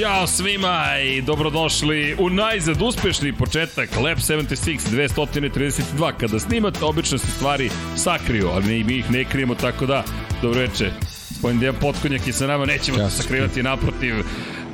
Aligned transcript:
Ćao 0.00 0.26
svima 0.26 0.84
i 1.04 1.22
dobrodošli 1.22 2.16
u 2.18 2.30
najzad 2.30 2.82
uspešni 2.82 3.32
početak 3.32 3.96
Lab 3.96 4.18
76 4.18 4.78
232. 4.90 6.12
Kada 6.20 6.38
snimate, 6.38 6.84
obično 6.84 7.18
se 7.18 7.26
stvari 7.26 7.70
sakriju, 7.96 8.48
ali 8.48 8.84
mi 8.84 8.96
ih 8.96 9.10
ne 9.10 9.24
krijemo, 9.24 9.54
tako 9.54 9.86
da, 9.86 10.04
dobro 10.42 10.60
veče. 10.60 10.90
Gospodin 11.28 11.60
Dejan 11.60 11.74
Potkonjak 11.80 12.26
je 12.26 12.32
sa 12.32 12.46
nama, 12.46 12.66
nećemo 12.66 12.98
ja, 12.98 13.10
se 13.10 13.22
sakrivati 13.22 13.62
naprotiv. 13.62 14.14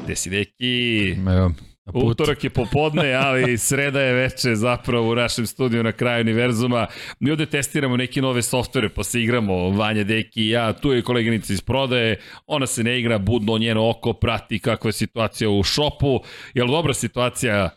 Gde 0.05 0.17
si, 0.17 0.31
deki? 0.31 1.11
Evo, 1.37 1.53
Utorak 1.95 2.45
je 2.45 2.51
popodne, 2.51 3.15
ali 3.15 3.59
sreda 3.59 4.01
je 4.01 4.15
veče 4.15 4.55
zapravo 4.55 5.11
u 5.11 5.15
našem 5.15 5.47
studiju 5.47 5.83
na 5.83 5.93
kraju 5.93 6.21
univerzuma. 6.21 6.87
Mi 7.21 7.31
ovde 7.31 7.47
testiramo 7.47 7.97
neke 7.97 8.23
nove 8.23 8.43
softvere, 8.43 8.89
pa 8.89 9.05
se 9.05 9.23
igramo, 9.23 9.71
Vanja, 9.71 10.05
Deki 10.05 10.43
i 10.43 10.49
ja, 10.49 10.73
tu 10.73 10.93
je 10.93 11.03
koleginica 11.03 11.53
iz 11.53 11.61
prodaje, 11.61 12.21
ona 12.47 12.67
se 12.67 12.85
ne 12.85 12.99
igra, 12.99 13.19
budno 13.19 13.59
njeno 13.59 13.91
oko, 13.91 14.13
prati 14.13 14.59
kakva 14.59 14.89
je 14.89 14.93
situacija 14.93 15.51
u 15.51 15.63
šopu, 15.63 16.21
jel 16.55 16.67
dobra 16.67 16.95
situacija? 16.95 17.71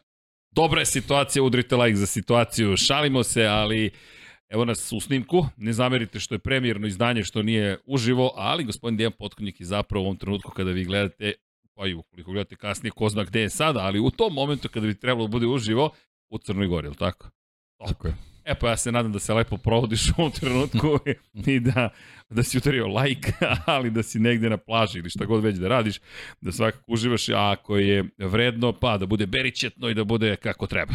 Dobra 0.52 0.80
je 0.80 0.86
situacija, 0.86 1.44
udrite 1.44 1.76
like 1.76 1.96
za 1.96 2.06
situaciju, 2.06 2.78
šalimo 2.78 3.24
se, 3.24 3.46
ali 3.46 3.92
Evo 4.50 4.66
nas 4.66 4.92
u 4.92 5.00
snimku, 5.00 5.46
ne 5.58 5.74
zamerite 5.74 6.20
što 6.20 6.36
je 6.36 6.40
premijerno 6.40 6.88
izdanje, 6.88 7.24
što 7.24 7.42
nije 7.44 7.78
uživo, 7.86 8.34
ali 8.36 8.64
gospodin 8.64 8.98
Dejan 8.98 9.12
Potkonjak 9.20 9.60
je 9.60 9.66
zapravo 9.66 10.04
u 10.04 10.06
ovom 10.06 10.18
trenutku 10.18 10.52
kada 10.52 10.72
vi 10.72 10.84
gledate 10.84 11.34
pa 11.80 11.88
i 11.88 11.94
ukoliko 11.94 12.32
gledate 12.32 12.56
kasnije, 12.56 12.92
ko 12.92 13.10
zna 13.10 13.24
gde 13.24 13.42
je 13.42 13.50
sada, 13.50 13.80
ali 13.80 14.00
u 14.00 14.12
tom 14.12 14.34
momentu 14.34 14.70
kada 14.70 14.88
bi 14.88 15.00
trebalo 15.00 15.28
da 15.28 15.32
bude 15.32 15.48
uživo, 15.48 15.90
u 16.30 16.38
Crnoj 16.38 16.68
Gori, 16.68 16.88
ili 16.88 16.96
tako? 16.96 17.30
Tako 17.86 18.08
je. 18.08 18.16
E 18.46 18.56
pa 18.56 18.70
ja 18.70 18.78
se 18.78 18.92
nadam 18.92 19.12
da 19.12 19.20
se 19.20 19.34
lepo 19.34 19.58
provodiš 19.58 20.10
u 20.10 20.14
ovom 20.18 20.32
trenutku 20.32 21.00
i 21.48 21.60
da, 21.60 21.90
da 22.30 22.44
si 22.44 22.58
udario 22.58 22.88
like, 22.88 23.32
ali 23.66 23.92
da 23.92 24.04
si 24.04 24.20
negde 24.20 24.50
na 24.50 24.58
plaži 24.58 25.00
ili 25.00 25.10
šta 25.10 25.26
god 25.26 25.44
već 25.44 25.58
da 25.58 25.68
radiš, 25.68 26.00
da 26.42 26.52
svakako 26.52 26.92
uživaš, 26.92 27.30
a 27.30 27.52
ako 27.52 27.78
je 27.78 28.06
vredno, 28.18 28.74
pa 28.74 28.98
da 28.98 29.06
bude 29.06 29.26
beričetno 29.26 29.90
i 29.90 29.94
da 29.94 30.04
bude 30.04 30.36
kako 30.36 30.68
treba. 30.68 30.94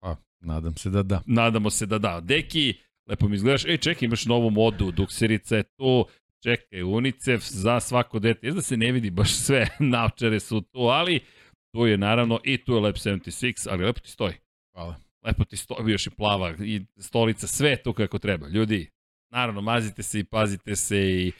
Pa, 0.00 0.16
nadam 0.40 0.76
se 0.76 0.90
da 0.90 1.02
da. 1.02 1.22
Nadamo 1.26 1.70
se 1.70 1.86
da 1.86 1.98
da. 1.98 2.20
Deki, 2.20 2.74
lepo 3.06 3.28
mi 3.28 3.36
izgledaš, 3.36 3.64
ej 3.64 3.76
čekaj, 3.76 4.06
imaš 4.06 4.26
novu 4.26 4.50
modu, 4.50 4.90
dukserica 4.90 5.56
je 5.56 5.62
tu, 5.62 6.06
Čekaj, 6.42 6.82
UNICEF 6.82 7.42
za 7.42 7.80
svako 7.80 8.18
dete. 8.18 8.46
Jezda 8.46 8.62
se 8.62 8.76
ne 8.76 8.92
vidi 8.92 9.10
baš 9.10 9.34
sve, 9.34 9.68
navčare 9.78 10.40
su 10.40 10.60
tu, 10.60 10.78
ali 10.78 11.20
tu 11.74 11.86
je 11.86 11.98
naravno 11.98 12.40
i 12.44 12.64
tu 12.64 12.74
je 12.74 12.80
Lab 12.80 12.94
76, 12.94 13.68
ali 13.70 13.84
lepo 13.84 14.00
ti 14.00 14.10
stoji. 14.10 14.34
Hvala. 14.74 14.96
Lepo 15.26 15.44
ti 15.44 15.56
stoji, 15.56 15.92
još 15.92 16.06
i 16.06 16.10
plava 16.10 16.54
i 16.64 16.80
stolica, 16.98 17.46
sve 17.46 17.82
tu 17.82 17.92
kako 17.92 18.18
treba. 18.18 18.48
Ljudi, 18.48 18.90
naravno, 19.32 19.60
mazite 19.60 20.02
se 20.02 20.20
i 20.20 20.24
pazite 20.24 20.76
se 20.76 20.98
i 20.98 21.32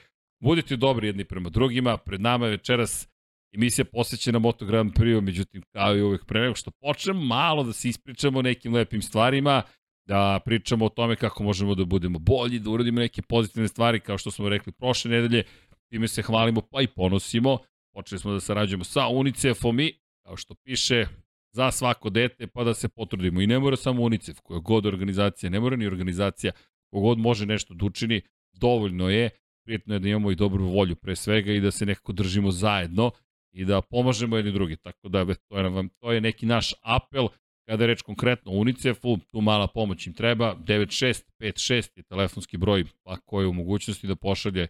budite 0.42 0.76
dobri 0.76 1.06
jedni 1.06 1.24
prema 1.24 1.48
drugima. 1.48 1.96
Pred 1.96 2.20
nama 2.20 2.46
je 2.46 2.50
večeras 2.50 3.08
emisija 3.54 3.84
posvećena 3.84 4.38
Moto 4.38 4.66
Grand 4.66 4.92
Prix, 4.92 5.20
međutim, 5.20 5.62
kao 5.72 5.96
i 5.96 6.02
uvek 6.02 6.26
pre 6.26 6.40
nego 6.40 6.54
što 6.54 6.70
počnem, 6.70 7.26
malo 7.26 7.64
da 7.64 7.72
se 7.72 7.88
ispričamo 7.88 8.42
nekim 8.42 8.74
lepim 8.74 9.02
stvarima 9.02 9.62
da 10.10 10.40
pričamo 10.44 10.84
o 10.84 10.88
tome 10.88 11.16
kako 11.16 11.42
možemo 11.42 11.74
da 11.74 11.84
budemo 11.84 12.18
bolji, 12.18 12.58
da 12.58 12.70
uradimo 12.70 13.00
neke 13.00 13.22
pozitivne 13.22 13.68
stvari, 13.68 14.00
kao 14.00 14.18
što 14.18 14.30
smo 14.30 14.48
rekli 14.48 14.72
prošle 14.72 15.10
nedelje, 15.10 15.44
time 15.88 16.08
se 16.08 16.22
hvalimo 16.22 16.60
pa 16.60 16.82
i 16.82 16.86
ponosimo. 16.86 17.58
Počeli 17.94 18.18
smo 18.18 18.32
da 18.32 18.40
sarađujemo 18.40 18.84
sa 18.84 19.08
UNICEF-om 19.08 19.80
i, 19.80 19.92
kao 20.24 20.36
što 20.36 20.54
piše, 20.54 21.06
za 21.52 21.70
svako 21.70 22.10
dete, 22.10 22.46
pa 22.46 22.64
da 22.64 22.74
se 22.74 22.88
potrudimo. 22.88 23.40
I 23.40 23.46
ne 23.46 23.58
mora 23.58 23.76
samo 23.76 24.02
UNICEF, 24.02 24.40
koja 24.42 24.60
god 24.60 24.86
organizacija, 24.86 25.50
ne 25.50 25.60
mora 25.60 25.76
ni 25.76 25.86
organizacija, 25.86 26.52
kogod 26.92 27.18
može 27.18 27.46
nešto 27.46 27.74
da 27.74 27.86
učini, 27.86 28.22
dovoljno 28.52 29.10
je, 29.10 29.30
prijetno 29.64 29.94
je 29.94 29.98
da 29.98 30.08
imamo 30.08 30.30
i 30.30 30.34
dobru 30.36 30.66
volju 30.66 30.96
pre 30.96 31.16
svega 31.16 31.52
i 31.52 31.60
da 31.60 31.70
se 31.70 31.86
nekako 31.86 32.12
držimo 32.12 32.50
zajedno 32.50 33.10
i 33.52 33.64
da 33.64 33.80
pomažemo 33.80 34.36
jedni 34.36 34.52
drugi. 34.52 34.76
Tako 34.76 35.08
da 35.08 35.24
to 35.24 35.58
je, 35.58 35.88
to 36.00 36.12
je 36.12 36.20
neki 36.20 36.46
naš 36.46 36.74
apel 36.82 37.28
Kada 37.70 37.84
je 37.84 37.88
reč 37.88 38.02
konkretno 38.02 38.52
o 38.52 38.54
UNICEF-u, 38.54 39.18
tu 39.30 39.40
mala 39.40 39.66
pomoć 39.66 40.06
im 40.06 40.12
treba, 40.12 40.56
9656 40.66 41.90
je 41.96 42.02
telefonski 42.02 42.56
broj, 42.56 42.84
pa 43.02 43.16
ko 43.16 43.40
je 43.40 43.46
u 43.46 43.52
mogućnosti 43.52 44.06
da 44.06 44.16
pošalje 44.16 44.66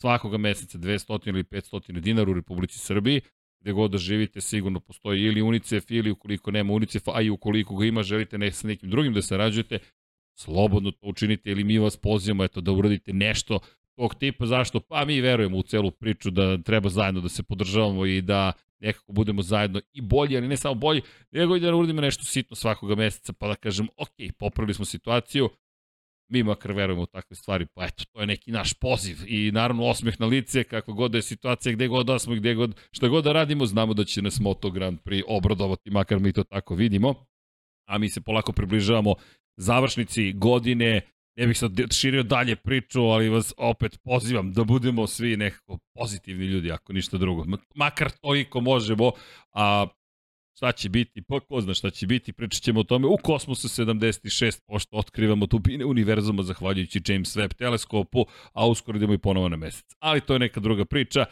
svakoga 0.00 0.38
meseca 0.38 0.78
200 0.78 1.28
ili 1.28 1.44
500 1.44 2.00
dinara 2.00 2.30
u 2.30 2.34
Republici 2.34 2.78
Srbiji, 2.78 3.20
gde 3.60 3.72
god 3.72 3.90
da 3.90 3.98
živite 3.98 4.40
sigurno 4.40 4.80
postoji 4.80 5.22
ili 5.22 5.42
UNICEF 5.42 5.90
ili 5.90 6.10
ukoliko 6.10 6.50
nema 6.50 6.72
UNICEF, 6.72 7.08
a 7.08 7.22
i 7.22 7.30
ukoliko 7.30 7.76
ga 7.76 7.86
ima 7.86 8.02
želite 8.02 8.38
ne 8.38 8.52
sa 8.52 8.68
nekim 8.68 8.90
drugim 8.90 9.14
da 9.14 9.22
sarađujete, 9.22 9.78
slobodno 10.38 10.90
to 10.90 11.06
učinite 11.06 11.50
ili 11.50 11.64
mi 11.64 11.78
vas 11.78 11.96
pozivamo 11.96 12.44
eto, 12.44 12.60
da 12.60 12.72
uradite 12.72 13.12
nešto 13.12 13.58
tog 13.96 14.14
tipa. 14.14 14.46
Zašto? 14.46 14.80
Pa 14.80 15.04
mi 15.04 15.20
verujemo 15.20 15.56
u 15.56 15.62
celu 15.62 15.90
priču 15.90 16.30
da 16.30 16.58
treba 16.62 16.88
zajedno 16.88 17.20
da 17.20 17.28
se 17.28 17.42
podržavamo 17.42 18.06
i 18.06 18.20
da 18.20 18.52
nekako 18.80 19.12
budemo 19.12 19.42
zajedno 19.42 19.80
i 19.92 20.00
bolji, 20.00 20.36
ali 20.36 20.48
ne 20.48 20.56
samo 20.56 20.74
bolji, 20.74 21.02
nego 21.30 21.56
i 21.56 21.60
da 21.60 21.74
uradimo 21.74 22.00
nešto 22.00 22.24
sitno 22.24 22.56
svakoga 22.56 22.94
meseca, 22.94 23.32
pa 23.32 23.48
da 23.48 23.54
kažem, 23.54 23.88
ok, 23.96 24.14
popravili 24.38 24.74
smo 24.74 24.84
situaciju, 24.84 25.50
mi 26.28 26.42
makar 26.42 26.72
verujemo 26.72 27.02
u 27.02 27.06
takve 27.06 27.36
stvari, 27.36 27.66
pa 27.74 27.84
eto, 27.84 28.04
to 28.12 28.20
je 28.20 28.26
neki 28.26 28.52
naš 28.52 28.74
poziv 28.74 29.16
i 29.26 29.52
naravno 29.52 29.84
osmeh 29.84 30.20
na 30.20 30.26
lice, 30.26 30.64
kakva 30.64 30.94
god 30.94 31.10
da 31.10 31.18
je 31.18 31.22
situacija, 31.22 31.72
gde 31.72 31.88
god 31.88 32.06
da 32.06 32.18
smo 32.18 32.34
gde 32.34 32.54
god, 32.54 32.80
šta 32.90 33.08
god 33.08 33.24
da 33.24 33.32
radimo, 33.32 33.66
znamo 33.66 33.94
da 33.94 34.04
će 34.04 34.22
nas 34.22 34.40
Moto 34.40 34.70
Grand 34.70 34.98
Prix 35.04 35.22
obradovati, 35.26 35.90
makar 35.90 36.20
mi 36.20 36.32
to 36.32 36.44
tako 36.44 36.74
vidimo, 36.74 37.14
a 37.88 37.98
mi 37.98 38.08
se 38.08 38.20
polako 38.20 38.52
približavamo 38.52 39.14
završnici 39.56 40.32
godine, 40.32 41.00
ne 41.38 41.46
bih 41.46 41.58
sad 41.58 41.72
širio 41.92 42.22
dalje 42.22 42.56
priču, 42.56 43.00
ali 43.00 43.28
vas 43.28 43.54
opet 43.56 43.98
pozivam 44.02 44.52
da 44.52 44.64
budemo 44.64 45.06
svi 45.06 45.36
nekako 45.36 45.78
pozitivni 45.94 46.46
ljudi, 46.46 46.72
ako 46.72 46.92
ništa 46.92 47.18
drugo. 47.18 47.44
Makar 47.74 48.10
toliko 48.10 48.60
možemo, 48.60 49.12
a 49.52 49.86
šta 50.56 50.72
će 50.72 50.88
biti, 50.88 51.22
pa 51.22 51.40
ko 51.40 51.60
zna 51.60 51.74
šta 51.74 51.90
će 51.90 52.06
biti, 52.06 52.32
pričat 52.32 52.62
ćemo 52.62 52.80
o 52.80 52.84
tome 52.84 53.06
u 53.06 53.16
Kosmosu 53.22 53.68
76, 53.68 54.60
pošto 54.66 54.96
otkrivamo 54.96 55.46
dubine 55.46 55.84
univerzuma 55.84 56.42
zahvaljujući 56.42 57.02
James 57.08 57.36
Webb 57.36 57.54
teleskopu, 57.54 58.26
a 58.52 58.68
uskoro 58.68 58.96
idemo 58.96 59.14
i 59.14 59.18
ponovo 59.18 59.48
na 59.48 59.56
mesec. 59.56 59.86
Ali 59.98 60.20
to 60.20 60.32
je 60.32 60.38
neka 60.38 60.60
druga 60.60 60.84
priča. 60.84 61.24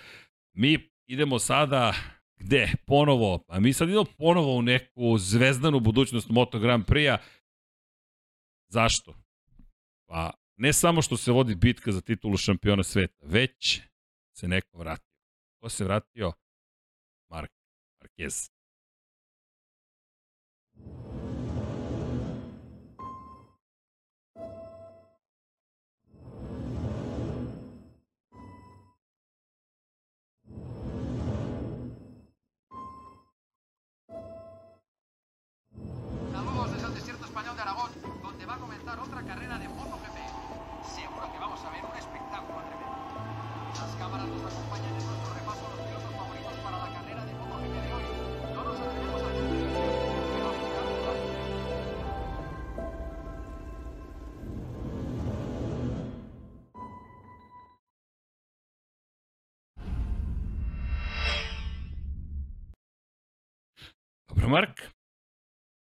Mi 0.55 0.79
idemo 1.07 1.39
sada 1.39 1.95
gde? 2.37 2.73
Ponovo, 2.87 3.45
a 3.49 3.61
mi 3.61 3.73
sad 3.73 3.89
idemo 3.89 4.05
ponovo 4.19 4.57
u 4.57 4.63
neku 4.63 5.19
zvezdanu 5.19 5.81
budućnost 5.81 6.29
Moto 6.29 6.59
Grand 6.59 6.85
Prix-a. 6.85 7.19
Zašto? 8.69 9.26
Pa, 10.07 10.33
ne 10.57 10.73
samo 10.73 11.03
što 11.03 11.17
se 11.17 11.33
vodi 11.33 11.55
bitka 11.55 11.93
za 11.93 12.01
titulu 12.01 12.37
šampiona 12.37 12.83
sveta, 12.83 13.27
već 13.27 13.81
se 14.37 14.49
neko 14.49 14.79
vratio. 14.79 15.17
Ko 15.61 15.69
se 15.69 15.85
vratio? 15.85 16.33
Mark 17.31 17.51
Marquez. 18.01 18.56
Mark. 64.47 64.81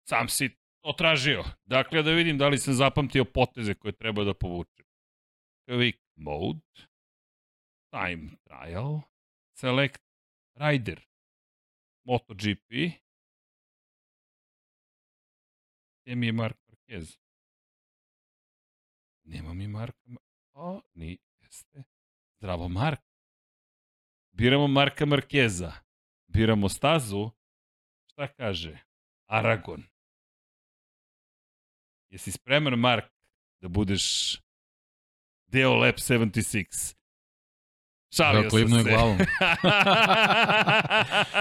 Sam 0.09 0.29
si 0.29 0.49
to 0.83 0.93
tražio. 0.93 1.45
Dakle, 1.65 2.03
da 2.03 2.11
vidim 2.11 2.39
da 2.39 2.49
li 2.49 2.59
sam 2.59 2.75
zapamtio 2.75 3.25
poteze 3.25 3.75
koje 3.75 3.93
treba 3.93 4.25
da 4.25 4.35
povučem. 4.35 4.87
Quick 5.69 5.99
mode, 6.17 6.61
time 7.91 8.31
trial, 8.45 9.01
select 9.55 10.03
rider, 10.55 11.07
MotoGP, 12.05 12.71
gde 16.05 16.15
mi 16.15 16.27
je 16.27 16.33
Mark 16.33 16.59
Marquez? 16.89 17.19
Nema 19.25 19.55
mi 19.55 19.69
Marka, 19.69 20.11
o, 20.55 20.81
ni, 20.95 21.19
jeste. 21.41 21.85
Zdravo, 22.39 22.69
Mark. 22.69 23.01
Biramo 24.33 24.67
Marka 24.67 25.07
Markeza. 25.07 25.73
Biramo 26.27 26.69
stazu, 26.69 27.31
šta 28.19 28.27
kaže? 28.27 28.79
Aragon. 29.27 29.83
Jesi 32.11 32.33
spreman, 32.33 32.79
Mark, 32.79 33.05
da 33.63 33.69
budeš 33.69 34.37
deo 35.47 35.75
Lab 35.75 35.95
76? 35.95 36.97
Šalio 38.17 38.43
Da, 38.43 38.51
sam 38.51 38.69
se. 38.83 38.91
glavom. 38.91 39.19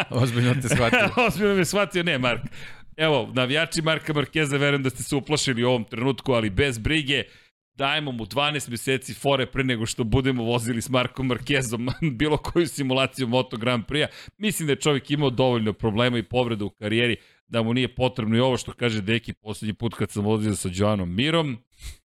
Ozbiljno 0.23 0.53
te 0.53 0.69
shvatio. 0.69 1.09
Ozbiljno 1.27 1.55
me 1.55 1.65
shvatio, 1.65 2.03
ne, 2.03 2.17
Mark. 2.17 2.41
Evo, 2.97 3.31
navijači 3.33 3.81
Marka 3.81 4.13
Markeza, 4.13 4.57
verujem 4.57 4.83
da 4.83 4.89
ste 4.89 5.03
se 5.03 5.15
uplašili 5.15 5.63
u 5.63 5.69
ovom 5.69 5.83
trenutku, 5.83 6.33
ali 6.33 6.49
bez 6.49 6.77
brige, 6.77 7.23
dajemo 7.77 8.11
mu 8.11 8.25
12 8.25 8.69
meseci 8.69 9.13
fore 9.13 9.45
pre 9.45 9.63
nego 9.63 9.85
što 9.85 10.03
budemo 10.03 10.43
vozili 10.43 10.81
s 10.81 10.89
Markom 10.89 11.27
Markezom 11.27 11.89
bilo 12.19 12.37
koju 12.37 12.67
simulaciju 12.67 13.27
Moto 13.27 13.57
Grand 13.57 13.85
Prix-a. 13.85 14.07
Mislim 14.37 14.67
da 14.67 14.71
je 14.71 14.79
čovjek 14.79 15.11
imao 15.11 15.29
dovoljno 15.29 15.73
problema 15.73 16.17
i 16.17 16.23
povreda 16.23 16.65
u 16.65 16.69
karijeri 16.69 17.15
da 17.47 17.63
mu 17.63 17.73
nije 17.73 17.95
potrebno 17.95 18.37
i 18.37 18.39
ovo 18.39 18.57
što 18.57 18.73
kaže 18.73 19.01
Deki 19.01 19.33
poslednji 19.33 19.73
put 19.73 19.93
kad 19.93 20.11
sam 20.11 20.25
vozio 20.25 20.55
sa 20.55 20.69
Joanom 20.73 21.15
Mirom. 21.15 21.57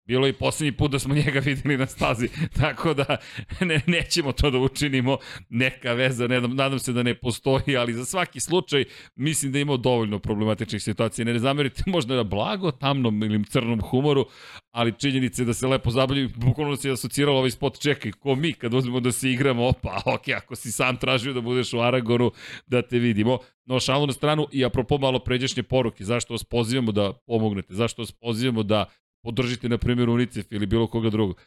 Bilo 0.04 0.26
je 0.26 0.30
i 0.30 0.32
poslednji 0.32 0.72
put 0.72 0.90
da 0.90 0.98
smo 0.98 1.14
njega 1.14 1.40
videli 1.40 1.76
na 1.76 1.86
stazi, 1.86 2.28
tako 2.60 2.94
da 2.94 3.16
ne, 3.60 3.80
nećemo 3.86 4.32
to 4.32 4.50
da 4.50 4.58
učinimo, 4.58 5.18
neka 5.48 5.92
veza, 5.92 6.26
ne, 6.26 6.40
nadam 6.40 6.78
se 6.78 6.92
da 6.92 7.02
ne 7.02 7.14
postoji, 7.14 7.76
ali 7.76 7.94
za 7.94 8.04
svaki 8.04 8.40
slučaj 8.40 8.84
mislim 9.16 9.52
da 9.52 9.58
je 9.58 9.62
imao 9.62 9.76
dovoljno 9.76 10.18
problematičnih 10.18 10.82
situacija. 10.82 11.24
Ne, 11.24 11.38
zamerite 11.38 11.82
možda 11.86 12.16
na 12.16 12.22
blago, 12.22 12.70
tamnom 12.70 13.22
ili 13.22 13.44
crnom 13.44 13.80
humoru, 13.80 14.26
ali 14.70 14.98
činjenice 14.98 15.44
da 15.44 15.54
se 15.54 15.66
lepo 15.66 15.90
zabavljaju, 15.90 16.30
bukvalno 16.36 16.76
se 16.76 16.90
asociralo 16.90 17.38
ovaj 17.38 17.50
spot, 17.50 17.80
čekaj, 17.80 18.12
ko 18.12 18.34
mi 18.34 18.52
kad 18.52 18.74
uzmemo 18.74 19.00
da 19.00 19.12
se 19.12 19.30
igramo, 19.30 19.72
pa 19.72 20.02
ok, 20.06 20.28
ako 20.36 20.56
si 20.56 20.72
sam 20.72 20.96
tražio 20.96 21.32
da 21.32 21.40
budeš 21.40 21.72
u 21.72 21.80
Aragonu, 21.80 22.30
da 22.66 22.82
te 22.82 22.98
vidimo. 22.98 23.38
No, 23.64 23.80
šalu 23.80 24.06
na 24.06 24.12
stranu 24.12 24.46
i 24.52 24.64
apropo 24.64 24.98
malo 24.98 25.18
pređašnje 25.18 25.62
poruke, 25.62 26.04
zašto 26.04 26.34
vas 26.34 26.44
pozivamo 26.44 26.92
da 26.92 27.12
pomognete, 27.26 27.74
zašto 27.74 28.02
vas 28.02 28.12
pozivamo 28.12 28.62
da 28.62 28.84
podržite, 29.22 29.68
na 29.68 29.78
primjer, 29.78 30.08
UNICEF 30.08 30.52
ili 30.52 30.66
bilo 30.66 30.86
koga 30.86 31.10
drugog. 31.10 31.40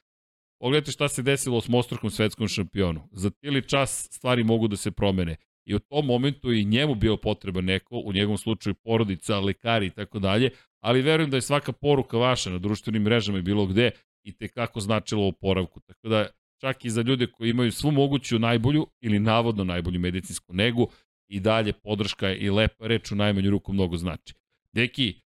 Pogledajte 0.60 0.92
šta 0.92 1.08
se 1.08 1.22
desilo 1.22 1.62
s 1.62 1.68
mostrukom 1.68 2.10
svetskom 2.10 2.48
šampionu. 2.48 3.02
Za 3.12 3.30
tili 3.30 3.68
čas 3.70 4.08
stvari 4.12 4.44
mogu 4.44 4.68
da 4.68 4.76
se 4.76 4.92
promene. 4.92 5.36
I 5.66 5.76
u 5.76 5.80
tom 5.80 6.06
momentu 6.06 6.52
i 6.52 6.66
njemu 6.66 6.96
bio 6.96 7.18
potreban 7.18 7.66
neko, 7.66 8.02
u 8.06 8.14
njegovom 8.14 8.38
slučaju 8.38 8.74
porodica, 8.74 9.40
lekari 9.40 9.86
i 9.86 9.90
tako 9.90 10.20
dalje, 10.20 10.50
ali 10.80 11.02
verujem 11.02 11.30
da 11.30 11.38
je 11.38 11.42
svaka 11.42 11.72
poruka 11.72 12.18
vaša 12.18 12.50
na 12.50 12.58
društvenim 12.58 13.02
mrežama 13.02 13.38
i 13.38 13.42
bilo 13.42 13.66
gde 13.66 13.92
i 14.24 14.38
te 14.38 14.48
kako 14.48 14.80
značilo 14.80 15.28
oporavku. 15.28 15.80
Tako 15.80 16.10
da 16.10 16.28
čak 16.62 16.86
i 16.86 16.90
za 16.90 17.02
ljude 17.02 17.28
koji 17.28 17.50
imaju 17.50 17.72
svu 17.72 17.92
moguću 17.92 18.40
najbolju 18.40 18.88
ili 19.02 19.20
navodno 19.20 19.64
najbolju 19.64 20.00
medicinsku 20.00 20.54
negu 20.54 20.90
i 21.28 21.40
dalje 21.40 21.74
podrška 21.74 22.34
i 22.34 22.50
lepa 22.50 22.88
reč 22.88 23.12
u 23.12 23.16
najmanju 23.16 23.52
ruku 23.52 23.74
mnogo 23.74 23.98
znači. 23.98 24.34
Deki, 24.72 25.22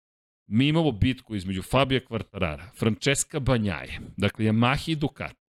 mi 0.47 0.69
imamo 0.69 0.93
bitku 0.93 1.35
između 1.35 1.63
Fabija 1.63 2.05
Kvartarara, 2.05 2.71
Francesca 2.79 3.41
Banjaje, 3.41 4.01
dakle 4.17 4.45
Yamaha 4.45 4.91
i 4.91 4.97
Ducati, 4.97 5.45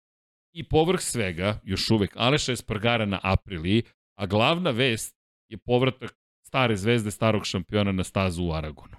i 0.52 0.68
povrh 0.68 1.00
svega, 1.00 1.60
još 1.64 1.90
uvek, 1.90 2.12
Aleša 2.16 2.52
Espargara 2.52 3.06
na 3.06 3.20
Apriliji, 3.22 3.82
a 4.18 4.26
glavna 4.26 4.70
vest 4.70 5.16
je 5.48 5.58
povratak 5.58 6.14
stare 6.46 6.76
zvezde 6.76 7.10
starog 7.10 7.46
šampiona 7.46 7.92
na 7.92 8.04
stazu 8.04 8.44
u 8.44 8.52
Aragonu. 8.52 8.96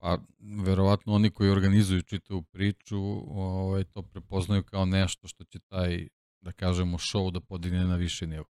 Pa, 0.00 0.18
verovatno 0.64 1.12
oni 1.12 1.30
koji 1.30 1.50
organizuju 1.50 2.02
čitavu 2.02 2.42
priču 2.42 2.98
ovaj, 3.28 3.84
to 3.84 4.02
prepoznaju 4.02 4.62
kao 4.62 4.84
nešto 4.84 5.28
što 5.28 5.44
će 5.44 5.58
taj, 5.58 6.08
da 6.40 6.52
kažemo, 6.52 6.98
show 6.98 7.30
da 7.32 7.40
podigne 7.40 7.84
na 7.84 7.96
više 7.96 8.26
nivo. 8.26 8.44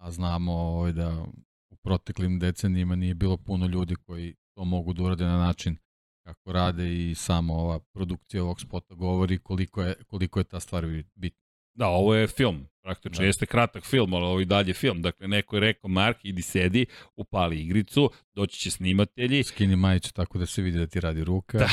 A 0.00 0.10
znamo 0.10 0.52
ovaj, 0.52 0.92
da 0.92 1.24
u 1.70 1.76
proteklim 1.76 2.38
decenijima 2.38 2.96
nije 2.96 3.14
bilo 3.14 3.36
puno 3.36 3.66
ljudi 3.66 3.94
koji 3.94 4.34
to 4.56 4.64
mogu 4.64 4.92
da 4.92 5.02
urade 5.02 5.24
na 5.24 5.38
način 5.38 5.76
kako 6.24 6.52
rade 6.52 7.10
i 7.10 7.14
samo 7.14 7.54
ova 7.54 7.80
produkcija 7.80 8.42
ovog 8.42 8.60
spota 8.60 8.94
govori 8.94 9.38
koliko 9.38 9.82
je, 9.82 9.94
koliko 10.06 10.40
je 10.40 10.44
ta 10.44 10.60
stvar 10.60 10.86
bitna. 11.14 11.46
Da, 11.74 11.86
ovo 11.86 12.14
je 12.14 12.26
film, 12.26 12.66
praktično, 12.82 13.18
da. 13.18 13.26
jeste 13.26 13.46
kratak 13.46 13.84
film, 13.84 14.14
ali 14.14 14.24
ovo 14.24 14.40
i 14.40 14.44
dalje 14.44 14.74
film. 14.74 15.02
Dakle, 15.02 15.28
neko 15.28 15.56
je 15.56 15.60
rekao, 15.60 15.88
Mark, 15.88 16.24
idi 16.24 16.42
sedi, 16.42 16.86
upali 17.16 17.60
igricu, 17.60 18.10
doći 18.34 18.58
će 18.58 18.70
snimatelji. 18.70 19.42
Skini 19.42 19.76
majicu 19.76 20.12
tako 20.12 20.38
da 20.38 20.46
se 20.46 20.62
vidi 20.62 20.78
da 20.78 20.86
ti 20.86 21.00
radi 21.00 21.24
ruka. 21.24 21.58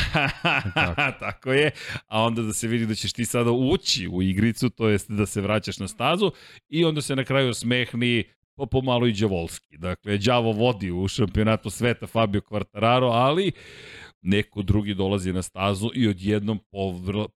Da, 0.75 0.95
tako. 0.95 1.19
tako 1.19 1.53
je. 1.53 1.71
A 2.07 2.23
onda 2.23 2.41
da 2.41 2.53
se 2.53 2.67
vidi 2.67 2.85
da 2.85 2.95
ćeš 2.95 3.13
ti 3.13 3.25
sada 3.25 3.51
ući 3.51 4.07
u 4.07 4.21
igricu, 4.21 4.69
to 4.69 4.89
jest 4.89 5.11
da 5.11 5.25
se 5.25 5.41
vraćaš 5.41 5.79
na 5.79 5.87
stazu 5.87 6.31
i 6.69 6.85
onda 6.85 7.01
se 7.01 7.15
na 7.15 7.23
kraju 7.23 7.53
smehni 7.53 8.23
pa 8.55 8.65
pomalo 8.65 9.07
i 9.07 9.13
Đavolski. 9.13 9.77
Dakle, 9.77 10.17
Đavo 10.17 10.51
vodi 10.51 10.91
u 10.91 11.07
šampionatu 11.07 11.69
sveta 11.69 12.07
Fabio 12.07 12.41
Quartararo, 12.41 13.09
ali 13.11 13.51
neko 14.21 14.61
drugi 14.61 14.93
dolazi 14.93 15.33
na 15.33 15.41
stazu 15.41 15.89
i 15.95 16.07
odjednom 16.07 16.59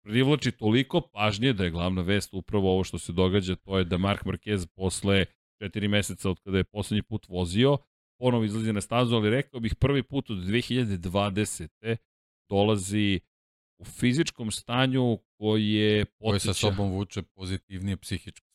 privlači 0.03 0.51
toliko 0.51 1.01
pažnje 1.01 1.53
da 1.53 1.63
je 1.63 1.71
glavna 1.71 2.01
vest 2.01 2.33
upravo 2.33 2.73
ovo 2.73 2.83
što 2.83 2.97
se 2.97 3.13
događa, 3.13 3.55
to 3.55 3.77
je 3.77 3.83
da 3.83 3.97
Mark 3.97 4.23
Marquez 4.23 4.67
posle 4.75 5.25
četiri 5.61 5.87
meseca 5.87 6.29
od 6.29 6.39
kada 6.43 6.57
je 6.57 6.63
poslednji 6.63 7.01
put 7.01 7.27
vozio, 7.29 7.77
ponovo 8.19 8.43
izlazi 8.43 8.73
na 8.73 8.81
stazu, 8.81 9.15
ali 9.15 9.29
rekao 9.29 9.59
bih 9.59 9.75
prvi 9.75 10.03
put 10.03 10.29
od 10.29 10.37
2020. 10.37 11.95
dolazi 12.49 13.19
u 13.79 13.85
fizičkom 13.85 14.51
stanju 14.51 15.19
koji 15.37 15.71
je 15.71 16.05
potiča... 16.05 16.29
Koji 16.29 16.39
sa 16.39 16.53
sobom 16.53 16.91
vuče 16.91 17.21
pozitivnije 17.21 17.97
psihičko 17.97 18.46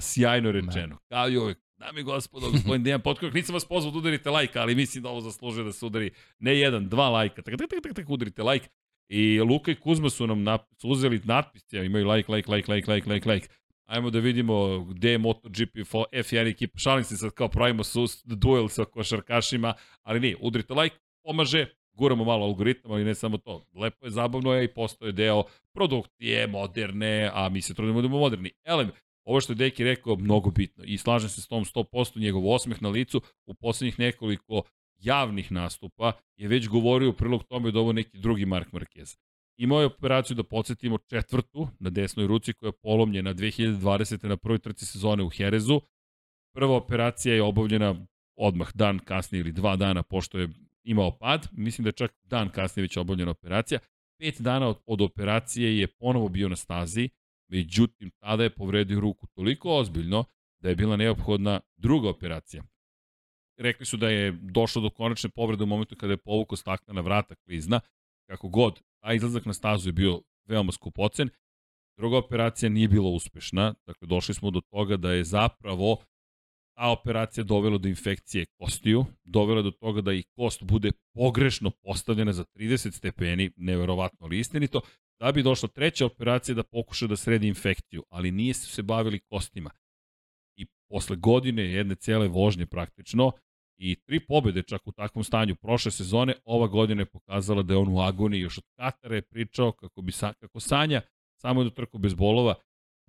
sjajno 0.00 0.52
rečeno. 0.52 0.98
Kao 1.08 1.28
i 1.28 1.38
uvek, 1.38 1.58
Dami 1.80 2.00
i 2.00 2.04
gospodo, 2.04 2.50
gospodin 2.54 2.82
Dejan 2.82 3.00
Potković, 3.00 3.34
nisam 3.34 3.54
vas 3.54 3.64
pozvao 3.64 3.92
da 3.92 3.98
udarite 3.98 4.30
like, 4.30 4.58
ali 4.58 4.74
mislim 4.74 5.02
da 5.02 5.08
ovo 5.08 5.20
zaslužuje 5.20 5.64
da 5.64 5.72
se 5.72 5.86
udari 5.86 6.10
ne 6.38 6.58
jedan, 6.58 6.88
dva 6.88 7.08
lajka. 7.08 7.42
Tak, 7.42 7.54
tak, 7.58 7.70
tak, 7.70 7.82
tak, 7.82 7.94
tak 7.94 8.10
udarite 8.10 8.42
like. 8.42 8.68
I 9.08 9.40
Luka 9.40 9.70
i 9.70 9.74
Kuzma 9.74 10.10
su 10.10 10.26
nam 10.26 10.42
nap, 10.42 10.60
su 10.80 10.88
uzeli 10.88 11.20
natpis, 11.24 11.72
ja, 11.72 11.84
imaju 11.84 12.08
like, 12.08 12.32
like, 12.32 12.50
like, 12.52 12.72
like, 12.72 12.92
like, 12.92 13.10
like, 13.10 13.28
like. 13.28 13.48
Ajmo 13.86 14.10
da 14.10 14.18
vidimo 14.18 14.84
gde 14.84 15.10
je 15.10 15.18
MotoGP 15.18 15.76
F1 16.12 16.50
ekipa. 16.50 16.78
Šalim 16.78 17.04
se 17.04 17.16
sad 17.16 17.30
kao 17.30 17.48
pravimo 17.48 17.84
sus, 17.84 18.22
duel 18.24 18.68
sa 18.68 18.84
košarkašima, 18.84 19.74
ali 20.02 20.20
nije, 20.20 20.36
udarite 20.40 20.74
like, 20.74 20.96
pomaže, 21.24 21.66
guramo 21.92 22.24
malo 22.24 22.46
algoritam, 22.46 22.92
ali 22.92 23.04
ne 23.04 23.14
samo 23.14 23.38
to. 23.38 23.64
Lepo 23.74 24.06
je, 24.06 24.10
zabavno 24.10 24.54
je 24.54 24.64
i 24.64 24.74
postoje 24.74 25.12
deo 25.12 25.44
produkcije, 25.74 26.46
moderne, 26.46 27.30
a 27.34 27.48
mi 27.48 27.62
se 27.62 27.74
trudimo 27.74 28.02
da 28.02 28.08
budemo 28.08 28.18
moderni. 28.18 28.50
Elem, 28.64 28.90
ovo 29.30 29.40
što 29.40 29.52
je 29.52 29.56
Deki 29.56 29.84
rekao, 29.84 30.16
mnogo 30.16 30.50
bitno 30.50 30.84
i 30.84 30.98
slažem 30.98 31.28
se 31.28 31.40
s 31.40 31.48
tom 31.48 31.64
100%, 31.64 32.20
njegov 32.20 32.52
osmeh 32.52 32.82
na 32.82 32.88
licu 32.88 33.20
u 33.46 33.54
poslednjih 33.54 33.98
nekoliko 33.98 34.62
javnih 34.98 35.52
nastupa 35.52 36.12
je 36.36 36.48
već 36.48 36.68
govorio 36.68 37.10
u 37.10 37.12
prilog 37.12 37.44
tome 37.44 37.70
da 37.70 37.80
ovo 37.80 37.92
neki 37.92 38.18
drugi 38.18 38.46
Mark 38.46 38.72
Marquez. 38.72 39.18
Imao 39.56 39.80
je 39.80 39.86
operaciju 39.86 40.36
da 40.36 40.42
podsjetimo 40.42 40.98
četvrtu 40.98 41.68
na 41.78 41.90
desnoj 41.90 42.26
ruci 42.26 42.52
koja 42.52 42.68
je 42.68 42.80
polomljena 42.82 43.34
2020. 43.34 44.28
na 44.28 44.36
prvoj 44.36 44.58
trci 44.58 44.86
sezone 44.86 45.22
u 45.22 45.28
Herezu. 45.28 45.80
Prva 46.54 46.76
operacija 46.76 47.34
je 47.34 47.42
obavljena 47.42 48.06
odmah 48.36 48.70
dan 48.74 48.98
kasnije 48.98 49.40
ili 49.40 49.52
dva 49.52 49.76
dana 49.76 50.02
pošto 50.02 50.38
je 50.38 50.48
imao 50.84 51.18
pad. 51.18 51.48
Mislim 51.52 51.82
da 51.84 51.88
je 51.88 51.92
čak 51.92 52.12
dan 52.24 52.48
kasnije 52.48 52.82
već 52.82 52.96
obavljena 52.96 53.30
operacija. 53.30 53.80
Pet 54.18 54.40
dana 54.40 54.68
od, 54.68 54.78
od 54.86 55.00
operacije 55.00 55.78
je 55.78 55.86
ponovo 55.86 56.28
bio 56.28 56.48
na 56.48 56.56
stazi 56.56 57.08
Međutim, 57.50 58.10
tada 58.10 58.42
je 58.42 58.54
povredio 58.54 59.00
ruku 59.00 59.26
toliko 59.26 59.76
ozbiljno 59.76 60.24
da 60.60 60.68
je 60.68 60.76
bila 60.76 60.96
neophodna 60.96 61.60
druga 61.76 62.08
operacija. 62.08 62.62
Rekli 63.58 63.86
su 63.86 63.96
da 63.96 64.08
je 64.08 64.32
došlo 64.32 64.82
do 64.82 64.90
konačne 64.90 65.30
povrede 65.30 65.64
u 65.64 65.66
momentu 65.66 65.96
kada 65.96 66.12
je 66.12 66.16
povukao 66.16 66.56
staklena 66.56 67.00
vrata 67.00 67.34
klizna. 67.34 67.80
Kako 68.26 68.48
god, 68.48 68.80
taj 69.02 69.16
izlazak 69.16 69.44
na 69.44 69.52
stazu 69.52 69.88
je 69.88 69.92
bio 69.92 70.22
veoma 70.44 70.72
skupocen. 70.72 71.28
Druga 71.96 72.18
operacija 72.18 72.68
nije 72.68 72.88
bila 72.88 73.08
uspešna, 73.10 73.74
dakle 73.86 74.08
došli 74.08 74.34
smo 74.34 74.50
do 74.50 74.60
toga 74.60 74.96
da 74.96 75.12
je 75.12 75.24
zapravo 75.24 75.96
ta 76.80 76.88
operacija 76.88 77.44
dovela 77.44 77.78
do 77.78 77.88
infekcije 77.88 78.46
kostiju, 78.58 79.04
dovela 79.24 79.62
do 79.62 79.70
toga 79.70 80.00
da 80.00 80.12
i 80.12 80.22
kost 80.36 80.62
bude 80.62 80.92
pogrešno 81.14 81.70
postavljena 81.70 82.32
za 82.32 82.44
30 82.44 82.92
stepeni, 82.92 83.50
neverovatno 83.56 84.26
li 84.26 84.38
istinito, 84.38 84.80
da 85.18 85.32
bi 85.32 85.42
došla 85.42 85.68
treća 85.68 86.06
operacija 86.06 86.54
da 86.54 86.62
pokuša 86.62 87.06
da 87.06 87.16
sredi 87.16 87.48
infekciju, 87.48 88.02
ali 88.08 88.30
nije 88.30 88.54
se 88.54 88.66
se 88.66 88.82
bavili 88.82 89.20
kostima. 89.20 89.70
I 90.56 90.66
posle 90.88 91.16
godine 91.16 91.62
jedne 91.62 91.94
cele 91.94 92.28
vožnje 92.28 92.66
praktično 92.66 93.32
i 93.78 93.96
tri 94.06 94.20
pobede 94.26 94.62
čak 94.62 94.86
u 94.86 94.92
takvom 94.92 95.24
stanju 95.24 95.56
prošle 95.56 95.90
sezone, 95.90 96.34
ova 96.44 96.66
godina 96.66 97.02
je 97.02 97.06
pokazala 97.06 97.62
da 97.62 97.74
je 97.74 97.78
on 97.78 97.88
u 97.88 98.00
agoniji. 98.00 98.40
Još 98.40 98.58
od 98.58 98.64
Katara 98.76 99.14
je 99.14 99.22
pričao 99.22 99.72
kako, 99.72 100.02
bi 100.02 100.12
sa, 100.12 100.32
kako 100.32 100.60
sanja 100.60 101.02
samo 101.40 101.64
da 101.64 101.70
trku 101.70 101.98
bez 101.98 102.14
bolova. 102.14 102.54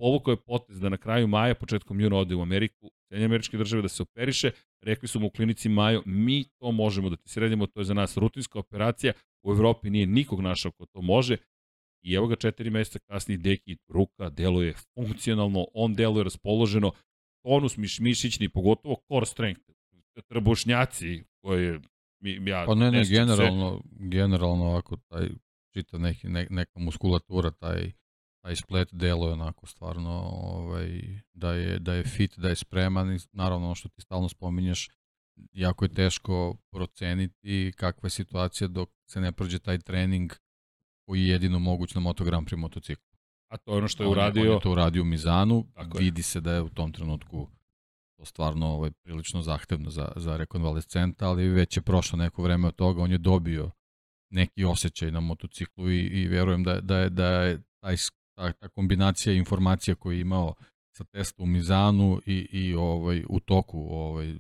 Povukao 0.01 0.31
je 0.31 0.38
potez 0.38 0.79
da 0.79 0.89
na 0.89 0.98
kraju 0.98 1.27
maja, 1.27 1.55
početkom 1.55 2.00
juna 2.01 2.17
ode 2.17 2.36
u 2.36 2.41
Ameriku, 2.41 2.91
Sjedinje 3.08 3.25
američke 3.25 3.58
države 3.58 3.81
da 3.81 3.88
se 3.88 4.03
operiše. 4.03 4.51
Rekli 4.81 5.08
su 5.08 5.20
mu 5.20 5.27
u 5.27 5.29
klinici 5.29 5.70
Majo, 5.70 6.01
mi 6.05 6.43
to 6.43 6.72
možemo 6.72 7.10
da 7.10 7.15
ti 7.15 7.29
sredimo, 7.29 7.67
to 7.67 7.79
je 7.79 7.84
za 7.84 7.93
nas 7.93 8.17
rutinska 8.17 8.60
operacija. 8.60 9.13
U 9.43 9.51
Evropi 9.51 9.89
nije 9.89 10.08
nikog 10.08 10.41
našao 10.41 10.72
ko 10.72 10.86
to 10.86 11.01
može 11.01 11.38
I 12.03 12.13
evo 12.13 12.27
ga 12.27 12.36
četiri 12.36 12.70
meseca 12.70 13.00
kasnije 13.00 13.38
Deki 13.38 13.77
ruka 13.88 14.29
deluje 14.29 14.74
funkcionalno, 14.93 15.67
on 15.74 15.93
deluje 15.93 16.24
raspoloženo, 16.24 16.91
tonus 17.43 17.77
miš, 17.77 18.00
mišićni, 18.00 18.50
pogotovo 18.50 18.96
core 19.08 19.25
strength, 19.25 19.62
trbušnjaci 20.27 21.24
koje 21.41 21.79
mi, 22.24 22.50
ja... 22.50 22.63
Pa 22.65 22.75
ne, 22.75 22.91
ne, 22.91 23.03
generalno, 23.05 23.81
se... 23.84 24.08
generalno 24.08 24.65
ovako 24.65 24.98
taj 24.98 25.29
čita 25.74 25.98
neki, 25.98 26.27
ne, 26.27 26.48
neka 26.50 26.79
muskulatura, 26.79 27.51
taj 27.51 27.91
taj 28.41 28.55
splet 28.55 28.89
deluje 28.91 29.33
onako 29.33 29.65
stvarno 29.65 30.12
ovaj, 30.33 31.01
da, 31.33 31.53
je, 31.53 31.79
da 31.79 31.93
je 31.93 32.03
fit, 32.03 32.39
da 32.39 32.50
je 32.50 32.55
spreman 32.55 33.15
i 33.15 33.19
naravno 33.31 33.65
ono 33.65 33.75
što 33.75 33.89
ti 33.89 34.01
stalno 34.01 34.29
spominješ, 34.29 34.89
jako 35.51 35.86
je 35.86 35.93
teško 35.93 36.57
proceniti 36.71 37.74
kakva 37.75 38.07
je 38.07 38.10
situacija 38.10 38.67
dok 38.67 38.89
se 39.10 39.21
ne 39.21 39.31
prođe 39.31 39.60
taj 39.60 39.79
trening 39.79 40.33
koji 41.05 41.21
je 41.21 41.27
jedino 41.27 41.60
moguć 41.60 41.93
na 41.95 42.01
Moto 42.01 42.24
Grand 42.24 42.48
Prix 42.48 42.57
motociklu. 42.57 43.12
A 43.51 43.57
to 43.57 43.71
je 43.71 43.77
ono 43.77 43.88
što 43.88 44.03
je 44.03 44.10
uradio... 44.10 44.51
On 44.51 44.55
je 44.55 44.62
to 44.62 44.71
uradio 44.71 45.01
u 45.01 45.05
Mizanu, 45.05 45.67
Tako 45.74 45.98
vidi 45.98 46.19
je. 46.19 46.24
se 46.24 46.41
da 46.41 46.53
je 46.53 46.62
u 46.62 46.69
tom 46.69 46.91
trenutku 46.91 47.48
to 48.17 48.25
stvarno 48.25 48.67
ovaj, 48.67 48.91
prilično 48.91 49.41
zahtevno 49.41 49.89
za, 49.89 50.12
za 50.15 50.38
rekonvalescenta, 50.38 51.27
ali 51.27 51.48
već 51.48 51.77
je 51.77 51.81
prošlo 51.81 52.17
neko 52.17 52.43
vreme 52.43 52.67
od 52.67 52.75
toga, 52.75 53.01
on 53.01 53.12
je 53.12 53.17
dobio 53.17 53.71
neki 54.29 54.63
osjećaj 54.63 55.12
na 55.12 55.19
motociklu 55.19 55.89
i, 55.91 56.00
i 56.00 56.27
verujem 56.27 56.63
da, 56.63 56.81
da, 56.81 56.98
je, 56.98 57.10
da 57.10 57.27
je 57.27 57.62
taj, 57.79 57.95
ta, 58.41 58.53
ta 58.53 58.69
kombinacija 58.69 59.33
informacija 59.33 59.95
koju 59.95 60.17
je 60.17 60.21
imao 60.21 60.53
sa 60.98 61.03
testa 61.03 61.43
u 61.43 61.45
Mizanu 61.45 62.21
i, 62.25 62.48
i 62.51 62.75
ovaj, 62.75 63.24
u 63.29 63.39
toku 63.39 63.88
ovaj, 63.89 64.36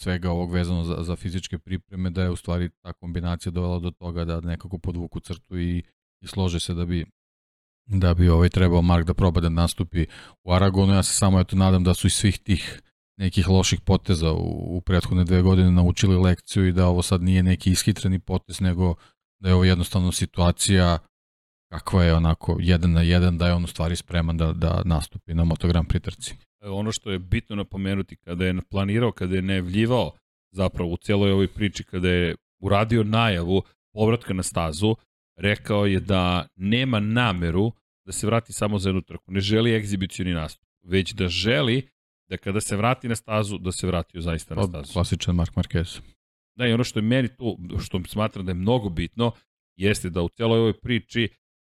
svega 0.00 0.30
ovog 0.30 0.52
vezano 0.52 0.84
za, 0.84 0.96
za 1.02 1.16
fizičke 1.16 1.58
pripreme, 1.58 2.10
da 2.10 2.22
je 2.22 2.30
u 2.30 2.36
stvari 2.36 2.70
ta 2.82 2.92
kombinacija 2.92 3.52
dovela 3.52 3.78
do 3.78 3.90
toga 3.90 4.24
da 4.24 4.40
nekako 4.40 4.78
podvuku 4.78 5.20
crtu 5.20 5.58
i, 5.58 5.82
i 6.20 6.26
slože 6.26 6.60
se 6.60 6.74
da 6.74 6.84
bi 6.84 7.06
da 7.86 8.14
bi 8.14 8.28
ovaj 8.28 8.48
trebao 8.48 8.82
Mark 8.82 9.06
da 9.06 9.14
proba 9.14 9.40
da 9.40 9.48
nastupi 9.48 10.06
u 10.44 10.52
Aragonu. 10.52 10.94
Ja 10.94 11.02
se 11.02 11.12
samo 11.12 11.40
eto 11.40 11.56
nadam 11.56 11.84
da 11.84 11.94
su 11.94 12.06
iz 12.06 12.12
svih 12.12 12.38
tih 12.38 12.82
nekih 13.16 13.48
loših 13.48 13.80
poteza 13.80 14.32
u, 14.32 14.76
u 14.76 14.80
prethodne 14.80 15.24
dve 15.24 15.42
godine 15.42 15.70
naučili 15.70 16.16
lekciju 16.16 16.66
i 16.66 16.72
da 16.72 16.86
ovo 16.86 17.02
sad 17.02 17.22
nije 17.22 17.42
neki 17.42 17.70
ishitreni 17.70 18.18
potez, 18.18 18.60
nego 18.60 18.94
da 19.40 19.48
je 19.48 19.54
ovo 19.54 19.64
jednostavno 19.64 20.12
situacija 20.12 20.98
kakva 21.68 22.04
je 22.04 22.14
onako 22.14 22.56
jedan 22.60 22.92
na 22.92 23.02
jedan, 23.02 23.38
da 23.38 23.46
je 23.46 23.54
on 23.54 23.64
u 23.64 23.66
stvari 23.66 23.96
spreman 23.96 24.36
da, 24.36 24.52
da 24.52 24.82
nastupi 24.84 25.34
na 25.34 25.44
motogram 25.44 25.84
pritrci. 25.84 26.34
Ono 26.62 26.92
što 26.92 27.10
je 27.10 27.18
bitno 27.18 27.56
napomenuti, 27.56 28.16
kada 28.16 28.44
je 28.44 28.54
planirao, 28.70 29.12
kada 29.12 29.36
je 29.36 29.42
najavljivao 29.42 30.12
zapravo 30.52 30.90
u 30.90 30.96
celoj 30.96 31.32
ovoj 31.32 31.48
priči, 31.48 31.84
kada 31.84 32.08
je 32.08 32.36
uradio 32.60 33.04
najavu 33.04 33.62
povratka 33.92 34.34
na 34.34 34.42
stazu, 34.42 34.96
rekao 35.36 35.86
je 35.86 36.00
da 36.00 36.46
nema 36.56 37.00
nameru 37.00 37.72
da 38.06 38.12
se 38.12 38.26
vrati 38.26 38.52
samo 38.52 38.78
za 38.78 38.88
jednu 38.88 39.02
trku. 39.02 39.32
Ne 39.32 39.40
želi 39.40 39.74
egzibicioni 39.74 40.32
nastup, 40.32 40.68
već 40.82 41.12
da 41.12 41.28
želi 41.28 41.88
da 42.30 42.36
kada 42.36 42.60
se 42.60 42.76
vrati 42.76 43.08
na 43.08 43.16
stazu, 43.16 43.58
da 43.58 43.72
se 43.72 43.86
vratio 43.86 44.20
zaista 44.20 44.54
na 44.54 44.62
stazu. 44.62 44.92
Klasičan 44.92 45.34
Mark 45.34 45.54
Marquez. 45.54 46.00
Da, 46.56 46.66
i 46.66 46.72
ono 46.72 46.84
što 46.84 46.98
je 46.98 47.02
meni 47.02 47.28
tu, 47.36 47.58
što 47.80 48.00
smatram 48.08 48.46
da 48.46 48.50
je 48.50 48.54
mnogo 48.54 48.88
bitno, 48.88 49.32
jeste 49.76 50.10
da 50.10 50.22
u 50.22 50.28
celoj 50.28 50.58
ovoj 50.58 50.72
priči 50.72 51.28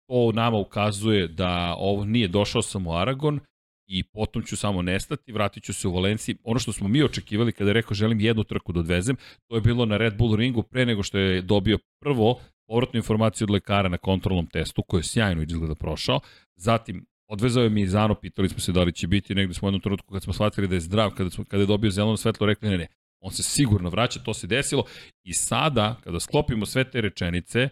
to 0.07 0.31
nama 0.31 0.57
ukazuje 0.57 1.27
da 1.27 1.75
ovo 1.77 2.05
nije 2.05 2.27
došao 2.27 2.61
samo 2.61 2.93
Aragon 2.93 3.39
i 3.87 4.03
potom 4.03 4.43
ću 4.43 4.57
samo 4.57 4.81
nestati, 4.81 5.31
vratit 5.31 5.63
ću 5.63 5.73
se 5.73 5.87
u 5.87 5.93
Valenciji. 5.93 6.35
Ono 6.43 6.59
što 6.59 6.73
smo 6.73 6.87
mi 6.87 7.03
očekivali 7.03 7.51
kada 7.51 7.69
je 7.69 7.73
rekao 7.73 7.93
želim 7.93 8.19
jednu 8.19 8.43
trku 8.43 8.71
da 8.73 8.79
odvezem, 8.79 9.15
to 9.47 9.55
je 9.55 9.61
bilo 9.61 9.85
na 9.85 9.97
Red 9.97 10.17
Bull 10.17 10.35
ringu 10.35 10.63
pre 10.63 10.85
nego 10.85 11.03
što 11.03 11.17
je 11.17 11.41
dobio 11.41 11.77
prvo 12.01 12.39
povratnu 12.67 12.97
informaciju 12.97 13.45
od 13.45 13.49
lekara 13.49 13.89
na 13.89 13.97
kontrolnom 13.97 14.47
testu, 14.47 14.83
koji 14.83 14.99
je 14.99 15.03
sjajno 15.03 15.41
izgleda 15.41 15.75
prošao. 15.75 16.19
Zatim, 16.55 17.05
odvezao 17.27 17.63
je 17.63 17.69
Mizano, 17.69 18.15
pitali 18.15 18.49
smo 18.49 18.59
se 18.59 18.71
da 18.71 18.83
li 18.83 18.93
će 18.93 19.07
biti, 19.07 19.35
negde 19.35 19.53
smo 19.53 19.65
u 19.65 19.69
jednom 19.69 19.81
trenutku 19.81 20.13
kad 20.13 20.23
smo 20.23 20.33
shvatili 20.33 20.67
da 20.67 20.75
je 20.75 20.81
zdrav, 20.81 21.11
kada, 21.11 21.29
smo, 21.29 21.45
kada 21.45 21.63
je 21.63 21.67
dobio 21.67 21.91
zeleno 21.91 22.17
svetlo, 22.17 22.47
rekli 22.47 22.69
ne, 22.69 22.77
ne, 22.77 22.87
on 23.19 23.31
se 23.31 23.43
sigurno 23.43 23.89
vraća, 23.89 24.19
to 24.19 24.33
se 24.33 24.47
desilo. 24.47 24.83
I 25.23 25.33
sada, 25.33 25.95
kada 26.03 26.19
sklopimo 26.19 26.65
sve 26.65 26.83
te 26.83 27.01
rečenice, 27.01 27.69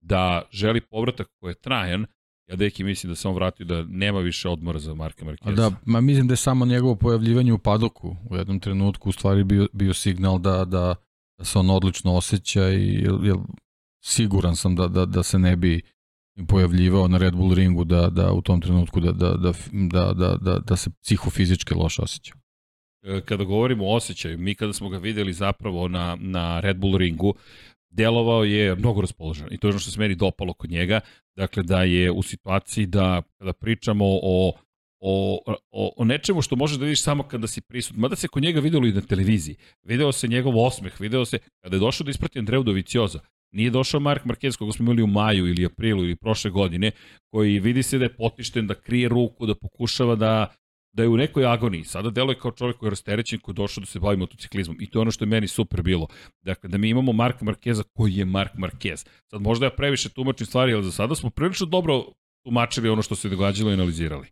da 0.00 0.42
želi 0.50 0.80
povratak 0.80 1.28
koji 1.40 1.50
je 1.50 1.60
trajan, 1.60 2.06
ja 2.50 2.56
deki 2.56 2.84
mislim 2.84 3.12
da 3.12 3.16
se 3.16 3.28
on 3.28 3.34
vratio 3.34 3.66
da 3.66 3.82
nema 3.82 4.20
više 4.20 4.48
odmora 4.48 4.78
za 4.78 4.94
Marka 4.94 5.24
Marqueza. 5.24 5.54
Da, 5.54 5.70
ma 5.86 6.00
mislim 6.00 6.26
da 6.28 6.32
je 6.32 6.36
samo 6.36 6.66
njegovo 6.66 6.94
pojavljivanje 6.94 7.52
u 7.52 7.58
padoku 7.58 8.16
u 8.30 8.36
jednom 8.36 8.60
trenutku 8.60 9.08
u 9.08 9.12
stvari 9.12 9.44
bio, 9.44 9.68
bio 9.72 9.94
signal 9.94 10.38
da, 10.38 10.64
da, 10.64 10.94
da 11.38 11.44
se 11.44 11.58
on 11.58 11.70
odlično 11.70 12.14
osjeća 12.14 12.70
i 12.70 13.06
jel, 13.22 13.38
siguran 14.04 14.56
sam 14.56 14.76
da, 14.76 14.88
da, 14.88 15.06
da 15.06 15.22
se 15.22 15.38
ne 15.38 15.56
bi 15.56 15.82
pojavljivao 16.48 17.08
na 17.08 17.18
Red 17.18 17.34
Bull 17.34 17.54
ringu 17.54 17.84
da, 17.84 18.10
da 18.10 18.32
u 18.32 18.42
tom 18.42 18.60
trenutku 18.60 19.00
da, 19.00 19.12
da, 19.12 19.36
da, 19.36 19.52
da, 19.72 20.12
da, 20.12 20.36
da, 20.40 20.58
da 20.58 20.76
se 20.76 20.90
psihofizički 21.02 21.74
loše 21.74 22.02
osjeća. 22.02 22.34
E, 23.02 23.20
kada 23.20 23.44
govorimo 23.44 23.86
o 23.86 23.94
osjećaju, 23.96 24.38
mi 24.38 24.54
kada 24.54 24.72
smo 24.72 24.88
ga 24.88 24.98
videli 24.98 25.32
zapravo 25.32 25.88
na, 25.88 26.16
na 26.20 26.60
Red 26.60 26.76
Bull 26.76 26.96
ringu, 26.96 27.34
delovao 27.90 28.44
je 28.44 28.76
mnogo 28.76 29.00
raspoložen 29.00 29.48
i 29.50 29.58
to 29.58 29.66
je 29.68 29.70
ono 29.70 29.78
što 29.78 29.90
se 29.90 30.00
meni 30.00 30.14
dopalo 30.14 30.52
kod 30.52 30.70
njega, 30.70 31.00
dakle 31.36 31.62
da 31.62 31.82
je 31.82 32.10
u 32.10 32.22
situaciji 32.22 32.86
da 32.86 33.22
kada 33.38 33.52
pričamo 33.52 34.04
o 34.06 34.52
o, 35.00 35.42
o, 35.70 35.92
o 35.96 36.04
nečemu 36.04 36.42
što 36.42 36.56
možeš 36.56 36.78
da 36.78 36.84
vidiš 36.84 37.02
samo 37.02 37.22
kada 37.22 37.46
si 37.46 37.60
prisut. 37.60 37.96
Mada 37.96 38.16
se 38.16 38.28
kod 38.28 38.42
njega 38.42 38.60
videlo 38.60 38.86
i 38.86 38.92
na 38.92 39.00
televiziji. 39.00 39.56
Video 39.82 40.12
se 40.12 40.28
njegov 40.28 40.58
osmeh, 40.58 41.00
video 41.00 41.24
se 41.24 41.38
kada 41.62 41.76
je 41.76 41.80
došao 41.80 42.04
da 42.04 42.10
isprati 42.10 42.38
Andreu 42.38 42.62
Dovicioza. 42.62 43.20
Nije 43.52 43.70
došao 43.70 44.00
Mark 44.00 44.24
Marquez 44.24 44.56
koga 44.58 44.72
smo 44.72 44.84
imali 44.84 45.02
u 45.02 45.06
maju 45.06 45.48
ili 45.48 45.66
aprilu 45.66 46.04
ili 46.04 46.16
prošle 46.16 46.50
godine, 46.50 46.90
koji 47.30 47.60
vidi 47.60 47.82
se 47.82 47.98
da 47.98 48.04
je 48.04 48.16
potišten, 48.16 48.66
da 48.66 48.74
krije 48.74 49.08
ruku, 49.08 49.46
da 49.46 49.54
pokušava 49.54 50.14
da 50.14 50.54
da 50.92 51.02
je 51.02 51.08
u 51.08 51.16
nekoj 51.16 51.46
agoniji. 51.46 51.84
Sada 51.84 52.10
deluje 52.10 52.38
kao 52.38 52.50
čovjek 52.50 52.76
koji 52.76 52.86
je 52.86 52.90
rasterećen, 52.90 53.38
koji 53.38 53.52
je 53.52 53.56
došao 53.56 53.80
da 53.80 53.86
se 53.86 54.00
bavi 54.00 54.16
motociklizmom. 54.16 54.76
I 54.80 54.90
to 54.90 54.98
je 54.98 55.00
ono 55.00 55.10
što 55.10 55.24
je 55.24 55.28
meni 55.28 55.48
super 55.48 55.82
bilo. 55.82 56.06
Dakle, 56.42 56.68
da 56.68 56.78
mi 56.78 56.88
imamo 56.88 57.12
Marka 57.12 57.44
Markeza 57.44 57.82
koji 57.92 58.14
je 58.14 58.24
Mark 58.24 58.52
Marquez. 58.54 59.06
Sad 59.30 59.42
možda 59.42 59.66
ja 59.66 59.70
previše 59.70 60.08
tumačim 60.08 60.46
stvari, 60.46 60.74
ali 60.74 60.84
za 60.84 60.92
sada 60.92 61.14
smo 61.14 61.30
prilično 61.30 61.66
dobro 61.66 62.04
tumačili 62.44 62.88
ono 62.88 63.02
što 63.02 63.14
se 63.14 63.28
događalo 63.28 63.70
i 63.70 63.74
analizirali. 63.74 64.26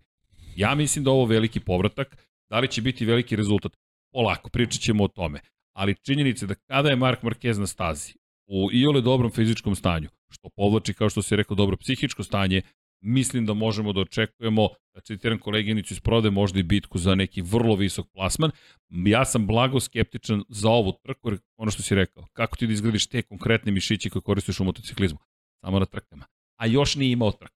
Ja 0.57 0.75
mislim 0.75 1.05
da 1.05 1.11
ovo 1.11 1.25
veliki 1.25 1.61
povratak. 1.61 2.17
Da 2.51 2.59
li 2.59 2.69
će 2.69 2.83
biti 2.83 3.05
veliki 3.05 3.37
rezultat? 3.37 3.73
Polako, 4.13 4.51
pričat 4.51 4.81
ćemo 4.81 5.05
o 5.05 5.09
tome. 5.09 5.41
Ali 5.77 5.95
činjenica 6.07 6.45
je 6.45 6.49
da 6.49 6.55
kada 6.55 6.89
je 6.89 6.97
Mark 6.97 7.23
Marquez 7.23 7.59
na 7.59 7.67
stazi, 7.67 8.15
u 8.47 8.73
iole 8.73 9.01
dobrom 9.01 9.31
fizičkom 9.31 9.75
stanju, 9.75 10.09
što 10.31 10.49
povlači, 10.57 10.95
kao 10.95 11.11
što 11.11 11.23
se 11.23 11.37
rekao, 11.37 11.55
dobro 11.55 11.77
psihičko 11.77 12.23
stanje, 12.23 12.63
mislim 13.01 13.47
da 13.47 13.55
možemo 13.55 13.93
da 13.93 14.01
očekujemo, 14.01 14.69
da 14.95 15.01
citiram 15.01 15.39
koleginicu 15.39 15.95
iz 15.95 16.01
prode, 16.01 16.31
možda 16.31 16.61
i 16.61 16.63
bitku 16.63 16.99
za 16.99 17.15
neki 17.15 17.43
vrlo 17.43 17.75
visok 17.75 18.07
plasman. 18.13 18.51
Ja 18.89 19.25
sam 19.25 19.47
blago 19.47 19.81
skeptičan 19.81 20.45
za 20.49 20.71
ovu 20.71 20.93
trku, 21.03 21.31
ono 21.57 21.71
što 21.71 21.83
si 21.83 21.95
rekao, 21.95 22.27
kako 22.33 22.57
ti 22.57 22.67
da 22.67 22.73
izglediš 22.73 23.07
te 23.07 23.23
konkretne 23.23 23.73
mišiće 23.73 24.11
koje 24.11 24.23
koristiš 24.23 24.61
u 24.61 24.65
motociklizmu? 24.65 25.19
Samo 25.65 25.79
na 25.79 25.87
trkama. 25.87 26.25
A 26.57 26.67
još 26.67 26.95
nije 26.95 27.13
imao 27.13 27.33
trku. 27.33 27.55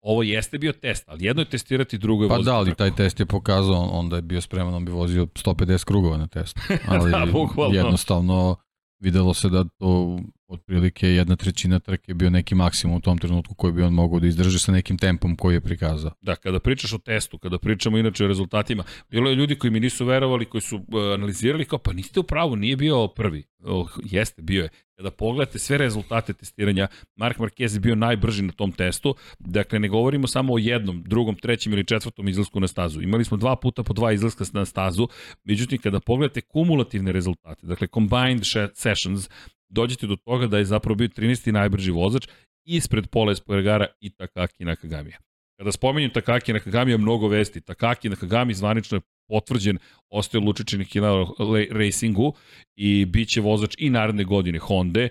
Ovo 0.00 0.22
jeste 0.22 0.58
bio 0.58 0.72
test, 0.72 1.04
ali 1.06 1.24
jedno 1.24 1.42
je 1.42 1.50
testirati, 1.50 1.98
drugo 1.98 2.24
je 2.24 2.28
Pa 2.28 2.38
da, 2.38 2.54
ali 2.54 2.74
taj 2.74 2.94
test 2.94 3.20
je 3.20 3.26
pokazao, 3.26 3.80
onda 3.80 4.16
je 4.16 4.22
bio 4.22 4.40
spreman, 4.40 4.74
on 4.74 4.84
bi 4.84 4.92
vozio 4.92 5.26
150 5.26 5.84
krugova 5.84 6.16
na 6.16 6.26
testu. 6.26 6.60
Ali 6.88 7.10
da, 7.10 7.26
jednostavno 7.72 8.56
videlo 9.02 9.34
se 9.34 9.48
da 9.48 9.64
to 9.64 10.20
otprilike 10.48 11.08
jedna 11.08 11.36
trećina 11.36 11.78
trke 11.78 12.14
bio 12.14 12.30
neki 12.30 12.54
maksimum 12.54 12.96
u 12.96 13.00
tom 13.00 13.18
trenutku 13.18 13.54
koji 13.54 13.72
bi 13.72 13.82
on 13.82 13.92
mogao 13.92 14.20
da 14.20 14.26
izdrži 14.26 14.58
sa 14.58 14.72
nekim 14.72 14.98
tempom 14.98 15.36
koji 15.36 15.54
je 15.54 15.60
prikazao. 15.60 16.10
Da, 16.20 16.36
kada 16.36 16.60
pričaš 16.60 16.92
o 16.92 16.98
testu, 16.98 17.38
kada 17.38 17.58
pričamo 17.58 17.98
inače 17.98 18.24
o 18.24 18.28
rezultatima, 18.28 18.84
bilo 19.10 19.30
je 19.30 19.36
ljudi 19.36 19.58
koji 19.58 19.70
mi 19.70 19.80
nisu 19.80 20.04
verovali, 20.04 20.44
koji 20.44 20.60
su 20.60 20.76
uh, 20.76 20.82
analizirali 21.14 21.64
kao 21.64 21.78
pa 21.78 21.92
niste 21.92 22.20
u 22.20 22.22
pravu, 22.22 22.56
nije 22.56 22.76
bio 22.76 23.08
prvi. 23.08 23.44
Oh, 23.66 23.90
jeste, 24.04 24.42
bio 24.42 24.62
je. 24.62 24.68
Kada 24.96 25.10
pogledate 25.10 25.58
sve 25.58 25.78
rezultate 25.78 26.32
testiranja, 26.32 26.88
Mark 27.16 27.38
Marquez 27.38 27.74
je 27.74 27.80
bio 27.80 27.94
najbrži 27.94 28.42
na 28.42 28.52
tom 28.52 28.72
testu. 28.72 29.14
Dakle, 29.38 29.78
ne 29.78 29.88
govorimo 29.88 30.26
samo 30.26 30.54
o 30.54 30.58
jednom, 30.58 31.02
drugom, 31.06 31.34
trećem 31.34 31.72
ili 31.72 31.84
četvrtom 31.84 32.28
izlasku 32.28 32.60
na 32.60 32.66
stazu. 32.66 33.02
Imali 33.02 33.24
smo 33.24 33.36
dva 33.36 33.56
puta 33.56 33.82
po 33.82 33.92
dva 33.92 34.12
izlaska 34.12 34.44
na 34.52 34.64
stazu, 34.64 35.08
međutim, 35.44 35.78
kada 35.78 36.00
pogledate 36.00 36.40
kumulativne 36.40 37.12
rezultate, 37.12 37.66
dakle, 37.66 37.86
combined 37.94 38.42
sessions, 38.74 39.28
dođete 39.68 40.06
do 40.06 40.16
toga 40.16 40.46
da 40.46 40.58
je 40.58 40.64
zapravo 40.64 40.94
bio 40.94 41.08
13. 41.08 41.52
najbrži 41.52 41.90
vozač 41.90 42.28
ispred 42.64 43.06
Pola 43.06 43.32
Espargara 43.32 43.86
i 44.00 44.10
Takaki 44.10 44.64
Nakagamija. 44.64 45.18
Kada 45.58 45.72
spominjem 45.72 46.10
Takaki 46.10 46.52
Nakagamija, 46.52 46.98
mnogo 46.98 47.28
vesti. 47.28 47.60
Takaki 47.60 48.08
Nakagami 48.08 48.54
zvanično 48.54 48.96
je 48.96 49.00
potvrđen, 49.28 49.78
ostaje 50.10 50.44
Lučićin 50.44 50.84
Hila 50.84 51.26
Racingu 51.70 52.34
i 52.76 53.04
bit 53.04 53.28
će 53.28 53.40
vozač 53.40 53.74
i 53.78 53.90
naredne 53.90 54.24
godine 54.24 54.58
Honda. 54.58 55.08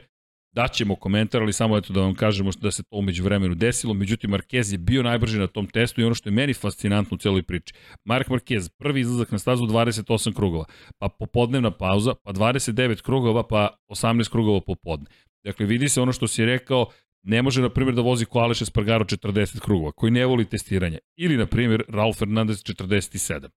Daćemo 0.54 0.96
komentar, 0.96 1.42
ali 1.42 1.54
samo 1.54 1.78
eto 1.78 1.94
da 1.94 2.02
vam 2.02 2.16
kažemo 2.16 2.52
da 2.62 2.72
se 2.72 2.84
to 2.84 2.98
umeđu 2.98 3.24
vremenu 3.24 3.56
desilo. 3.56 3.94
Međutim, 3.94 4.32
Marquez 4.32 4.72
je 4.72 4.78
bio 4.78 5.04
najbrži 5.04 5.40
na 5.40 5.48
tom 5.48 5.68
testu 5.68 6.02
i 6.02 6.04
ono 6.04 6.16
što 6.16 6.30
je 6.30 6.34
meni 6.34 6.54
fascinantno 6.54 7.16
u 7.16 7.18
celoj 7.18 7.44
priči. 7.44 7.74
Mark 8.06 8.28
Marquez, 8.28 8.70
prvi 8.78 9.00
izlazak 9.00 9.32
na 9.32 9.40
stazu 9.40 9.64
28 9.64 10.36
krugova, 10.36 10.66
pa 10.98 11.10
popodnevna 11.10 11.72
pauza, 11.72 12.14
pa 12.24 12.34
29 12.34 13.02
krugova, 13.02 13.48
pa 13.48 13.70
18 13.90 14.32
krugova 14.32 14.62
popodne. 14.62 15.06
Dakle, 15.46 15.66
vidi 15.66 15.90
se 15.90 16.02
ono 16.02 16.14
što 16.14 16.28
si 16.28 16.46
rekao, 16.46 16.88
ne 17.24 17.42
može, 17.42 17.62
na 17.62 17.70
primjer, 17.70 17.96
da 17.96 18.02
vozi 18.02 18.26
ko 18.26 18.52
Espargaro 18.62 19.06
40 19.06 19.60
krugova, 19.60 19.92
koji 19.92 20.12
ne 20.12 20.26
voli 20.26 20.46
testiranje. 20.46 21.00
Ili, 21.16 21.38
na 21.38 21.46
primjer, 21.46 21.84
Raul 21.90 22.14
Fernandez 22.14 22.64
47. 22.64 23.50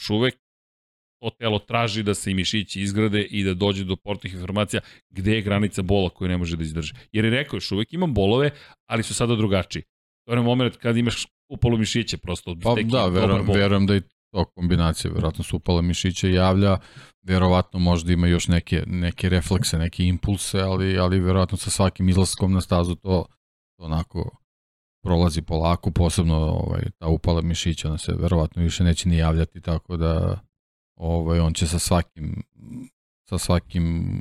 Šuvek 0.00 0.45
to 1.26 1.36
telo 1.38 1.58
traži 1.58 2.02
da 2.02 2.14
se 2.14 2.30
i 2.30 2.34
mišići 2.34 2.80
izgrade 2.80 3.22
i 3.22 3.44
da 3.44 3.54
dođe 3.54 3.84
do 3.84 3.96
portnih 3.96 4.34
informacija 4.34 4.80
gde 5.10 5.34
je 5.34 5.42
granica 5.42 5.82
bola 5.82 6.10
koju 6.10 6.28
ne 6.28 6.36
može 6.36 6.56
da 6.56 6.62
izdrži. 6.62 6.94
Jer 7.12 7.24
je 7.24 7.30
rekao 7.30 7.56
još 7.56 7.72
uvek 7.72 7.92
imam 7.92 8.14
bolove, 8.14 8.50
ali 8.86 9.02
su 9.02 9.14
sada 9.14 9.36
drugačiji. 9.36 9.82
To 10.26 10.34
je 10.34 10.42
moment 10.42 10.76
kad 10.76 10.96
imaš 10.96 11.26
upalo 11.48 11.76
mišiće 11.76 12.16
prosto. 12.16 12.56
Pa 12.62 12.74
da, 12.84 13.06
verujem, 13.06 13.46
verujem 13.48 13.86
da 13.86 13.96
i 13.96 14.00
to 14.32 14.44
kombinacija, 14.44 15.10
verovatno 15.10 15.44
su 15.44 15.56
upala 15.56 15.82
mišiće 15.82 16.32
javlja, 16.32 16.78
verovatno 17.22 17.78
možda 17.78 18.12
ima 18.12 18.26
još 18.26 18.48
neke, 18.48 18.82
neke 18.86 19.28
reflekse, 19.28 19.78
neke 19.78 20.04
impulse, 20.04 20.60
ali, 20.60 20.98
ali 20.98 21.20
verovatno 21.20 21.58
sa 21.58 21.70
svakim 21.70 22.08
izlaskom 22.08 22.52
na 22.52 22.60
stazu 22.60 22.94
to, 22.94 23.26
to 23.78 23.84
onako 23.84 24.38
prolazi 25.02 25.42
polako, 25.42 25.90
posebno 25.90 26.36
ovaj, 26.36 26.82
ta 26.98 27.06
upala 27.06 27.40
mišića, 27.40 27.88
ona 27.88 27.98
se 27.98 28.12
verovatno 28.18 28.62
više 28.62 28.84
neće 28.84 29.08
ni 29.08 29.16
javljati, 29.16 29.60
tako 29.60 29.96
da 29.96 30.40
ovaj, 30.96 31.40
on 31.40 31.54
će 31.54 31.66
sa 31.66 31.78
svakim, 31.78 32.42
sa 33.28 33.38
svakim 33.38 34.14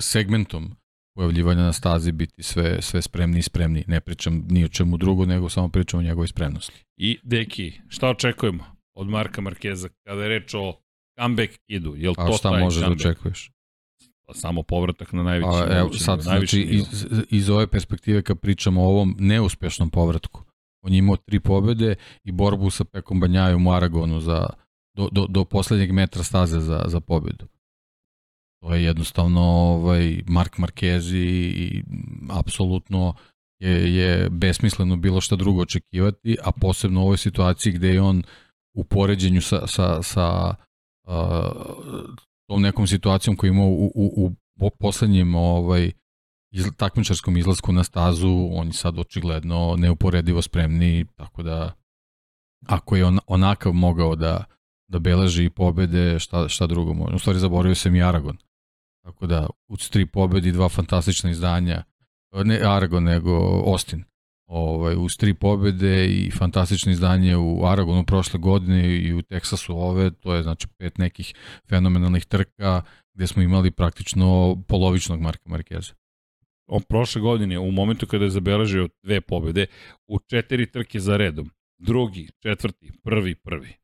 segmentom 0.00 0.76
pojavljivanja 1.16 1.62
na 1.62 1.72
stazi 1.72 2.12
biti 2.12 2.42
sve, 2.42 2.82
sve 2.82 3.02
spremni 3.02 3.38
i 3.38 3.42
spremni. 3.42 3.84
Ne 3.86 4.00
pričam 4.00 4.44
ni 4.48 4.64
o 4.64 4.68
čemu 4.68 4.96
drugo, 4.96 5.26
nego 5.26 5.48
samo 5.48 5.68
pričam 5.68 6.00
o 6.00 6.02
njegovoj 6.02 6.28
spremnosti. 6.28 6.84
I, 6.96 7.18
Deki, 7.22 7.72
šta 7.88 8.08
očekujemo 8.08 8.64
od 8.94 9.08
Marka 9.08 9.40
Markeza 9.40 9.88
kada 10.06 10.22
je 10.22 10.28
reč 10.28 10.54
o 10.54 10.80
comeback 11.20 11.54
idu? 11.66 11.94
Jel 11.96 12.14
A 12.18 12.26
to 12.26 12.32
šta 12.32 12.58
možeš 12.58 12.82
da 12.82 12.92
očekuješ? 12.92 13.50
Pa 14.26 14.34
samo 14.34 14.62
povratak 14.62 15.12
na 15.12 15.22
najveći 15.22 15.48
A, 15.52 15.78
evo, 15.78 15.92
sad, 15.92 16.20
znači, 16.20 16.60
iz, 16.60 17.06
iz 17.30 17.50
ove 17.50 17.66
perspektive 17.66 18.22
kad 18.22 18.40
pričamo 18.40 18.82
o 18.82 18.88
ovom 18.88 19.16
neuspešnom 19.18 19.90
povratku, 19.90 20.42
on 20.82 20.92
je 20.92 20.98
imao 20.98 21.16
tri 21.16 21.40
pobede 21.40 21.94
i 22.24 22.32
borbu 22.32 22.70
sa 22.70 22.84
Pekom 22.84 23.20
Banjajom 23.20 23.66
u 23.66 23.72
Aragonu 23.72 24.20
za, 24.20 24.46
do, 24.96 25.08
do, 25.12 25.26
do 25.26 25.44
poslednjeg 25.44 25.92
metra 25.92 26.22
staze 26.22 26.60
za, 26.60 26.84
za 26.86 27.00
pobedu. 27.00 27.46
To 28.62 28.74
je 28.74 28.84
jednostavno 28.84 29.40
ovaj, 29.40 30.22
Mark 30.26 30.56
Marquez 30.56 31.14
i, 31.14 31.28
i 31.64 31.82
apsolutno 32.30 33.14
je, 33.60 33.94
je 33.96 34.30
besmisleno 34.30 34.96
bilo 34.96 35.20
šta 35.20 35.36
drugo 35.36 35.62
očekivati, 35.62 36.36
a 36.44 36.52
posebno 36.52 37.00
u 37.00 37.04
ovoj 37.04 37.16
situaciji 37.16 37.72
gde 37.72 37.88
je 37.88 38.02
on 38.02 38.22
u 38.76 38.84
poređenju 38.84 39.40
sa, 39.40 39.66
sa, 39.66 40.02
sa 40.02 40.54
uh, 41.08 41.14
tom 42.48 42.62
nekom 42.62 42.86
situacijom 42.86 43.36
koju 43.36 43.52
imao 43.52 43.66
u, 43.66 43.92
u, 43.94 44.32
u 44.60 44.70
poslednjem 44.70 45.34
ovaj, 45.34 45.92
izla, 46.50 46.72
takmičarskom 46.76 47.36
izlasku 47.36 47.72
na 47.72 47.84
stazu, 47.84 48.48
on 48.52 48.66
je 48.66 48.72
sad 48.72 48.98
očigledno 48.98 49.76
neuporedivo 49.78 50.42
spremni, 50.42 51.04
tako 51.16 51.42
da 51.42 51.72
ako 52.66 52.96
je 52.96 53.04
on 53.04 53.18
onakav 53.26 53.72
mogao 53.72 54.16
da, 54.16 54.44
da 54.88 54.98
beleži 54.98 55.50
pobede, 55.50 56.18
šta, 56.18 56.48
šta 56.48 56.66
drugo 56.66 56.94
može. 56.94 57.14
U 57.14 57.18
stvari 57.18 57.38
zaboravio 57.38 57.74
sam 57.74 57.96
i 57.96 58.02
Aragon. 58.02 58.36
Tako 59.04 59.26
da, 59.26 59.46
uz 59.68 59.90
tri 59.90 60.06
pobedi, 60.06 60.52
dva 60.52 60.68
fantastična 60.68 61.30
izdanja, 61.30 61.82
ne 62.44 62.60
Aragon, 62.64 63.04
nego 63.04 63.32
Austin. 63.66 64.04
Ovaj, 64.46 64.94
uz 64.98 65.16
tri 65.16 65.34
pobede 65.34 66.06
i 66.06 66.30
fantastično 66.30 66.92
izdanje 66.92 67.36
u 67.36 67.66
Aragonu 67.66 68.04
prošle 68.04 68.40
godine 68.40 68.96
i 68.96 69.14
u 69.14 69.22
Teksasu 69.22 69.78
ove, 69.78 70.10
to 70.10 70.34
je 70.34 70.42
znači 70.42 70.68
pet 70.78 70.98
nekih 70.98 71.34
fenomenalnih 71.68 72.24
trka 72.24 72.82
gde 73.14 73.26
smo 73.26 73.42
imali 73.42 73.70
praktično 73.70 74.56
polovičnog 74.68 75.20
Marka 75.20 75.48
Markeza. 75.48 75.92
On 76.66 76.82
prošle 76.82 77.20
godine, 77.20 77.58
u 77.58 77.70
momentu 77.70 78.06
kada 78.06 78.24
je 78.24 78.30
zabeležio 78.30 78.88
dve 79.02 79.20
pobede, 79.20 79.66
u 80.06 80.18
četiri 80.18 80.66
trke 80.66 81.00
za 81.00 81.16
redom, 81.16 81.50
drugi, 81.78 82.28
četvrti, 82.38 82.92
prvi, 83.02 83.34
prvi. 83.34 83.76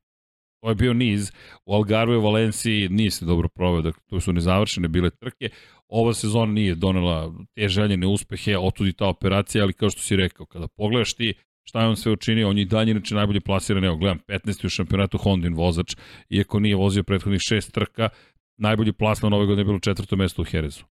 To 0.63 0.69
je 0.69 0.75
bio 0.75 0.93
niz. 0.93 1.31
U 1.65 1.73
Algarve, 1.73 2.17
Valenciji 2.17 2.89
nije 2.89 3.11
se 3.11 3.25
dobro 3.25 3.49
proveo, 3.49 3.81
dakle, 3.81 4.01
to 4.09 4.19
su 4.19 4.33
nezavršene 4.33 4.87
bile 4.87 5.09
trke. 5.09 5.49
Ova 5.87 6.13
sezona 6.13 6.53
nije 6.53 6.75
donela 6.75 7.33
te 7.55 7.67
željene 7.67 8.07
uspehe, 8.07 8.57
otudi 8.57 8.93
ta 8.93 9.07
operacija, 9.07 9.63
ali 9.63 9.73
kao 9.73 9.89
što 9.89 10.01
si 10.01 10.15
rekao, 10.15 10.45
kada 10.45 10.67
pogledaš 10.67 11.13
ti 11.13 11.33
šta 11.63 11.81
je 11.81 11.87
on 11.87 11.95
sve 11.95 12.11
učinio, 12.11 12.49
on 12.49 12.57
je 12.57 12.65
dalje 12.65 12.91
inače 12.91 13.15
najbolje 13.15 13.41
plasiran, 13.41 13.83
evo 13.83 13.97
gledam, 13.97 14.19
15. 14.27 14.65
u 14.65 14.69
šampionatu 14.69 15.17
Hondin 15.17 15.53
vozač, 15.53 15.95
iako 16.29 16.59
nije 16.59 16.75
vozio 16.75 17.03
prethodnih 17.03 17.41
šest 17.41 17.73
trka, 17.73 18.09
najbolji 18.57 18.93
plasman 18.93 19.33
ove 19.33 19.45
godine 19.45 19.61
je 19.61 19.65
bilo 19.65 19.79
četvrto 19.79 20.15
mesto 20.15 20.41
u 20.41 20.45
Herezu. 20.45 20.83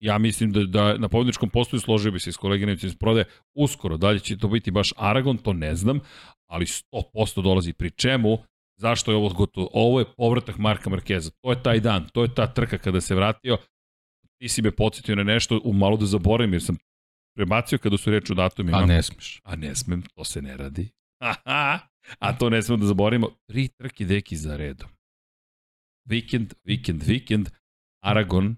Ja 0.00 0.18
mislim 0.18 0.52
da, 0.52 0.64
da 0.64 0.98
na 0.98 1.08
pobedničkom 1.08 1.50
postoju 1.50 1.80
složio 1.80 2.12
bi 2.12 2.20
se 2.20 2.32
s 2.32 2.36
koleginicom 2.36 2.86
iz 2.86 2.96
prode 2.96 3.24
uskoro, 3.54 3.96
dalje 3.96 4.18
će 4.18 4.38
to 4.38 4.48
biti 4.48 4.70
baš 4.70 4.92
Aragon, 4.96 5.36
to 5.38 5.52
ne 5.52 5.74
znam, 5.74 6.00
ali 6.46 6.66
100% 6.66 7.42
dolazi 7.42 7.72
pri 7.72 7.90
čemu 7.90 8.38
Zašto 8.80 9.10
je 9.10 9.16
ovo 9.16 9.28
gotovo? 9.28 9.68
Ovo 9.72 9.98
je 9.98 10.06
povratak 10.16 10.58
Marka 10.58 10.90
Markeza. 10.90 11.30
To 11.42 11.50
je 11.52 11.62
taj 11.62 11.80
dan, 11.80 12.08
to 12.08 12.22
je 12.22 12.34
ta 12.34 12.46
trka 12.46 12.78
kada 12.78 13.00
se 13.00 13.14
vratio. 13.14 13.58
Ti 14.38 14.48
si 14.48 14.62
me 14.62 14.70
podsjetio 14.70 15.16
na 15.16 15.24
nešto, 15.24 15.60
u 15.64 15.72
malo 15.72 15.96
da 15.96 16.06
zaboravim, 16.06 16.52
jer 16.52 16.62
sam 16.62 16.76
prebacio 17.36 17.78
kada 17.78 17.96
su 17.96 18.10
reči 18.10 18.32
o 18.32 18.34
datumima. 18.34 18.78
A 18.78 18.86
ne 18.86 19.02
smeš. 19.02 19.40
A 19.44 19.56
ne 19.56 19.74
smem, 19.74 20.02
to 20.02 20.24
se 20.24 20.42
ne 20.42 20.56
radi. 20.56 20.90
A 22.18 22.38
to 22.38 22.50
ne 22.50 22.62
smemo 22.62 22.80
da 22.80 22.86
zaboravimo. 22.86 23.28
Tri 23.46 23.68
trke 23.68 24.04
deki 24.04 24.36
za 24.36 24.56
redom. 24.56 24.88
Vikend, 26.08 26.54
vikend, 26.64 27.02
vikend, 27.02 27.50
Aragon, 28.02 28.56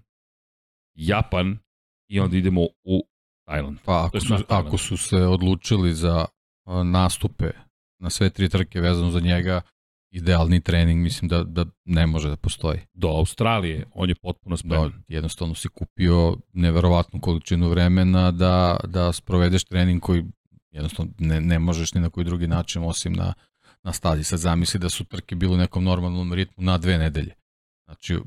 Japan 0.95 1.57
i 2.09 2.19
onda 2.19 2.37
idemo 2.37 2.61
u 2.83 3.07
Tajland. 3.47 3.79
Pa 3.85 4.05
ako 4.05 4.19
su, 4.19 4.35
ako 4.49 4.77
su 4.77 4.97
se 4.97 5.17
odlučili 5.17 5.93
za 5.93 6.25
nastupe 6.83 7.51
na 8.01 8.09
sve 8.09 8.29
tri 8.29 8.49
trke 8.49 8.81
vezano 8.81 9.11
za 9.11 9.19
njega, 9.19 9.61
idealni 10.13 10.61
trening, 10.61 11.03
mislim 11.03 11.29
da, 11.29 11.43
da 11.43 11.65
ne 11.85 12.07
može 12.07 12.29
da 12.29 12.35
postoji. 12.35 12.79
Do 12.93 13.07
Australije, 13.07 13.85
on 13.93 14.09
je 14.09 14.15
potpuno 14.15 14.57
spreman. 14.57 14.89
Da, 14.89 15.15
jednostavno 15.15 15.55
si 15.55 15.69
kupio 15.69 16.37
neverovatnu 16.53 17.21
količinu 17.21 17.69
vremena 17.69 18.31
da, 18.31 18.79
da 18.83 19.13
sprovedeš 19.13 19.63
trening 19.63 20.01
koji 20.01 20.23
jednostavno 20.71 21.11
ne, 21.17 21.41
ne 21.41 21.59
možeš 21.59 21.93
ni 21.93 22.01
na 22.01 22.09
koji 22.09 22.25
drugi 22.25 22.47
način 22.47 22.83
osim 22.83 23.13
na, 23.13 23.33
na 23.83 23.93
stazi. 23.93 24.23
Sad 24.23 24.39
zamisli 24.39 24.79
da 24.79 24.89
su 24.89 25.03
trke 25.05 25.35
bilo 25.35 25.53
u 25.53 25.57
nekom 25.57 25.83
normalnom 25.83 26.33
ritmu 26.33 26.63
na 26.63 26.77
dve 26.77 26.97
nedelje. 26.97 27.33
Znači, 27.85 28.17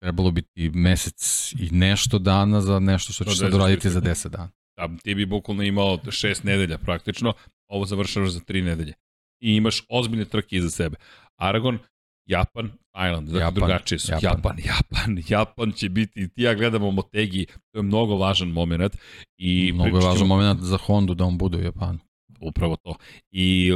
trebalo 0.00 0.30
bi 0.30 0.42
ti 0.42 0.70
mesec 0.70 1.52
i 1.58 1.68
nešto 1.70 2.18
dana 2.18 2.60
za 2.60 2.78
nešto 2.78 3.12
što 3.12 3.24
ćeš 3.24 3.38
sad 3.38 3.54
uraditi 3.54 3.90
za 3.90 4.00
deset 4.00 4.32
dana. 4.32 4.50
Da, 4.76 4.88
ti 5.02 5.14
bi 5.14 5.26
bukvalno 5.26 5.62
imao 5.62 5.98
šest 6.10 6.44
nedelja 6.44 6.78
praktično, 6.78 7.32
ovo 7.68 7.84
završavaš 7.84 8.30
za 8.30 8.40
tri 8.40 8.62
nedelje. 8.62 8.92
I 9.40 9.56
imaš 9.56 9.82
ozbiljne 9.88 10.24
trke 10.24 10.56
iza 10.56 10.70
sebe. 10.70 10.96
Aragon, 11.38 11.78
Japan, 12.26 12.70
Tajland, 12.92 13.28
dakle 13.28 13.40
Japan, 13.40 13.54
drugačije 13.54 13.98
su. 13.98 14.12
Japan. 14.12 14.30
Japan, 14.32 14.56
Japan, 14.64 15.18
Japan 15.38 15.72
će 15.72 15.88
biti, 15.88 16.28
ti 16.28 16.42
ja 16.42 16.54
gledamo 16.54 16.90
Motegi, 16.90 17.46
to 17.46 17.78
je 17.78 17.82
mnogo 17.82 18.16
važan 18.16 18.48
moment. 18.48 18.96
I 19.36 19.72
mnogo 19.72 19.98
je 19.98 20.04
važan 20.04 20.26
moment 20.26 20.60
za 20.60 20.76
Hondu 20.76 21.14
da 21.14 21.24
on 21.24 21.38
bude 21.38 21.58
u 21.58 21.62
Japanu. 21.62 21.98
Upravo 22.40 22.76
to. 22.76 22.94
I 23.30 23.72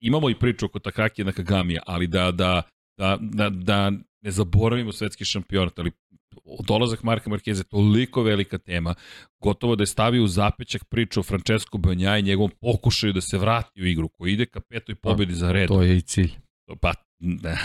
imamo 0.00 0.30
i 0.30 0.38
priču 0.38 0.66
oko 0.66 0.78
Takaki 0.78 1.24
na 1.24 1.32
Kagamija, 1.32 1.82
ali 1.86 2.06
da, 2.06 2.30
da, 2.30 2.62
da, 2.98 3.18
da, 3.20 3.50
da 3.50 3.90
ne 4.22 4.30
zaboravimo 4.30 4.92
svetski 4.92 5.24
šampionat, 5.24 5.78
ali 5.78 5.90
dolazak 6.66 7.02
Marka 7.02 7.30
Markeze 7.30 7.60
je 7.60 7.68
toliko 7.68 8.22
velika 8.22 8.58
tema, 8.58 8.94
gotovo 9.40 9.76
da 9.76 9.82
je 9.82 9.86
stavio 9.86 10.24
u 10.24 10.28
zapećak 10.28 10.84
priču 10.84 11.20
o 11.20 11.22
Francesco 11.22 11.78
Banjaj 11.78 12.20
i 12.20 12.22
njegovom 12.22 12.50
pokušaju 12.60 13.12
da 13.12 13.20
se 13.20 13.38
vrati 13.38 13.82
u 13.82 13.86
igru, 13.86 14.08
koji 14.08 14.32
ide 14.32 14.46
ka 14.46 14.60
petoj 14.60 14.94
pobedi 14.94 15.34
za 15.34 15.52
red. 15.52 15.68
To 15.68 15.82
je 15.82 15.96
i 15.96 16.00
cilj. 16.00 16.32
Pa, 16.80 16.94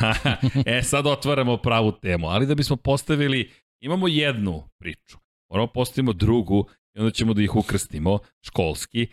e, 0.66 0.82
sad 0.84 1.08
otvaramo 1.08 1.58
pravu 1.58 1.92
temu, 1.92 2.28
ali 2.28 2.46
da 2.46 2.56
bismo 2.56 2.76
postavili, 2.76 3.52
imamo 3.80 4.08
jednu 4.08 4.64
priču, 4.80 5.18
moramo 5.50 5.68
postavimo 5.68 6.14
drugu 6.14 6.68
i 6.96 7.00
onda 7.00 7.12
ćemo 7.12 7.34
da 7.34 7.42
ih 7.42 7.56
ukrstimo 7.56 8.20
školski. 8.42 9.08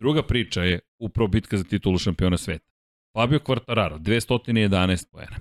Druga 0.00 0.22
priča 0.22 0.62
je 0.62 0.80
upravo 0.98 1.28
bitka 1.28 1.56
za 1.56 1.64
titulu 1.64 1.98
šampiona 1.98 2.36
sveta. 2.36 2.72
Fabio 3.16 3.38
Quartararo, 3.38 3.98
211 3.98 5.10
pojena. 5.10 5.36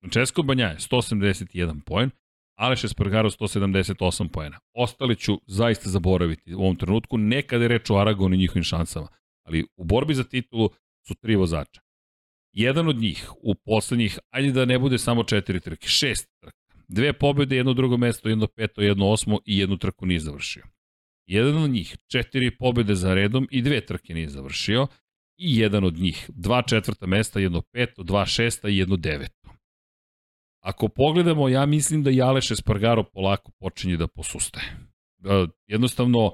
Francesco 0.00 0.42
Banjaje, 0.42 0.76
181 0.76 1.80
poen. 1.86 2.10
Aleš 2.58 2.84
Espargaro, 2.84 3.30
178 3.30 4.28
pojena. 4.28 4.58
Ostali 4.74 5.16
ću 5.16 5.40
zaista 5.46 5.90
zaboraviti 5.90 6.54
u 6.54 6.60
ovom 6.60 6.76
trenutku, 6.76 7.18
nekada 7.18 7.64
je 7.64 7.68
reč 7.68 7.90
o 7.90 7.96
Aragonu 7.96 8.34
i 8.34 8.38
njihovim 8.38 8.64
šansama. 8.64 9.08
Ali 9.46 9.66
u 9.76 9.84
borbi 9.84 10.14
za 10.14 10.24
titulu 10.24 10.70
su 11.06 11.14
tri 11.14 11.36
vozača. 11.36 11.80
Jedan 12.54 12.88
od 12.88 12.96
njih 12.96 13.30
u 13.42 13.54
poslednjih, 13.54 14.18
ajde 14.30 14.52
da 14.52 14.64
ne 14.64 14.78
bude 14.78 14.98
samo 14.98 15.24
četiri 15.24 15.60
trke, 15.60 15.88
šest 15.88 16.28
trka. 16.40 16.74
Dve 16.88 17.12
pobjede, 17.12 17.56
jedno 17.56 17.72
drugo 17.72 17.96
mesto, 17.96 18.28
jedno 18.28 18.46
peto, 18.46 18.80
jedno 18.82 19.10
osmo 19.10 19.38
i 19.46 19.58
jednu 19.58 19.76
trku 19.76 20.06
nije 20.06 20.20
završio. 20.20 20.64
Jedan 21.26 21.56
od 21.56 21.70
njih, 21.70 21.96
četiri 22.06 22.56
pobjede 22.56 22.94
za 22.94 23.14
redom 23.14 23.48
i 23.50 23.62
dve 23.62 23.86
trke 23.86 24.14
nije 24.14 24.28
završio. 24.28 24.86
I 25.36 25.58
jedan 25.58 25.84
od 25.84 25.94
njih, 25.94 26.30
dva 26.34 26.62
četvrta 26.62 27.06
mesta, 27.06 27.40
jedno 27.40 27.62
peto, 27.72 28.02
dva 28.02 28.26
šesta 28.26 28.68
i 28.68 28.76
jedno 28.76 28.96
deveto. 28.96 29.48
Ako 30.60 30.88
pogledamo, 30.88 31.48
ja 31.48 31.66
mislim 31.66 32.02
da 32.02 32.10
i 32.10 32.22
Aleš 32.22 32.50
Espargaro 32.50 33.04
polako 33.04 33.52
počinje 33.60 33.96
da 33.96 34.08
posustaje. 34.08 34.66
E, 35.24 35.46
jednostavno, 35.66 36.32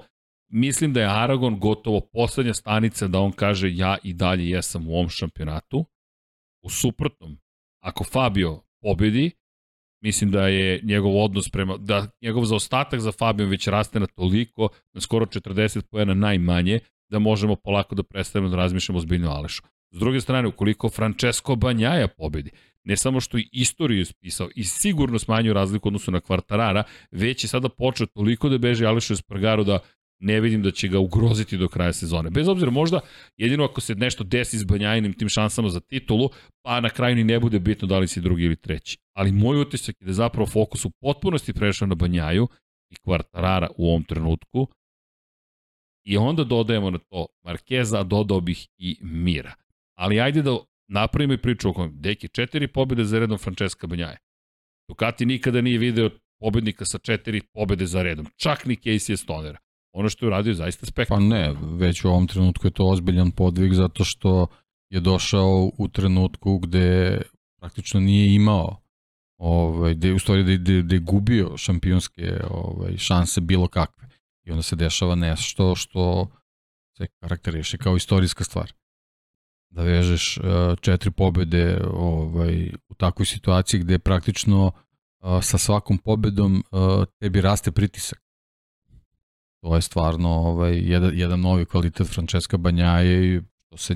mislim 0.49 0.93
da 0.93 1.01
je 1.01 1.23
Aragon 1.23 1.59
gotovo 1.59 2.01
poslednja 2.13 2.53
stanica 2.53 3.07
da 3.07 3.19
on 3.19 3.31
kaže 3.31 3.75
ja 3.75 3.97
i 4.03 4.13
dalje 4.13 4.49
jesam 4.49 4.87
u 4.87 4.93
ovom 4.93 5.09
šampionatu 5.09 5.85
U 6.63 6.69
suprotnom, 6.69 7.37
ako 7.83 8.03
Fabio 8.03 8.61
pobedi, 8.81 9.31
mislim 10.03 10.31
da 10.31 10.47
je 10.47 10.79
njegov 10.83 11.23
odnos 11.23 11.49
prema, 11.49 11.77
da 11.77 12.07
njegov 12.21 12.45
zaostatak 12.45 12.99
za 12.99 13.11
Fabio 13.11 13.47
već 13.47 13.67
raste 13.67 13.99
na 13.99 14.07
toliko, 14.07 14.69
na 14.93 15.01
skoro 15.01 15.25
40 15.25 15.81
pojena 15.81 16.13
najmanje, 16.13 16.79
da 17.09 17.19
možemo 17.19 17.55
polako 17.55 17.95
da 17.95 18.03
predstavimo 18.03 18.49
da 18.49 18.57
razmišljamo 18.57 18.97
ozbiljno 18.97 19.31
Alešu. 19.31 19.63
S 19.91 19.99
druge 19.99 20.21
strane, 20.21 20.47
ukoliko 20.47 20.89
Francesco 20.89 21.55
Banjaja 21.55 22.07
pobedi, 22.07 22.51
ne 22.83 22.97
samo 22.97 23.19
što 23.19 23.37
i 23.37 23.49
istoriju 23.51 24.01
ispisao 24.01 24.49
i 24.55 24.63
sigurno 24.63 25.19
smanjio 25.19 25.53
razliku 25.53 25.87
odnosu 25.87 26.11
na 26.11 26.19
kvartarara, 26.19 26.83
već 27.11 27.43
je 27.43 27.47
sada 27.47 27.69
počeo 27.69 28.07
toliko 28.07 28.49
da 28.49 28.57
beže 28.57 28.85
Alešu 28.85 29.13
Espargaro 29.13 29.63
da 29.63 29.79
ne 30.21 30.39
vidim 30.39 30.63
da 30.63 30.71
će 30.71 30.87
ga 30.87 30.99
ugroziti 30.99 31.57
do 31.57 31.67
kraja 31.67 31.93
sezone. 31.93 32.29
Bez 32.29 32.47
obzira 32.47 32.71
možda, 32.71 32.99
jedino 33.37 33.63
ako 33.63 33.81
se 33.81 33.95
nešto 33.95 34.23
desi 34.23 34.57
s 34.57 34.63
Banjajinim 34.63 35.13
tim 35.13 35.29
šansama 35.29 35.69
za 35.69 35.79
titulu, 35.79 36.29
pa 36.61 36.79
na 36.79 36.89
kraju 36.89 37.15
ni 37.15 37.23
ne 37.23 37.39
bude 37.39 37.59
bitno 37.59 37.87
da 37.87 37.99
li 37.99 38.07
si 38.07 38.21
drugi 38.21 38.43
ili 38.43 38.55
treći. 38.55 38.97
Ali 39.13 39.31
moj 39.31 39.61
utisak 39.61 39.95
je 40.01 40.05
da 40.05 40.13
zapravo 40.13 40.47
fokus 40.47 40.85
u 40.85 40.89
potpunosti 40.89 41.53
prešao 41.53 41.87
na 41.87 41.95
Banjaju 41.95 42.47
i 42.89 42.95
Kvartarara 42.95 43.67
u 43.77 43.89
ovom 43.89 44.03
trenutku. 44.03 44.67
I 46.05 46.17
onda 46.17 46.43
dodajemo 46.43 46.89
na 46.89 46.97
to 46.97 47.27
Markeza, 47.43 47.99
a 47.99 48.03
dodao 48.03 48.41
bih 48.41 48.67
i 48.77 48.97
Mira. 49.01 49.53
Ali 49.97 50.19
ajde 50.19 50.41
da 50.41 50.57
napravimo 50.87 51.33
i 51.33 51.37
priču 51.37 51.69
o 51.69 51.73
kojem. 51.73 52.01
Deki, 52.01 52.27
četiri 52.27 52.67
pobjede 52.67 53.03
za 53.03 53.19
redom 53.19 53.37
Francesca 53.37 53.87
Banjaje. 53.87 54.17
Ducati 54.89 55.25
nikada 55.25 55.61
nije 55.61 55.77
video 55.77 56.09
pobednika 56.39 56.85
sa 56.85 56.97
četiri 56.97 57.41
pobede 57.53 57.85
za 57.85 58.03
redom. 58.03 58.27
Čak 58.35 58.65
ni 58.65 58.75
Casey 58.75 59.15
Stonera 59.15 59.59
ono 59.93 60.09
što 60.09 60.25
je 60.25 60.27
uradio 60.27 60.53
zaista 60.53 60.85
spektakularno. 60.85 61.29
Pa 61.29 61.35
ne, 61.35 61.55
već 61.77 62.05
u 62.05 62.09
ovom 62.09 62.27
trenutku 62.27 62.67
je 62.67 62.71
to 62.71 62.85
ozbiljan 62.85 63.31
podvig 63.31 63.73
zato 63.73 64.03
što 64.03 64.47
je 64.89 64.99
došao 64.99 65.71
u 65.77 65.87
trenutku 65.87 66.57
gde 66.59 67.21
praktično 67.59 67.99
nije 67.99 68.35
imao 68.35 68.81
ovaj, 69.37 69.93
gde, 69.93 70.13
u 70.13 70.19
stvari 70.19 70.43
da, 70.43 70.73
da, 70.73 70.81
da 70.81 70.97
gubio 70.97 71.57
šampionske 71.57 72.39
ovaj, 72.49 72.97
šanse 72.97 73.41
bilo 73.41 73.67
kakve. 73.67 74.07
I 74.43 74.51
onda 74.51 74.63
se 74.63 74.75
dešava 74.75 75.15
nešto 75.15 75.75
što 75.75 76.27
se 76.97 77.07
karakteriše 77.19 77.77
kao 77.77 77.95
istorijska 77.95 78.43
stvar. 78.43 78.73
Da 79.69 79.83
vežeš 79.83 80.37
uh, 80.37 80.43
četiri 80.81 81.11
pobede 81.11 81.81
ovaj, 81.93 82.71
u 82.89 82.93
takvoj 82.93 83.25
situaciji 83.25 83.79
gde 83.79 83.99
praktično 83.99 84.65
uh, 84.65 85.43
sa 85.43 85.57
svakom 85.57 85.97
pobedom 85.97 86.63
uh, 86.71 87.05
tebi 87.19 87.41
raste 87.41 87.71
pritisak 87.71 88.30
to 89.61 89.75
je 89.75 89.81
stvarno 89.81 90.29
ovaj, 90.29 90.77
jedan, 90.77 91.11
jedan 91.13 91.39
novi 91.39 91.65
kvalitet 91.65 92.07
Francesca 92.07 92.57
Banjaje 92.57 93.35
i 93.35 93.41
što 93.67 93.77
se 93.77 93.95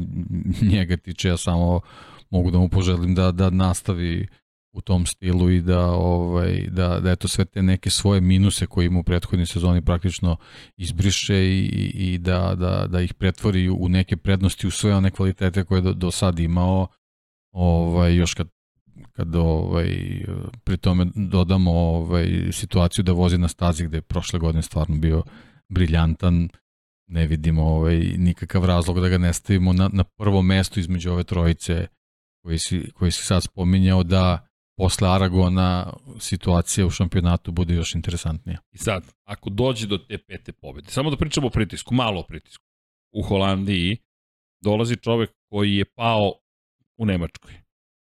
njega 0.73 0.97
tiče, 0.97 1.29
ja 1.29 1.37
samo 1.37 1.81
mogu 2.29 2.51
da 2.51 2.57
mu 2.57 2.69
poželim 2.69 3.15
da, 3.15 3.31
da 3.31 3.49
nastavi 3.49 4.27
u 4.75 4.81
tom 4.81 5.05
stilu 5.05 5.49
i 5.49 5.61
da 5.61 5.85
ovaj 5.91 6.67
da 6.71 6.99
da 6.99 7.11
eto 7.11 7.27
sve 7.27 7.45
te 7.45 7.63
neke 7.63 7.89
svoje 7.89 8.21
minuse 8.21 8.65
koje 8.67 8.85
ima 8.85 8.99
u 8.99 9.03
prethodnoj 9.03 9.45
sezoni 9.45 9.81
praktično 9.81 10.37
izbriše 10.77 11.35
i, 11.35 11.91
i 11.93 12.17
da, 12.17 12.55
da, 12.55 12.87
da 12.87 13.01
ih 13.01 13.13
pretvori 13.13 13.69
u 13.69 13.89
neke 13.89 14.17
prednosti 14.17 14.67
u 14.67 14.71
sve 14.71 14.95
one 14.95 15.11
kvalitete 15.11 15.63
koje 15.63 15.81
do, 15.81 15.93
do 15.93 16.11
sad 16.11 16.39
imao. 16.39 16.87
Ovaj 17.51 18.15
još 18.15 18.33
kad 18.33 18.47
kad 19.11 19.35
ovaj 19.35 19.87
pri 20.63 20.77
tome 20.77 21.05
dodamo 21.15 21.71
ovaj 21.71 22.27
situaciju 22.51 23.03
da 23.03 23.11
vozi 23.11 23.37
na 23.37 23.47
stazi 23.47 23.85
gde 23.85 23.97
je 23.97 24.01
prošle 24.01 24.39
godine 24.39 24.61
stvarno 24.61 24.97
bio 24.97 25.23
briljantan, 25.69 26.49
ne 27.07 27.27
vidimo 27.27 27.63
ovaj, 27.63 27.97
nikakav 27.97 28.65
razlog 28.65 28.99
da 28.99 29.09
ga 29.09 29.17
ne 29.17 29.33
stavimo 29.33 29.73
na, 29.73 29.89
na 29.93 30.03
prvo 30.03 30.41
mesto 30.41 30.79
između 30.79 31.11
ove 31.11 31.23
trojice 31.23 31.87
koji 32.43 32.59
si, 32.59 32.91
koji 32.91 33.11
si 33.11 33.23
sad 33.23 33.43
spominjao 33.43 34.03
da 34.03 34.47
posle 34.77 35.09
Aragona 35.09 35.93
situacija 36.19 36.85
u 36.85 36.89
šampionatu 36.89 37.51
bude 37.51 37.75
još 37.75 37.95
interesantnija. 37.95 38.57
I 38.71 38.77
sad, 38.77 39.03
ako 39.23 39.49
dođe 39.49 39.87
do 39.87 39.97
te 39.97 40.17
pete 40.17 40.51
pobede, 40.51 40.91
samo 40.91 41.09
da 41.09 41.17
pričamo 41.17 41.47
o 41.47 41.49
pritisku, 41.49 41.93
malo 41.93 42.19
o 42.19 42.23
pritisku. 42.23 42.65
U 43.13 43.21
Holandiji 43.21 43.97
dolazi 44.63 44.95
čovek 44.95 45.31
koji 45.49 45.75
je 45.75 45.85
pao 45.85 46.33
u 46.97 47.05
Nemačkoj. 47.05 47.53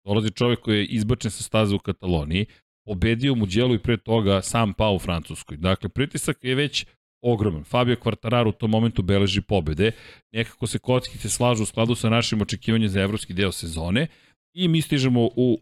Dolazi 0.04 0.30
čovek 0.30 0.60
koji 0.60 0.78
je 0.78 0.86
izbačen 0.86 1.30
sa 1.30 1.42
staze 1.42 1.74
u 1.74 1.78
Kataloniji, 1.78 2.46
pobedio 2.86 3.34
mu 3.34 3.46
djelu 3.46 3.74
i 3.74 3.82
pre 3.82 3.96
toga 3.96 4.42
sam 4.42 4.72
pao 4.74 4.94
u 4.94 4.98
Francuskoj. 4.98 5.56
Dakle, 5.56 5.88
pritisak 5.88 6.44
je 6.44 6.54
već 6.54 6.86
ogroman. 7.24 7.64
Fabio 7.64 7.96
Quartararo 7.96 8.48
u 8.48 8.52
tom 8.52 8.70
momentu 8.70 9.02
beleži 9.02 9.40
pobede. 9.40 9.92
Nekako 10.32 10.66
se 10.66 10.78
kockice 10.78 11.28
slažu 11.28 11.62
u 11.62 11.66
skladu 11.66 11.94
sa 11.94 12.10
našim 12.10 12.42
očekivanjem 12.42 12.88
za 12.88 13.00
evropski 13.00 13.34
deo 13.34 13.52
sezone 13.52 14.06
i 14.54 14.68
mi 14.68 14.82
stižemo 14.82 15.28
u 15.36 15.58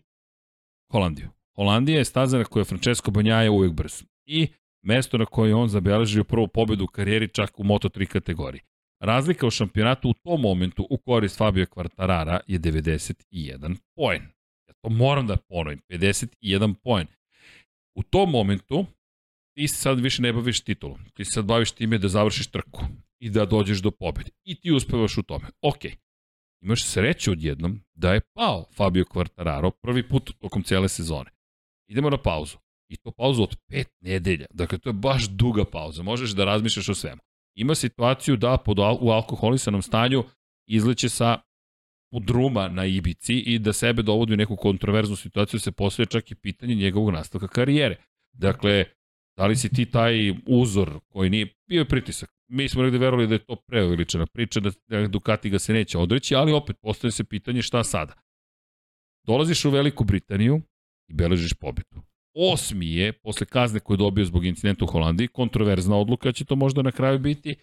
Holandiju. 0.93 1.29
Holandija 1.57 1.99
je 1.99 2.05
staza 2.05 2.39
na 2.39 2.45
kojoj 2.45 2.65
Francesco 2.65 3.11
Banjaja 3.11 3.51
uvek 3.51 3.73
brz. 3.73 4.03
I 4.27 4.49
mesto 4.83 5.19
na 5.19 5.27
koje 5.27 5.55
on 5.55 5.69
zabeležio 5.69 6.25
prvu 6.25 6.49
pobedu 6.49 6.85
u 6.85 6.87
karijeri 6.87 7.29
čak 7.29 7.61
u 7.61 7.65
Moto3 7.65 8.07
kategoriji. 8.07 8.61
Razlika 9.01 9.47
u 9.47 9.51
šampionatu 9.51 10.09
u 10.09 10.15
tom 10.15 10.41
momentu 10.41 10.87
u 10.91 10.99
korist 10.99 11.39
Fabio 11.39 11.67
Quartarara 11.67 12.41
je 12.47 12.59
91 12.59 13.77
poen. 13.97 14.23
Ja 14.69 14.75
to 14.83 14.89
moram 14.91 15.27
da 15.27 15.37
ponovim, 15.37 15.81
51 15.91 16.75
poen. 16.75 17.07
U 17.95 18.03
tom 18.03 18.31
momentu 18.31 18.87
ti 19.55 19.69
se 19.69 19.77
sad 19.77 20.01
više 20.01 20.23
ne 20.23 20.33
baviš 20.33 20.61
titulom. 20.61 20.99
Ti 21.15 21.25
se 21.25 21.31
sad 21.31 21.45
baviš 21.45 21.71
time 21.71 21.99
da 21.99 22.09
završiš 22.09 22.47
trku 22.47 22.81
i 23.19 23.31
da 23.31 23.45
dođeš 23.45 23.79
do 23.79 23.91
pobjede. 23.91 24.31
I 24.45 24.61
ti 24.61 24.73
uspevaš 24.73 25.19
u 25.19 25.23
tome. 25.23 25.49
Ok. 25.63 25.85
Imaš 26.63 26.85
sreću 26.85 27.33
odjednom 27.33 27.81
da 27.95 28.13
je 28.13 28.21
pao 28.35 28.65
Fabio 28.77 29.05
Quartararo 29.05 29.71
prvi 29.83 30.09
put 30.09 30.31
tokom 30.39 30.63
cele 30.63 30.89
sezone. 30.89 31.31
Idemo 31.89 32.11
na 32.11 32.17
pauzu. 32.17 32.57
I 32.89 32.97
to 32.97 33.11
pauzu 33.11 33.43
od 33.43 33.57
pet 33.69 33.89
nedelja. 34.01 34.47
Dakle, 34.51 34.79
to 34.79 34.89
je 34.89 34.93
baš 34.93 35.29
duga 35.29 35.65
pauza. 35.65 36.03
Možeš 36.03 36.31
da 36.31 36.45
razmišljaš 36.45 36.89
o 36.89 36.95
svemu. 36.95 37.21
Ima 37.55 37.75
situaciju 37.75 38.37
da 38.37 38.57
pod, 38.57 38.79
u 38.79 39.11
alkoholisanom 39.11 39.83
stanju 39.83 40.25
izleće 40.67 41.09
sa 41.09 41.39
druma 42.21 42.69
na 42.69 42.87
Ibici 42.87 43.35
i 43.35 43.59
da 43.59 43.73
sebe 43.73 44.03
dovodi 44.03 44.33
u 44.33 44.37
neku 44.37 44.57
kontroverznu 44.57 45.17
situaciju 45.17 45.61
se 45.61 45.73
postoje 45.73 46.07
čak 46.07 46.31
i 46.31 46.35
pitanje 46.35 46.75
njegovog 46.75 47.11
nastavka 47.11 47.49
karijere. 47.49 47.97
Dakle, 48.33 48.85
Da 49.37 49.47
li 49.47 49.57
si 49.57 49.69
ti 49.69 49.87
taj 49.87 50.31
uzor 50.47 51.01
koji 51.09 51.31
nije 51.31 51.55
bio 51.69 51.85
pritisak? 51.85 52.31
Mi 52.49 52.69
smo 52.69 52.83
negde 52.83 52.99
verovali 52.99 53.29
da 53.29 53.35
je 53.35 53.45
to 53.45 53.57
preuveličena 53.57 54.27
priča, 54.27 54.61
da 54.61 55.07
Ducati 55.09 55.51
ga 55.51 55.59
se 55.59 55.73
neće 55.73 55.99
odreći, 55.99 56.35
ali 56.35 56.53
opet 56.53 56.77
postoje 56.81 57.11
se 57.11 57.25
pitanje 57.25 57.63
šta 57.63 57.85
sada. 57.85 58.15
Dolaziš 59.27 59.65
u 59.65 59.71
Veliku 59.71 60.05
Britaniju 60.05 60.61
i 61.09 61.15
beležiš 61.15 61.55
pobedu. 61.55 62.03
Osmi 62.35 62.95
je, 62.95 63.13
posle 63.13 63.47
kazne 63.47 63.81
koju 63.81 63.95
je 63.95 63.99
dobio 63.99 64.25
zbog 64.25 64.45
incidenta 64.45 64.85
u 64.85 64.89
Holandiji, 64.89 65.29
kontroverzna 65.29 65.97
odluka 65.97 66.33
će 66.33 66.45
to 66.45 66.57
možda 66.57 66.83
na 66.83 66.93
kraju 66.93 67.19
biti, 67.19 67.57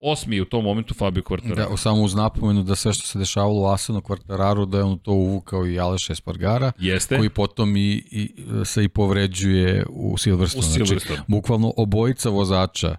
Osmi 0.00 0.40
u 0.40 0.44
tom 0.44 0.64
momentu 0.64 0.94
Fabio 0.94 1.22
Quartararo. 1.22 1.70
Da, 1.70 1.76
samo 1.76 2.02
uz 2.02 2.14
napomenu 2.14 2.62
da 2.62 2.74
sve 2.74 2.92
što 2.92 3.06
se 3.06 3.18
dešavalo 3.18 3.60
u 3.60 3.66
Asano 3.66 4.00
Quartararu, 4.00 4.66
da 4.66 4.78
je 4.78 4.84
on 4.84 4.98
to 4.98 5.12
uvukao 5.12 5.66
i 5.66 5.78
Aleš 5.78 6.10
Espargara, 6.10 6.72
Jeste. 6.78 7.16
koji 7.16 7.28
potom 7.28 7.76
i, 7.76 8.02
i, 8.10 8.34
se 8.64 8.84
i 8.84 8.88
povređuje 8.88 9.84
u 9.88 10.18
Silverstone. 10.18 10.60
U 10.60 10.62
znači, 10.62 10.86
Silverstone. 10.86 11.16
Znači, 11.16 11.30
bukvalno 11.30 11.72
obojica 11.76 12.30
vozača 12.30 12.96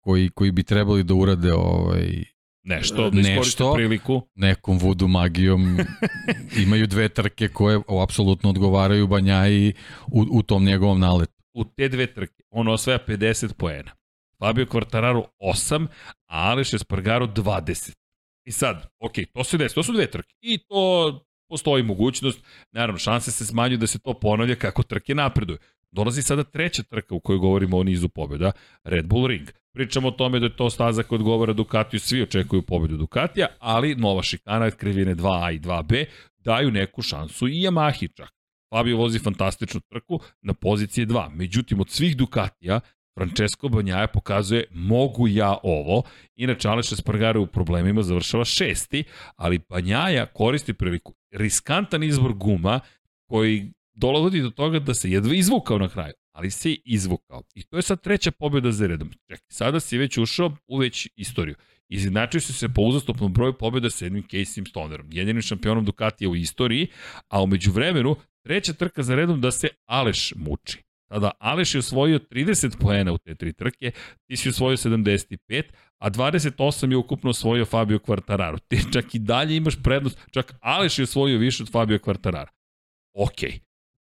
koji, 0.00 0.28
koji 0.28 0.50
bi 0.50 0.62
trebali 0.62 1.02
da 1.02 1.14
urade 1.14 1.52
ovaj, 1.52 2.24
nešto, 2.64 3.10
da 3.10 3.20
nešto, 3.20 3.74
priliku. 3.74 4.22
Nekom 4.34 4.78
vudu 4.78 5.08
magijom 5.08 5.78
imaju 6.64 6.86
dve 6.86 7.08
trke 7.08 7.48
koje 7.48 7.80
apsolutno 8.02 8.50
odgovaraju 8.50 9.06
Banjaji 9.06 9.72
u, 10.06 10.26
u 10.30 10.42
tom 10.42 10.64
njegovom 10.64 11.00
naletu. 11.00 11.42
U 11.54 11.64
te 11.64 11.88
dve 11.88 12.06
trke 12.14 12.42
on 12.50 12.68
osvaja 12.68 12.98
50 13.08 13.52
poena. 13.52 13.90
Fabio 14.38 14.66
Quartararo 14.66 15.24
8, 15.40 15.86
a 16.26 16.50
Aleš 16.50 16.74
Espargaro 16.74 17.26
20. 17.26 17.92
I 18.44 18.52
sad, 18.52 18.86
ok, 18.98 19.14
to 19.34 19.44
se 19.44 19.56
desi, 19.56 19.74
to 19.74 19.82
su 19.82 19.92
dve 19.92 20.10
trke. 20.10 20.34
I 20.40 20.58
to 20.58 21.24
postoji 21.48 21.82
mogućnost, 21.82 22.40
naravno, 22.72 22.98
šanse 22.98 23.30
se 23.30 23.46
smanjuju 23.46 23.78
da 23.78 23.86
se 23.86 23.98
to 23.98 24.14
ponavlja 24.14 24.54
kako 24.54 24.82
trke 24.82 25.14
napreduju. 25.14 25.58
Dolazi 25.90 26.22
sada 26.22 26.44
treća 26.44 26.82
trka 26.82 27.14
u 27.14 27.20
kojoj 27.20 27.38
govorimo 27.38 27.78
o 27.78 27.82
nizu 27.82 28.08
pobjeda, 28.08 28.52
Red 28.84 29.06
Bull 29.06 29.26
Ring. 29.26 29.48
Pričamo 29.72 30.08
o 30.08 30.10
tome 30.10 30.38
da 30.38 30.46
je 30.46 30.56
to 30.56 30.70
staza 30.70 31.02
koja 31.02 31.16
odgovara 31.16 31.52
Ducatiju, 31.52 32.00
svi 32.00 32.22
očekuju 32.22 32.62
pobedu 32.62 32.96
Ducatija, 32.96 33.46
ali 33.58 33.94
nova 33.94 34.22
šikana, 34.22 34.70
krivine 34.70 35.14
2A 35.14 35.54
i 35.54 35.60
2B, 35.60 36.04
daju 36.38 36.70
neku 36.70 37.02
šansu 37.02 37.48
i 37.48 37.52
Yamahi 37.52 38.16
čak. 38.16 38.30
Fabio 38.70 38.96
vozi 38.96 39.18
fantastičnu 39.18 39.80
trku 39.80 40.20
na 40.42 40.54
poziciji 40.54 41.06
2. 41.06 41.30
Međutim, 41.30 41.80
od 41.80 41.90
svih 41.90 42.16
Ducatija, 42.16 42.80
Francesco 43.18 43.68
Banjaja 43.68 44.06
pokazuje 44.06 44.64
mogu 44.70 45.28
ja 45.28 45.56
ovo. 45.62 46.02
Inače, 46.36 46.68
Aleš 46.68 46.92
Espargaro 46.92 47.42
u 47.42 47.46
problemima 47.46 48.02
završava 48.02 48.44
šesti, 48.44 49.04
ali 49.36 49.60
Banjaja 49.68 50.26
koristi 50.26 50.72
priliku. 50.72 51.14
Riskantan 51.30 52.02
izbor 52.02 52.32
guma 52.32 52.80
koji 53.28 53.72
dolazodi 53.94 54.40
do 54.40 54.50
toga 54.50 54.78
da 54.78 54.94
se 54.94 55.10
jedva 55.10 55.34
izvukao 55.34 55.78
na 55.78 55.88
kraju, 55.88 56.12
ali 56.32 56.50
se 56.50 56.76
izvukao. 56.84 57.42
I 57.54 57.62
to 57.62 57.76
je 57.76 57.82
sad 57.82 58.00
treća 58.02 58.30
pobjeda 58.30 58.72
za 58.72 58.86
redom. 58.86 59.10
Čekaj, 59.26 59.46
sada 59.48 59.80
si 59.80 59.98
već 59.98 60.18
ušao 60.18 60.56
u 60.66 60.78
već 60.78 61.08
istoriju. 61.16 61.54
Izjednačio 61.88 62.40
se 62.40 62.52
se 62.52 62.68
po 62.68 62.82
uzastopnom 62.82 63.32
broju 63.32 63.52
pobjeda 63.52 63.90
sa 63.90 64.04
jednim 64.04 64.22
Casey 64.22 64.68
Stonerom, 64.68 65.06
jedinim 65.12 65.42
šampionom 65.42 65.84
Ducatija 65.84 66.30
u 66.30 66.36
istoriji, 66.36 66.86
a 67.28 67.42
umeđu 67.42 67.72
vremenu 67.72 68.16
treća 68.42 68.72
trka 68.72 69.02
za 69.02 69.14
redom 69.14 69.40
da 69.40 69.50
se 69.50 69.68
Aleš 69.86 70.32
muči. 70.36 70.87
Tada 71.08 71.30
Aleš 71.38 71.74
je 71.74 71.78
osvojio 71.78 72.18
30 72.18 72.78
poena 72.80 73.12
u 73.12 73.18
te 73.18 73.34
tri 73.34 73.52
trke, 73.52 73.92
ti 74.26 74.36
si 74.36 74.48
osvojio 74.48 74.76
75, 74.76 75.62
a 75.98 76.10
28 76.10 76.90
je 76.90 76.96
ukupno 76.96 77.30
osvojio 77.30 77.64
Fabio 77.64 77.98
Quartararo. 77.98 78.58
Ti 78.68 78.92
čak 78.92 79.14
i 79.14 79.18
dalje 79.18 79.56
imaš 79.56 79.82
prednost, 79.82 80.18
čak 80.30 80.54
Aleš 80.60 80.98
je 80.98 81.02
osvojio 81.02 81.38
više 81.38 81.62
od 81.62 81.70
Fabio 81.72 81.98
Quartararo. 81.98 82.50
Ok, 83.14 83.42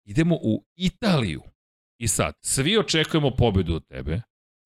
idemo 0.06 0.36
u 0.36 0.66
Italiju. 0.76 1.42
I 1.98 2.08
sad, 2.08 2.34
svi 2.42 2.78
očekujemo 2.78 3.32
pobedu 3.32 3.76
od 3.76 3.88
tebe, 3.88 4.22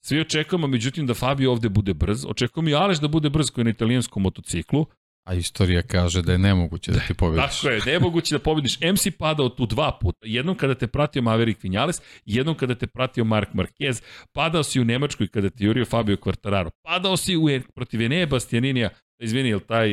svi 0.05 0.19
očekujemo, 0.19 0.67
međutim, 0.67 1.07
da 1.07 1.13
Fabio 1.13 1.51
ovde 1.51 1.69
bude 1.69 1.93
brz, 1.93 2.25
očekujemo 2.25 2.69
i 2.69 2.75
Aleš 2.75 2.99
da 2.99 3.07
bude 3.07 3.29
brz 3.29 3.51
koji 3.51 3.61
je 3.61 3.65
na 3.65 3.71
italijanskom 3.71 4.23
motociklu, 4.23 4.85
A 5.23 5.33
istorija 5.33 5.81
kaže 5.81 6.21
da 6.21 6.31
je 6.31 6.37
nemoguće 6.37 6.91
da 6.91 6.99
ti 6.99 7.13
pobediš. 7.13 7.61
Tako 7.61 7.69
je, 7.69 7.81
nemoguće 7.85 8.35
da 8.35 8.39
pobediš. 8.39 8.79
MC 8.79 9.17
padao 9.19 9.49
tu 9.49 9.65
dva 9.65 9.97
puta. 10.01 10.19
Jednom 10.21 10.57
kada 10.57 10.75
te 10.75 10.87
pratio 10.87 11.21
Maverick 11.21 11.63
Vinales, 11.63 12.01
jednom 12.25 12.55
kada 12.57 12.75
te 12.75 12.87
pratio 12.87 13.23
Mark 13.23 13.49
Marquez, 13.53 14.03
padao 14.33 14.63
si 14.63 14.81
u 14.81 14.85
Nemačkoj 14.85 15.27
kada 15.27 15.49
te 15.49 15.63
jurio 15.63 15.85
Fabio 15.85 16.15
Quartararo, 16.15 16.69
padao 16.81 17.17
si 17.17 17.37
u, 17.37 17.47
protiv 17.75 18.01
Enea 18.01 18.25
Bastianinija, 18.25 18.89
izvini, 19.19 19.49
je 19.49 19.59
taj 19.59 19.89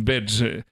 badge, 0.00 0.62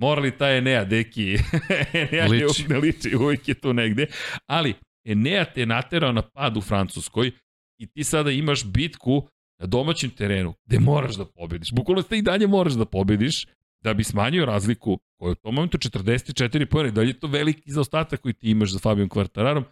morali 0.00 0.38
taj 0.38 0.58
Enea, 0.58 0.84
deki, 0.84 1.36
Enea 1.92 2.26
liči. 2.26 2.68
ne 2.68 2.78
liči, 2.78 3.16
uvijek 3.16 3.48
je 3.48 3.54
tu 3.54 3.72
negde, 3.72 4.06
ali 4.46 4.74
Enea 5.04 5.44
te 5.44 5.66
naterao 5.66 6.12
na 6.12 6.22
pad 6.22 6.56
u 6.56 6.60
Francuskoj 6.60 7.30
i 7.78 7.86
ti 7.86 8.04
sada 8.04 8.30
imaš 8.30 8.64
bitku 8.64 9.28
na 9.62 9.66
domaćem 9.66 10.10
terenu, 10.10 10.54
gde 10.66 10.78
moraš 10.80 11.16
da 11.16 11.24
pobediš. 11.24 11.72
Bukvalno 11.72 12.02
ste 12.02 12.18
i 12.18 12.22
dalje 12.22 12.46
moraš 12.46 12.72
da 12.72 12.84
pobediš, 12.84 13.46
da 13.80 13.94
bi 13.94 14.04
smanjio 14.04 14.46
razliku 14.46 14.98
koja 15.18 15.28
je 15.28 15.32
u 15.32 15.34
tom 15.34 15.54
momentu 15.54 15.78
44 15.78 16.66
pojene, 16.66 16.90
da 16.90 17.02
je 17.02 17.20
to 17.20 17.26
veliki 17.26 17.72
zaostatak 17.72 18.20
koji 18.20 18.34
ti 18.34 18.50
imaš 18.50 18.72
za 18.72 18.78
Fabijom 18.78 19.08
Kvartararom 19.08 19.64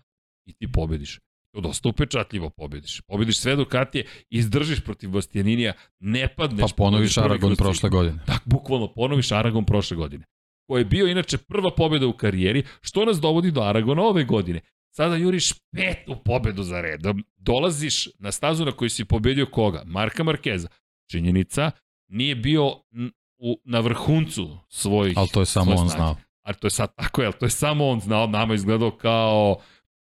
i 0.47 0.53
ti 0.53 0.73
pobediš. 0.73 1.19
To 1.55 1.61
dosta 1.61 1.89
upečatljivo 1.89 2.51
pobediš. 2.51 3.01
Pobediš 3.01 3.41
sve 3.41 3.57
Dukatije, 3.57 4.07
izdržiš 4.31 4.81
protiv 4.81 5.11
Bastianinija, 5.11 5.73
ne 6.01 6.29
padneš. 6.37 6.71
Pa 6.71 6.77
ponoviš 6.77 7.19
Aragon 7.19 7.57
prošle 7.57 7.91
godine. 7.91 8.19
Tak, 8.27 8.43
bukvalno 8.45 8.93
ponoviš 8.93 9.33
Aragon 9.33 9.65
prošle 9.65 9.97
godine. 9.97 10.25
Koji 10.69 10.81
je 10.81 10.85
bio 10.85 11.07
inače 11.07 11.39
prva 11.39 11.75
pobeda 11.75 12.07
u 12.07 12.13
karijeri, 12.13 12.63
što 12.81 13.05
nas 13.05 13.21
dovodi 13.21 13.51
do 13.51 13.61
Aragona 13.61 14.03
ove 14.03 14.25
godine. 14.25 14.61
Sada 14.91 15.17
juriš 15.17 15.53
petu 15.73 16.17
pobedu 16.25 16.63
za 16.63 16.81
redom, 16.81 17.25
dolaziš 17.37 18.09
na 18.19 18.33
stazu 18.33 18.65
na 18.65 18.73
kojoj 18.73 18.91
si 18.91 19.05
pobedio 19.05 19.47
koga? 19.47 19.83
Marka 19.87 20.25
Markeza. 20.25 20.69
Činjenica, 21.11 21.71
nije 22.09 22.35
bio 22.35 22.67
u, 23.39 23.61
na 23.65 23.81
vrhuncu 23.81 24.59
svojih 24.69 25.19
Ali 25.19 25.29
to 25.29 25.41
je 25.41 25.47
samo 25.47 25.75
on 25.75 25.89
znao. 25.89 26.17
Ali 26.43 26.57
to 26.57 26.67
je 26.67 26.71
sad 26.71 26.95
tako, 26.97 27.23
je, 27.23 27.33
to 27.33 27.47
je 27.47 27.51
samo 27.51 27.89
on 27.89 28.01
znao, 28.01 28.27
nama 28.27 28.55
izgledao 28.55 28.91
kao 28.91 29.57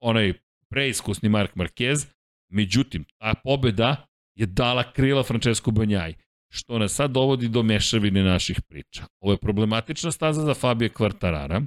onaj 0.00 0.32
preiskusni 0.70 1.28
Mark 1.28 1.54
Marquez. 1.54 2.06
Međutim, 2.50 3.04
ta 3.18 3.34
pobeda 3.44 4.06
je 4.34 4.46
dala 4.46 4.92
krila 4.92 5.22
Francesco 5.22 5.70
Banjaj, 5.70 6.14
što 6.48 6.78
nas 6.78 6.92
sad 6.92 7.10
dovodi 7.10 7.48
do 7.48 7.62
mešavine 7.62 8.22
naših 8.22 8.60
priča. 8.62 9.04
Ovo 9.20 9.32
je 9.32 9.36
problematična 9.36 10.12
staza 10.12 10.42
za 10.42 10.54
Fabio 10.54 10.88
Quartarara, 10.88 11.66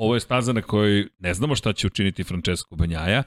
Ovo 0.00 0.14
je 0.14 0.20
staza 0.20 0.52
na 0.52 0.62
kojoj 0.62 1.08
ne 1.18 1.34
znamo 1.34 1.54
šta 1.54 1.72
će 1.72 1.86
učiniti 1.86 2.24
Francesco 2.24 2.76
Banjaja, 2.76 3.22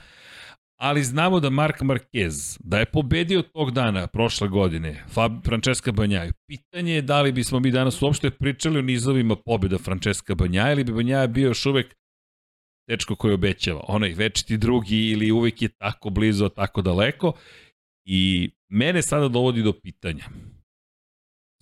ali 0.79 1.03
znamo 1.03 1.39
da 1.39 1.49
Mark 1.49 1.81
Marquez, 1.81 2.57
da 2.63 2.79
je 2.79 2.85
pobedio 2.85 3.41
tog 3.41 3.71
dana, 3.71 4.07
prošle 4.07 4.47
godine, 4.47 5.03
Fab, 5.09 5.31
Francesca 5.45 5.91
Banjaju. 5.91 6.33
Pitanje 6.47 6.93
je 6.93 7.01
da 7.01 7.21
li 7.21 7.31
bismo 7.31 7.59
mi 7.59 7.71
danas 7.71 8.01
uopšte 8.01 8.29
pričali 8.29 8.79
o 8.79 8.81
nizovima 8.81 9.35
pobjeda 9.35 9.77
Francesca 9.77 10.35
Banjaja 10.35 10.71
ili 10.71 10.83
bi 10.83 10.93
Banjaja 10.93 11.27
bio 11.27 11.47
još 11.47 11.65
uvek 11.65 11.95
tečko 12.89 13.15
koji 13.15 13.33
obećava, 13.33 13.85
onaj 13.87 14.13
večiti 14.13 14.57
drugi 14.57 15.11
ili 15.11 15.31
uvek 15.31 15.61
je 15.61 15.69
tako 15.69 16.09
blizu, 16.09 16.49
tako 16.49 16.81
daleko. 16.81 17.33
I 18.05 18.49
mene 18.69 19.01
sada 19.01 19.27
dovodi 19.27 19.63
do 19.63 19.73
pitanja. 19.73 20.25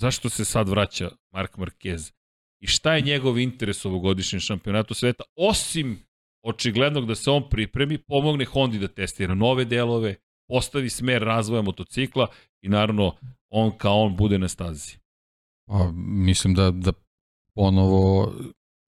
Zašto 0.01 0.29
se 0.29 0.45
sad 0.45 0.69
vraća 0.69 1.09
Mark 1.33 1.57
Marquez? 1.57 2.20
I 2.61 2.67
šta 2.67 2.95
je 2.95 3.01
njegov 3.01 3.39
interes 3.39 3.85
ovogodišnjem 3.85 4.39
šampionatu 4.39 4.93
sveta, 4.93 5.23
osim 5.35 5.99
očiglednog 6.43 7.05
da 7.05 7.15
se 7.15 7.31
on 7.31 7.49
pripremi, 7.49 7.97
pomogne 7.97 8.45
Hondi 8.45 8.79
da 8.79 8.87
testira 8.87 9.35
nove 9.35 9.65
delove, 9.65 10.15
postavi 10.49 10.89
smer 10.89 11.21
razvoja 11.21 11.61
motocikla 11.61 12.27
i 12.61 12.69
naravno 12.69 13.15
on 13.49 13.77
kao 13.77 14.01
on 14.01 14.15
bude 14.15 14.37
na 14.39 14.47
stazi. 14.47 14.97
Pa, 15.67 15.91
mislim 16.05 16.53
da, 16.53 16.71
da 16.71 16.91
ponovo 17.55 18.33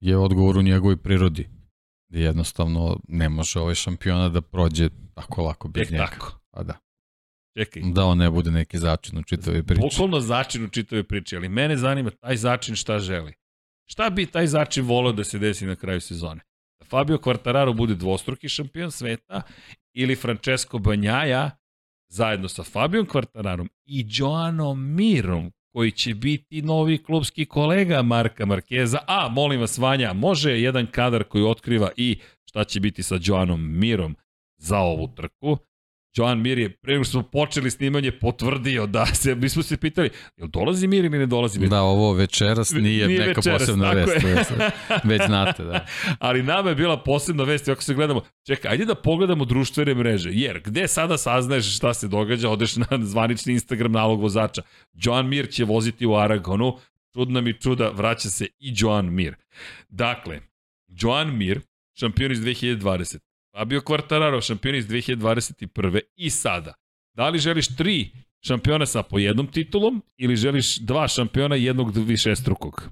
je 0.00 0.16
odgovor 0.16 0.58
u 0.58 0.62
njegovoj 0.62 0.96
prirodi. 0.96 1.48
Da 2.08 2.18
jednostavno 2.18 3.00
ne 3.08 3.28
može 3.28 3.60
ovaj 3.60 3.74
šampiona 3.74 4.28
da 4.28 4.40
prođe 4.40 4.88
tako 5.14 5.42
lako 5.42 5.68
bez 5.68 5.82
Tek 5.82 5.90
njega. 5.90 6.06
tako. 6.06 6.40
Pa 6.50 6.62
da. 6.62 6.78
Čekaj. 7.58 7.82
Da 7.92 8.04
on 8.04 8.18
ne 8.18 8.30
bude 8.30 8.50
neki 8.50 8.78
začin 8.78 9.18
u 9.18 9.22
čitavoj 9.22 9.62
priči. 9.62 9.80
Bukvalno 9.80 10.20
začin 10.20 10.64
u 10.64 10.68
čitavoj 10.68 11.04
priči, 11.04 11.36
ali 11.36 11.48
mene 11.48 11.76
zanima 11.76 12.10
taj 12.10 12.36
začin 12.36 12.76
šta 12.76 12.98
želi. 12.98 13.34
Šta 13.86 14.10
bi 14.10 14.26
taj 14.26 14.46
začin 14.46 14.84
volao 14.84 15.12
da 15.12 15.24
se 15.24 15.38
desi 15.38 15.66
na 15.66 15.76
kraju 15.76 16.00
sezone? 16.00 16.40
Da 16.80 16.86
Fabio 16.86 17.18
Quartararo 17.18 17.76
bude 17.76 17.94
dvostruki 17.94 18.48
šampion 18.48 18.90
sveta 18.90 19.42
ili 19.92 20.16
Francesco 20.16 20.78
Banjaja 20.78 21.50
zajedno 22.08 22.48
sa 22.48 22.62
Fabijom 22.62 23.06
Quartararom 23.06 23.68
i 23.86 24.06
Joanom 24.08 24.94
Mirom 24.94 25.52
koji 25.72 25.90
će 25.90 26.14
biti 26.14 26.62
novi 26.62 27.02
klubski 27.02 27.46
kolega 27.46 28.02
Marka 28.02 28.46
Markeza. 28.46 28.98
A, 29.06 29.28
molim 29.28 29.60
vas, 29.60 29.78
Vanja, 29.78 30.12
može 30.12 30.60
jedan 30.60 30.86
kadar 30.86 31.24
koji 31.24 31.44
otkriva 31.44 31.90
i 31.96 32.18
šta 32.44 32.64
će 32.64 32.80
biti 32.80 33.02
sa 33.02 33.18
Joanom 33.22 33.78
Mirom 33.78 34.16
za 34.56 34.78
ovu 34.78 35.08
trku. 35.16 35.58
Joan 36.16 36.40
Mir 36.40 36.58
je, 36.58 36.76
pre 36.76 36.92
nego 36.92 37.04
što 37.04 37.10
smo 37.10 37.22
počeli 37.22 37.70
snimanje, 37.70 38.12
potvrdio 38.12 38.86
da 38.86 39.06
se, 39.06 39.34
mi 39.34 39.48
smo 39.48 39.62
se 39.62 39.76
pitali, 39.76 40.10
jel 40.36 40.48
dolazi 40.48 40.86
Mir 40.86 41.04
ili 41.04 41.18
ne 41.18 41.26
dolazi 41.26 41.60
Mir? 41.60 41.68
Da, 41.68 41.82
ovo 41.82 42.12
večeras 42.12 42.70
nije, 42.70 43.06
nije 43.06 43.20
neka 43.20 43.38
večeras, 43.38 43.62
posebna 43.62 43.90
vest, 43.90 44.24
je. 44.24 44.70
već 45.04 45.22
znate, 45.26 45.64
da. 45.64 45.86
Ali 46.18 46.42
nama 46.42 46.68
je 46.68 46.74
bila 46.74 47.02
posebna 47.02 47.44
vest, 47.44 47.68
ako 47.68 47.82
se 47.82 47.94
gledamo, 47.94 48.22
čekaj, 48.46 48.70
ajde 48.70 48.84
da 48.84 48.94
pogledamo 48.94 49.44
društvene 49.44 49.94
mreže, 49.94 50.30
jer 50.32 50.60
gde 50.64 50.88
sada 50.88 51.18
saznaješ 51.18 51.76
šta 51.76 51.94
se 51.94 52.08
događa, 52.08 52.50
odeš 52.50 52.76
na 52.76 52.86
zvanični 53.02 53.52
Instagram 53.52 53.92
nalog 53.92 54.20
vozača. 54.20 54.62
Joan 54.92 55.28
Mir 55.28 55.50
će 55.50 55.64
voziti 55.64 56.06
u 56.06 56.14
Aragonu, 56.14 56.78
čudna 57.12 57.40
mi 57.40 57.60
čuda, 57.60 57.90
vraća 57.90 58.28
se 58.30 58.46
i 58.58 58.74
Joan 58.76 59.14
Mir. 59.14 59.34
Dakle, 59.88 60.40
Joan 60.88 61.36
Mir, 61.36 61.60
šampion 61.94 62.32
iz 62.32 62.40
2020. 62.40 63.33
Fabio 63.56 63.80
Quartararo, 63.80 64.40
šampion 64.40 64.74
iz 64.74 64.86
2021. 64.86 66.00
i 66.16 66.30
sada. 66.30 66.74
Da 67.16 67.28
li 67.28 67.38
želiš 67.38 67.76
tri 67.76 68.10
šampiona 68.46 68.86
sa 68.86 69.02
po 69.02 69.18
jednom 69.18 69.46
titulom 69.46 70.02
ili 70.16 70.36
želiš 70.36 70.78
dva 70.78 71.08
šampiona 71.08 71.56
jednog 71.56 71.96
višestrukog? 71.96 72.90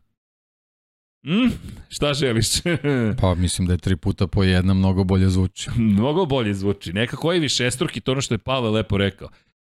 Mm, 1.26 1.50
šta 1.88 2.14
želiš? 2.14 2.46
pa 3.20 3.34
mislim 3.34 3.66
da 3.66 3.74
je 3.74 3.78
tri 3.78 3.96
puta 3.96 4.26
po 4.26 4.42
jedna 4.42 4.74
mnogo 4.74 5.04
bolje 5.04 5.28
zvuči. 5.28 5.70
mnogo 5.94 6.26
bolje 6.26 6.54
zvuči. 6.54 6.92
Nekako 6.92 7.32
je 7.32 7.40
višestruki, 7.40 8.00
to 8.00 8.12
ono 8.12 8.20
što 8.20 8.34
je 8.34 8.38
Pavle 8.38 8.70
lepo 8.70 8.96
rekao. 8.96 9.28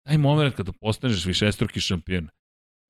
Taj 0.07 0.19
moment 0.19 0.55
kada 0.55 0.73
postaneš 0.73 1.25
višestruki 1.25 1.81
šampion, 1.81 2.29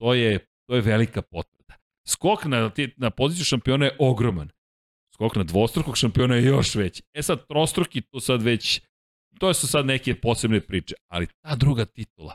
to 0.01 0.15
je, 0.15 0.39
to 0.67 0.75
je 0.75 0.81
velika 0.81 1.23
potvrda. 1.23 1.75
Skok 2.07 2.45
na, 2.45 2.71
na 2.97 3.11
poziciju 3.11 3.45
šampiona 3.45 3.85
je 3.85 3.97
ogroman. 3.99 4.51
Skok 5.15 5.37
na 5.37 5.43
dvostrukog 5.43 5.97
šampiona 5.97 6.35
je 6.35 6.45
još 6.45 6.75
veći. 6.75 7.03
E 7.15 7.23
sad, 7.23 7.47
trostruki, 7.47 8.01
to 8.01 8.21
sad 8.21 8.43
već, 8.43 8.81
to 9.39 9.55
su 9.55 9.67
sad 9.67 9.87
neke 9.87 10.15
posebne 10.15 10.61
priče, 10.61 10.95
ali 11.09 11.27
ta 11.27 11.55
druga 11.57 11.85
titula 11.85 12.35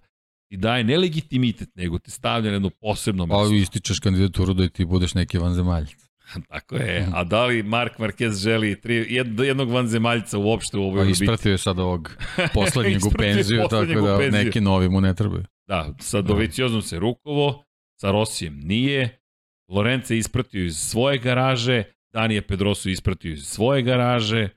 ti 0.49 0.57
daje 0.57 0.83
ne 0.83 0.97
legitimitet, 0.97 1.69
nego 1.75 1.99
ti 1.99 2.11
stavlja 2.11 2.47
na 2.47 2.55
jedno 2.55 2.69
posebno 2.69 3.27
pa, 3.27 3.37
mesto. 3.37 3.49
Pa 3.49 3.55
ističeš 3.55 3.99
kandidaturu 3.99 4.53
da 4.53 4.69
ti 4.69 4.85
budeš 4.85 5.13
neki 5.13 5.37
vanzemaljac. 5.37 6.09
Tako 6.47 6.75
je. 6.75 7.07
A 7.13 7.23
da 7.23 7.45
li 7.45 7.63
Mark 7.63 7.97
Marquez 7.99 8.43
želi 8.43 8.81
tri, 8.81 9.05
jed, 9.09 9.39
jednog 9.39 9.69
vanzemaljca 9.69 10.37
uopšte 10.37 10.77
u 10.77 10.83
ovoj 10.83 11.05
biti? 11.05 11.19
Pa 11.19 11.23
ispratio 11.23 11.51
je 11.51 11.57
sada 11.57 11.83
ovog 11.83 12.17
poslednjeg 12.53 13.05
u 13.05 13.11
penziju, 13.19 13.61
tako 13.69 13.85
da 13.85 14.17
penziju. 14.17 14.45
neki 14.45 14.61
novi 14.61 14.89
mu 14.89 15.01
ne 15.01 15.15
trebaju. 15.15 15.43
Da, 15.67 15.93
sa 15.99 16.21
Doviciozom 16.21 16.81
se 16.81 16.99
rukovo, 16.99 17.63
sa 18.01 18.11
Rosijem 18.11 18.59
nije, 18.59 19.19
Lorence 19.69 20.17
ispratio 20.17 20.65
iz 20.65 20.77
svoje 20.77 21.17
garaže, 21.17 21.83
Danije 22.13 22.41
Pedrosu 22.41 22.89
ispratio 22.89 23.33
iz 23.33 23.45
svoje 23.45 23.81
garaže, 23.81 24.49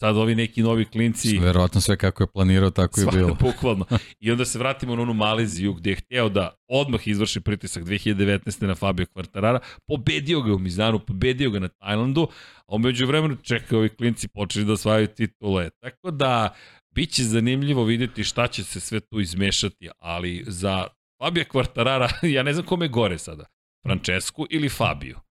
sad 0.00 0.16
ovi 0.16 0.34
neki 0.34 0.62
novi 0.62 0.84
klinci... 0.84 1.38
Verovatno 1.38 1.80
sve 1.80 1.96
kako 1.96 2.22
je 2.22 2.26
planirao, 2.26 2.70
tako 2.70 3.00
je 3.00 3.06
bilo. 3.12 3.34
Bukvalno. 3.46 3.84
I 4.20 4.30
onda 4.30 4.44
se 4.44 4.58
vratimo 4.58 4.96
na 4.96 5.02
onu 5.02 5.14
Maleziju 5.14 5.74
gde 5.74 5.90
je 5.90 5.96
hteo 5.96 6.28
da 6.28 6.54
odmah 6.68 7.08
izvrši 7.08 7.40
pritisak 7.40 7.84
2019. 7.84 8.66
na 8.66 8.74
Fabio 8.74 9.06
Quartarara, 9.14 9.58
pobedio 9.86 10.40
ga 10.40 10.54
u 10.54 10.58
Mizanu, 10.58 10.98
pobedio 10.98 11.50
ga 11.50 11.58
na 11.58 11.68
Tajlandu, 11.68 12.28
a 12.66 12.74
umeđu 12.74 13.06
vremenu 13.06 13.36
čekaju 13.36 13.78
ovi 13.78 13.88
klinci 13.88 14.28
počeli 14.28 14.64
da 14.64 14.72
osvajaju 14.72 15.06
titule. 15.06 15.70
Tako 15.82 16.10
da, 16.10 16.54
bit 16.94 17.10
će 17.10 17.24
zanimljivo 17.24 17.84
videti 17.84 18.24
šta 18.24 18.46
će 18.46 18.64
se 18.64 18.80
sve 18.80 19.00
tu 19.00 19.20
izmešati, 19.20 19.88
ali 19.98 20.44
za 20.46 20.86
Fabio 21.22 21.44
Quartarara, 21.44 22.08
ja 22.36 22.42
ne 22.42 22.52
znam 22.52 22.66
kome 22.66 22.88
gore 22.88 23.18
sada, 23.18 23.44
Francesco 23.86 24.46
ili 24.50 24.68
Fabio. 24.68 25.29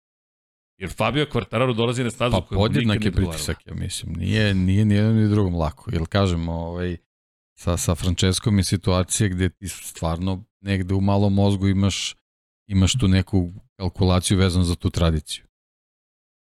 Jer 0.78 0.94
Fabio 0.94 1.26
Quartararo 1.26 1.74
dolazi 1.74 2.04
na 2.04 2.12
stazu 2.12 2.32
pa 2.32 2.38
nikad 2.38 2.58
podjednak 2.58 3.06
je 3.06 3.12
pritisak, 3.12 3.68
ja 3.68 3.74
mislim. 3.74 4.14
Nije, 4.14 4.54
nije 4.54 4.86
ni 4.86 4.96
jednom 4.96 5.16
ni 5.16 5.30
drugom 5.30 5.56
lako. 5.56 5.92
Jer 5.94 6.08
kažem, 6.10 6.50
ovaj, 6.50 6.98
sa, 7.60 7.78
sa 7.78 7.96
Franceskom 7.96 8.58
je 8.58 8.64
situacija 8.64 9.30
gde 9.30 9.50
ti 9.50 9.68
stvarno 9.68 10.44
negde 10.62 10.94
u 10.94 11.02
malom 11.02 11.34
mozgu 11.34 11.68
imaš, 11.68 12.16
imaš 12.68 12.94
tu 13.00 13.08
neku 13.08 13.52
kalkulaciju 13.76 14.38
vezanu 14.38 14.66
za 14.66 14.76
tu 14.76 14.90
tradiciju. 14.90 15.46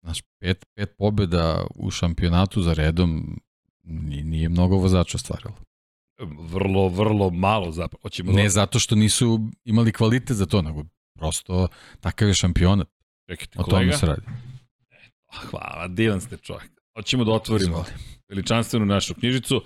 Znaš, 0.04 0.22
pet, 0.40 0.66
pet 0.76 0.96
pobjeda 0.98 1.66
u 1.76 1.92
šampionatu 1.92 2.62
za 2.62 2.74
redom 2.74 3.40
nije, 3.84 4.24
nije 4.24 4.50
mnogo 4.50 4.76
vozača 4.76 5.18
stvarilo. 5.18 5.54
Vrlo, 6.40 6.90
vrlo 6.90 7.30
malo 7.30 7.72
zapravo. 7.72 8.02
Hoćemo 8.02 8.32
ne 8.32 8.44
da... 8.44 8.50
zato 8.50 8.80
što 8.80 8.96
nisu 8.96 9.40
imali 9.64 9.92
kvalitet 9.92 10.38
za 10.38 10.46
to, 10.46 10.62
nego 10.62 10.84
prosto 11.20 11.68
takav 12.00 12.28
je 12.28 12.34
šampionat. 12.34 12.97
Čekajte, 13.30 13.60
o 13.60 13.64
kolega. 13.64 13.92
tome 13.92 13.98
se 13.98 14.06
radi. 14.06 14.22
Hvala, 15.50 15.88
divan 15.88 16.22
ste 16.22 16.38
čovjek. 16.38 16.72
Hoćemo 16.96 17.24
da 17.24 17.32
otvorimo 17.32 17.86
veličanstvenu 18.30 18.86
našu 18.86 19.14
knjižicu. 19.14 19.62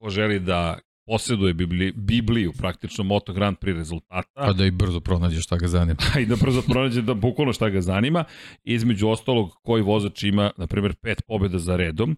Ko 0.00 0.10
želi 0.10 0.40
da 0.40 0.78
posjeduje 1.06 1.54
Bibliju, 1.54 1.92
Bibliju 1.96 2.52
praktično 2.52 3.04
Moto 3.04 3.32
Grand 3.32 3.56
Prix 3.58 3.76
rezultata. 3.76 4.46
Pa 4.46 4.52
da 4.52 4.64
i 4.64 4.70
brzo 4.70 5.00
pronađe 5.00 5.42
šta 5.42 5.56
ga 5.56 5.68
zanima. 5.68 6.00
I 6.22 6.26
da 6.26 6.36
brzo 6.36 6.62
pronađe 6.62 7.02
da 7.02 7.14
bukvalno 7.14 7.52
šta 7.52 7.68
ga 7.68 7.80
zanima. 7.80 8.24
Između 8.64 9.08
ostalog, 9.08 9.50
koji 9.62 9.82
vozač 9.82 10.22
ima, 10.22 10.50
na 10.56 10.66
primjer, 10.66 10.94
pet 10.94 11.22
pobjeda 11.26 11.58
za 11.58 11.76
redom. 11.76 12.16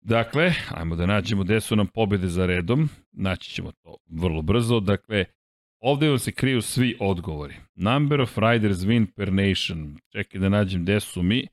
Dakle, 0.00 0.54
ajmo 0.70 0.96
da 0.96 1.06
nađemo 1.06 1.44
gde 1.44 1.60
su 1.60 1.76
nam 1.76 1.86
pobjede 1.86 2.28
za 2.28 2.46
redom. 2.46 2.88
Naći 3.12 3.50
ćemo 3.50 3.72
to 3.72 3.96
vrlo 4.10 4.42
brzo. 4.42 4.80
Dakle, 4.80 5.24
ovde 5.80 6.08
vam 6.08 6.18
se 6.18 6.32
kriju 6.32 6.62
svi 6.62 6.96
odgovori. 7.00 7.54
Number 7.74 8.20
of 8.20 8.38
riders 8.38 8.78
win 8.78 9.06
per 9.16 9.32
nation. 9.32 9.96
Čekaj 10.12 10.40
da 10.40 10.48
nađem 10.48 10.82
gde 10.82 11.00
su 11.00 11.22
mi 11.22 11.46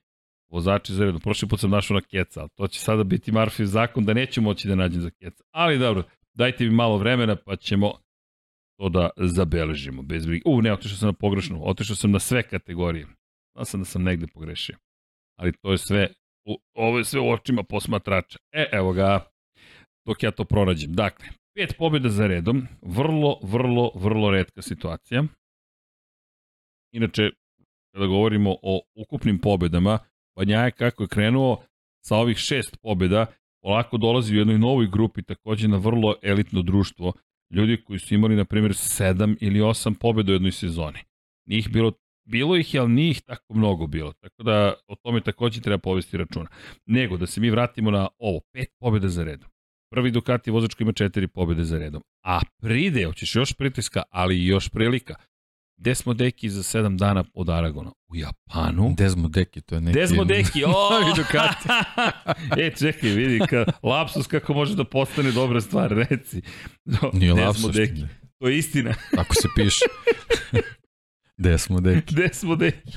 vozači 0.50 0.94
za 0.94 1.06
redom. 1.06 1.22
Prošli 1.22 1.48
put 1.48 1.60
sam 1.60 1.70
našao 1.70 1.96
na 1.96 2.02
Keca, 2.02 2.40
ali 2.40 2.50
to 2.56 2.68
će 2.68 2.80
sada 2.80 3.04
biti 3.04 3.32
Marfiv 3.32 3.66
zakon 3.66 4.06
da 4.06 4.14
neću 4.14 4.42
moći 4.42 4.68
da 4.68 4.76
nađem 4.76 5.02
za 5.02 5.10
Keca. 5.10 5.44
Ali 5.52 5.80
dobro, 5.80 6.04
dajte 6.34 6.64
mi 6.64 6.70
malo 6.70 6.98
vremena 6.98 7.36
pa 7.36 7.56
ćemo 7.56 7.94
to 8.78 8.90
da 8.90 9.10
zabeležimo. 9.18 10.02
Bez 10.02 10.26
briga. 10.26 10.44
U, 10.46 10.62
ne, 10.62 10.74
otišao 10.74 10.98
sam 10.98 11.08
na 11.08 11.14
pogrešnu. 11.14 11.62
Otišao 11.64 11.96
sam 11.96 12.12
na 12.12 12.20
sve 12.20 12.44
kategorije. 12.44 13.08
Znao 13.54 13.66
sam 13.66 13.80
da 13.80 13.86
sam 13.86 14.04
negde 14.04 14.28
pogrešio. 14.28 14.78
Ali 15.40 15.54
to 15.62 15.72
je 15.72 15.78
sve, 15.78 16.08
u, 16.46 16.58
ovo 16.74 16.98
je 16.98 17.04
sve 17.04 17.20
u 17.20 17.30
očima 17.30 17.64
posmatrača. 17.64 18.40
E, 18.52 18.70
evo 18.72 18.94
ga, 18.94 19.26
dok 20.06 20.24
ja 20.24 20.32
to 20.32 20.46
pronađem. 20.46 20.94
Dakle, 20.94 21.28
pet 21.56 21.76
pobjeda 21.78 22.10
za 22.10 22.28
redom, 22.28 22.68
vrlo, 22.82 23.40
vrlo, 23.44 23.92
vrlo 23.96 24.32
redka 24.32 24.62
situacija. 24.62 25.24
Inače, 26.92 27.30
kada 27.94 28.06
govorimo 28.06 28.56
o 28.62 28.82
ukupnim 28.96 29.40
pobedama, 29.40 30.00
Banjaje 30.36 30.72
kako 30.72 31.04
je 31.04 31.08
krenuo 31.08 31.64
sa 32.06 32.16
ovih 32.16 32.38
šest 32.38 32.78
pobjeda, 32.82 33.26
polako 33.62 33.98
dolazi 33.98 34.36
u 34.36 34.38
jednoj 34.38 34.58
novoj 34.58 34.88
grupi 34.88 35.24
takođe 35.24 35.68
na 35.68 35.78
vrlo 35.78 36.16
elitno 36.22 36.62
društvo, 36.62 37.14
ljudi 37.52 37.84
koji 37.84 38.00
su 38.00 38.14
imali, 38.14 38.36
na 38.36 38.46
primjer, 38.46 38.74
sedam 38.76 39.36
ili 39.42 39.62
osam 39.62 39.96
pobjeda 39.96 40.32
u 40.32 40.36
jednoj 40.36 40.52
sezoni. 40.52 41.00
Njih 41.48 41.70
bilo, 41.70 41.92
bilo 42.26 42.58
ih 42.58 42.74
je, 42.74 42.80
ali 42.80 42.92
nije 42.92 43.12
ih 43.12 43.22
tako 43.22 43.54
mnogo 43.54 43.88
bilo. 43.88 44.14
Tako 44.14 44.44
da 44.44 44.74
o 44.88 44.96
tome 44.96 45.22
takođe 45.22 45.62
treba 45.62 45.78
povesti 45.78 46.18
računa. 46.18 46.50
Nego 46.86 47.18
da 47.18 47.28
se 47.28 47.42
mi 47.42 47.50
vratimo 47.50 47.92
na 47.92 48.08
ovo, 48.18 48.40
pet 48.54 48.70
pobjeda 48.80 49.10
za 49.10 49.24
redom. 49.24 49.50
Prvi 49.94 50.12
Ducati 50.12 50.52
vozač 50.52 50.74
koji 50.74 50.86
ima 50.86 50.94
četiri 50.94 51.28
pobjede 51.28 51.64
za 51.64 51.78
redom. 51.78 52.02
A 52.24 52.40
pride, 52.62 53.06
hoćeš 53.06 53.36
još 53.36 53.54
pritiska, 53.54 54.04
ali 54.10 54.38
i 54.38 54.48
još 54.48 54.70
prilika. 54.70 55.16
Gde 55.78 55.96
smo 55.96 56.14
deki 56.14 56.50
za 56.50 56.80
7 56.80 56.98
dana 56.98 57.24
od 57.34 57.50
Aragona? 57.50 57.92
U 58.08 58.16
Japanu. 58.16 58.94
Gde 58.94 59.10
smo 59.10 59.28
deki, 59.28 59.62
to 59.62 59.76
je 59.76 59.82
neki... 59.82 59.98
Gde 59.98 60.08
smo 60.08 60.26
deki? 60.26 60.64
O! 60.64 60.72
Ducati. 61.16 61.70
e, 62.62 62.72
čekaj, 62.80 63.10
vidi, 63.10 63.40
ka, 63.50 63.66
lapsus 63.84 64.28
kako 64.28 64.54
može 64.54 64.76
da 64.76 64.84
postane 64.84 65.32
dobra 65.32 65.62
stvar, 65.62 65.92
reci. 66.10 66.42
No, 66.86 67.12
Nije 67.14 67.34
lapsus. 67.34 67.76
Deki. 67.76 68.02
To 68.40 68.48
je 68.48 68.58
istina. 68.58 68.94
Ako 69.18 69.36
se 69.36 69.48
piše. 69.56 69.86
Gde 71.38 71.58
smo 71.58 71.80
deki? 71.80 72.16
Gde 72.16 72.30
smo 72.34 72.56
deki? 72.56 72.92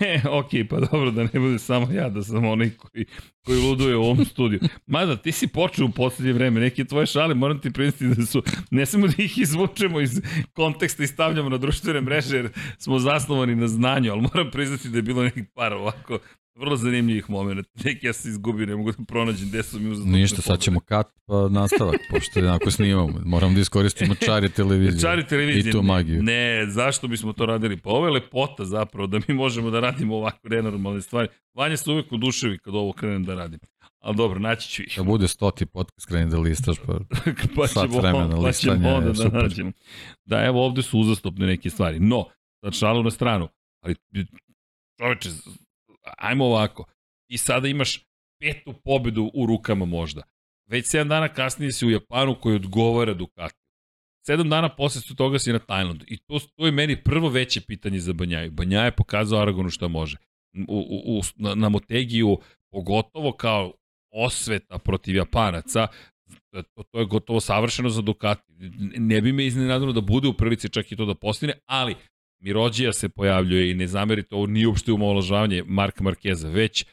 E, 0.00 0.20
ok, 0.28 0.50
pa 0.70 0.80
dobro 0.80 1.10
da 1.10 1.22
ne 1.22 1.40
bude 1.40 1.58
samo 1.58 1.92
ja, 1.92 2.08
da 2.08 2.22
sam 2.22 2.44
onaj 2.44 2.70
koji, 2.70 3.04
koji 3.44 3.58
luduje 3.60 3.96
u 3.96 4.02
ovom 4.02 4.24
studiju. 4.24 4.60
Mada, 4.86 5.16
ti 5.16 5.32
si 5.32 5.46
počeo 5.46 5.86
u 5.86 5.90
poslednje 5.90 6.32
vreme, 6.32 6.60
neke 6.60 6.84
tvoje 6.84 7.06
šale, 7.06 7.34
moram 7.34 7.60
ti 7.60 7.72
priznati 7.72 8.20
da 8.20 8.26
su, 8.26 8.42
ne 8.70 8.86
samo 8.86 9.06
da 9.06 9.14
ih 9.18 9.38
izvučemo 9.38 10.00
iz 10.00 10.20
konteksta 10.52 11.04
i 11.04 11.06
stavljamo 11.06 11.48
na 11.48 11.58
društvene 11.58 12.00
mreže, 12.00 12.36
jer 12.36 12.48
smo 12.78 12.98
zasnovani 12.98 13.56
na 13.56 13.68
znanju, 13.68 14.12
ali 14.12 14.20
moram 14.20 14.50
priznati 14.50 14.88
da 14.88 14.98
je 14.98 15.02
bilo 15.02 15.22
nekih 15.22 15.44
par 15.54 15.72
ovako 15.72 16.18
Vrlo 16.60 16.76
zanimljivih 16.76 17.30
momenta. 17.30 17.70
Neki 17.84 18.06
ja 18.06 18.12
se 18.12 18.28
izgubio, 18.28 18.66
ne 18.66 18.76
mogu 18.76 18.92
da 18.92 19.04
pronađem 19.04 19.48
gde 19.48 19.62
su 19.62 19.80
mi 19.80 19.90
uzastopne 19.90 20.18
Ništa, 20.18 20.42
sad 20.42 20.60
ćemo 20.60 20.80
kat 20.80 21.06
pa 21.26 21.48
nastavak, 21.48 22.00
pošto 22.10 22.40
onako 22.40 22.70
snimamo. 22.70 23.20
Moram 23.24 23.54
da 23.54 23.60
iskoristimo 23.60 24.14
čari 24.14 24.48
televizije. 24.48 25.00
Čari 25.08 25.26
televizije. 25.26 25.70
I 25.70 25.72
tu 25.72 25.82
magiju. 25.82 26.22
Ne, 26.22 26.66
zašto 26.68 27.08
bismo 27.08 27.32
to 27.32 27.46
radili? 27.46 27.76
Pa 27.76 27.90
ovo 27.90 28.06
je 28.06 28.12
lepota 28.12 28.64
zapravo, 28.64 29.06
da 29.06 29.20
mi 29.28 29.34
možemo 29.34 29.70
da 29.70 29.80
radimo 29.80 30.16
ovako 30.16 30.48
nenormalne 30.48 31.02
stvari. 31.02 31.28
Vanja 31.54 31.76
se 31.76 31.90
uvek 31.90 32.12
uduševi 32.12 32.58
kad 32.58 32.74
ovo 32.74 32.92
krenem 32.92 33.24
da 33.24 33.34
radim. 33.34 33.60
Ali 33.98 34.16
dobro, 34.16 34.38
naći 34.38 34.68
ću 34.68 34.82
ih. 34.82 34.94
Da 34.96 35.02
bude 35.02 35.28
stoti 35.28 35.66
podcast 35.66 36.06
kreni 36.08 36.30
da 36.30 36.38
listaš, 36.38 36.76
pa, 36.86 36.98
pa 37.56 37.66
sat 37.66 37.90
vremena 37.90 38.42
pa 38.42 38.52
ćemo 38.52 38.88
onda 38.88 39.08
da 39.08 39.14
super. 39.14 39.42
nađemo. 39.42 39.72
Da, 40.24 40.44
evo 40.44 40.66
ovde 40.66 40.82
su 40.82 40.98
uzastopne 40.98 41.46
neke 41.46 41.70
stvari. 41.70 42.00
No, 42.00 42.24
sad 42.64 42.74
šalu 42.74 43.02
na 43.02 43.10
stranu. 43.10 43.48
Ali 43.82 43.94
čoveče, 44.98 45.30
ajmo 46.20 46.44
ovako, 46.44 46.84
i 47.28 47.38
sada 47.38 47.68
imaš 47.68 48.04
petu 48.40 48.72
pobedu 48.84 49.30
u 49.34 49.46
rukama 49.46 49.84
možda. 49.84 50.22
Već 50.66 50.86
7 50.86 51.08
dana 51.08 51.28
kasnije 51.28 51.72
si 51.72 51.86
u 51.86 51.90
Japanu 51.90 52.34
koji 52.40 52.56
odgovara 52.56 53.14
Ducati. 53.14 53.60
7 54.28 54.48
dana 54.48 54.68
posle 54.68 55.16
toga 55.16 55.38
si 55.38 55.52
na 55.52 55.58
Tajlandu. 55.58 56.04
I 56.08 56.16
to, 56.16 56.38
to 56.56 56.66
je 56.66 56.72
meni 56.72 57.02
prvo 57.02 57.28
veće 57.28 57.60
pitanje 57.60 57.98
za 57.98 58.12
Banjaju. 58.12 58.50
Banja 58.50 58.80
je 58.80 58.90
pokazao 58.90 59.40
Aragonu 59.40 59.70
šta 59.70 59.88
može. 59.88 60.16
U, 60.68 60.78
u, 60.78 61.18
u, 61.18 61.22
na, 61.36 61.54
na 61.54 61.68
Motegiju, 61.68 62.38
pogotovo 62.72 63.32
kao 63.32 63.72
osveta 64.12 64.78
protiv 64.78 65.16
Japanaca, 65.16 65.86
to, 66.50 66.82
to 66.82 66.98
je 66.98 67.06
gotovo 67.06 67.40
savršeno 67.40 67.88
za 67.88 68.02
Ducati. 68.02 68.52
Ne 68.96 69.20
bi 69.20 69.32
me 69.32 69.46
iznenadilo 69.46 69.92
da 69.92 70.00
bude 70.00 70.28
u 70.28 70.32
prvici 70.32 70.68
čak 70.68 70.92
i 70.92 70.96
to 70.96 71.06
da 71.06 71.14
postine, 71.14 71.52
ali 71.66 71.94
Mirođija 72.40 72.92
se 72.92 73.08
pojavljuje 73.08 73.70
i 73.70 73.74
ne 73.74 73.86
zamerite, 73.86 74.34
ovo 74.34 74.46
nije 74.46 74.68
uopšte 74.68 74.92
umaložavanje 74.92 75.62
Marka 75.66 76.04
Markeza, 76.04 76.48
već 76.48 76.84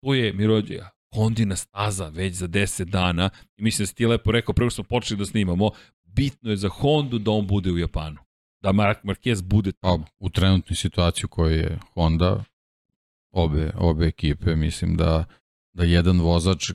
to 0.00 0.14
je 0.14 0.32
Mirođija, 0.32 0.90
Hondina 1.14 1.56
staza 1.56 2.08
već 2.08 2.34
za 2.34 2.48
10 2.48 2.84
dana 2.84 3.30
i 3.56 3.62
mislim 3.62 3.82
da 3.82 3.86
si 3.86 3.94
ti 3.94 4.06
lepo 4.06 4.32
rekao, 4.32 4.54
prvo 4.54 4.70
smo 4.70 4.84
počeli 4.84 5.18
da 5.18 5.26
snimamo, 5.26 5.70
bitno 6.04 6.50
je 6.50 6.56
za 6.56 6.68
Hondu 6.68 7.18
da 7.18 7.30
on 7.30 7.46
bude 7.46 7.70
u 7.70 7.78
Japanu. 7.78 8.18
Da 8.62 8.72
Mark 8.72 8.98
Marquez 9.04 9.42
bude 9.42 9.72
tamo. 9.72 10.04
Pa, 10.04 10.10
u 10.18 10.30
trenutnoj 10.30 10.76
situaciji 10.76 11.24
u 11.24 11.28
kojoj 11.28 11.58
je 11.58 11.78
Honda, 11.94 12.44
obe, 13.30 13.72
obe 13.76 14.06
ekipe, 14.06 14.56
mislim 14.56 14.96
da 14.96 15.24
da 15.76 15.84
jedan 15.84 16.20
vozač 16.20 16.70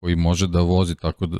koji 0.00 0.16
može 0.16 0.46
da 0.46 0.60
vozi 0.60 0.94
tako 0.94 1.26
da, 1.26 1.38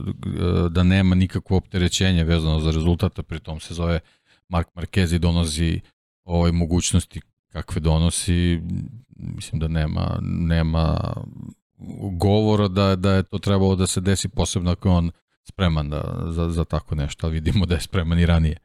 da 0.69 0.83
nema 0.83 1.15
nikakvo 1.15 1.57
opterećenje 1.57 2.25
vezano 2.25 2.61
za 2.61 2.71
rezultata, 2.71 3.23
pritom 3.23 3.61
se 3.61 3.75
zove 3.75 4.01
Mark 4.49 4.69
Marquez 4.75 5.15
i 5.15 5.19
donosi 5.19 5.81
ove 6.25 6.53
mogućnosti 6.53 7.21
kakve 7.53 7.81
donosi, 7.81 8.61
mislim 9.17 9.61
da 9.61 9.69
nema, 9.69 10.19
nema 10.23 11.15
govora 12.13 12.69
da, 12.69 12.97
da 12.97 13.15
je 13.15 13.23
to 13.23 13.39
trebalo 13.39 13.77
da 13.77 13.87
se 13.87 14.01
desi 14.01 14.29
posebno 14.29 14.71
ako 14.71 14.91
on 14.91 15.11
spreman 15.43 15.91
da, 15.91 16.25
za, 16.31 16.51
za 16.51 16.65
tako 16.65 16.95
nešto, 16.95 17.27
ali 17.27 17.35
vidimo 17.35 17.67
da 17.67 17.75
je 17.75 17.81
spreman 17.81 18.19
i 18.19 18.27
ranije. 18.27 18.57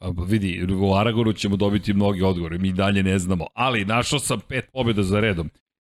A, 0.00 0.12
vidi, 0.28 0.66
u 0.80 0.94
Aragoru 0.94 1.32
ćemo 1.32 1.56
dobiti 1.56 1.94
mnogi 1.94 2.22
odgovore, 2.22 2.58
mi 2.58 2.72
dalje 2.72 3.02
ne 3.02 3.18
znamo, 3.18 3.46
ali 3.54 3.84
našao 3.84 4.18
sam 4.18 4.40
pet 4.48 4.64
pobjeda 4.72 5.02
za 5.02 5.20
redom. 5.20 5.50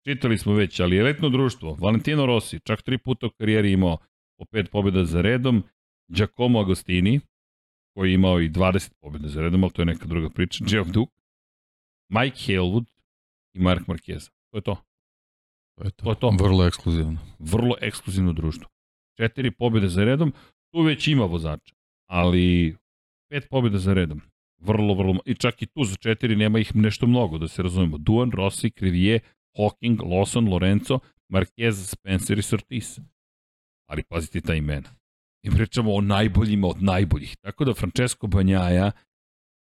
Čitali 0.07 0.39
smo 0.39 0.55
već, 0.55 0.81
ali 0.81 0.99
elitno 0.99 1.29
društvo, 1.29 1.75
Valentino 1.81 2.27
Rossi, 2.27 2.61
čak 2.61 2.83
tri 2.83 2.99
puta 2.99 3.27
u 3.27 3.31
karijeri 3.31 3.73
imao 3.73 3.97
po 4.39 4.45
pet 4.45 4.71
pobjeda 4.71 5.05
za 5.05 5.21
redom, 5.21 5.65
Giacomo 6.09 6.61
Agostini, 6.61 7.21
koji 7.95 8.11
je 8.11 8.15
imao 8.15 8.41
i 8.41 8.51
20 8.51 8.93
pobjede 9.01 9.29
za 9.29 9.41
redom, 9.41 9.65
ali 9.65 9.73
to 9.73 9.83
je 9.83 9.87
neka 9.87 10.07
druga 10.07 10.31
priča, 10.31 10.65
Geoff 10.71 10.91
Duke, 10.91 11.13
Mike 12.09 12.37
Halewood 12.37 12.85
i 13.55 13.61
Mark 13.61 13.87
Marquez. 13.87 14.31
To 14.51 14.59
je 14.59 14.63
to. 14.63 14.77
To 15.79 15.85
je 15.85 15.91
to. 15.91 16.05
to, 16.05 16.11
je 16.11 16.19
to. 16.21 16.45
Vrlo 16.45 16.67
ekskluzivno. 16.67 17.19
Vrlo 17.39 17.77
ekskluzivno 17.81 18.33
društvo. 18.33 18.69
Četiri 19.17 19.51
pobjede 19.51 19.89
za 19.89 20.05
redom, 20.05 20.33
tu 20.73 20.83
već 20.83 21.09
ima 21.09 21.25
vozača, 21.25 21.75
ali 22.11 22.77
pet 23.31 23.49
pobjeda 23.51 23.79
za 23.79 23.95
redom. 23.95 24.21
Vrlo, 24.61 24.95
vrlo, 24.95 25.19
i 25.27 25.35
čak 25.35 25.63
i 25.63 25.67
tu 25.67 25.85
za 25.85 25.97
četiri 25.97 26.37
nema 26.37 26.59
ih 26.59 26.77
nešto 26.77 27.07
mnogo, 27.07 27.39
da 27.39 27.49
se 27.49 27.63
razumemo. 27.63 27.99
Duan, 27.99 28.31
Rossi, 28.31 28.71
Krivije, 28.71 29.21
Hawking, 29.57 30.01
Lawson, 30.01 30.51
Lorenzo, 30.51 30.99
Marquez, 31.29 31.73
Spencer 31.73 32.39
i 32.39 32.43
Surtis. 32.43 33.01
Ali 33.89 34.03
pazite 34.03 34.41
ta 34.41 34.55
imena. 34.55 35.04
I 35.45 35.51
pričamo 35.51 35.95
o 35.95 36.01
najboljima 36.01 36.67
od 36.67 36.83
najboljih. 36.83 37.37
Tako 37.37 37.65
da 37.65 37.75
Francesco 37.75 38.27
Banjaja 38.27 38.91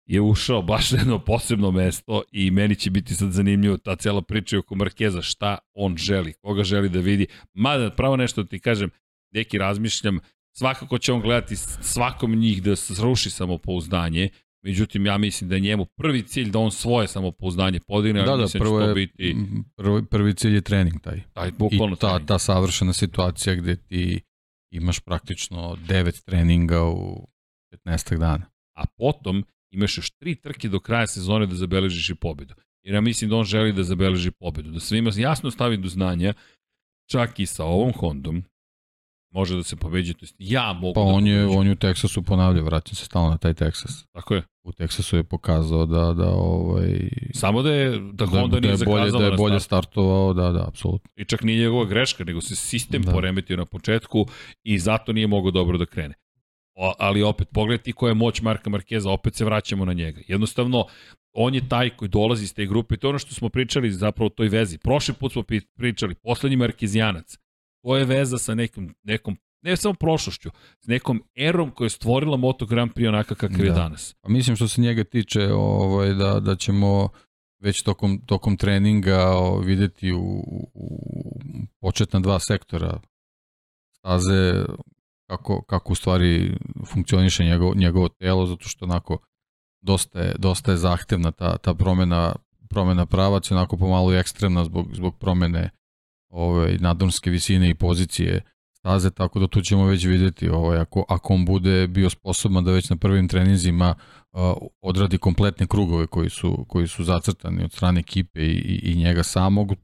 je 0.07 0.21
ušao 0.21 0.63
baš 0.63 0.91
na 0.91 0.99
jedno 0.99 1.19
posebno 1.19 1.71
mesto 1.71 2.23
i 2.33 2.51
meni 2.51 2.77
će 2.77 2.91
biti 2.91 3.15
sad 3.15 3.31
zanimljivo 3.31 3.77
ta 3.77 3.97
cela 3.97 4.23
priča 4.23 4.59
oko 4.59 4.75
Markeza, 4.75 5.23
šta 5.23 5.59
on 5.75 5.97
želi, 5.97 6.33
koga 6.33 6.65
želi 6.65 6.89
da 6.89 7.01
vidi. 7.01 7.27
Mada, 7.55 7.91
pravo 7.91 8.17
nešto 8.17 8.43
da 8.43 8.49
ti 8.49 8.59
kažem, 8.59 8.91
neki 9.31 9.59
razmišljam, 9.59 10.19
svakako 10.57 10.99
će 10.99 11.13
on 11.13 11.21
gledati 11.21 11.57
svakom 11.81 12.35
njih 12.35 12.63
da 12.63 12.77
sruši 12.77 13.31
samopouzdanje, 13.31 14.29
Međutim, 14.63 15.07
ja 15.07 15.19
mislim 15.19 15.51
da 15.51 15.55
je 15.55 15.61
njemu 15.61 15.85
prvi 15.85 16.23
cilj 16.23 16.51
da 16.51 16.59
on 16.59 16.71
svoje 16.71 17.09
samopouzdanje 17.09 17.81
podigne, 17.81 18.23
da, 18.23 18.31
ali 18.31 18.39
da, 18.39 18.43
mislim 18.43 18.61
prvo 18.61 18.79
da 18.79 18.85
će 18.85 18.89
je, 18.89 18.95
biti... 18.95 19.37
prvi, 19.77 20.05
prvi 20.05 20.35
cilj 20.35 20.55
je 20.55 20.61
trening 20.61 21.01
taj. 21.01 21.23
Taj, 21.33 21.51
bukvalno 21.59 21.95
I 21.95 21.99
ta, 21.99 22.09
trening. 22.09 22.29
ta 22.29 22.39
savršena 22.39 22.93
situacija 22.93 23.55
gde 23.55 23.77
ti 23.77 24.21
imaš 24.71 25.01
praktično 25.01 25.77
devet 25.89 26.25
treninga 26.25 26.85
u 26.85 27.29
15 27.87 28.19
dana. 28.19 28.47
A 28.75 28.87
potom 28.87 29.45
imaš 29.71 29.99
još 29.99 30.11
tri 30.11 30.35
trke 30.35 30.69
do 30.69 30.81
kraja 30.81 31.07
sezone 31.07 31.47
da 31.47 31.55
zabeležiš 31.55 32.11
i 32.11 32.15
pobedu. 32.15 32.55
Jer 32.83 32.95
ja 32.95 33.01
mislim 33.01 33.31
da 33.31 33.37
on 33.37 33.45
želi 33.45 33.73
da 33.73 33.83
zabeleži 33.83 34.31
pobedu. 34.31 34.71
Da 34.71 34.81
svima 34.81 35.11
jasno 35.17 35.51
stavi 35.51 35.77
do 35.77 35.89
znanja, 35.89 36.35
čak 37.11 37.41
i 37.41 37.47
sa 37.47 37.65
ovom 37.65 37.93
Hondom, 37.93 38.45
može 39.39 39.57
da 39.57 39.63
se 39.63 39.77
pobeđe, 39.77 40.13
to 40.13 40.23
jest 40.23 40.37
ja 40.39 40.73
mogu 40.73 40.95
Pa 40.95 41.01
da 41.01 41.07
on 41.07 41.27
je, 41.27 41.41
pobeđem. 41.43 41.61
on 41.61 41.67
je 41.67 41.73
u 41.73 41.77
Teksasu 41.77 42.23
ponavljao, 42.23 42.65
vraćam 42.65 42.95
se 42.95 43.05
stalno 43.05 43.31
na 43.31 43.39
taj 43.39 43.55
Teksas. 43.55 44.05
Tako 44.13 44.35
je. 44.35 44.43
U 44.65 44.73
Teksasu 44.73 45.17
je 45.17 45.25
pokazao 45.25 45.87
da, 45.87 46.13
da 46.13 46.29
ovaj, 46.29 47.09
Samo 47.35 47.63
da 47.63 47.73
je, 47.73 47.99
da 48.13 48.27
Honda 48.27 48.55
da, 48.55 48.61
nije 48.61 48.73
je 48.73 48.85
bolje, 48.85 49.11
da 49.11 49.25
je 49.25 49.37
bolje 49.37 49.61
startovao, 49.61 50.33
da, 50.35 50.51
da, 50.53 50.65
apsolutno. 50.69 51.11
I 51.17 51.25
čak 51.25 51.43
nije 51.43 51.61
njegova 51.61 51.85
greška, 51.85 52.25
nego 52.25 52.41
se 52.41 52.57
sistem 52.57 53.03
Da. 53.03 53.13
poremetio 53.13 53.57
na 53.57 53.65
početku 53.65 54.27
i 54.65 54.79
zato 54.79 55.13
nije 55.13 55.27
mogao 55.27 55.51
dobro 55.51 55.79
da 55.79 55.87
krene. 55.87 56.15
O, 56.75 56.93
ali 56.99 57.23
opet, 57.23 57.49
pogledaj 57.53 57.93
koja 57.93 58.11
je 58.11 58.15
moć 58.15 58.41
Marka 58.43 58.71
Markeza, 58.71 59.11
opet 59.11 59.35
se 59.35 59.45
vraćamo 59.45 59.85
na 59.85 59.93
njega. 59.93 60.21
Jednostavno, 60.29 60.85
on 61.33 61.55
je 61.55 61.69
taj 61.69 61.91
koji 61.91 62.09
dolazi 62.09 62.45
iz 62.45 62.55
te 62.55 62.67
grupe 62.67 62.95
i 62.95 62.99
to 62.99 63.07
je 63.07 63.09
ono 63.09 63.19
što 63.19 63.35
smo 63.35 63.49
pričali 63.49 63.91
zapravo 63.91 64.27
o 64.27 64.37
toj 64.37 64.49
vezi. 64.49 64.79
Prošli 64.79 65.15
put 65.15 65.33
smo 65.33 65.43
pričali, 65.77 66.15
poslednji 66.15 66.57
Markezijanac, 66.57 67.39
to 67.83 67.97
je 67.97 68.05
veza 68.05 68.39
sa 68.39 68.55
nekom, 68.55 68.95
nekom 69.03 69.37
ne 69.63 69.77
samo 69.77 69.95
prošlošću, 69.95 70.51
s 70.81 70.87
nekom 70.87 71.23
erom 71.37 71.71
koja 71.71 71.87
je 71.87 71.91
stvorila 71.91 72.37
Moto 72.37 72.67
Grand 72.67 72.93
Prix 72.93 73.09
onaka 73.09 73.35
kakav 73.35 73.65
je 73.65 73.71
Da. 73.71 73.75
danas. 73.75 74.15
Pa 74.21 74.29
mislim 74.29 74.57
što 74.57 74.69
se 74.69 74.81
njega 74.81 75.05
tiče 75.05 75.53
ovaj, 75.53 76.15
da, 76.15 76.41
da 76.41 76.57
ćemo 76.57 77.09
već 77.61 77.83
tokom, 77.83 78.21
tokom 78.27 78.57
treninga 78.57 79.27
o, 79.27 79.59
videti 79.59 80.13
u, 80.13 80.43
u 80.75 81.41
početna 81.81 82.21
dva 82.21 82.39
sektora 82.41 83.01
staze 83.99 84.65
kako, 85.27 85.63
kako 85.63 85.93
u 85.93 85.97
stvari 85.97 86.57
funkcioniše 86.87 87.45
njegov, 87.45 87.77
njegovo 87.77 88.09
telo, 88.09 88.47
zato 88.47 88.69
što 88.69 88.85
onako 88.85 89.19
dosta 89.81 90.21
je, 90.21 90.35
dosta 90.39 90.71
je 90.71 90.77
zahtevna 90.77 91.33
ta, 91.33 91.59
ta 91.59 91.75
promena, 91.75 92.37
promena 92.69 93.07
pravaca, 93.07 93.55
onako 93.55 93.77
pomalo 93.77 94.15
i 94.15 94.19
ekstremna 94.19 94.65
zbog, 94.65 94.95
zbog 94.95 95.19
promene 95.19 95.71
ovaj, 96.29 96.77
nadorske 96.81 97.31
visine 97.31 97.71
i 97.71 97.75
pozicije 97.75 98.43
staze, 98.79 99.11
tako 99.11 99.39
da 99.39 99.47
tu 99.47 99.61
ćemo 99.61 99.87
već 99.87 100.05
videti 100.05 100.49
ovaj, 100.49 100.79
ako, 100.79 101.05
ako 101.09 101.35
on 101.35 101.45
bude 101.45 101.87
bio 101.87 102.11
sposoban 102.11 102.65
da 102.65 102.73
već 102.73 102.91
na 102.91 102.97
prvim 102.97 103.29
treninzima 103.29 103.95
uh, 104.33 104.41
odradi 104.81 105.19
kompletne 105.19 105.67
krugove 105.67 106.07
koji 106.07 106.31
su, 106.31 106.65
koji 106.69 106.89
su 106.89 107.05
zacrtani 107.05 107.65
od 107.65 107.73
strane 107.73 108.01
ekipe 108.01 108.41
i, 108.41 108.53
i, 108.53 108.93
i 108.93 108.97
njega 108.97 109.23
samog, 109.23 109.75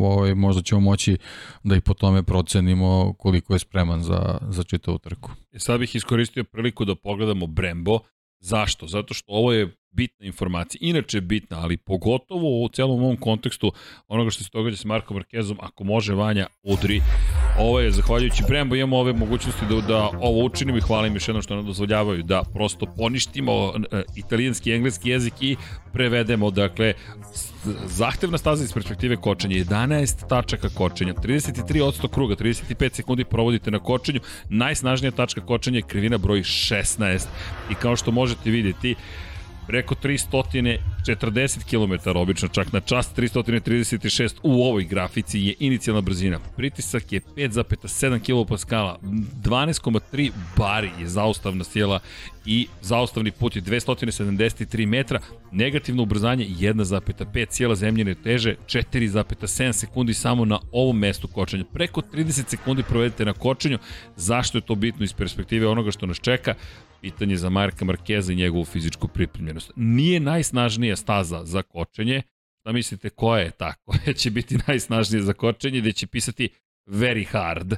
ovaj, 0.00 0.34
možda 0.34 0.62
ćemo 0.62 0.80
moći 0.80 1.16
da 1.64 1.76
i 1.76 1.80
po 1.80 1.94
tome 1.94 2.22
procenimo 2.22 3.14
koliko 3.18 3.52
je 3.52 3.58
spreman 3.58 4.02
za, 4.02 4.38
za 4.48 4.62
čitavu 4.62 4.98
trku. 4.98 5.30
E 5.52 5.58
sad 5.58 5.80
bih 5.80 5.94
iskoristio 5.94 6.44
priliku 6.44 6.84
da 6.84 6.94
pogledamo 6.94 7.46
Brembo. 7.46 7.98
Zašto? 8.42 8.86
Zato 8.86 9.14
što 9.14 9.32
ovo 9.32 9.52
je 9.52 9.76
bitna 9.90 10.26
informacija. 10.26 10.78
Inače 10.82 11.16
je 11.16 11.20
bitna, 11.20 11.60
ali 11.60 11.76
pogotovo 11.76 12.62
u 12.64 12.68
celom 12.68 13.02
ovom 13.02 13.16
kontekstu 13.16 13.72
onoga 14.08 14.30
što 14.30 14.44
se 14.44 14.50
događa 14.52 14.76
sa 14.76 14.88
Markom 14.88 15.16
Markezom, 15.16 15.58
ako 15.60 15.84
može 15.84 16.14
Vanja, 16.14 16.46
udri. 16.62 17.00
Ovo 17.58 17.80
je, 17.80 17.90
zahvaljujući 17.90 18.42
Brembo, 18.48 18.74
imamo 18.76 18.98
ove 18.98 19.12
mogućnosti 19.12 19.66
da, 19.70 19.80
da 19.80 20.10
ovo 20.20 20.44
učinimo 20.44 20.78
i 20.78 20.86
hvala 20.86 21.06
im 21.06 21.14
još 21.14 21.28
jednom 21.28 21.42
što 21.42 21.56
nam 21.56 21.66
dozvoljavaju 21.66 22.22
da 22.22 22.42
prosto 22.54 22.86
poništimo 22.96 23.72
e, 23.92 24.02
italijanski 24.16 24.70
i 24.70 24.74
engleski 24.74 25.10
jezik 25.10 25.34
i 25.40 25.56
prevedemo, 25.92 26.50
dakle, 26.50 26.94
s- 27.34 27.51
zahtevna 27.86 28.38
staza 28.38 28.64
iz 28.64 28.72
perspektive 28.72 29.16
kočenja, 29.16 29.56
11 29.56 30.28
tačaka 30.28 30.68
kočenja, 30.68 31.14
33% 31.14 32.08
kruga, 32.08 32.34
35 32.34 32.94
sekundi 32.94 33.24
provodite 33.24 33.70
na 33.70 33.78
kočenju, 33.78 34.20
najsnažnija 34.48 35.10
tačka 35.10 35.40
kočenja 35.46 35.78
je 35.78 35.82
krivina 35.82 36.18
broj 36.18 36.40
16 36.40 37.26
i 37.70 37.74
kao 37.74 37.96
što 37.96 38.10
možete 38.10 38.50
vidjeti, 38.50 38.94
preko 39.66 39.94
340 39.94 41.64
km 41.70 42.18
obično, 42.18 42.48
čak 42.48 42.72
na 42.72 42.80
čas 42.80 43.14
336 43.16 44.34
u 44.42 44.64
ovoj 44.64 44.84
grafici 44.84 45.40
je 45.40 45.54
inicijalna 45.58 46.00
brzina. 46.00 46.38
Pritisak 46.56 47.12
je 47.12 47.20
5,7 47.20 48.18
kPa, 48.20 48.96
12,3 49.02 50.30
bari 50.56 50.90
je 51.00 51.08
zaustavna 51.08 51.64
sjela 51.64 52.00
i 52.46 52.66
zaustavni 52.80 53.30
put 53.30 53.56
je 53.56 53.62
273 53.62 54.86
metra, 54.86 55.20
negativno 55.52 56.02
ubrzanje 56.02 56.46
1,5 56.46 57.46
sjela 57.50 57.74
zemljene 57.74 58.14
teže 58.14 58.56
4,7 58.66 59.72
sekundi 59.72 60.14
samo 60.14 60.44
na 60.44 60.58
ovom 60.72 60.98
mestu 60.98 61.28
kočenja. 61.28 61.64
Preko 61.72 62.00
30 62.00 62.48
sekundi 62.48 62.82
provedete 62.82 63.24
na 63.24 63.32
kočenju. 63.32 63.78
Zašto 64.16 64.58
je 64.58 64.62
to 64.62 64.74
bitno 64.74 65.04
iz 65.04 65.12
perspektive 65.12 65.66
onoga 65.66 65.90
što 65.90 66.06
nas 66.06 66.20
čeka? 66.20 66.54
Pitanje 67.02 67.36
za 67.36 67.50
Marka 67.50 67.84
Markeza 67.84 68.32
i 68.32 68.36
njegovu 68.36 68.64
fizičku 68.64 69.08
pripremljenost. 69.08 69.72
Nije 69.76 70.20
najsnažnija 70.20 70.96
staza 70.96 71.44
za 71.44 71.62
kočenje, 71.62 72.22
šta 72.60 72.72
mislite 72.72 73.10
koja 73.10 73.40
je 73.40 73.50
ta 73.50 73.74
koja 73.84 74.14
će 74.14 74.30
biti 74.30 74.58
najsnažnija 74.68 75.22
za 75.22 75.32
kočenje, 75.32 75.80
gde 75.80 75.92
će 75.92 76.06
pisati 76.06 76.48
very 76.86 77.26
hard 77.26 77.74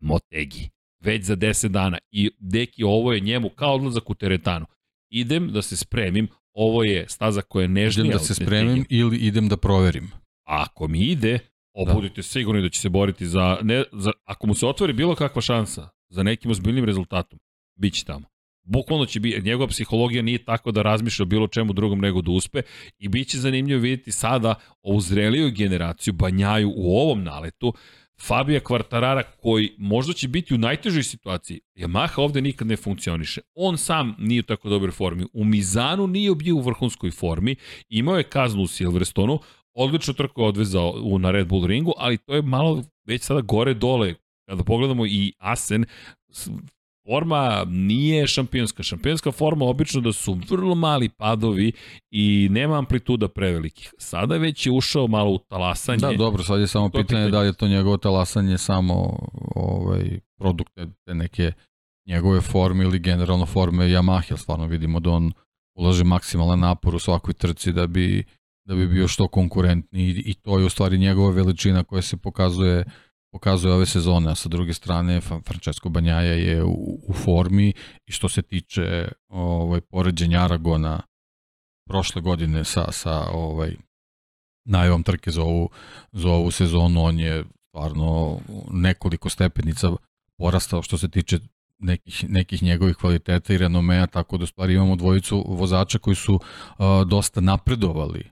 Motegi, 0.00 0.68
već 1.00 1.24
za 1.24 1.36
10 1.36 1.68
dana. 1.68 1.98
I 2.10 2.30
deki, 2.38 2.84
ovo 2.84 3.12
je 3.12 3.20
njemu 3.20 3.48
kao 3.48 3.74
odlazak 3.74 4.10
u 4.10 4.14
teretanu. 4.14 4.66
Idem 5.10 5.52
da 5.52 5.62
se 5.62 5.76
spremim, 5.76 6.28
ovo 6.52 6.84
je 6.84 7.08
staza 7.08 7.42
koja 7.42 7.62
je 7.62 7.68
nežnija. 7.68 8.06
Idem 8.06 8.18
da 8.18 8.24
se 8.24 8.34
spremim 8.34 8.84
ili 8.88 9.16
idem 9.16 9.48
da 9.48 9.56
proverim. 9.56 10.10
Ako 10.44 10.88
mi 10.88 11.00
ide, 11.00 11.38
o, 11.72 11.84
Da. 11.84 12.22
sigurni 12.22 12.62
da 12.62 12.68
će 12.68 12.80
se 12.80 12.88
boriti 12.88 13.26
za, 13.26 13.58
ne, 13.62 13.84
za, 13.92 14.12
ako 14.24 14.46
mu 14.46 14.54
se 14.54 14.66
otvori 14.66 14.92
bilo 14.92 15.14
kakva 15.14 15.42
šansa 15.42 15.88
za 16.08 16.22
nekim 16.22 16.50
ozbiljnim 16.50 16.84
rezultatom, 16.84 17.38
bit 17.74 17.94
će 17.94 18.04
tamo. 18.04 18.26
Bukvalno 18.66 19.06
će 19.06 19.20
biti, 19.20 19.42
njegova 19.42 19.68
psihologija 19.68 20.22
nije 20.22 20.44
tako 20.44 20.72
da 20.72 20.82
razmišlja 20.82 21.22
o 21.22 21.26
bilo 21.26 21.48
čemu 21.48 21.72
drugom 21.72 21.98
nego 21.98 22.22
da 22.22 22.30
uspe 22.30 22.62
i 22.98 23.08
bit 23.08 23.28
će 23.28 23.38
zanimljivo 23.38 23.80
vidjeti 23.80 24.12
sada 24.12 24.54
ovu 24.82 25.00
zreliju 25.00 25.50
generaciju 25.50 26.12
Banjaju 26.14 26.72
u 26.76 26.96
ovom 26.96 27.24
naletu, 27.24 27.74
Fabija 28.20 28.60
Kvartarara 28.60 29.22
koji 29.22 29.70
možda 29.78 30.12
će 30.12 30.28
biti 30.28 30.54
u 30.54 30.58
najtežoj 30.58 31.02
situaciji. 31.02 31.60
Yamaha 31.76 32.20
ovde 32.20 32.40
nikad 32.40 32.68
ne 32.68 32.76
funkcioniše. 32.76 33.40
On 33.54 33.78
sam 33.78 34.14
nije 34.18 34.40
u 34.40 34.42
tako 34.42 34.68
dobroj 34.68 34.90
formi. 34.90 35.26
U 35.32 35.44
Mizanu 35.44 36.06
nije 36.06 36.34
bio 36.34 36.56
u 36.56 36.60
vrhunskoj 36.60 37.10
formi. 37.10 37.56
Imao 37.88 38.16
je 38.16 38.22
kaznu 38.22 38.62
u 38.62 38.66
Silverstonu. 38.66 39.38
Odlično 39.74 40.14
trku 40.14 40.40
je 40.40 40.46
odvezao 40.48 41.18
na 41.18 41.30
Red 41.30 41.46
Bull 41.46 41.66
ringu, 41.66 41.92
ali 41.96 42.18
to 42.18 42.34
je 42.34 42.42
malo 42.42 42.82
već 43.04 43.22
sada 43.22 43.40
gore 43.40 43.74
dole. 43.74 44.14
Kada 44.48 44.64
pogledamo 44.64 45.06
i 45.06 45.32
Asen, 45.38 45.84
forma 47.06 47.64
nije 47.68 48.26
šampionska. 48.26 48.82
Šampionska 48.82 49.32
forma 49.32 49.64
obično 49.64 50.00
da 50.00 50.12
su 50.12 50.38
vrlo 50.50 50.74
mali 50.74 51.08
padovi 51.08 51.72
i 52.10 52.48
nema 52.50 52.78
amplituda 52.78 53.28
prevelikih. 53.28 53.94
Sada 53.98 54.36
već 54.36 54.66
je 54.66 54.72
ušao 54.72 55.06
malo 55.06 55.30
u 55.30 55.38
talasanje. 55.38 55.98
Da, 55.98 56.12
dobro, 56.12 56.42
sad 56.42 56.60
je 56.60 56.66
samo 56.66 56.88
pitanje 56.88 57.04
pitanje. 57.06 57.30
da 57.30 57.40
li 57.40 57.46
je 57.46 57.52
to 57.52 57.68
njegovo 57.68 57.96
talasanje 57.96 58.58
samo 58.58 59.18
ovaj, 59.54 60.20
produkt 60.38 60.72
te- 61.04 61.14
neke 61.14 61.52
njegove 62.06 62.40
forme 62.40 62.84
ili 62.84 62.98
generalno 62.98 63.46
forme 63.46 63.84
Yamaha, 63.84 64.22
jer 64.30 64.38
stvarno 64.38 64.66
vidimo 64.66 65.00
da 65.00 65.10
on 65.10 65.32
ulaže 65.74 66.04
maksimalan 66.04 66.60
napor 66.60 66.94
u 66.94 66.98
svakoj 66.98 67.34
trci 67.34 67.72
da 67.72 67.86
bi, 67.86 68.24
da 68.64 68.74
bi 68.74 68.86
bio 68.88 69.08
što 69.08 69.28
konkurentni 69.28 70.02
i, 70.02 70.22
i 70.26 70.34
to 70.34 70.58
je 70.58 70.64
u 70.64 70.68
stvari 70.68 70.98
njegova 70.98 71.30
veličina 71.30 71.84
koja 71.84 72.02
se 72.02 72.16
pokazuje 72.16 72.84
pokazuje 73.32 73.74
ove 73.74 73.86
sezone, 73.86 74.30
a 74.30 74.34
sa 74.34 74.48
druge 74.48 74.74
strane 74.74 75.20
Francesco 75.20 75.88
Banjaja 75.88 76.32
je 76.32 76.64
u, 76.64 77.00
u 77.08 77.12
formi. 77.12 77.72
I 78.06 78.12
što 78.12 78.28
se 78.28 78.42
tiče 78.42 79.08
ovaj, 79.28 79.80
poređenja 79.80 80.44
Aragona 80.44 81.00
prošle 81.88 82.22
godine 82.22 82.64
sa, 82.64 82.92
sa 82.92 83.30
ovaj, 83.32 83.76
najavom 84.64 85.02
trke 85.02 85.30
za 85.30 85.42
ovu, 85.42 85.70
za 86.12 86.30
ovu 86.30 86.50
sezonu, 86.50 87.04
on 87.04 87.18
je 87.18 87.44
stvarno 87.68 88.40
nekoliko 88.70 89.28
stepenica 89.28 89.90
porastao 90.38 90.82
što 90.82 90.98
se 90.98 91.08
tiče 91.08 91.38
nekih, 91.78 92.24
nekih 92.28 92.62
njegovih 92.62 92.96
kvaliteta 92.96 93.54
i 93.54 93.58
renomea, 93.58 94.06
tako 94.06 94.38
da 94.38 94.46
stvari 94.46 94.74
imamo 94.74 94.96
dvojicu 94.96 95.44
vozača 95.48 95.98
koji 95.98 96.14
su 96.16 96.34
uh, 96.34 96.40
dosta 97.06 97.40
napredovali 97.40 98.30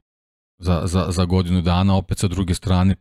za, 0.59 0.83
za, 0.85 1.07
za 1.11 1.25
godinu 1.25 1.63
dana, 1.63 1.97
opet 1.97 2.19
sa 2.19 2.29
druge 2.29 2.55
strane 2.55 2.97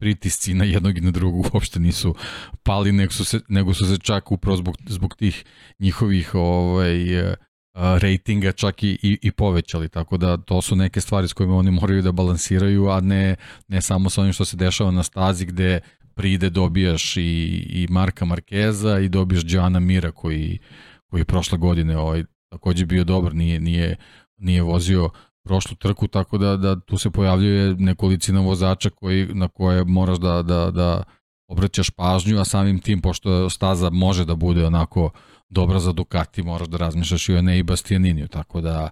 pritisci 0.00 0.54
na 0.54 0.64
jednog 0.64 0.98
i 0.98 1.00
na 1.00 1.10
drugog 1.10 1.54
uopšte 1.54 1.80
nisu 1.80 2.14
pali, 2.62 2.92
nego 2.92 3.12
su 3.12 3.24
se, 3.24 3.40
nego 3.48 3.74
su 3.74 3.86
se 3.86 3.98
čak 3.98 4.32
upravo 4.32 4.56
zbog, 4.56 4.76
zbog 4.86 5.14
tih 5.16 5.44
njihovih 5.78 6.34
ovaj, 6.34 7.18
eh, 7.18 7.34
rejtinga 7.74 8.52
čak 8.52 8.82
i, 8.82 8.98
i, 9.02 9.18
i 9.22 9.30
povećali, 9.30 9.88
tako 9.88 10.16
da 10.16 10.36
to 10.36 10.62
su 10.62 10.76
neke 10.76 11.00
stvari 11.00 11.28
s 11.28 11.32
kojima 11.32 11.56
oni 11.56 11.70
moraju 11.70 12.02
da 12.02 12.12
balansiraju, 12.12 12.88
a 12.90 13.00
ne, 13.00 13.36
ne 13.68 13.82
samo 13.82 14.10
sa 14.10 14.20
onim 14.20 14.32
što 14.32 14.44
se 14.44 14.56
dešava 14.56 14.90
na 14.90 15.02
stazi 15.02 15.46
gde 15.46 15.80
pride 16.14 16.50
dobijaš 16.50 17.16
i, 17.16 17.22
i 17.68 17.86
Marka 17.90 18.24
Markeza 18.24 18.98
i 18.98 19.08
dobiješ 19.08 19.42
Đana 19.42 19.80
Mira 19.80 20.10
koji, 20.10 20.58
koji 21.06 21.24
prošle 21.24 21.58
godine 21.58 21.98
ovaj, 21.98 22.24
takođe 22.48 22.86
bio 22.86 23.04
dobar, 23.04 23.34
nije, 23.34 23.60
nije, 23.60 23.96
nije 24.38 24.62
vozio 24.62 25.10
prošlu 25.44 25.76
trku, 25.76 26.08
tako 26.08 26.38
da, 26.38 26.56
da 26.56 26.80
tu 26.80 26.98
se 26.98 27.10
pojavljuje 27.10 27.74
nekolicina 27.78 28.40
vozača 28.40 28.90
koji, 28.90 29.26
na 29.34 29.48
koje 29.48 29.84
moraš 29.84 30.18
da, 30.18 30.42
da, 30.42 30.70
da 30.70 31.02
obraćaš 31.48 31.90
pažnju, 31.90 32.40
a 32.40 32.44
samim 32.44 32.80
tim, 32.80 33.00
pošto 33.00 33.50
staza 33.50 33.90
može 33.90 34.24
da 34.24 34.34
bude 34.34 34.66
onako 34.66 35.10
dobra 35.48 35.78
za 35.78 35.92
Ducati, 35.92 36.42
moraš 36.42 36.68
da 36.68 36.76
razmišljaš 36.76 37.28
i 37.28 37.34
o 37.34 37.42
ne 37.42 37.58
i 37.58 37.62
Bastianiniju, 37.62 38.28
tako 38.28 38.60
da 38.60 38.90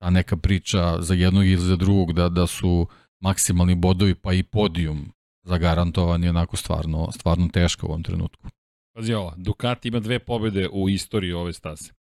ta 0.00 0.10
neka 0.10 0.36
priča 0.36 1.02
za 1.02 1.14
jednog 1.14 1.46
ili 1.46 1.62
za 1.62 1.76
drugog 1.76 2.12
da, 2.12 2.28
da 2.28 2.46
su 2.46 2.86
maksimalni 3.20 3.74
bodovi 3.74 4.14
pa 4.14 4.32
i 4.32 4.42
podijum 4.42 5.12
zagarantovani 5.42 6.28
onako 6.28 6.56
stvarno, 6.56 7.08
stvarno 7.12 7.48
teško 7.48 7.86
u 7.86 7.90
ovom 7.90 8.02
trenutku. 8.02 8.48
Pazi 8.94 9.14
ovo, 9.14 9.34
Ducati 9.36 9.88
ima 9.88 10.00
dve 10.00 10.18
pobede 10.18 10.68
u 10.72 10.88
istoriji 10.88 11.32
ove 11.32 11.52
stase. 11.52 11.92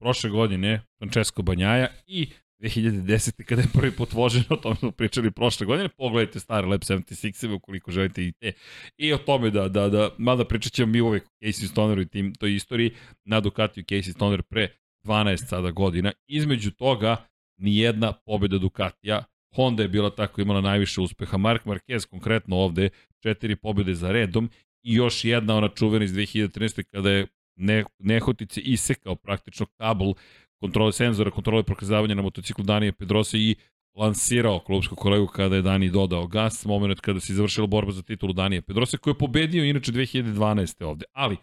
Prošle 0.00 0.30
godine 0.30 0.82
Francesco 0.98 1.42
Banjaja 1.42 1.88
i 2.06 2.28
2010. 2.60 3.44
kada 3.44 3.62
je 3.62 3.68
prvi 3.72 3.90
put 3.90 4.12
vožen, 4.12 4.42
o 4.50 4.56
tome 4.56 4.76
smo 4.76 4.90
pričali 4.90 5.30
prošle 5.30 5.66
godine, 5.66 5.88
pogledajte 5.88 6.40
stare 6.40 6.66
Lab 6.66 6.80
76-eve 6.80 7.54
ukoliko 7.54 7.90
želite 7.90 8.26
i 8.26 8.32
te. 8.32 8.52
I 8.96 9.12
o 9.12 9.18
tome 9.18 9.50
da, 9.50 9.68
da, 9.68 9.88
da 9.88 10.10
mada 10.18 10.44
pričat 10.44 10.72
ćemo 10.72 10.92
mi 10.92 11.00
uvek 11.00 11.24
Casey 11.42 11.68
Stoneru 11.68 12.00
i 12.00 12.08
tim, 12.08 12.34
toj 12.34 12.54
istoriji 12.54 12.94
na 13.24 13.40
Ducatiju 13.40 13.84
Casey 13.84 14.12
Stoner 14.12 14.42
pre 14.42 14.68
12 15.04 15.48
sada 15.48 15.70
godina. 15.70 16.12
Između 16.26 16.70
toga, 16.70 17.16
nijedna 17.56 18.12
pobjeda 18.12 18.58
Ducatija, 18.58 19.24
Honda 19.54 19.82
je 19.82 19.88
bila 19.88 20.10
tako 20.10 20.40
imala 20.40 20.60
najviše 20.60 21.00
uspeha, 21.00 21.36
Mark 21.36 21.64
Marquez 21.64 22.06
konkretno 22.06 22.56
ovde, 22.56 22.88
četiri 23.22 23.56
pobjede 23.56 23.94
za 23.94 24.12
redom 24.12 24.50
i 24.82 24.94
još 24.94 25.24
jedna 25.24 25.56
ona 25.56 25.68
čuvena 25.68 26.04
iz 26.04 26.12
2013. 26.12 26.82
kada 26.82 27.10
je 27.10 27.26
ne, 27.56 27.84
nehotice 27.98 28.60
isekao 28.60 29.14
praktično 29.14 29.66
kabel 29.66 30.14
kontrole 30.60 30.92
senzora, 30.92 31.30
kontrole 31.30 31.62
prokazavanja 31.62 32.14
na 32.14 32.22
motociklu 32.22 32.64
Danije 32.64 32.92
Pedrosa 32.92 33.36
i 33.36 33.54
lansirao 33.96 34.58
klubsku 34.60 34.96
kolegu 34.96 35.26
kada 35.26 35.56
je 35.56 35.62
Dani 35.62 35.90
dodao 35.90 36.26
gas, 36.26 36.64
moment 36.64 37.00
kada 37.00 37.20
se 37.20 37.34
završila 37.34 37.66
borba 37.66 37.92
za 37.92 38.02
titulu 38.02 38.32
Danije 38.32 38.62
Pedrosa, 38.62 38.98
koji 38.98 39.12
je 39.12 39.18
pobedio 39.18 39.64
inače 39.64 39.92
2012. 39.92 40.84
ovde. 40.84 41.04
Ali, 41.12 41.36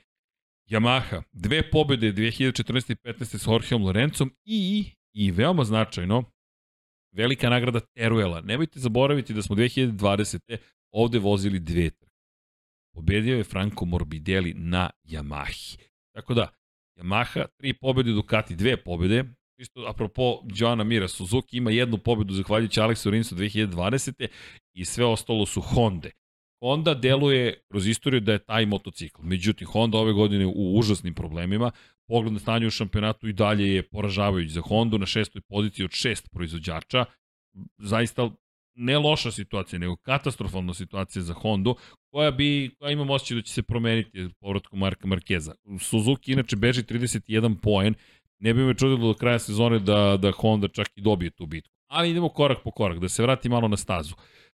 Yamaha, 0.69 1.21
dve 1.31 1.69
pobede 1.71 2.13
2014. 2.13 2.91
i 2.91 2.95
15. 2.95 3.37
s 3.37 3.47
Jorgeom 3.47 3.83
Lorencom 3.83 4.31
i, 4.45 4.85
i 5.13 5.31
veoma 5.31 5.63
značajno, 5.63 6.23
velika 7.11 7.49
nagrada 7.49 7.79
Teruela. 7.79 8.41
Nemojte 8.41 8.79
zaboraviti 8.79 9.33
da 9.33 9.41
smo 9.41 9.55
2020. 9.55 10.57
ovde 10.91 11.19
vozili 11.19 11.59
dve 11.59 11.89
trke. 11.89 12.13
Pobedio 12.93 13.37
je 13.37 13.43
Franco 13.43 13.85
Morbidelli 13.85 14.53
na 14.53 14.89
Yamahi. 15.03 15.77
Tako 16.15 16.33
da, 16.33 16.47
Yamaha, 16.97 17.45
tri 17.57 17.73
pobjede, 17.73 18.11
Ducati, 18.11 18.55
dve 18.55 18.77
pobjede. 18.77 19.23
Isto, 19.57 19.85
apropo 19.87 20.41
Joana 20.55 20.83
Mira, 20.83 21.07
Suzuki 21.07 21.57
ima 21.57 21.71
jednu 21.71 21.97
pobjedu 21.97 22.33
zahvaljujući 22.33 22.81
Aleksu 22.81 23.09
Rinsu 23.09 23.35
2020. 23.35 24.27
i 24.73 24.85
sve 24.85 25.05
ostalo 25.05 25.45
su 25.45 25.61
Honda. 25.61 26.09
Honda 26.61 26.93
deluje 26.93 27.61
kroz 27.71 27.87
istoriju 27.87 28.21
da 28.21 28.31
je 28.31 28.45
taj 28.45 28.65
motocikl. 28.65 29.21
Međutim, 29.23 29.67
Honda 29.67 29.97
ove 29.97 30.13
godine 30.13 30.45
u 30.45 30.77
užasnim 30.77 31.13
problemima. 31.13 31.71
Pogled 32.07 32.33
na 32.33 32.39
stanje 32.39 32.67
u 32.67 32.69
šampionatu 32.69 33.27
i 33.27 33.33
dalje 33.33 33.73
je 33.73 33.89
poražavajući 33.89 34.49
za 34.49 34.61
Hondu 34.61 34.97
na 34.97 35.05
šestoj 35.05 35.41
poziciji 35.41 35.85
od 35.85 35.91
šest 35.91 36.29
proizvođača. 36.31 37.05
Zaista 37.77 38.29
ne 38.75 38.97
loša 38.97 39.31
situacija, 39.31 39.79
nego 39.79 39.95
katastrofalna 39.95 40.73
situacija 40.73 41.23
za 41.23 41.33
Hondu, 41.33 41.75
koja 42.13 42.31
bi, 42.31 42.75
koja 42.79 42.91
imam 42.91 43.09
osjećaj 43.09 43.35
da 43.35 43.41
će 43.41 43.53
se 43.53 43.63
promeniti 43.63 44.29
povratkom 44.39 44.79
Marka 44.79 45.07
Markeza. 45.07 45.53
Suzuki 45.79 46.31
inače 46.31 46.55
beži 46.55 46.83
31 46.83 47.55
poen, 47.61 47.93
ne 48.39 48.53
bi 48.53 48.63
me 48.63 48.73
čudilo 48.73 49.07
do 49.07 49.13
kraja 49.13 49.39
sezone 49.39 49.79
da, 49.79 50.17
da 50.21 50.31
Honda 50.31 50.67
čak 50.67 50.87
i 50.95 51.01
dobije 51.01 51.31
tu 51.31 51.45
bitku. 51.45 51.73
Ali 51.87 52.09
idemo 52.09 52.29
korak 52.29 52.57
po 52.63 52.71
korak, 52.71 52.99
da 52.99 53.09
se 53.09 53.23
vrati 53.23 53.49
malo 53.49 53.67
na 53.67 53.77
stazu. 53.77 54.15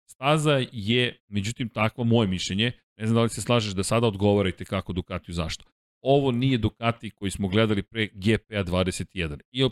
Staza 0.06 0.64
je, 0.72 1.18
međutim, 1.28 1.68
takvo 1.68 2.04
moje 2.04 2.28
mišljenje, 2.28 2.72
ne 2.96 3.06
znam 3.06 3.14
da 3.14 3.22
li 3.22 3.28
se 3.28 3.42
slažeš 3.42 3.72
da 3.72 3.82
sada 3.82 4.06
odgovarajte 4.06 4.64
kako 4.64 4.92
Ducatiju 4.92 5.34
zašto. 5.34 5.64
Ovo 6.00 6.32
nije 6.32 6.58
Ducati 6.58 7.10
koji 7.10 7.30
smo 7.30 7.48
gledali 7.48 7.82
pre 7.82 8.06
GPA 8.06 8.64
21. 8.64 9.40
I 9.52 9.68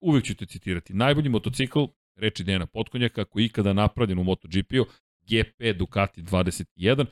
uvek 0.00 0.24
ću 0.24 0.34
te 0.34 0.46
citirati. 0.46 0.94
Najbolji 0.94 1.28
motocikl 1.28 1.84
reči 2.16 2.44
Dejana 2.44 2.66
Potkonjaka, 2.66 3.24
koji 3.24 3.42
je 3.42 3.46
ikada 3.46 3.72
napravljen 3.72 4.18
u 4.18 4.24
MotoGP-u, 4.24 4.84
GP 5.28 5.78
Ducati 5.78 6.22
21, 6.22 7.06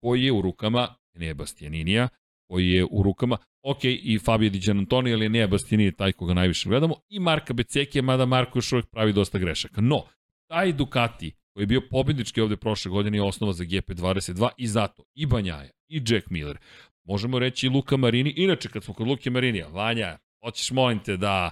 koji 0.00 0.24
je 0.24 0.32
u 0.32 0.42
rukama 0.42 0.94
Enea 1.14 1.34
Bastianinija, 1.34 2.08
koji 2.48 2.68
je 2.68 2.84
u 2.90 3.02
rukama, 3.02 3.36
ok, 3.62 3.84
i 3.84 4.18
Fabio 4.24 4.50
Di 4.50 4.58
Gianantoni, 4.58 5.12
ali 5.12 5.26
Enea 5.26 5.46
Bastianini 5.46 5.88
je 5.88 5.96
taj 5.96 6.12
koga 6.12 6.34
najviše 6.34 6.68
gledamo, 6.68 6.94
i 7.08 7.20
Marka 7.20 7.52
Becekija, 7.54 8.02
mada 8.02 8.26
Marko 8.26 8.58
još 8.58 8.72
uvek 8.72 8.86
pravi 8.86 9.12
dosta 9.12 9.38
grešaka. 9.38 9.80
No, 9.80 10.04
taj 10.46 10.72
Ducati, 10.72 11.32
koji 11.52 11.62
je 11.62 11.66
bio 11.66 11.82
pobednički 11.90 12.40
ovde 12.40 12.56
prošle 12.56 12.90
godine, 12.90 13.18
je 13.18 13.22
osnova 13.22 13.52
za 13.52 13.64
GP22 13.64 14.48
i 14.56 14.66
zato 14.66 15.02
i 15.14 15.26
Banjaja, 15.26 15.70
i 15.88 16.02
Jack 16.06 16.30
Miller, 16.30 16.58
možemo 17.04 17.38
reći 17.38 17.66
i 17.66 17.70
Luka 17.70 17.96
Marini, 17.96 18.34
inače 18.36 18.68
kad 18.68 18.84
smo 18.84 18.94
kod 18.94 19.06
Luke 19.06 19.30
Marinija, 19.30 19.68
Vanja, 19.68 20.18
hoćeš 20.44 20.70
molim 20.70 20.98
te 20.98 21.16
da 21.16 21.50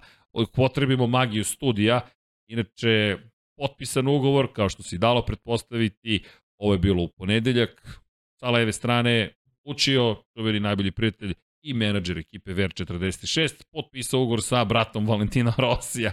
potrebimo 0.52 1.06
magiju 1.06 1.44
studija, 1.44 2.00
Inače, 2.48 3.16
potpisan 3.56 4.08
ugovor, 4.08 4.52
kao 4.52 4.68
što 4.68 4.82
se 4.82 4.98
dalo 4.98 5.24
pretpostaviti, 5.24 6.24
ovo 6.58 6.72
je 6.72 6.78
bilo 6.78 7.02
u 7.02 7.08
ponedeljak, 7.08 8.00
sa 8.40 8.50
leve 8.50 8.72
strane 8.72 9.32
učio, 9.64 10.16
čuveni 10.36 10.60
najbolji 10.60 10.90
prijatelj 10.90 11.34
i 11.62 11.74
menadžer 11.74 12.18
ekipe 12.18 12.54
VR46, 12.54 13.64
potpisao 13.72 14.20
ugovor 14.20 14.42
sa 14.42 14.64
bratom 14.64 15.06
Valentina 15.06 15.52
Rosija. 15.64 16.12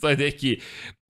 Taj 0.00 0.16
neki, 0.16 0.60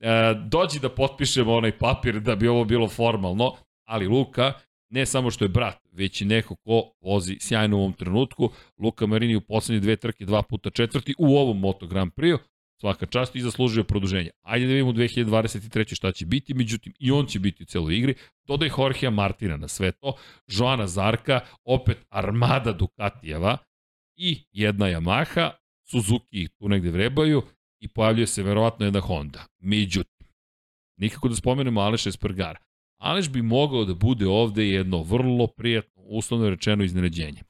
e, 0.00 0.34
dođi 0.46 0.80
da 0.80 0.88
potpišemo 0.88 1.54
onaj 1.54 1.78
papir 1.78 2.20
da 2.20 2.36
bi 2.36 2.48
ovo 2.48 2.64
bilo 2.64 2.88
formalno, 2.88 3.57
ali 3.84 4.07
Luka, 4.07 4.52
ne 4.90 5.07
samo 5.07 5.30
što 5.30 5.44
je 5.44 5.48
brat, 5.48 5.78
već 5.92 6.20
i 6.20 6.24
neko 6.24 6.57
ko 6.57 6.92
vozi 7.00 7.36
sjajno 7.40 7.76
u 7.76 7.80
ovom 7.80 7.92
trenutku. 7.92 8.50
Luka 8.78 9.07
Marini 9.07 9.36
u 9.36 9.40
poslednje 9.40 9.80
dve 9.80 9.96
trke, 9.96 10.24
dva 10.24 10.42
puta 10.42 10.70
četvrti 10.70 11.14
u 11.18 11.36
ovom 11.36 11.61
Moto 11.61 11.86
Grand 11.86 12.12
Prix 12.12 12.38
svaka 12.81 13.07
čast 13.07 13.37
i 13.37 13.41
zaslužio 13.41 13.85
produženje. 13.85 14.31
Ajde 14.43 14.66
da 14.66 14.72
vidimo 14.72 14.91
u 14.91 14.93
2023. 14.93 15.95
šta 15.95 16.12
će 16.12 16.27
biti, 16.27 16.55
međutim 16.55 16.93
i 16.99 17.11
on 17.11 17.27
će 17.27 17.39
biti 17.39 17.62
u 17.62 17.66
celoj 17.66 17.97
igri. 17.97 18.14
Dodaj 18.45 18.70
Jorgea 18.79 19.11
Martina 19.11 19.57
na 19.57 19.68
sve 19.68 19.93
to, 19.93 20.16
Joana 20.47 20.87
Zarka, 20.87 21.41
opet 21.64 21.99
armada 22.09 22.72
Ducatijeva 22.72 23.59
i 24.16 24.45
jedna 24.53 24.87
Yamaha, 24.87 25.51
Suzuki 25.91 26.49
tu 26.49 26.68
negde 26.68 26.91
vrebaju 26.91 27.43
i 27.81 27.89
pojavljuje 27.89 28.27
se 28.27 28.43
verovatno 28.43 28.87
jedna 28.87 29.01
Honda. 29.01 29.47
Međutim, 29.59 30.27
nikako 30.97 31.29
da 31.29 31.35
spomenemo 31.35 31.81
Aleš 31.81 32.07
Espargara. 32.07 32.59
Aleš 33.01 33.29
bi 33.29 33.43
mogao 33.43 33.85
da 33.85 33.95
bude 33.95 34.27
ovde 34.27 34.68
jedno 34.68 35.03
vrlo 35.03 35.47
prijatno, 35.47 36.03
uslovno 36.03 36.51
rečeno 36.51 36.85
iznenađenje. 36.85 37.43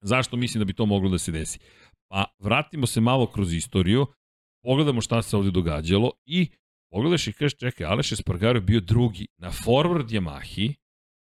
Zašto 0.00 0.36
mislim 0.36 0.58
da 0.58 0.64
bi 0.64 0.72
to 0.72 0.86
moglo 0.86 1.10
da 1.10 1.18
se 1.18 1.32
desi? 1.32 1.58
Pa 2.08 2.24
vratimo 2.38 2.86
se 2.86 3.00
malo 3.00 3.26
kroz 3.26 3.52
istoriju 3.52 4.06
pogledamo 4.64 5.00
šta 5.00 5.22
se 5.22 5.36
ovde 5.36 5.50
događalo 5.50 6.10
i 6.26 6.48
pogledaš 6.90 7.26
i 7.26 7.32
kažeš, 7.32 7.58
čekaj, 7.58 7.86
Aleš 7.86 8.12
Espargaro 8.12 8.56
je 8.56 8.60
bio 8.60 8.80
drugi 8.80 9.26
na 9.38 9.50
forward 9.50 10.08
Yamahi 10.08 10.74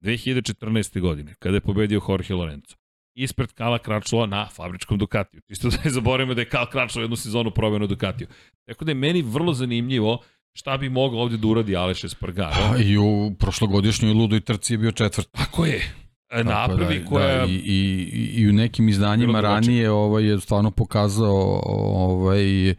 2014. 0.03 0.99
godine, 0.99 1.33
kada 1.39 1.57
je 1.57 1.61
pobedio 1.61 2.01
Jorge 2.09 2.33
Lorenzo. 2.33 2.75
Ispred 3.15 3.51
Kala 3.53 3.77
Kračlova 3.77 4.25
na 4.25 4.49
fabričkom 4.49 4.97
Ducatiju. 4.97 5.41
Isto 5.47 5.69
da 5.69 5.77
ne 5.85 5.91
zaboravimo 5.91 6.33
da 6.33 6.41
je 6.41 6.49
Kal 6.49 6.65
Kračlova 6.69 7.03
jednu 7.03 7.15
sezonu 7.15 7.51
proveo 7.51 7.79
na 7.79 7.87
Ducatiju. 7.87 8.27
Tako 8.65 8.85
da 8.85 8.91
je 8.91 8.95
meni 8.95 9.21
vrlo 9.21 9.53
zanimljivo 9.53 10.23
šta 10.53 10.77
bi 10.77 10.89
mogao 10.89 11.19
ovde 11.19 11.37
da 11.37 11.47
uradi 11.47 11.75
Aleš 11.75 12.03
Espargaro. 12.03 12.55
Pa 12.69 12.77
I 12.77 12.97
u 12.97 13.35
prošlogodišnjoj 13.39 14.13
ludoj 14.13 14.41
trci 14.41 14.73
je 14.73 14.77
bio 14.77 14.91
četvrt. 14.91 15.31
Tako 15.31 15.65
je. 15.65 16.00
E, 16.31 16.43
napravi 16.43 16.99
da, 16.99 17.05
koja... 17.05 17.37
Da, 17.37 17.45
i, 17.45 17.55
i, 17.55 18.41
I 18.41 18.49
u 18.49 18.53
nekim 18.53 18.89
izdanjima 18.89 19.41
ranije 19.41 19.91
ovaj, 19.91 20.25
je 20.25 20.39
stvarno 20.39 20.71
pokazao 20.71 21.61
ovaj, 21.65 22.75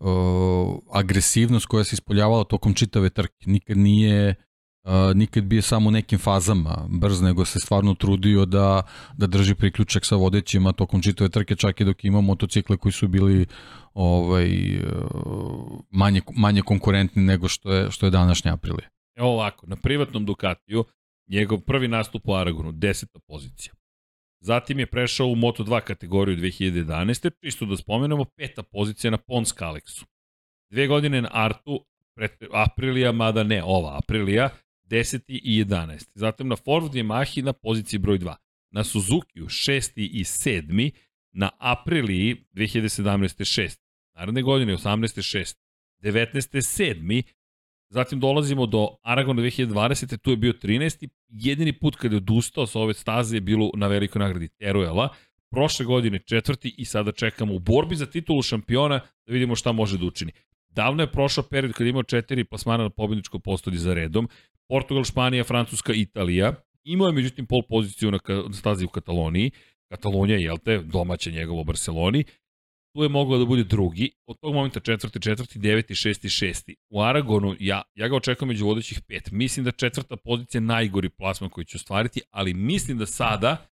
o, 0.00 0.80
agresivnost 0.92 1.66
koja 1.66 1.84
se 1.84 1.94
ispoljavala 1.94 2.44
tokom 2.44 2.74
čitave 2.74 3.10
trke. 3.10 3.44
Nikad 3.46 3.76
nije 3.76 4.34
Uh, 4.86 5.16
nikad 5.16 5.44
bio 5.44 5.62
samo 5.62 5.88
u 5.88 5.90
nekim 5.90 6.18
fazama 6.18 6.86
brz, 6.88 7.20
nego 7.20 7.44
se 7.44 7.60
stvarno 7.60 7.94
trudio 7.94 8.44
da, 8.44 8.82
da 9.16 9.26
drži 9.26 9.54
priključak 9.54 10.04
sa 10.04 10.16
vodećima 10.16 10.72
tokom 10.72 11.02
čitave 11.02 11.30
trke, 11.30 11.56
čak 11.56 11.80
i 11.80 11.84
dok 11.84 12.04
ima 12.04 12.20
motocikle 12.20 12.76
koji 12.76 12.92
su 12.92 13.08
bili 13.08 13.46
ovaj, 13.94 14.48
manje, 15.90 16.20
manje 16.36 16.62
konkurentni 16.62 17.22
nego 17.22 17.48
što 17.48 17.72
je, 17.72 17.90
što 17.90 18.06
je 18.06 18.10
današnja 18.10 18.52
Aprilija. 18.52 18.88
Evo 19.16 19.28
ovako, 19.28 19.66
na 19.66 19.76
privatnom 19.76 20.24
Ducatiju 20.24 20.84
Njegov 21.28 21.60
prvi 21.60 21.88
nastup 21.88 22.28
u 22.28 22.34
Aragonu, 22.34 22.72
deseta 22.72 23.18
pozicija. 23.26 23.74
Zatim 24.40 24.78
je 24.78 24.86
prešao 24.86 25.26
u 25.26 25.34
Moto2 25.34 25.80
kategoriju 25.80 26.36
2011. 26.36 27.30
Čisto 27.44 27.66
da 27.66 27.76
spomenemo, 27.76 28.24
peta 28.24 28.62
pozicija 28.62 29.10
na 29.10 29.18
Pons 29.18 29.54
Kalexu. 29.54 30.04
Dve 30.70 30.86
godine 30.86 31.22
na 31.22 31.28
Artu, 31.32 31.84
Aprilija, 32.52 33.12
mada 33.12 33.42
ne 33.42 33.62
ova 33.64 33.98
Aprilija, 33.98 34.50
10. 34.90 35.20
i 35.28 35.64
11. 35.64 36.08
Zatim 36.14 36.48
na 36.48 36.56
Ford 36.56 36.92
Yamahi 36.92 37.42
na 37.42 37.52
poziciji 37.52 37.98
broj 37.98 38.18
2. 38.18 38.34
Na 38.70 38.84
Suzukiju 38.84 39.46
6. 39.46 39.90
i 39.96 40.24
7. 40.24 40.90
Na 41.32 41.50
Apriliji 41.58 42.36
2017. 42.54 43.62
6. 43.62 43.78
Naredne 44.14 44.42
godine 44.42 44.72
18. 44.72 45.38
6. 45.38 45.56
19. 46.02 46.60
7. 46.60 47.22
Zatim 47.88 48.20
dolazimo 48.20 48.66
do 48.66 48.88
Aragona 49.02 49.42
2020. 49.42 50.16
Tu 50.16 50.30
je 50.30 50.36
bio 50.36 50.52
13. 50.52 51.08
Jedini 51.28 51.72
put 51.72 51.96
kada 51.96 52.14
je 52.14 52.16
odustao 52.16 52.66
sa 52.66 52.80
ove 52.80 52.94
staze 52.94 53.36
je 53.36 53.40
bilo 53.40 53.70
na 53.74 53.86
velikoj 53.86 54.20
nagradi 54.20 54.48
Teruela. 54.48 55.08
Prošle 55.50 55.86
godine 55.86 56.18
četvrti 56.18 56.74
i 56.78 56.84
sada 56.84 57.12
čekamo 57.12 57.54
u 57.54 57.58
borbi 57.58 57.96
za 57.96 58.06
titulu 58.06 58.42
šampiona 58.42 58.98
da 58.98 59.32
vidimo 59.32 59.56
šta 59.56 59.72
može 59.72 59.98
da 59.98 60.04
učini. 60.04 60.32
Davno 60.68 61.02
je 61.02 61.12
prošao 61.12 61.44
period 61.44 61.72
kada 61.72 61.84
je 61.84 61.90
imao 61.90 62.02
četiri 62.02 62.44
plasmana 62.44 62.82
na 62.82 62.90
pobedničkom 62.90 63.40
postolju 63.40 63.78
za 63.78 63.94
redom. 63.94 64.28
Portugal, 64.68 65.04
Španija, 65.04 65.44
Francuska, 65.44 65.92
Italija. 65.92 66.54
Imao 66.84 67.06
je 67.06 67.12
međutim 67.12 67.46
pol 67.46 67.62
poziciju 67.68 68.10
na 68.10 68.18
stazi 68.52 68.84
u 68.84 68.88
Kataloniji. 68.88 69.50
Katalonija, 69.88 70.38
jel 70.38 70.58
te, 70.58 70.78
domaća 70.78 71.30
njegova 71.30 71.60
u 71.60 71.64
Barceloni. 71.64 72.24
Tu 72.96 73.02
je 73.02 73.08
mogao 73.08 73.38
da 73.38 73.44
bude 73.44 73.64
drugi, 73.64 74.10
od 74.26 74.38
tog 74.40 74.54
momenta 74.54 74.80
četvrti, 74.80 75.20
četvrti, 75.20 75.58
deveti, 75.58 75.94
šesti, 75.94 76.28
šesti. 76.28 76.76
U 76.90 77.00
Aragonu, 77.02 77.56
ja, 77.60 77.82
ja 77.94 78.08
ga 78.08 78.16
očekujem 78.16 78.48
među 78.48 78.66
vodećih 78.66 79.00
pet. 79.08 79.30
Mislim 79.32 79.64
da 79.64 79.70
četvrta 79.70 80.16
pozicija 80.16 80.58
je 80.58 80.62
najgori 80.62 81.08
plasman 81.08 81.50
koji 81.50 81.64
će 81.64 81.76
ostvariti, 81.76 82.20
ali 82.30 82.54
mislim 82.54 82.98
da 82.98 83.06
sada 83.06 83.66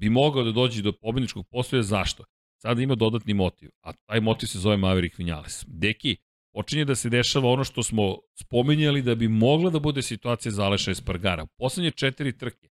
bi 0.00 0.08
mogao 0.08 0.44
da 0.44 0.52
dođe 0.52 0.82
do 0.82 0.92
pobedničkog 0.92 1.46
postoja. 1.50 1.82
Zašto? 1.82 2.24
Sada 2.62 2.82
ima 2.82 2.94
dodatni 2.94 3.34
motiv, 3.34 3.70
a 3.82 3.92
taj 3.92 4.20
motiv 4.20 4.46
se 4.46 4.58
zove 4.58 4.76
Maverick 4.76 5.18
Vinales. 5.18 5.64
Deki, 5.68 6.16
počinje 6.52 6.84
da 6.84 6.94
se 6.94 7.08
dešava 7.08 7.48
ono 7.48 7.64
što 7.64 7.82
smo 7.82 8.16
spominjali 8.34 9.02
da 9.02 9.14
bi 9.14 9.28
mogla 9.28 9.70
da 9.70 9.78
bude 9.78 10.02
situacija 10.02 10.52
za 10.52 10.64
Aleša 10.64 10.90
Espargara. 10.90 11.46
Poslednje 11.58 11.90
četiri 11.90 12.38
trke, 12.38 12.68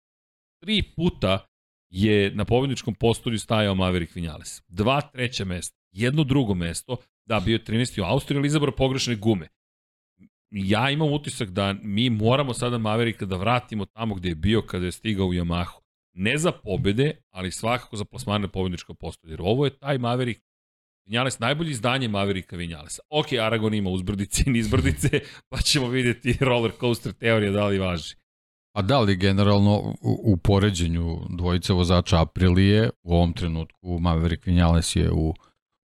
tri 0.63 0.83
puta 0.97 1.47
je 1.89 2.31
na 2.35 2.45
pobedničkom 2.45 2.95
postolju 2.95 3.39
stajao 3.39 3.75
Maverick 3.75 4.15
Vinales. 4.15 4.63
Dva 4.69 5.01
treća 5.01 5.45
mesta, 5.45 5.80
jedno 5.93 6.25
drugo 6.25 6.55
mesto, 6.55 6.97
da, 7.27 7.41
bio 7.41 7.53
je 7.53 7.65
13. 7.65 8.01
u 8.01 8.05
Austriji, 8.05 8.39
ali 8.39 8.47
izabrao 8.47 8.77
pogrešne 8.77 9.17
gume. 9.17 9.49
Ja 10.51 10.91
imam 10.91 11.13
utisak 11.13 11.51
da 11.51 11.75
mi 11.83 12.11
moramo 12.11 12.55
sada 12.55 12.79
Mavericka 12.79 13.27
da 13.27 13.37
vratimo 13.37 13.85
tamo 13.85 14.15
gde 14.15 14.29
je 14.29 14.35
bio 14.35 14.63
kada 14.63 14.85
je 14.85 14.93
stigao 14.93 15.27
u 15.27 15.35
Yamahu. 15.35 15.81
Ne 16.15 16.39
za 16.39 16.53
pobede, 16.53 17.13
ali 17.31 17.51
svakako 17.51 17.97
za 17.97 18.05
plasmane 18.05 18.49
pobednička 18.49 18.95
postolja. 18.95 19.33
Jer 19.33 19.41
ovo 19.43 19.65
je 19.65 19.79
taj 19.79 19.99
Maverick 19.99 20.41
Vinjales, 21.07 21.39
najbolje 21.39 21.71
izdanje 21.71 22.09
Maverika 22.09 22.57
Vinjalesa. 22.57 23.03
Ok, 23.11 23.27
Aragon 23.33 23.75
ima 23.75 23.91
uzbrdice 23.91 24.45
i 24.47 24.51
nizbrdice, 24.51 25.09
pa 25.51 25.59
ćemo 25.59 25.89
vidjeti 25.89 26.37
roller 26.41 26.73
coaster 26.81 27.13
teorija 27.13 27.53
da 27.53 27.67
li 27.67 27.79
važi. 27.79 28.15
A 28.77 28.83
da 28.83 29.01
li 29.01 29.17
generalno 29.17 29.79
u, 30.03 30.33
u 30.33 30.37
poređenju 30.37 31.19
dvojice 31.29 31.73
vozača 31.73 32.23
Aprilije 32.23 32.91
u 33.03 33.15
ovom 33.15 33.33
trenutku 33.33 33.99
Maverick 33.99 34.47
Vinales 34.47 34.97
je 34.97 35.11
u 35.13 35.35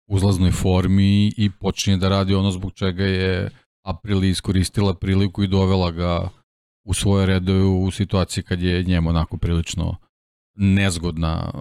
uzlaznoj 0.07 0.51
formi 0.51 1.27
i 1.37 1.49
počinje 1.59 1.97
da 1.97 2.09
radi 2.09 2.35
ono 2.35 2.51
zbog 2.51 2.73
čega 2.73 3.03
je 3.03 3.49
Aprilija 3.85 4.31
iskoristila 4.31 4.93
priliku 4.93 5.43
i 5.43 5.47
dovela 5.47 5.91
ga 5.91 6.29
u 6.85 6.93
svoje 6.93 7.25
redove 7.25 7.63
u 7.63 7.91
situaciji 7.91 8.43
kad 8.43 8.61
je 8.61 8.83
njemu 8.83 9.09
onako 9.09 9.37
prilično 9.37 9.95
nezgodna 10.55 11.51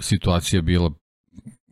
situacija 0.00 0.62
bila 0.62 0.90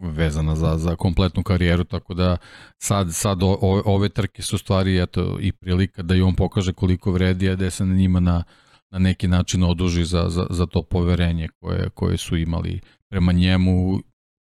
vezana 0.03 0.57
za, 0.57 0.79
za 0.79 0.97
kompletnu 0.97 1.43
karijeru, 1.43 1.85
tako 1.85 2.15
da 2.15 2.37
sad, 2.79 3.09
sad 3.15 3.43
o, 3.43 3.59
ove 3.85 4.09
trke 4.09 4.43
su 4.43 4.59
stvari 4.59 5.03
eto, 5.03 5.39
i 5.41 5.53
prilika 5.53 6.03
da 6.03 6.15
i 6.15 6.23
on 6.23 6.35
pokaže 6.35 6.73
koliko 6.73 7.13
vredi, 7.13 7.51
a 7.51 7.57
da 7.57 7.71
se 7.71 7.85
na 7.85 7.95
njima 7.95 8.21
na, 8.21 8.45
na 8.91 8.99
neki 8.99 9.29
način 9.29 9.63
oduži 9.63 10.05
za, 10.05 10.29
za, 10.29 10.47
za 10.51 10.67
to 10.67 10.83
poverenje 10.83 11.49
koje, 11.61 11.91
koje 11.91 12.17
su 12.17 12.37
imali 12.37 12.81
prema 13.11 13.33
njemu 13.33 14.01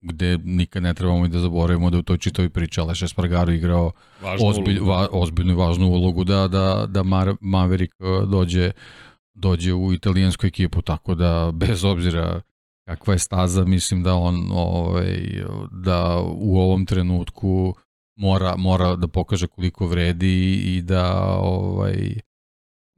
gde 0.05 0.37
nikad 0.43 0.83
ne 0.83 0.93
trebamo 0.93 1.25
i 1.25 1.29
da 1.29 1.39
zaboravimo 1.39 1.89
da 1.89 1.97
u 1.97 2.01
toj 2.01 2.17
čitovi 2.17 2.49
priči 2.49 2.79
Aleš 2.79 3.01
Espargaro 3.01 3.51
igrao 3.53 3.91
ozbilj, 4.41 4.79
va, 4.79 5.07
ozbiljnu 5.11 5.53
i 5.53 5.55
važnu 5.55 5.87
ulogu 5.87 6.23
da, 6.23 6.47
da, 6.47 6.85
da 6.89 7.03
Mar, 7.03 7.35
Maverick 7.41 7.93
uh, 7.99 8.29
dođe, 8.29 8.71
dođe 9.33 9.73
u 9.73 9.93
italijansku 9.93 10.47
ekipu, 10.47 10.81
tako 10.81 11.15
da 11.15 11.51
bez 11.53 11.83
obzira 11.83 12.41
kakva 12.87 13.13
je 13.13 13.19
staza, 13.19 13.65
mislim 13.65 14.03
da 14.03 14.15
on 14.15 14.51
ovaj, 14.51 15.43
da 15.71 16.21
u 16.35 16.59
ovom 16.59 16.85
trenutku 16.85 17.75
mora, 18.15 18.55
mora 18.57 18.95
da 18.95 19.07
pokaže 19.07 19.47
koliko 19.47 19.87
vredi 19.87 20.53
i 20.53 20.81
da 20.81 21.35
ovaj, 21.39 22.19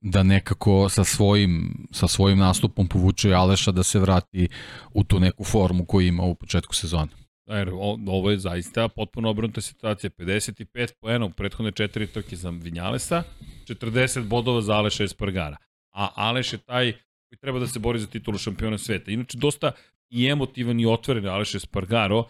da 0.02 0.24
nekako 0.24 0.90
sa 0.90 1.04
svojim, 1.04 1.88
sa 1.92 2.08
svojim 2.08 2.38
nastupom 2.38 2.88
povuče 2.88 3.34
Aleša 3.34 3.72
da 3.72 3.84
se 3.84 4.00
vrati 4.00 4.48
u 4.94 5.04
tu 5.04 5.20
neku 5.20 5.44
formu 5.44 5.86
koju 5.86 6.08
ima 6.08 6.24
u 6.24 6.36
početku 6.36 6.76
sezone. 6.76 7.12
Jer 7.48 7.70
ovo 8.08 8.32
je 8.32 8.38
zaista 8.38 8.88
potpuno 8.88 9.30
obrnuta 9.30 9.62
situacija. 9.62 10.10
55 10.10 10.94
poena 11.02 11.26
u 11.26 11.30
prethodne 11.30 11.72
četiri 11.72 12.08
trke 12.08 12.36
za 12.36 12.50
Vinjalesa, 12.50 13.24
40 13.66 14.28
bodova 14.28 14.62
za 14.62 14.74
Aleša 14.74 15.04
Espargara. 15.04 15.58
A 15.92 16.10
Aleš 16.16 16.54
je 16.54 16.58
taj 16.58 16.94
koji 17.30 17.40
treba 17.40 17.60
da 17.60 17.68
se 17.68 17.80
bori 17.80 18.00
za 18.00 18.08
titulu 18.08 18.38
šampiona 18.38 18.78
sveta. 18.78 19.12
Inače, 19.12 19.38
dosta 19.38 19.72
i 20.10 20.28
emotivan 20.28 20.80
i 20.80 20.86
otvoren 20.86 21.28
Aleš 21.28 21.56
Espargaro, 21.56 22.24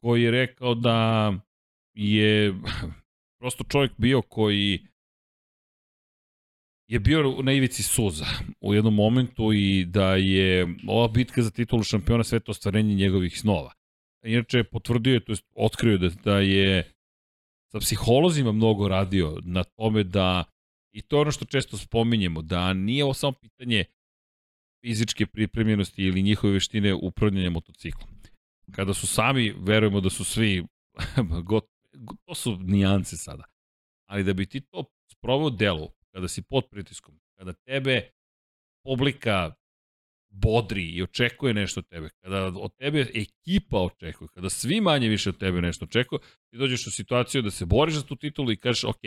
koji 0.00 0.22
je 0.22 0.30
rekao 0.30 0.74
da 0.74 1.32
je 1.94 2.54
prosto 3.40 3.64
čovjek 3.64 3.92
bio 3.96 4.22
koji 4.22 4.86
je 6.92 7.00
bio 7.00 7.42
na 7.42 7.52
ivici 7.52 7.82
suza 7.82 8.26
u 8.60 8.74
jednom 8.74 8.94
momentu 8.94 9.52
i 9.52 9.84
da 9.84 10.14
je 10.14 10.76
ova 10.88 11.08
bitka 11.08 11.42
za 11.42 11.50
titulu 11.50 11.82
šampiona 11.82 12.24
sveta 12.24 12.50
ostvarenje 12.50 12.94
njegovih 12.94 13.38
snova. 13.38 13.72
Inače, 14.24 14.64
potvrdio 14.64 15.14
je, 15.14 15.24
to 15.24 15.32
je 15.32 15.36
otkrio 15.54 15.98
da, 15.98 16.08
da 16.08 16.38
je 16.38 16.92
sa 17.72 17.78
psiholozima 17.78 18.52
mnogo 18.52 18.88
radio 18.88 19.38
na 19.44 19.64
tome 19.64 20.04
da, 20.04 20.44
i 20.92 21.02
to 21.02 21.16
je 21.16 21.20
ono 21.20 21.30
što 21.30 21.44
često 21.44 21.78
spominjemo, 21.78 22.42
da 22.42 22.72
nije 22.72 23.04
ovo 23.04 23.14
samo 23.14 23.32
pitanje 23.32 23.84
fizičke 24.84 25.26
pripremljenosti 25.26 26.02
ili 26.02 26.22
njihove 26.22 26.52
veštine 26.52 26.94
upravljanja 26.94 27.50
motociklom. 27.50 28.10
Kada 28.72 28.94
su 28.94 29.06
sami, 29.06 29.54
verujemo 29.58 30.00
da 30.00 30.10
su 30.10 30.24
svi, 30.24 30.64
got, 31.48 31.64
to 32.24 32.34
su 32.34 32.58
nijance 32.60 33.16
sada, 33.16 33.44
ali 34.08 34.24
da 34.24 34.32
bi 34.32 34.46
ti 34.46 34.60
to 34.60 34.84
sproveo 35.12 35.50
delu, 35.50 35.88
kada 36.12 36.28
si 36.28 36.42
pod 36.42 36.68
pritiskom, 36.70 37.20
kada 37.38 37.52
tebe 37.52 38.10
publika 38.84 39.54
bodri 40.32 40.82
i 40.82 41.02
očekuje 41.02 41.54
nešto 41.54 41.80
od 41.80 41.88
tebe, 41.88 42.08
kada 42.22 42.46
od 42.46 42.76
tebe 42.76 43.06
ekipa 43.14 43.78
očekuje, 43.78 44.28
kada 44.28 44.50
svi 44.50 44.80
manje 44.80 45.08
više 45.08 45.28
od 45.28 45.38
tebe 45.38 45.60
nešto 45.60 45.84
očekuje, 45.84 46.20
ti 46.50 46.56
dođeš 46.56 46.86
u 46.86 46.90
situaciju 46.90 47.42
da 47.42 47.50
se 47.50 47.66
boriš 47.66 47.94
za 47.94 48.02
tu 48.02 48.16
titulu 48.16 48.52
i 48.52 48.56
kažeš, 48.56 48.84
ok, 48.84 49.00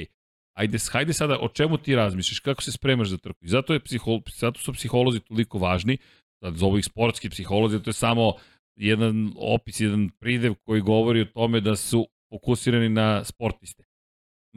ajde, 0.54 0.78
hajde 0.92 1.14
sada, 1.14 1.40
o 1.42 1.50
čemu 1.50 1.78
ti 1.78 1.96
razmišljaš, 1.96 2.40
kako 2.40 2.62
se 2.62 2.72
spremaš 2.72 3.08
za 3.08 3.18
trku. 3.18 3.46
I 3.46 3.48
zato, 3.48 3.74
je 3.74 3.80
psiho, 3.80 4.20
zato 4.36 4.60
su 4.60 4.74
psiholozi 4.74 5.20
toliko 5.20 5.58
važni, 5.58 5.98
sad 6.40 6.56
zovu 6.56 6.78
ih 6.78 6.86
sportski 6.86 7.30
psiholozi, 7.30 7.84
to 7.84 7.90
je 7.90 7.94
samo 7.94 8.34
jedan 8.76 9.34
opis, 9.36 9.80
jedan 9.80 10.10
pridev 10.10 10.56
koji 10.56 10.82
govori 10.82 11.22
o 11.22 11.26
tome 11.26 11.62
da 11.62 11.76
su 11.76 12.08
fokusirani 12.30 12.90
na 12.90 13.24
sportiste. 13.24 13.84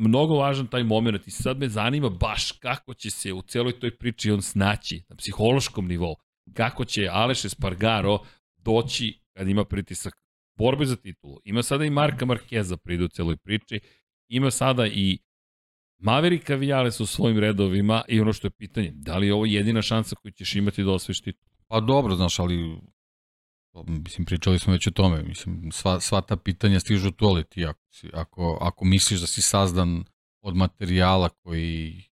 Mnogo 0.01 0.35
važan 0.35 0.67
taj 0.67 0.85
moment 0.85 1.27
i 1.27 1.31
sad 1.31 1.59
me 1.59 1.69
zanima 1.69 2.09
baš 2.09 2.53
kako 2.53 2.95
će 2.95 3.11
se 3.11 3.33
u 3.33 3.43
celoj 3.43 3.81
toj 3.81 3.97
priči 3.97 4.31
on 4.31 4.43
snaći 4.43 5.03
na 5.09 5.17
psihološkom 5.17 5.89
nivou. 5.89 6.15
Kako 6.55 6.85
će 6.85 7.09
Aleš 7.13 7.45
Espargaro 7.45 8.19
doći 8.57 9.21
kad 9.33 9.49
ima 9.49 9.65
pritisak 9.65 10.15
borbe 10.59 10.87
za 10.87 10.97
titulu. 10.97 11.39
Ima 11.45 11.63
sada 11.63 11.85
i 11.85 11.91
Marka 11.91 12.27
Markeza 12.27 12.77
pride 12.77 13.05
u 13.05 13.09
celoj 13.09 13.37
priči. 13.37 13.81
Ima 14.29 14.51
sada 14.51 14.87
i 14.87 15.19
Maverika 15.99 16.55
Vijales 16.55 17.01
u 17.01 17.07
svojim 17.07 17.39
redovima 17.39 18.03
i 18.09 18.21
ono 18.21 18.33
što 18.33 18.47
je 18.47 18.51
pitanje, 18.51 18.93
da 18.95 19.19
li 19.19 19.27
je 19.27 19.35
ovo 19.35 19.47
jedina 19.47 19.83
šansa 19.83 20.17
koju 20.17 20.33
ćeš 20.33 20.55
imati 20.55 20.85
da 20.85 20.91
osveš 20.91 21.21
titul? 21.21 21.49
Pa 21.69 21.81
dobro, 21.81 22.15
znaš, 22.15 22.39
ali 22.39 22.79
mislim, 23.87 24.27
pričali 24.27 24.59
smo 24.59 24.73
već 24.73 24.87
o 24.87 24.91
tome, 24.91 25.23
mislim, 25.23 25.73
sva, 25.73 26.01
sva 26.01 26.21
ta 26.21 26.37
pitanja 26.37 26.81
stižu 26.81 27.11
tu, 27.11 27.27
ali 27.27 27.45
ti 27.45 27.67
ako, 27.67 27.81
si, 27.91 28.11
ako, 28.15 28.59
ako 28.61 28.85
misliš 28.85 29.21
da 29.21 29.27
si 29.27 29.43
sazdan 29.43 30.05
od 30.43 30.57
materijala 30.57 31.29
koji 31.29 32.05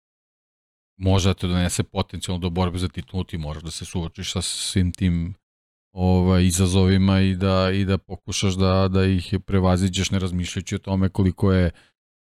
može 0.96 1.28
da 1.28 1.34
te 1.34 1.46
donese 1.46 1.82
potencijalno 1.82 2.40
do 2.40 2.50
borbe 2.50 2.78
za 2.78 2.88
titulu, 2.88 3.24
ti 3.24 3.38
moraš 3.38 3.62
da 3.62 3.70
se 3.70 3.84
suočiš 3.84 4.32
sa 4.32 4.42
svim 4.42 4.92
tim 4.92 5.34
ovaj, 5.92 6.44
izazovima 6.44 7.20
i 7.20 7.34
da, 7.34 7.70
i 7.70 7.84
da 7.84 7.98
pokušaš 7.98 8.54
da, 8.54 8.88
da 8.88 9.04
ih 9.04 9.34
prevaziđeš 9.46 10.10
ne 10.10 10.18
razmišljajući 10.18 10.74
o 10.74 10.78
tome 10.78 11.08
koliko 11.08 11.52
je 11.52 11.70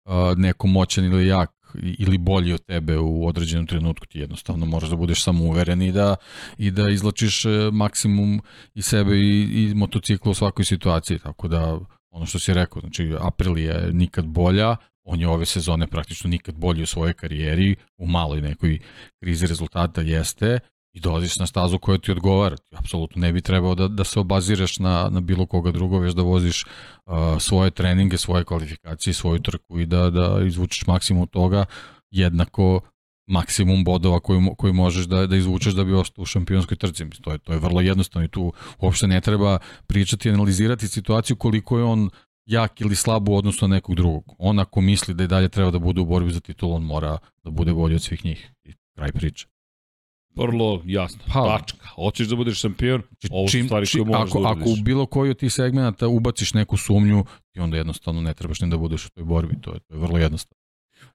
uh, 0.05 0.37
neko 0.37 0.67
moćan 0.67 1.05
ili 1.05 1.27
jak 1.27 1.64
ili 1.82 2.17
bolji 2.17 2.53
od 2.53 2.65
tebe 2.65 2.97
u 2.97 3.28
određenom 3.28 3.67
trenutku, 3.67 4.05
ti 4.05 4.19
jednostavno 4.19 4.65
moraš 4.65 4.89
da 4.89 4.95
budeš 4.95 5.23
samouveren 5.23 5.82
i 5.82 5.91
da, 5.91 6.15
i 6.57 6.71
da 6.71 6.89
izlačiš 6.89 7.45
e, 7.45 7.49
maksimum 7.71 8.41
i 8.73 8.82
sebe 8.82 9.15
i, 9.17 9.41
i 9.41 9.73
motocikla 9.76 10.32
u 10.32 10.34
svakoj 10.34 10.65
situaciji, 10.65 11.19
tako 11.19 11.47
da 11.47 11.80
ono 12.11 12.26
što 12.26 12.39
si 12.39 12.53
rekao, 12.53 12.80
znači 12.80 13.15
Aprilia 13.19 13.73
je 13.73 13.93
nikad 13.93 14.26
bolja, 14.26 14.76
on 15.03 15.19
je 15.19 15.28
ove 15.28 15.45
sezone 15.45 15.88
praktično 15.88 16.30
nikad 16.30 16.55
bolji 16.55 16.84
u 16.84 16.86
svojoj 16.86 17.13
karijeri, 17.13 17.76
u 17.97 18.07
maloj 18.07 18.41
nekoj 18.41 18.80
krizi 19.19 19.47
rezultata 19.47 20.01
jeste, 20.01 20.59
i 20.95 20.99
dolaziš 20.99 21.35
na 21.39 21.47
stazu 21.47 21.79
koja 21.79 21.97
ti 21.97 22.11
odgovara. 22.11 22.55
Apsolutno 22.71 23.21
ne 23.21 23.33
bi 23.33 23.41
trebao 23.41 23.75
da, 23.75 23.87
da 23.87 24.03
se 24.03 24.19
obaziraš 24.19 24.79
na, 24.79 25.09
na 25.11 25.21
bilo 25.21 25.45
koga 25.45 25.71
drugo, 25.71 25.99
već 25.99 26.13
da 26.13 26.21
voziš 26.21 26.65
uh, 26.65 27.13
svoje 27.39 27.71
treninge, 27.71 28.17
svoje 28.17 28.43
kvalifikacije, 28.43 29.13
svoju 29.13 29.39
trku 29.39 29.79
i 29.79 29.85
da, 29.85 30.09
da 30.09 30.39
izvučeš 30.47 30.87
maksimum 30.87 31.27
toga 31.27 31.65
jednako 32.11 32.79
maksimum 33.27 33.83
bodova 33.83 34.19
koji, 34.19 34.39
koji 34.57 34.73
možeš 34.73 35.05
da, 35.05 35.27
da 35.27 35.35
izvučeš 35.35 35.73
da 35.73 35.83
bi 35.83 35.93
ostao 35.93 36.23
u 36.23 36.25
šampionskoj 36.25 36.77
trci. 36.77 37.09
To 37.21 37.31
je, 37.31 37.37
to 37.37 37.53
je 37.53 37.59
vrlo 37.59 37.81
jednostavno 37.81 38.25
i 38.25 38.29
tu 38.29 38.53
uopšte 38.79 39.07
ne 39.07 39.21
treba 39.21 39.59
pričati 39.87 40.29
i 40.29 40.31
analizirati 40.31 40.87
situaciju 40.87 41.35
koliko 41.35 41.77
je 41.77 41.83
on 41.83 42.09
jak 42.45 42.81
ili 42.81 42.95
slab 42.95 43.29
u 43.29 43.35
odnosu 43.35 43.67
na 43.67 43.75
nekog 43.75 43.95
drugog. 43.95 44.23
On 44.37 44.59
ako 44.59 44.81
misli 44.81 45.13
da 45.13 45.23
i 45.23 45.27
dalje 45.27 45.49
treba 45.49 45.71
da 45.71 45.79
bude 45.79 46.01
u 46.01 46.05
borbi 46.05 46.33
za 46.33 46.39
titul, 46.39 46.73
on 46.73 46.83
mora 46.83 47.17
da 47.43 47.51
bude 47.51 47.73
bolji 47.73 47.95
od 47.95 48.01
svih 48.01 48.25
njih. 48.25 48.51
I 48.63 48.73
kraj 48.95 49.11
priče. 49.11 49.54
Vrlo 50.36 50.81
jasno. 50.86 51.19
Pa, 51.33 51.57
Tačka. 51.57 51.88
Hoćeš 51.88 52.27
da 52.27 52.36
budeš 52.36 52.59
šampion, 52.59 53.01
znači, 53.09 53.27
ovo 53.31 53.47
su 53.47 53.63
stvari 53.65 53.88
koje 53.91 54.05
možeš 54.05 54.29
ako, 54.29 54.41
da 54.41 54.49
Ako 54.49 54.69
u 54.69 54.75
bilo 54.75 55.05
koji 55.05 55.31
od 55.31 55.38
tih 55.38 55.53
segmenta 55.53 56.07
ubaciš 56.07 56.53
neku 56.53 56.77
sumnju, 56.77 57.25
ti 57.51 57.59
onda 57.59 57.77
jednostavno 57.77 58.21
ne 58.21 58.33
trebaš 58.33 58.61
ni 58.61 58.69
da 58.69 58.77
budeš 58.77 59.05
u 59.05 59.09
toj 59.09 59.23
borbi. 59.23 59.55
To 59.61 59.73
je, 59.73 59.79
to 59.79 59.93
je 59.93 59.99
vrlo 59.99 60.17
jednostavno. 60.17 60.65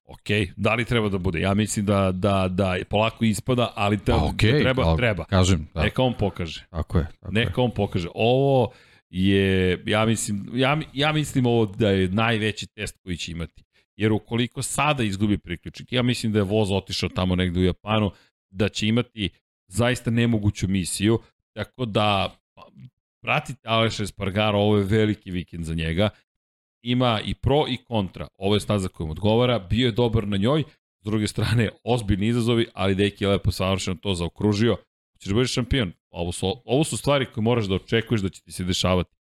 Ok, 0.03 0.53
da 0.55 0.73
li 0.73 0.85
treba 0.85 1.09
da 1.09 1.17
bude? 1.17 1.39
Ja 1.39 1.53
mislim 1.53 1.85
da, 1.85 2.11
da, 2.11 2.47
da 2.47 2.75
polako 2.89 3.25
ispada, 3.25 3.73
ali 3.75 3.97
da, 4.05 4.13
okay, 4.13 4.51
da 4.51 4.59
treba, 4.59 4.83
ali, 4.83 4.97
treba. 4.97 5.25
Kažem, 5.25 5.67
da. 5.73 5.81
Neka 5.81 6.03
on 6.03 6.13
pokaže. 6.13 6.65
Tako 6.69 6.97
je. 6.97 7.07
Tako 7.19 7.33
Neka 7.33 7.61
je. 7.61 7.65
on 7.65 7.71
pokaže. 7.71 8.07
Ovo 8.15 8.71
je, 9.09 9.83
ja 9.85 10.05
mislim, 10.05 10.49
ja, 10.53 10.77
ja 10.93 11.11
mislim 11.11 11.45
ovo 11.45 11.65
da 11.65 11.89
je 11.89 12.07
najveći 12.07 12.67
test 12.67 12.97
koji 13.03 13.17
će 13.17 13.31
imati. 13.31 13.63
Jer 13.95 14.11
ukoliko 14.11 14.61
sada 14.61 15.03
izgubi 15.03 15.37
priključnik, 15.37 15.93
ja 15.93 16.03
mislim 16.03 16.31
da 16.31 16.39
je 16.39 16.43
voz 16.43 16.71
otišao 16.71 17.09
tamo 17.09 17.35
negde 17.35 17.59
u 17.59 17.63
Japanu, 17.63 18.11
da 18.51 18.69
će 18.69 18.87
imati 18.87 19.29
zaista 19.67 20.11
nemoguću 20.11 20.67
misiju, 20.67 21.19
tako 21.53 21.85
da 21.85 22.35
pa, 22.53 22.67
pratite 23.23 23.61
Aleša 23.63 24.03
Espargaro, 24.03 24.59
ovo 24.59 24.77
je 24.77 24.83
veliki 24.83 25.31
vikend 25.31 25.65
za 25.65 25.73
njega, 25.73 26.09
ima 26.83 27.21
i 27.25 27.33
pro 27.33 27.65
i 27.69 27.77
kontra, 27.77 28.27
ovo 28.37 28.55
je 28.55 28.59
staza 28.59 28.87
kojom 28.87 29.09
odgovara, 29.09 29.59
bio 29.59 29.85
je 29.85 29.91
dobar 29.91 30.27
na 30.27 30.37
njoj, 30.37 30.63
s 31.01 31.03
druge 31.03 31.27
strane, 31.27 31.69
ozbiljni 31.83 32.27
izazovi, 32.27 32.65
ali 32.73 32.95
Deki 32.95 33.23
je 33.23 33.27
lepo 33.27 33.51
savršeno 33.51 33.95
to 33.95 34.13
zaokružio, 34.13 34.77
ćeš 35.19 35.27
da 35.27 35.33
budeš 35.33 35.53
šampion, 35.53 35.91
ovo 36.09 36.31
su, 36.31 36.61
ovo 36.65 36.83
su 36.83 36.97
stvari 36.97 37.25
koje 37.25 37.43
moraš 37.43 37.65
da 37.65 37.75
očekuješ 37.75 38.21
da 38.21 38.29
će 38.29 38.41
ti 38.41 38.51
se 38.51 38.63
dešavati. 38.63 39.15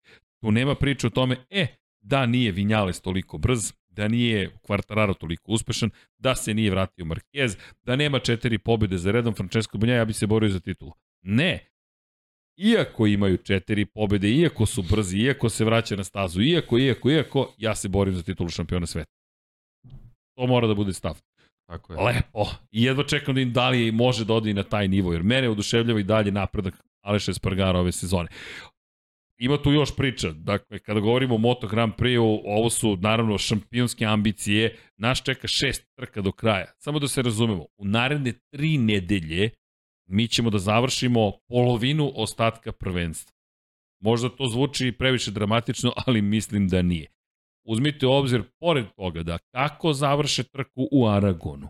Tu 0.41 0.51
nema 0.51 0.75
priče 0.75 1.07
o 1.07 1.09
tome, 1.09 1.37
e, 1.49 1.67
da 2.01 2.25
nije 2.25 2.51
Vinjales 2.51 3.01
toliko 3.01 3.37
brz, 3.37 3.73
da 3.97 4.07
nije 4.07 4.49
Quartararo 4.67 5.13
toliko 5.17 5.51
uspešan, 5.51 5.89
da 6.17 6.35
se 6.35 6.53
nije 6.53 6.71
vratio 6.71 7.05
Marquez, 7.05 7.57
da 7.83 7.95
nema 7.95 8.19
četiri 8.19 8.57
pobjede 8.57 8.97
za 8.97 9.11
redom 9.11 9.35
Francesco 9.35 9.77
Banja, 9.77 9.93
ja 9.93 10.05
bi 10.05 10.13
se 10.13 10.27
borio 10.27 10.49
za 10.49 10.59
titulu. 10.59 10.91
Ne. 11.21 11.67
Iako 12.57 13.07
imaju 13.07 13.37
četiri 13.37 13.85
pobjede, 13.85 14.29
iako 14.29 14.65
su 14.65 14.83
brzi, 14.83 15.17
iako 15.17 15.49
se 15.49 15.65
vraća 15.65 15.95
na 15.95 16.03
stazu, 16.03 16.41
iako, 16.41 16.77
iako, 16.79 17.11
iako, 17.11 17.53
ja 17.57 17.75
se 17.75 17.87
borim 17.89 18.13
za 18.13 18.23
titulu 18.23 18.49
šampiona 18.49 18.85
sveta. 18.85 19.11
To 20.37 20.47
mora 20.47 20.67
da 20.67 20.73
bude 20.73 20.93
stav. 20.93 21.21
Tako 21.67 21.93
je. 21.93 21.99
Lepo. 21.99 22.45
I 22.71 22.83
jedva 22.83 23.03
čekam 23.03 23.35
da 23.35 23.41
im 23.41 23.53
da 23.53 23.69
li 23.69 23.91
može 23.91 24.25
da 24.25 24.33
odi 24.33 24.53
na 24.53 24.63
taj 24.63 24.87
nivo, 24.87 25.13
jer 25.13 25.23
mene 25.23 25.49
oduševljava 25.49 25.99
i 25.99 26.03
dalje 26.03 26.31
napredak 26.31 26.73
Aleša 27.01 27.31
Espargara 27.31 27.79
ove 27.79 27.91
sezone 27.91 28.29
ima 29.37 29.57
tu 29.57 29.71
još 29.71 29.95
priča. 29.95 30.31
Dakle, 30.31 30.79
kada 30.79 30.99
govorimo 30.99 31.35
o 31.35 31.37
Moto 31.37 31.67
Grand 31.67 31.93
Prix, 31.93 32.41
ovo 32.45 32.69
su 32.69 32.97
naravno 32.97 33.37
šampionske 33.37 34.05
ambicije. 34.05 34.77
Naš 34.97 35.23
čeka 35.23 35.47
šest 35.47 35.87
trka 35.95 36.21
do 36.21 36.31
kraja. 36.31 36.65
Samo 36.77 36.99
da 36.99 37.07
se 37.07 37.21
razumemo, 37.21 37.65
u 37.77 37.85
naredne 37.85 38.33
tri 38.53 38.77
nedelje 38.77 39.49
mi 40.09 40.27
ćemo 40.27 40.49
da 40.49 40.57
završimo 40.57 41.31
polovinu 41.47 42.11
ostatka 42.15 42.71
prvenstva. 42.71 43.33
Možda 43.99 44.29
to 44.29 44.47
zvuči 44.47 44.91
previše 44.91 45.31
dramatično, 45.31 45.93
ali 46.05 46.21
mislim 46.21 46.67
da 46.67 46.81
nije. 46.81 47.07
Uzmite 47.65 48.07
u 48.07 48.11
obzir, 48.11 48.43
pored 48.59 48.85
toga, 48.95 49.23
da 49.23 49.37
kako 49.37 49.93
završe 49.93 50.43
trku 50.43 50.87
u 50.91 51.07
Aragonu, 51.07 51.69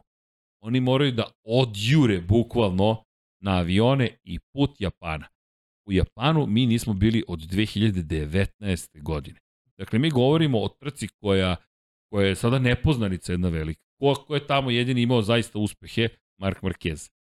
oni 0.61 0.79
moraju 0.79 1.11
da 1.11 1.31
odjure 1.43 2.21
bukvalno 2.21 3.03
na 3.41 3.57
avione 3.57 4.17
i 4.23 4.39
put 4.53 4.81
Japana 4.81 5.27
u 5.87 5.91
Japanu 5.91 6.45
mi 6.47 6.65
nismo 6.65 6.93
bili 6.93 7.23
od 7.27 7.39
2019. 7.39 9.01
godine. 9.01 9.39
Dakle, 9.77 9.99
mi 9.99 10.09
govorimo 10.09 10.59
o 10.59 10.67
trci 10.67 11.07
koja, 11.07 11.55
koja 12.11 12.27
je 12.27 12.35
sada 12.35 12.59
nepoznanica 12.59 13.31
jedna 13.31 13.49
velika. 13.49 13.81
Ko, 13.99 14.13
ko 14.27 14.35
je 14.35 14.47
tamo 14.47 14.71
jedini 14.71 15.01
imao 15.01 15.21
zaista 15.21 15.59
uspehe? 15.59 16.09
Mark 16.39 16.61
Marquez. 16.61 17.11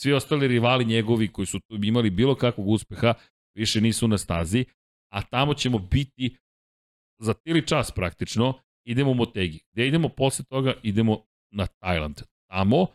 Svi 0.00 0.12
ostali 0.12 0.48
rivali 0.48 0.84
njegovi 0.84 1.32
koji 1.32 1.46
su 1.46 1.60
tu 1.60 1.74
imali 1.82 2.10
bilo 2.10 2.34
kakvog 2.34 2.68
uspeha 2.68 3.14
više 3.54 3.80
nisu 3.80 4.08
na 4.08 4.18
stazi, 4.18 4.64
a 5.12 5.22
tamo 5.22 5.54
ćemo 5.54 5.78
biti 5.78 6.36
za 7.18 7.34
tili 7.34 7.66
čas 7.66 7.90
praktično, 7.90 8.54
idemo 8.84 9.10
u 9.10 9.14
Motegi. 9.14 9.60
Gde 9.72 9.86
idemo 9.86 10.08
posle 10.08 10.44
toga? 10.44 10.74
Idemo 10.82 11.24
na 11.50 11.66
Tajland. 11.66 12.22
Tamo, 12.50 12.86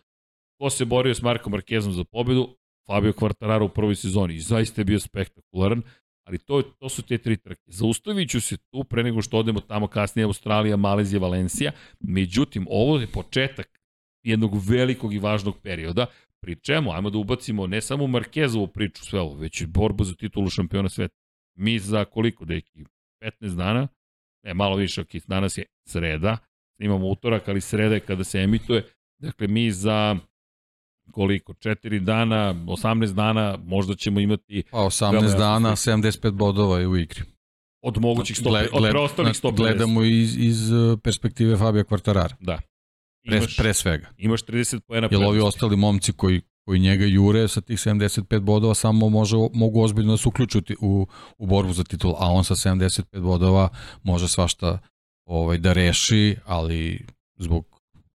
ko 0.59 0.69
se 0.69 0.85
borio 0.85 1.13
s 1.13 1.21
Markom 1.21 1.51
Markezom 1.51 1.93
za 1.93 2.03
pobedu? 2.03 2.58
Fabio 2.89 3.13
Quartararo 3.13 3.65
u 3.65 3.69
prvoj 3.69 3.95
sezoni 3.95 4.35
i 4.35 4.39
zaista 4.39 4.81
je 4.81 4.85
bio 4.85 4.99
spektakularan, 4.99 5.81
ali 6.27 6.37
to, 6.37 6.61
to 6.61 6.89
su 6.89 7.01
te 7.01 7.17
tri 7.17 7.37
trke. 7.37 7.61
Zaustavit 7.65 8.29
ću 8.29 8.41
se 8.41 8.57
tu 8.57 8.83
pre 8.83 9.03
nego 9.03 9.21
što 9.21 9.37
odemo 9.37 9.59
tamo 9.59 9.87
kasnije 9.87 10.25
Australija, 10.25 10.77
Malezija, 10.77 11.19
Valencija. 11.19 11.71
Međutim, 11.99 12.67
ovo 12.69 12.99
je 12.99 13.07
početak 13.07 13.79
jednog 14.23 14.69
velikog 14.69 15.13
i 15.13 15.19
važnog 15.19 15.57
perioda, 15.63 16.05
pri 16.41 16.55
čemu, 16.55 16.91
ajmo 16.91 17.09
da 17.09 17.17
ubacimo 17.17 17.67
ne 17.67 17.81
samo 17.81 18.07
Markezovu 18.07 18.67
priču 18.67 19.05
sve 19.05 19.19
ovo, 19.19 19.35
već 19.35 19.61
i 19.61 19.65
borbu 19.65 20.03
za 20.03 20.15
titulu 20.15 20.49
šampiona 20.49 20.89
sveta. 20.89 21.15
Mi 21.55 21.79
za 21.79 22.05
koliko, 22.05 22.45
deki? 22.45 22.85
15 23.21 23.55
dana? 23.55 23.87
Ne, 24.43 24.53
malo 24.53 24.75
više, 24.75 25.01
ok, 25.01 25.15
danas 25.27 25.57
je 25.57 25.65
sreda, 25.87 26.37
snimamo 26.75 27.07
utorak, 27.07 27.49
ali 27.49 27.61
sreda 27.61 27.95
je 27.95 27.99
kada 27.99 28.23
se 28.23 28.39
emituje. 28.39 28.87
Dakle, 29.21 29.47
mi 29.47 29.71
za 29.71 30.17
koliko, 31.11 31.53
4 31.53 31.99
dana, 31.99 32.53
18 32.53 33.13
dana, 33.13 33.57
možda 33.65 33.95
ćemo 33.95 34.19
imati... 34.19 34.63
Pa 34.71 34.77
18 34.77 35.37
dana, 35.37 35.71
75 35.71 36.31
bodova 36.31 36.79
je 36.79 36.87
u 36.87 36.97
igri. 36.97 37.21
Od 37.81 38.01
mogućih 38.01 38.37
100, 38.37 38.49
gled, 38.49 38.67
od 38.71 38.89
preostalih 38.89 39.33
150. 39.33 39.55
Gledamo 39.55 40.03
iz, 40.03 40.37
iz 40.37 40.71
uh, 40.71 40.99
perspektive 41.03 41.57
Fabija 41.57 41.83
Kvartarara. 41.83 42.35
Da. 42.39 42.59
Imaš, 43.23 43.55
pre, 43.55 43.63
pre 43.63 43.73
svega. 43.73 44.07
Imaš 44.17 44.43
30 44.43 44.79
pojena 44.79 45.07
Jer 45.11 45.23
ovi 45.23 45.39
ostali 45.39 45.75
momci 45.75 46.13
koji, 46.13 46.41
koji 46.65 46.79
njega 46.79 47.05
jure 47.05 47.47
sa 47.47 47.61
tih 47.61 47.77
75 47.77 48.39
bodova 48.39 48.73
samo 48.73 49.09
može, 49.09 49.35
mogu 49.53 49.81
ozbiljno 49.81 50.13
da 50.13 50.17
se 50.17 50.27
uključiti 50.27 50.75
u, 50.81 51.07
u 51.37 51.45
borbu 51.45 51.73
za 51.73 51.83
titul, 51.83 52.15
a 52.17 52.31
on 52.31 52.43
sa 52.43 52.55
75 52.55 53.21
bodova 53.21 53.69
može 54.03 54.27
svašta 54.27 54.79
ovaj, 55.25 55.57
da 55.57 55.73
reši, 55.73 56.35
ali 56.45 57.05
zbog 57.37 57.68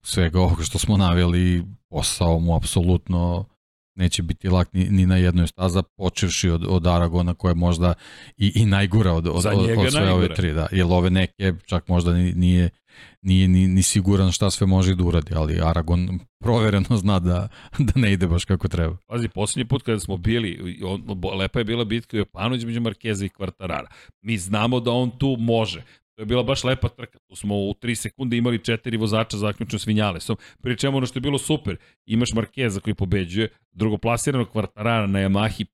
svega 0.05 0.41
ovoga 0.41 0.63
što 0.63 0.79
smo 0.79 0.97
naveli, 0.97 1.65
posao 1.91 2.39
mu 2.39 2.57
apsolutno 2.57 3.45
neće 3.95 4.23
biti 4.23 4.49
lak 4.49 4.73
ni, 4.73 4.85
ni 4.91 5.07
na 5.07 5.17
jednoj 5.17 5.47
staza, 5.47 5.83
počevši 5.83 6.51
od, 6.51 6.65
od 6.69 6.87
Aragona 6.87 7.35
koja 7.35 7.51
je 7.51 7.55
možda 7.55 7.95
i, 8.37 8.53
i 8.55 8.67
najgura 8.67 9.13
od, 9.13 9.27
od, 9.27 9.35
od, 9.35 9.45
od 9.45 9.93
sve 9.93 10.01
najgura. 10.01 10.15
ove 10.15 10.35
tri. 10.35 10.53
Da. 10.53 10.67
Jer 10.73 10.87
ove 10.89 11.11
neke 11.11 11.55
čak 11.67 11.89
možda 11.89 12.13
nije, 12.13 12.71
nije 13.23 13.49
ni, 13.49 13.69
ni 13.69 13.83
siguran 13.83 14.33
šta 14.33 14.51
sve 14.51 14.67
može 14.67 14.95
da 14.95 15.05
uradi, 15.05 15.35
ali 15.35 15.61
Aragon 15.61 16.19
provereno 16.41 16.97
zna 16.97 17.19
da, 17.19 17.49
da 17.79 17.93
ne 17.95 18.13
ide 18.13 18.27
baš 18.27 18.45
kako 18.45 18.69
treba. 18.69 18.97
Pazi, 19.07 19.29
poslednji 19.29 19.69
put 19.69 19.83
kada 19.83 20.01
smo 20.01 20.17
bili, 20.17 20.81
on, 20.85 21.21
lepa 21.39 21.59
je 21.59 21.65
bila 21.65 21.85
bitka 21.85 22.17
u 22.17 22.21
Japanu 22.21 22.55
između 22.55 22.81
Markeza 22.81 23.25
i 23.25 23.29
Kvartarara. 23.29 23.89
Mi 24.23 24.39
znamo 24.39 24.81
da 24.81 24.91
on 24.91 25.19
tu 25.19 25.37
može. 25.39 25.83
To 26.15 26.23
je 26.23 26.27
bila 26.27 26.43
baš 26.43 26.65
lepa 26.65 26.89
trka. 26.89 27.19
Tu 27.29 27.37
smo 27.37 27.55
u 27.55 27.75
3 27.83 27.95
sekunde 27.95 28.37
imali 28.37 28.65
četiri 28.65 28.97
vozača 28.97 29.37
zaključno 29.37 29.79
s 29.79 29.87
Vinjalesom. 29.87 30.37
Pri 30.63 30.79
čemu 30.79 30.97
ono 30.97 31.07
što 31.07 31.17
je 31.17 31.21
bilo 31.21 31.39
super, 31.39 31.77
imaš 32.07 32.33
Markeza 32.33 32.81
koji 32.81 32.95
pobeđuje, 32.95 33.49
drugoplasiranog 33.73 34.51
kvartarara 34.51 35.07
na 35.07 35.19
Yamahi, 35.19 35.65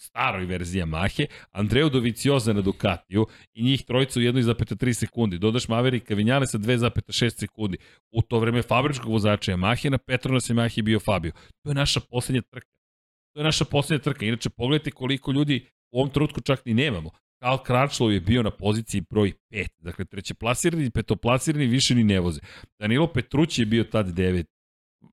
staroj 0.00 0.44
verziji 0.44 0.82
Yamahe, 0.82 1.26
Andreu 1.50 1.90
Dovicioza 1.90 2.52
na 2.52 2.60
Ducatiju 2.60 3.26
i 3.54 3.62
njih 3.62 3.84
trojica 3.84 4.20
u 4.20 4.22
1,3 4.22 4.92
sekundi. 4.92 5.38
Dodaš 5.38 5.68
Maverika 5.68 6.14
Vinjalesa 6.14 6.58
2,6 6.58 7.38
sekundi. 7.38 7.78
U 8.10 8.22
to 8.22 8.38
vreme 8.38 8.62
fabričkog 8.62 9.12
vozača 9.12 9.52
Yamahe 9.52 9.90
na 9.90 9.98
Petronas 9.98 10.50
Yamahe 10.50 10.82
bio 10.82 11.00
Fabio. 11.00 11.32
To 11.62 11.70
je 11.70 11.74
naša 11.74 12.00
poslednja 12.00 12.42
trka. 12.42 12.68
To 13.34 13.40
je 13.40 13.44
naša 13.44 13.64
poslednja 13.64 14.02
trka. 14.02 14.26
Inače, 14.26 14.50
pogledajte 14.50 14.90
koliko 14.90 15.32
ljudi 15.32 15.66
u 15.92 16.00
ovom 16.00 16.10
trenutku 16.10 16.40
čak 16.40 16.64
ni 16.64 16.74
nemamo. 16.74 17.10
Karl 17.40 17.56
Kračlov 17.56 18.12
je 18.12 18.20
bio 18.20 18.42
na 18.42 18.50
poziciji 18.50 19.00
broj 19.10 19.32
5. 19.50 19.68
Dakle, 19.78 20.04
treće 20.04 20.34
plasirani 20.34 20.84
i 20.84 20.90
petoplasirani 20.90 21.66
više 21.66 21.94
ni 21.94 22.04
ne 22.04 22.20
voze. 22.20 22.40
Danilo 22.78 23.12
Petrući 23.12 23.62
je 23.62 23.66
bio 23.66 23.84
tad 23.84 24.06
9. 24.06 24.44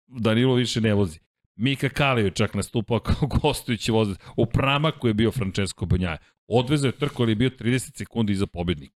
Danilo 0.07 0.53
više 0.53 0.81
ne 0.81 0.93
vozi. 0.93 1.19
Mika 1.55 1.89
Kalio 1.89 2.25
je 2.25 2.31
čak 2.31 2.53
nastupao 2.53 2.99
kao 2.99 3.27
gostujući 3.41 3.91
vozač. 3.91 4.17
U 4.37 4.45
pramaku 4.45 5.07
je 5.07 5.13
bio 5.13 5.31
Francesco 5.31 5.85
Banjaja. 5.85 6.17
Odvezao 6.47 6.87
je 6.87 6.97
trku, 6.97 7.23
ali 7.23 7.31
je 7.31 7.35
bio 7.35 7.49
30 7.49 7.97
sekundi 7.97 8.33
iza 8.33 8.47
pobednika. 8.47 8.95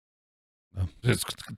Da. 0.72 0.86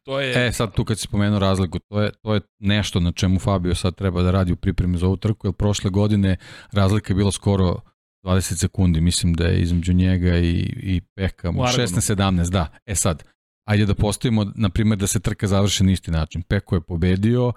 To 0.04 0.20
je... 0.20 0.48
E, 0.48 0.52
sad 0.52 0.76
tu 0.76 0.86
kad 0.86 1.00
si 1.00 1.04
spomenuo 1.04 1.40
razliku, 1.40 1.80
to 1.80 2.02
je, 2.02 2.12
to 2.22 2.34
je 2.34 2.42
nešto 2.60 3.00
na 3.00 3.12
čemu 3.12 3.40
Fabio 3.40 3.76
sad 3.76 3.96
treba 3.96 4.22
da 4.22 4.32
radi 4.32 4.52
u 4.52 4.56
pripremi 4.56 4.98
za 4.98 5.06
ovu 5.06 5.18
trku, 5.18 5.48
jer 5.48 5.54
prošle 5.54 5.90
godine 5.90 6.38
razlika 6.72 7.14
je 7.14 7.16
bila 7.16 7.32
skoro 7.32 7.80
20 8.24 8.56
sekundi, 8.56 9.02
mislim 9.02 9.34
da 9.34 9.46
je 9.46 9.62
između 9.62 9.94
njega 9.94 10.38
i, 10.38 10.50
i 10.78 11.02
Peka, 11.16 11.48
16-17, 11.50 12.50
da. 12.50 12.68
E 12.86 12.96
sad, 12.96 13.24
ajde 13.68 13.86
da 13.86 13.96
postavimo, 13.96 14.52
na 14.56 14.70
primjer, 14.70 15.00
da 15.00 15.08
se 15.08 15.20
trka 15.20 15.48
završi 15.48 15.84
na 15.84 15.92
isti 15.92 16.12
način. 16.12 16.42
Peko 16.42 16.76
je 16.76 16.82
pobedio, 16.82 17.54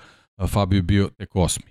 Fabio 0.48 0.82
bio 0.82 1.08
tek 1.18 1.36
osmi. 1.36 1.64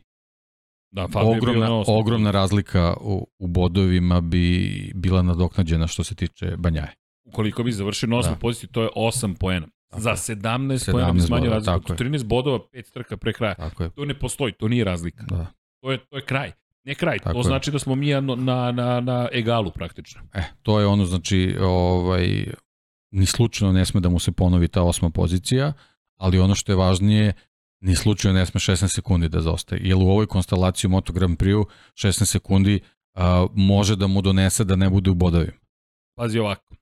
Da, 0.92 1.08
Fabio 1.08 1.30
ogromna, 1.32 1.66
je 1.66 1.70
bio 1.70 1.80
osmi. 1.80 1.94
ogromna 1.98 2.32
razlika 2.32 2.94
u, 3.02 3.28
u 3.40 3.48
bodovima 3.48 4.22
bi 4.22 4.72
bila 4.96 5.22
nadoknađena 5.22 5.88
što 5.88 6.04
se 6.04 6.16
tiče 6.16 6.58
Banjaje. 6.58 6.94
Ukoliko 7.26 7.64
bi 7.64 7.72
završio 7.72 8.10
na 8.10 8.18
osmoj 8.18 8.36
Da. 8.36 8.40
poziciji, 8.40 8.70
to 8.70 8.82
je 8.84 8.90
8 8.96 9.36
poena. 9.40 9.68
Za 9.98 10.10
je. 10.10 10.16
17, 10.16 10.92
poena 10.92 11.12
bi 11.12 11.20
17 11.20 11.26
smanjio 11.28 11.52
razliku. 11.52 11.80
tako 11.88 12.04
je. 12.04 12.10
13 12.10 12.24
bodova, 12.24 12.60
5 12.74 12.92
trka 12.94 13.18
pre 13.18 13.34
kraja. 13.34 13.56
Tako 13.56 13.84
je. 13.84 13.90
To 13.90 14.06
ne 14.06 14.20
postoji, 14.20 14.54
to 14.54 14.68
nije 14.68 14.84
razlika. 14.84 15.24
Da. 15.24 15.48
To 15.84 15.92
je, 15.92 15.98
to 16.06 16.16
je 16.16 16.22
kraj. 16.22 16.52
Ne 16.86 16.96
kraj, 16.96 17.20
Tako 17.20 17.34
to 17.34 17.40
je. 17.40 17.44
znači 17.44 17.72
da 17.72 17.80
smo 17.80 17.96
mi 17.96 18.10
na, 18.10 18.72
na, 18.72 19.02
na, 19.02 19.28
egalu 19.32 19.72
praktično. 19.72 20.22
E, 20.34 20.44
to 20.64 20.80
je 20.80 20.86
ono, 20.86 21.06
znači, 21.06 21.56
ovaj, 21.62 22.46
ni 23.12 23.26
slučajno 23.26 23.74
ne 23.74 23.86
sme 23.86 24.02
da 24.02 24.10
mu 24.10 24.20
se 24.20 24.32
ponovi 24.32 24.68
ta 24.68 24.84
osma 24.84 25.10
pozicija, 25.10 25.74
ali 26.18 26.40
ono 26.40 26.56
što 26.56 26.72
je 26.72 26.76
važnije, 26.76 27.34
ni 27.82 27.96
slučajno 27.96 28.40
ne 28.40 28.46
sme 28.46 28.60
16 28.60 28.96
sekundi 28.96 29.30
da 29.30 29.42
zaostaje. 29.42 29.82
Jer 29.84 29.96
u 29.96 30.02
ovoj 30.02 30.28
konstelaciji 30.28 30.88
u 30.88 30.92
Moto 30.92 31.14
Grand 31.14 31.38
Prix 31.38 31.66
16 31.94 32.26
sekundi 32.26 32.80
a, 33.14 33.48
može 33.56 33.96
da 33.96 34.08
mu 34.08 34.22
donese 34.22 34.64
da 34.64 34.76
ne 34.76 34.90
bude 34.90 35.10
u 35.10 35.16
bodovima. 35.16 35.60
Pazi 36.16 36.40
ovako. 36.40 36.76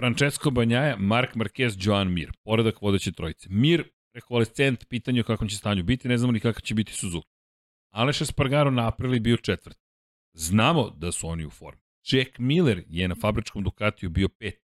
Francesco 0.00 0.50
Banjaja, 0.50 0.96
Mark 0.96 1.34
Marquez, 1.34 1.76
Joan 1.86 2.12
Mir. 2.12 2.32
Poredak 2.44 2.82
vodeće 2.82 3.12
trojice. 3.12 3.48
Mir, 3.50 3.84
rekonvalescent, 4.14 4.88
pitanje 4.88 5.20
o 5.20 5.24
kakvom 5.24 5.48
će 5.48 5.56
stanju 5.56 5.82
biti, 5.82 6.08
ne 6.08 6.18
znamo 6.18 6.32
ni 6.32 6.40
kakav 6.40 6.60
će 6.60 6.74
biti 6.74 6.92
Suzuki. 6.92 7.28
Aleš 7.92 8.20
Espargaro 8.20 8.70
na 8.70 8.88
aprili 8.88 9.20
bio 9.20 9.36
četvrt. 9.36 9.78
Znamo 10.34 10.90
da 10.90 11.12
su 11.12 11.28
oni 11.28 11.46
u 11.46 11.50
formi. 11.50 11.80
Jack 12.10 12.38
Miller 12.38 12.84
je 12.88 13.08
na 13.08 13.14
fabričkom 13.14 13.64
Ducatiju 13.64 14.10
bio 14.10 14.28
pet. 14.28 14.62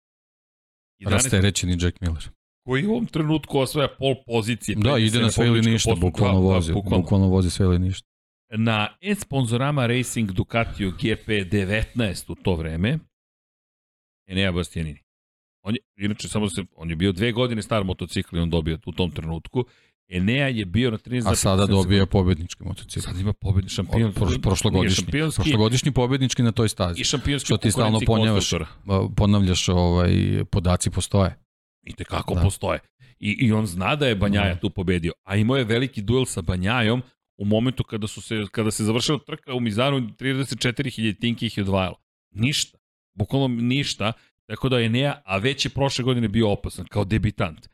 11 1.00 1.10
Rasterećeni 1.10 1.76
Jack 1.80 2.00
Miller. 2.00 2.28
koji 2.66 2.86
u 2.86 2.90
ovom 2.90 3.06
trenutku 3.06 3.58
osvaja 3.58 3.88
pol 3.98 4.14
pozicije. 4.26 4.76
Da, 4.76 4.98
ide 4.98 5.20
na 5.20 5.30
sve 5.30 5.46
ili 5.46 5.70
ništa, 5.70 5.94
bukvalno 5.94 6.40
da, 6.40 6.46
vozi. 6.54 6.72
bukvalno. 6.72 7.02
Bukvalno 7.02 7.28
vozi 7.28 7.50
sve 7.50 7.66
ili 7.66 7.78
ništa. 7.78 8.08
Na 8.50 8.96
e-sponzorama 9.00 9.86
Racing 9.86 10.30
Ducatiju 10.30 10.92
GP19 10.92 12.32
u 12.32 12.34
to 12.34 12.54
vreme 12.54 12.98
Enea 14.26 14.52
Bastianini. 14.52 15.00
On 15.62 15.74
je, 15.74 15.80
inače, 15.96 16.28
samo 16.28 16.48
se, 16.48 16.64
on 16.76 16.90
je 16.90 16.96
bio 16.96 17.12
dve 17.12 17.32
godine 17.32 17.62
star 17.62 17.84
motocikl 17.84 18.36
i 18.36 18.40
on 18.40 18.50
dobio 18.50 18.78
u 18.86 18.92
tom 18.92 19.10
trenutku. 19.10 19.64
Enea 20.09 20.48
je 20.48 20.64
bio 20.64 20.90
na 20.90 20.98
13 20.98 21.30
A 21.30 21.34
sada 21.34 21.66
dobija 21.66 22.07
pobednički 22.07 22.64
motocikl. 22.64 23.00
Sad 23.00 23.20
ima 23.20 23.32
pobedni 23.32 23.70
šampion. 23.70 24.05
Od- 24.05 24.14
proš- 24.14 24.40
prošlogodišnji. 24.42 24.94
Šampionski 24.96 25.42
Prošlogodišnji 25.42 25.92
pobednički 25.92 26.42
na 26.42 26.52
toj 26.52 26.68
stazi. 26.68 27.00
i 27.00 27.05
šampionski 27.05 27.46
Što 27.46 27.57
ti 27.57 27.70
stalno 27.70 28.00
ponavljaš. 28.07 28.50
Ponavljaš, 29.16 29.68
ovaj, 29.68 30.12
podaci 30.50 30.90
postoje. 30.90 31.36
I 31.82 31.92
tekako 31.92 32.34
Da. 32.34 32.40
postoje. 32.40 32.80
I, 33.20 33.36
I 33.40 33.52
on 33.52 33.66
zna 33.66 33.96
da 33.96 34.07
je 34.07 34.14
Banjaja 34.16 34.55
Da. 34.55 34.61
tu 34.61 34.70
pobedio. 34.70 35.12
A 35.24 35.36
imao 35.36 35.57
je 35.57 35.64
veliki 35.64 36.02
duel 36.02 36.24
sa 36.24 36.42
Banjajom 36.42 37.02
u 37.38 37.44
momentu 37.44 37.84
kada, 37.84 38.07
su 38.07 38.20
se, 38.22 38.42
kada 38.50 38.70
se 38.70 38.84
završila 38.84 39.18
trka 39.26 39.55
u 39.55 39.61
Mizanu 39.61 40.00
34.000 40.00 41.20
tinki 41.20 41.46
ih 41.46 41.59
je 41.59 41.62
odvajalo. 41.62 41.96
Ništa. 42.30 42.78
Bukvalno 43.14 43.48
ništa. 43.48 44.12
Tako 44.46 44.68
da 44.68 44.78
je 44.78 44.88
Nea, 44.88 45.20
a 45.24 45.38
već 45.38 45.64
je 45.64 45.70
prošle 45.70 46.05
godine 46.05 46.28
bio 46.28 46.50
opasan 46.50 46.86
kao 46.86 47.05
debitant. 47.05 47.68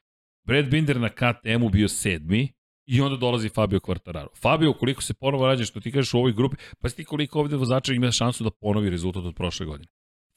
Brad 0.47 0.71
Binder 0.71 1.01
na 1.01 1.09
KTM-u 1.09 1.69
bio 1.69 1.89
sedmi 1.89 2.49
i 2.87 3.01
onda 3.01 3.17
dolazi 3.17 3.49
Fabio 3.49 3.79
Quartararo. 3.79 4.29
Fabio, 4.43 4.73
koliko 4.73 5.03
se 5.03 5.15
ponovo 5.15 5.47
rađe, 5.47 5.65
što 5.65 5.81
ti 5.81 5.93
kažeš 5.93 6.15
u 6.15 6.19
ovoj 6.19 6.33
grupi, 6.33 6.57
pa 6.79 6.89
si 6.89 6.97
ti 6.97 7.05
koliko 7.05 7.41
ovde 7.41 7.57
vozača 7.57 7.93
ima 7.93 8.11
šansu 8.11 8.45
da 8.45 8.51
ponovi 8.51 8.91
rezultat 8.91 9.25
od 9.25 9.35
prošle 9.35 9.67
godine. 9.67 9.89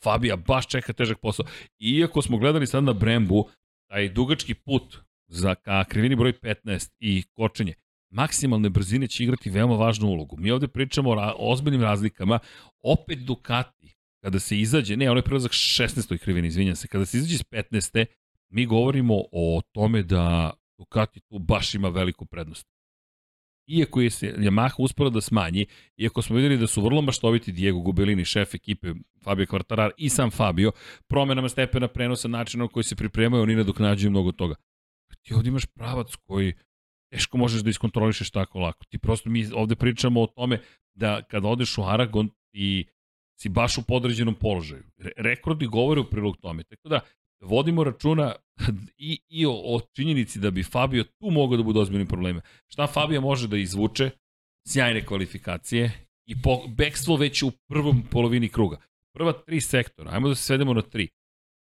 Fabija 0.03 0.35
baš 0.35 0.67
čeka 0.67 0.93
težak 0.93 1.17
posao. 1.21 1.45
Iako 1.79 2.21
smo 2.21 2.37
gledali 2.37 2.67
sad 2.67 2.83
na 2.83 2.93
Brembu, 2.93 3.49
taj 3.89 4.09
dugački 4.09 4.53
put 4.53 4.97
za 5.27 5.55
ka 5.55 5.83
krivini 5.83 6.15
broj 6.15 6.33
15 6.33 6.91
i 6.99 7.23
kočenje, 7.33 7.73
maksimalne 8.11 8.69
brzine 8.69 9.07
će 9.07 9.23
igrati 9.23 9.49
veoma 9.49 9.75
važnu 9.75 10.07
ulogu. 10.07 10.37
Mi 10.37 10.51
ovde 10.51 10.67
pričamo 10.67 11.09
o, 11.09 11.15
ra 11.15 11.33
ozbiljnim 11.37 11.81
razlikama. 11.81 12.39
Opet 12.83 13.19
Ducati, 13.19 13.95
kada 14.23 14.39
se 14.39 14.59
izađe, 14.59 14.97
ne, 14.97 15.11
on 15.11 15.17
je 15.17 15.23
prelazak 15.23 15.51
16. 15.51 16.17
krivini, 16.17 16.47
izvinjam 16.47 16.75
se, 16.75 16.87
kada 16.87 17.05
se 17.05 17.17
izađe 17.17 17.33
iz 17.33 17.43
15. 17.43 18.05
mi 18.53 18.65
govorimo 18.65 19.15
o 19.31 19.61
tome 19.71 20.03
da 20.03 20.53
Ducati 20.77 21.19
tu 21.19 21.39
baš 21.39 21.75
ima 21.75 21.89
veliku 21.89 22.25
prednost. 22.25 22.67
Iako 23.67 24.01
je 24.01 24.09
se 24.09 24.33
Yamaha 24.37 24.75
uspela 24.77 25.09
da 25.09 25.21
smanji, 25.21 25.65
iako 25.97 26.21
smo 26.21 26.35
videli 26.35 26.57
da 26.57 26.67
su 26.67 26.81
vrlo 26.81 27.01
maštoviti 27.01 27.51
Diego 27.51 27.79
Gubelini, 27.79 28.25
šef 28.25 28.55
ekipe 28.55 28.93
Fabio 29.23 29.45
Quartararo 29.45 29.91
i 29.97 30.09
sam 30.09 30.31
Fabio, 30.31 30.71
promenama 31.07 31.49
stepena 31.49 31.87
prenosa, 31.87 32.27
načina 32.27 32.63
na 32.63 32.67
koji 32.67 32.83
se 32.83 32.95
pripremaju, 32.95 33.43
oni 33.43 33.55
nadoknađuju 33.55 34.11
mnogo 34.11 34.31
toga. 34.31 34.55
Ti 35.21 35.33
ovdje 35.33 35.49
imaš 35.49 35.65
pravac 35.65 36.15
koji 36.15 36.53
teško 37.11 37.37
možeš 37.37 37.61
da 37.61 37.69
iskontrolišeš 37.69 38.31
tako 38.31 38.59
lako. 38.59 38.85
Ti 38.89 38.97
prosto 38.97 39.29
mi 39.29 39.47
ovde 39.53 39.75
pričamo 39.75 40.21
o 40.21 40.27
tome 40.27 40.59
da 40.93 41.21
kada 41.21 41.47
odeš 41.47 41.77
u 41.77 41.83
Aragon 41.83 42.29
i 42.53 42.85
si 43.39 43.49
baš 43.49 43.77
u 43.77 43.83
podređenom 43.87 44.35
položaju. 44.35 44.83
Re 44.97 45.11
rekordi 45.17 45.67
govore 45.67 46.01
u 46.01 46.09
prilog 46.09 46.37
tome. 46.37 46.63
Tako 46.63 46.89
da 46.89 46.99
vodimo 47.43 47.83
računa 47.83 48.35
i, 48.97 49.19
i 49.29 49.45
o, 49.45 49.51
o 49.51 49.79
činjenici 49.95 50.39
da 50.39 50.51
bi 50.51 50.63
Fabio 50.63 51.03
tu 51.03 51.31
mogao 51.31 51.57
da 51.57 51.63
bude 51.63 51.79
ozbiljni 51.79 52.07
probleme. 52.07 52.41
Šta 52.67 52.87
Fabio 52.87 53.21
može 53.21 53.47
da 53.47 53.57
izvuče? 53.57 54.09
Sjajne 54.67 55.05
kvalifikacije 55.05 55.91
i 56.25 56.41
po, 56.41 56.67
bekstvo 56.67 57.15
već 57.15 57.43
u 57.43 57.51
prvom 57.67 58.03
polovini 58.11 58.49
kruga. 58.49 58.77
Prva 59.15 59.33
tri 59.33 59.61
sektora, 59.61 60.11
ajmo 60.11 60.29
da 60.29 60.35
se 60.35 60.43
svedemo 60.43 60.73
na 60.73 60.81
tri. 60.81 61.07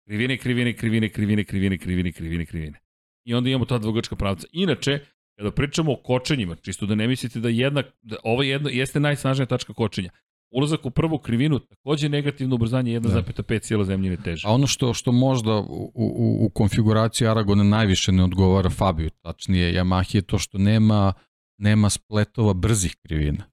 Krivine, 0.07 0.37
krivine, 0.37 0.72
krivine, 0.72 1.09
krivine, 1.09 1.45
krivine, 1.45 1.79
krivine, 1.79 2.12
krivine, 2.12 2.47
krivine. 2.47 2.81
I 3.27 3.35
onda 3.35 3.51
imamo 3.51 3.64
ta 3.64 3.79
dvogačka 3.79 4.16
pravca. 4.16 4.47
Inače, 4.53 5.01
kada 5.39 5.51
pričamo 5.51 5.93
o 5.93 5.97
kočenjima, 5.97 6.57
čisto 6.57 6.87
da 6.87 6.95
ne 6.95 7.09
mislite 7.09 7.41
da 7.41 7.49
jedna, 7.49 7.83
da 8.03 8.16
ovo 8.25 8.43
jedno, 8.43 8.68
jeste 8.68 9.01
najsnažnija 9.01 9.47
tačka 9.47 9.72
kočenja. 9.72 10.11
Ulazak 10.55 10.87
u 10.87 10.91
prvu 10.91 11.19
krivinu, 11.19 11.59
takođe 11.59 12.09
negativno 12.09 12.55
ubrzanje 12.55 13.01
1,5 13.01 13.63
cijela 13.63 13.85
zemljine 13.85 14.17
teže. 14.17 14.49
A 14.49 14.53
ono 14.53 14.67
što 14.67 14.95
što 14.95 15.13
možda 15.13 15.53
u, 15.53 15.91
u, 15.95 16.39
u 16.41 16.51
konfiguraciji 16.51 17.29
Aragona 17.29 17.63
najviše 17.65 18.13
ne 18.13 18.25
odgovara 18.25 18.71
Fabiju, 18.71 19.11
tačnije 19.13 19.73
Yamahi 19.75 20.17
je 20.17 20.23
to 20.23 20.39
što 20.39 20.59
nema 20.59 21.13
nema 21.59 21.91
spletova 21.91 22.55
brzih 22.55 22.97
krivina. 22.99 23.45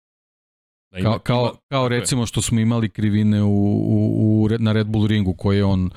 Da 0.91 0.99
ima- 0.99 1.09
Kao, 1.09 1.19
kao, 1.19 1.55
kao 1.67 1.87
recimo 1.87 2.25
što 2.25 2.41
smo 2.41 2.59
imali 2.59 2.89
krivine 2.89 3.43
u, 3.43 3.49
u, 3.49 4.43
u, 4.43 4.57
na 4.59 4.71
Red 4.71 4.87
Bull 4.87 5.07
ringu 5.07 5.33
koje 5.33 5.57
je 5.57 5.63
on 5.65 5.89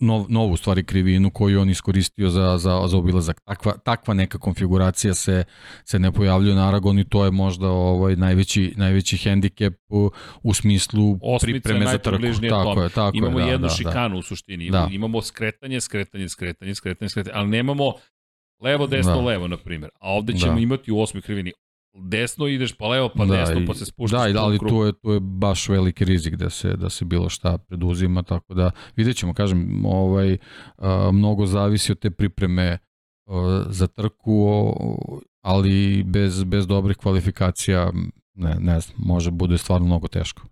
nov, 0.00 0.26
novu 0.28 0.52
u 0.52 0.56
stvari 0.56 0.84
krivinu 0.84 1.30
koju 1.30 1.60
on 1.60 1.70
iskoristio 1.70 2.30
za, 2.30 2.58
za, 2.58 2.82
za 2.86 2.98
obilazak. 2.98 3.40
Takva, 3.44 3.72
takva 3.72 4.14
neka 4.14 4.38
konfiguracija 4.38 5.14
se, 5.14 5.44
se 5.84 5.98
ne 5.98 6.12
pojavljuje 6.12 6.54
na 6.54 6.68
Aragon 6.68 6.98
i 6.98 7.08
to 7.08 7.24
je 7.24 7.30
možda 7.30 7.68
ovaj 7.68 8.16
najveći, 8.16 8.72
najveći 8.76 9.16
hendikep 9.16 9.74
u, 9.88 10.10
u 10.42 10.54
smislu 10.54 11.18
Osmica 11.22 11.46
je 11.46 11.52
pripreme 11.52 11.86
za 11.86 11.98
trku. 11.98 12.22
Tako 12.48 12.64
tome. 12.64 12.82
je, 12.82 12.88
tako 12.88 13.16
Imamo 13.16 13.38
je, 13.38 13.44
da, 13.44 13.50
jednu 13.50 13.66
da, 13.66 13.74
šikanu 13.74 14.18
u 14.18 14.22
suštini. 14.22 14.70
Da. 14.70 14.88
Imamo 14.92 15.22
skretanje, 15.22 15.80
skretanje, 15.80 16.28
skretanje, 16.28 16.74
skretanje, 16.74 17.08
skretanje, 17.08 17.34
ali 17.38 17.48
nemamo 17.48 17.92
levo, 18.60 18.86
desno, 18.86 19.14
Da. 19.14 19.20
levo, 19.20 19.48
na 19.48 19.56
primjer. 19.56 19.90
A 20.00 20.12
ovde 20.12 20.32
ćemo 20.38 20.54
Da. 20.54 20.60
imati 20.60 20.92
u 20.92 21.00
osmoj 21.00 21.22
krivini 21.22 21.52
desno 21.98 22.46
ideš 22.46 22.72
pa 22.72 22.88
levo, 22.88 23.10
pa 23.10 23.24
Da, 23.24 23.36
desno, 23.36 23.60
i- 23.60 23.66
pa 23.66 23.74
se 23.74 23.84
spuštaš 23.84 24.32
Da, 24.32 24.40
u 24.40 24.44
ali 24.44 24.58
krug. 24.58 24.70
tu 24.70 24.82
je, 24.82 24.92
tu 24.92 25.10
je 25.10 25.20
baš 25.20 25.68
veliki 25.68 26.04
rizik 26.04 26.34
da 26.34 26.50
se, 26.50 26.68
da 26.70 26.90
se 26.90 27.04
bilo 27.04 27.28
šta 27.28 27.58
preduzima, 27.58 28.22
tako 28.22 28.54
da 28.54 28.70
vidjet 28.96 29.16
ćemo, 29.16 29.34
kažem, 29.34 29.58
ovaj, 29.86 30.36
a, 30.76 31.10
mnogo 31.12 31.46
zavisi 31.46 31.92
od 31.92 31.98
te 31.98 32.10
pripreme 32.10 32.78
a, 33.26 33.64
za 33.68 33.86
trku, 33.86 34.46
o, 34.48 34.74
ali 35.40 36.02
bez, 36.04 36.44
bez 36.44 36.66
dobrih 36.66 36.96
kvalifikacija, 36.96 37.92
ne, 38.34 38.54
ne 38.54 38.80
znam, 38.80 38.96
može 38.98 39.30
bude 39.30 39.58
stvarno 39.58 39.86
mnogo 39.86 40.08
teško. 40.08 40.42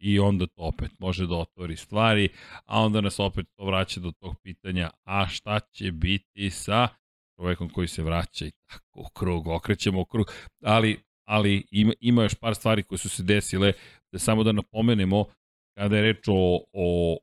i 0.00 0.18
onda 0.18 0.46
to 0.46 0.62
opet 0.62 0.90
može 0.98 1.26
da 1.26 1.34
otvori 1.36 1.76
stvari, 1.76 2.28
a 2.66 2.80
onda 2.80 3.00
nas 3.00 3.18
opet 3.20 3.46
to 3.56 3.64
vraća 3.64 4.00
do 4.00 4.12
tog 4.12 4.36
pitanja, 4.42 4.90
a 5.04 5.26
šta 5.28 5.60
će 5.60 5.92
biti 5.92 6.50
sa 6.50 6.88
čovekom 7.36 7.68
koji 7.68 7.88
se 7.88 8.02
vraća 8.02 8.46
i 8.46 8.52
tako 8.66 9.00
u 9.00 9.08
krug, 9.14 9.48
okrećemo 9.48 10.00
u 10.00 10.04
krug, 10.04 10.32
ali, 10.62 11.02
ali 11.24 11.66
ima, 11.70 11.92
ima 12.00 12.22
još 12.22 12.34
par 12.34 12.54
stvari 12.54 12.82
koje 12.82 12.98
su 12.98 13.08
se 13.08 13.22
desile, 13.22 13.72
da 14.12 14.18
samo 14.18 14.44
da 14.44 14.52
napomenemo, 14.52 15.24
kada 15.76 15.96
je 15.96 16.02
reč 16.02 16.28
o, 16.28 16.64
o 16.72 17.18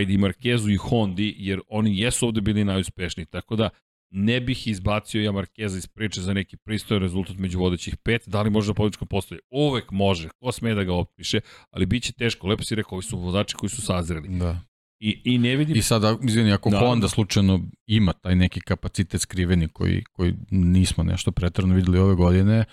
ID 0.00 0.20
Markezu 0.20 0.70
i 0.70 0.76
Hondi, 0.76 1.34
jer 1.38 1.60
oni 1.68 1.98
jesu 1.98 2.26
ovde 2.26 2.40
bili 2.40 2.64
najuspešniji, 2.64 3.26
tako 3.26 3.56
da 3.56 3.68
ne 4.10 4.40
bih 4.40 4.66
izbacio 4.66 5.22
ja 5.22 5.32
Markeza 5.32 5.78
iz 5.78 5.86
priče 5.86 6.20
za 6.20 6.32
neki 6.32 6.56
pristojan 6.56 7.02
rezultat 7.02 7.36
među 7.36 7.58
vodećih 7.58 7.96
pet, 7.96 8.22
da 8.26 8.42
li 8.42 8.50
može 8.50 8.70
na 8.70 8.74
političkom 8.74 9.08
postoji? 9.08 9.40
Uvek 9.50 9.90
može, 9.90 10.28
ko 10.28 10.52
sme 10.52 10.74
da 10.74 10.84
ga 10.84 10.94
otpiše, 10.94 11.40
ali 11.70 11.86
bit 11.86 12.02
će 12.02 12.12
teško, 12.12 12.46
lepo 12.46 12.62
si 12.62 12.74
rekao, 12.74 12.96
ovi 12.96 13.02
su 13.02 13.18
vozači 13.18 13.54
koji 13.54 13.70
su 13.70 13.82
sazreli. 13.82 14.28
Da. 14.28 14.60
I, 15.00 15.22
i 15.24 15.38
ne 15.38 15.56
vidim... 15.56 15.76
I 15.76 15.82
sada, 15.82 16.16
izvini, 16.22 16.52
ako 16.52 16.70
Da. 16.70 16.78
da. 16.78 16.86
Honda 16.86 17.08
slučajno 17.08 17.60
ima 17.86 18.12
taj 18.12 18.36
neki 18.36 18.60
kapacitet 18.60 19.20
skriveni 19.20 19.68
koji, 19.68 20.04
koji 20.04 20.34
nismo 20.50 21.04
nešto 21.04 21.32
pretrano 21.32 21.74
videli 21.74 21.98
ove 21.98 22.14
godine, 22.14 22.64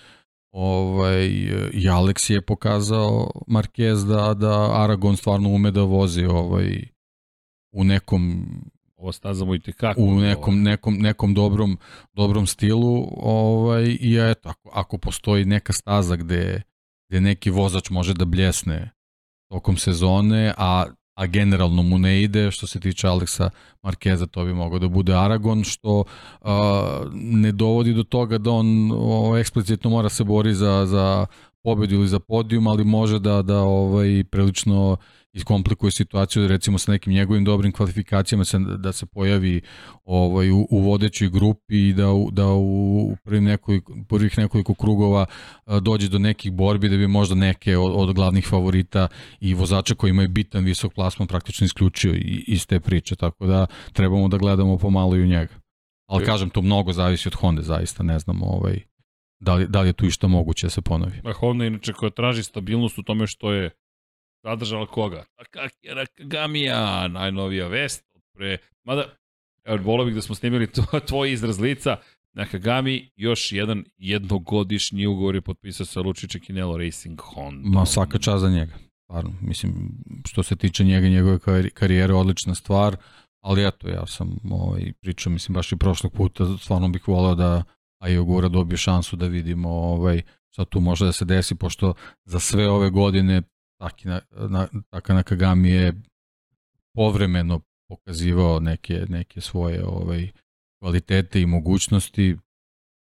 ovaj, 0.50 1.26
i 1.72 1.88
Alex 1.88 2.32
je 2.32 2.40
pokazao 2.40 3.30
Marquez 3.46 4.06
da, 4.06 4.34
da 4.34 4.82
Aragon 4.82 5.16
stvarno 5.16 5.48
ume 5.48 5.70
da 5.70 5.82
vozi 5.82 6.24
ovaj, 6.24 6.88
u 7.72 7.84
nekom 7.84 8.46
Ovo 8.96 9.12
staza 9.12 9.44
mu 9.44 9.54
i 9.54 9.60
tekako. 9.60 10.00
u 10.00 10.20
nekom, 10.20 10.62
nekom, 10.62 10.94
nekom 10.94 11.34
dobrom, 11.34 11.78
dobrom 12.12 12.46
stilu 12.46 13.08
ovaj, 13.16 13.96
i 14.00 14.16
eto, 14.30 14.48
ako, 14.48 14.70
ako 14.72 14.98
postoji 14.98 15.44
neka 15.44 15.72
staza 15.72 16.16
gde, 16.16 16.62
gde 17.08 17.20
neki 17.20 17.50
vozač 17.50 17.90
može 17.90 18.14
da 18.14 18.24
bljesne 18.24 18.90
tokom 19.50 19.76
sezone, 19.76 20.54
a, 20.56 20.86
a 21.14 21.26
generalno 21.26 21.82
mu 21.82 21.98
ne 21.98 22.22
ide, 22.22 22.50
što 22.50 22.66
se 22.66 22.80
tiče 22.80 23.08
Aleksa 23.08 23.50
Markeza, 23.82 24.26
to 24.26 24.44
bi 24.44 24.54
mogao 24.54 24.78
da 24.78 24.88
bude 24.88 25.14
Aragon, 25.14 25.64
što 25.64 26.04
a, 26.40 27.04
ne 27.12 27.52
dovodi 27.52 27.94
do 27.94 28.02
toga 28.02 28.38
da 28.38 28.50
on 28.50 28.90
o, 28.92 29.36
eksplicitno 29.38 29.90
mora 29.90 30.08
se 30.08 30.24
bori 30.24 30.54
za, 30.54 30.86
za 30.86 31.26
pobedu 31.62 31.94
ili 31.94 32.08
za 32.08 32.18
podijum, 32.18 32.66
ali 32.66 32.84
može 32.84 33.18
da, 33.18 33.42
da 33.42 33.58
ovaj, 33.58 34.24
prilično 34.30 34.96
iskomplikuje 35.34 35.90
situaciju 35.90 36.48
recimo 36.48 36.78
sa 36.78 36.92
nekim 36.92 37.12
njegovim 37.12 37.44
dobrim 37.44 37.72
kvalifikacijama 37.72 38.44
se, 38.44 38.58
da 38.58 38.92
se 38.92 39.06
pojavi 39.06 39.60
ovaj, 40.04 40.50
u, 40.50 40.66
u 40.70 40.78
vodećoj 40.80 41.28
grupi 41.28 41.88
i 41.88 41.92
da, 41.92 42.12
u- 42.12 42.30
da 42.30 42.46
u 42.48 43.16
prvih 43.24 43.42
nekoliko, 43.42 43.92
prvih 44.08 44.38
nekoliko 44.38 44.74
krugova 44.74 45.26
a, 45.66 45.80
dođe 45.80 46.08
do 46.08 46.18
nekih 46.18 46.52
borbi 46.52 46.88
da 46.88 46.96
bi 46.96 47.06
možda 47.08 47.34
neke 47.34 47.76
od, 47.76 47.92
od 47.94 48.14
glavnih 48.14 48.46
favorita 48.48 49.08
i 49.40 49.54
vozača 49.54 49.94
koji 49.94 50.10
imaju 50.10 50.28
bitan 50.28 50.64
visok 50.64 50.94
plasman 50.94 51.28
praktično 51.28 51.64
isključio 51.64 52.14
iz 52.46 52.66
te 52.66 52.80
priče, 52.80 53.16
tako 53.16 53.46
da 53.46 53.66
trebamo 53.92 54.28
da 54.28 54.36
gledamo 54.38 54.78
pomalo 54.78 55.16
i 55.16 55.22
u 55.22 55.26
njega. 55.26 55.54
Ali 56.08 56.24
kažem, 56.24 56.50
to 56.50 56.62
mnogo 56.62 56.92
zavisi 56.92 57.28
od 57.28 57.34
Honda, 57.34 57.62
zaista 57.62 58.02
ne 58.02 58.18
znam 58.18 58.42
ovaj, 58.42 58.80
da, 59.40 59.54
li, 59.54 59.66
da 59.68 59.80
li 59.80 59.88
je 59.88 59.92
tu 59.92 60.06
išta 60.06 60.26
moguće 60.28 60.66
da 60.66 60.70
se 60.70 60.80
ponovi. 60.80 61.20
A 61.24 61.32
Honda 61.32 61.64
inače 61.64 61.92
koja 61.92 62.10
traži 62.10 62.42
stabilnost 62.42 62.98
u 62.98 63.02
tome 63.02 63.26
što 63.26 63.52
je 63.52 63.70
zadržala 64.44 64.86
koga? 64.86 65.24
Takaki 65.36 65.88
Nakagamija, 65.88 67.08
najnovija 67.08 67.68
vest. 67.68 68.04
od 68.14 68.22
Pre, 68.32 68.58
mada, 68.84 69.04
evo, 69.64 69.82
volao 69.82 70.06
bih 70.06 70.14
da 70.14 70.22
smo 70.22 70.34
snimili 70.34 70.66
to, 70.66 70.82
tvoj 71.08 71.32
izraz 71.32 71.60
lica. 71.60 71.96
Nakagami, 72.32 73.10
još 73.16 73.52
jedan 73.52 73.84
jednogodišnji 73.96 75.06
ugovor 75.06 75.34
je 75.34 75.40
potpisao 75.40 75.86
sa 75.86 76.00
Lučiće 76.00 76.38
Kinelo 76.40 76.76
Racing 76.76 77.20
Honda. 77.20 77.68
Ma 77.68 77.86
svaka 77.86 78.18
čast 78.18 78.40
za 78.40 78.50
njega. 78.50 78.72
Stvarno, 79.04 79.32
mislim, 79.40 79.72
što 80.26 80.42
se 80.42 80.56
tiče 80.56 80.84
njega, 80.84 81.06
i 81.06 81.10
njegove 81.10 81.38
kari- 81.38 81.70
karijere, 81.70 82.14
odlična 82.14 82.54
stvar, 82.54 82.96
ali 83.40 83.66
eto, 83.66 83.88
ja 83.88 84.06
sam 84.06 84.36
ovaj, 84.50 84.92
pričao, 85.00 85.32
mislim, 85.32 85.54
baš 85.54 85.72
i 85.72 85.76
prošlog 85.76 86.12
puta, 86.12 86.58
stvarno 86.58 86.88
bih 86.88 87.08
volao 87.08 87.34
da 87.34 87.62
Ayogura 88.02 88.48
dobije 88.48 88.76
šansu 88.76 89.16
da 89.16 89.26
vidimo 89.26 89.68
ovaj, 89.68 90.22
šta 90.50 90.64
tu 90.64 90.80
može 90.80 91.04
da 91.04 91.12
se 91.12 91.24
desi, 91.24 91.54
pošto 91.54 91.94
za 92.24 92.40
sve 92.40 92.68
ove 92.68 92.90
godine 92.90 93.42
Taki 93.84 94.08
na, 94.08 94.20
Taka 94.90 95.22
je 95.64 95.92
povremeno 96.94 97.60
pokazivao 97.88 98.60
neke, 98.60 99.06
neke 99.08 99.40
svoje 99.40 99.84
ovaj, 99.86 100.30
kvalitete 100.78 101.40
i 101.40 101.46
mogućnosti. 101.46 102.36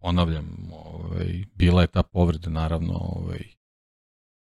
Ponavljam, 0.02 0.70
ovaj, 0.72 1.44
bila 1.56 1.82
je 1.82 1.88
ta 1.88 2.04
povreda 2.04 2.50
naravno 2.50 2.94
ovaj, 2.94 3.40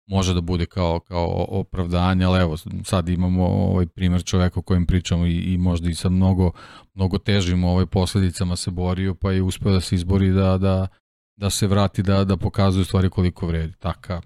može 0.07 0.33
da 0.33 0.41
bude 0.41 0.65
kao, 0.65 0.99
kao 0.99 1.45
opravdanje, 1.49 2.25
ali 2.25 2.39
evo, 2.41 2.57
sad 2.83 3.09
imamo 3.09 3.45
ovaj 3.45 3.85
primer 3.85 4.23
čoveka 4.23 4.59
o 4.59 4.63
kojem 4.63 4.85
pričamo 4.85 5.25
i, 5.25 5.37
i 5.37 5.57
možda 5.57 5.89
i 5.89 5.95
sa 5.95 6.09
mnogo, 6.09 6.51
mnogo 6.93 7.17
težim 7.17 7.63
ovaj 7.63 7.85
posledicama 7.85 8.55
se 8.55 8.71
borio, 8.71 9.15
pa 9.15 9.31
je 9.31 9.41
uspeo 9.41 9.71
da 9.71 9.81
se 9.81 9.95
izbori 9.95 10.29
da, 10.31 10.57
da, 10.57 10.87
da 11.35 11.49
se 11.49 11.67
vrati, 11.67 12.03
da, 12.03 12.23
da 12.23 12.37
pokazuje 12.37 12.85
stvari 12.85 13.09
koliko 13.09 13.47
vredi. 13.47 13.73
Taka, 13.79 14.21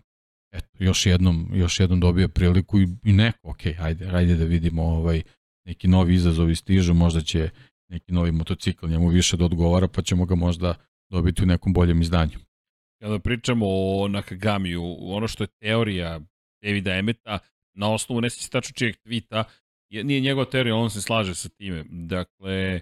eto, 0.51 0.67
još 0.79 1.05
jednom, 1.05 1.49
još 1.53 1.79
jednom 1.79 1.99
dobija 1.99 2.27
priliku 2.27 2.79
i, 2.79 2.87
i 3.03 3.13
neko, 3.13 3.49
ok, 3.49 3.65
ajde, 3.79 4.09
ajde 4.13 4.35
da 4.35 4.45
vidimo 4.45 4.83
ovaj, 4.83 5.21
neki 5.65 5.87
novi 5.87 6.13
izazovi 6.13 6.55
stižu, 6.55 6.93
možda 6.93 7.21
će 7.21 7.49
neki 7.89 8.11
novi 8.11 8.31
motocikl 8.31 8.87
njemu 8.87 9.07
više 9.07 9.37
da 9.37 9.45
odgovara, 9.45 9.87
pa 9.87 10.01
ćemo 10.01 10.25
ga 10.25 10.35
možda 10.35 10.75
dobiti 11.09 11.43
u 11.43 11.45
nekom 11.45 11.73
boljem 11.73 12.01
izdanju. 12.01 12.39
Kada 13.01 13.19
pričamo 13.19 13.65
o 13.67 14.07
Nakagamiju, 14.07 14.97
ono 14.99 15.27
što 15.27 15.43
je 15.43 15.47
teorija 15.47 16.19
Davida 16.63 16.95
Emeta, 16.95 17.39
na 17.73 17.93
osnovu 17.93 18.21
ne 18.21 18.27
tačno 18.51 18.73
čijeg 18.73 18.95
tvita, 18.95 19.43
je, 19.89 20.03
nije 20.03 20.21
njegova 20.21 20.45
teorija, 20.45 20.75
on 20.75 20.89
se 20.89 21.01
slaže 21.01 21.35
sa 21.35 21.49
time. 21.49 21.83
Dakle, 21.89 22.81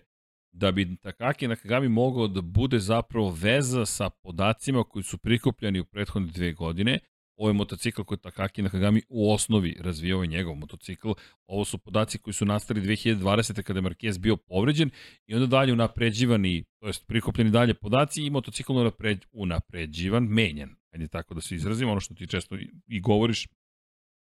da 0.51 0.71
bi 0.71 0.95
Takaki 0.95 1.47
Nakagami 1.47 1.89
mogao 1.89 2.27
da 2.27 2.41
bude 2.41 2.79
zapravo 2.79 3.31
veza 3.41 3.85
sa 3.85 4.09
podacima 4.09 4.83
koji 4.83 5.03
su 5.03 5.17
prikupljeni 5.17 5.79
u 5.79 5.85
prethodne 5.85 6.31
dve 6.31 6.53
godine, 6.53 6.99
ovo 7.39 7.49
je 7.49 7.53
motocikl 7.53 8.01
koji 8.01 8.17
Takaki 8.17 8.61
Nakagami 8.61 9.01
u 9.09 9.33
osnovi 9.33 9.77
je 10.21 10.27
njegov 10.27 10.55
motocikl, 10.55 11.11
ovo 11.47 11.65
su 11.65 11.77
podaci 11.77 12.17
koji 12.17 12.33
su 12.33 12.45
nastali 12.45 12.81
2020. 12.81 13.63
kada 13.63 13.79
je 13.79 13.83
Marquez 13.83 14.19
bio 14.19 14.37
povređen 14.37 14.89
i 15.27 15.35
onda 15.35 15.47
dalje 15.47 15.73
unapređivani, 15.73 16.63
to 16.79 16.87
jest 16.87 17.07
prikupljeni 17.07 17.51
dalje 17.51 17.73
podaci 17.73 18.23
i 18.23 18.29
motocikl 18.29 18.73
unapred, 18.73 19.25
unapređivan, 19.31 20.23
menjan. 20.23 20.75
Ajde 20.93 21.07
tako 21.07 21.33
da 21.33 21.41
se 21.41 21.55
izrazimo, 21.55 21.91
ono 21.91 21.99
što 21.99 22.13
ti 22.13 22.27
često 22.27 22.55
i, 22.55 22.69
i 22.87 22.99
govoriš, 22.99 23.47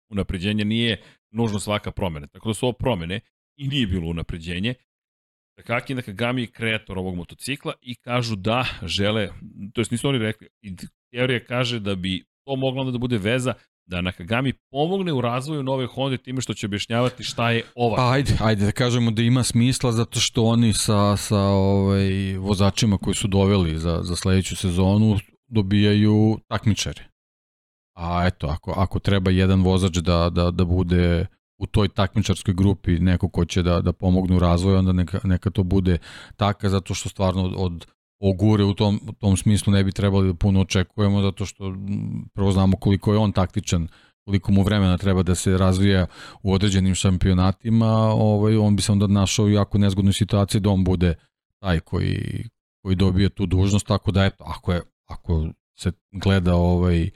unapređenje 0.09 0.65
nije 0.65 1.01
nužno 1.31 1.59
svaka 1.59 1.91
promena. 1.91 2.27
Tako 2.27 2.49
da 2.49 2.53
su 2.53 2.65
ovo 2.65 2.73
promene 2.73 3.19
i 3.57 3.67
nije 3.67 3.87
bilo 3.87 4.09
unapređenje. 4.09 4.73
Takaki 5.57 5.95
Nakagami 5.95 6.41
je 6.41 6.51
kreator 6.51 6.97
ovog 6.97 7.15
motocikla 7.15 7.73
i 7.81 7.95
kažu 7.95 8.35
da 8.35 8.65
žele, 8.83 9.29
to 9.73 9.81
jest 9.81 9.91
nisu 9.91 10.09
oni 10.09 10.17
rekli, 10.17 10.47
teorija 11.11 11.45
kaže 11.45 11.79
da 11.79 11.95
bi 11.95 12.32
to 12.45 12.55
moglo 12.55 12.81
onda 12.81 12.91
da 12.91 12.97
bude 12.97 13.17
veza 13.17 13.53
da 13.85 14.01
Nakagami 14.01 14.53
pomogne 14.71 15.13
u 15.13 15.21
razvoju 15.21 15.63
nove 15.63 15.85
Honda 15.87 16.17
time 16.17 16.41
što 16.41 16.53
će 16.53 16.65
objašnjavati 16.65 17.23
šta 17.23 17.51
je 17.51 17.63
ova. 17.75 17.95
Pa 17.95 18.11
ajde, 18.11 18.37
ajde 18.39 18.65
da 18.65 18.71
kažemo 18.71 19.11
da 19.11 19.21
ima 19.21 19.43
smisla 19.43 19.91
zato 19.91 20.19
što 20.19 20.43
oni 20.43 20.73
sa, 20.73 21.17
sa 21.17 21.39
ovaj, 21.39 22.37
vozačima 22.37 22.97
koji 22.97 23.15
su 23.15 23.27
doveli 23.27 23.79
za, 23.79 23.99
za 24.03 24.15
sledeću 24.15 24.55
sezonu 24.55 25.17
dobijaju 25.47 26.39
takmičare. 26.47 27.03
A 27.97 28.27
eto, 28.27 28.47
ako, 28.47 28.73
ako 28.77 28.99
treba 28.99 29.31
jedan 29.31 29.61
vozač 29.61 29.97
da, 29.97 30.29
da, 30.29 30.51
da 30.51 30.65
bude 30.65 31.27
u 31.57 31.65
toj 31.67 31.89
takmičarskoj 31.89 32.53
grupi 32.53 32.91
neko 32.91 33.29
ko 33.29 33.45
će 33.45 33.63
da, 33.63 33.81
da 33.81 33.93
pomogne 33.93 34.35
u 34.35 34.39
razvoju, 34.39 34.77
onda 34.77 34.93
neka, 34.93 35.19
neka 35.23 35.49
to 35.49 35.63
bude 35.63 35.97
taka, 36.35 36.69
zato 36.69 36.93
što 36.93 37.09
stvarno 37.09 37.43
od, 37.43 37.53
od 37.57 37.85
Ogure 38.25 38.63
u 38.63 38.73
tom, 38.73 38.99
u 39.07 39.11
tom 39.11 39.37
smislu 39.37 39.73
ne 39.73 39.83
bi 39.83 39.91
trebali 39.91 40.27
da 40.27 40.33
puno 40.33 40.61
očekujemo, 40.61 41.21
zato 41.21 41.45
što 41.45 41.75
prvo 42.33 42.51
znamo 42.51 42.77
koliko 42.77 43.13
je 43.13 43.17
on 43.17 43.31
taktičan, 43.31 43.87
koliko 44.25 44.51
mu 44.51 44.63
vremena 44.63 44.97
treba 44.97 45.23
da 45.23 45.35
se 45.35 45.57
razvija 45.57 46.05
u 46.43 46.53
određenim 46.53 46.95
šampionatima, 46.95 47.87
ovaj, 48.13 48.57
on 48.57 48.75
bi 48.75 48.81
se 48.81 48.91
onda 48.91 49.07
našao 49.07 49.45
u 49.45 49.49
jako 49.49 49.77
nezgodnoj 49.77 50.13
situaciji 50.13 50.61
da 50.61 50.69
on 50.69 50.83
bude 50.83 51.15
taj 51.59 51.79
koji, 51.79 52.47
koji 52.83 52.95
dobije 52.95 53.29
tu 53.29 53.45
dužnost, 53.45 53.87
tako 53.87 54.11
da 54.11 54.25
eto, 54.25 54.43
ako, 54.47 54.73
je, 54.73 54.81
ako 55.07 55.47
se 55.79 55.91
gleda 56.11 56.55
ovaj, 56.55 57.09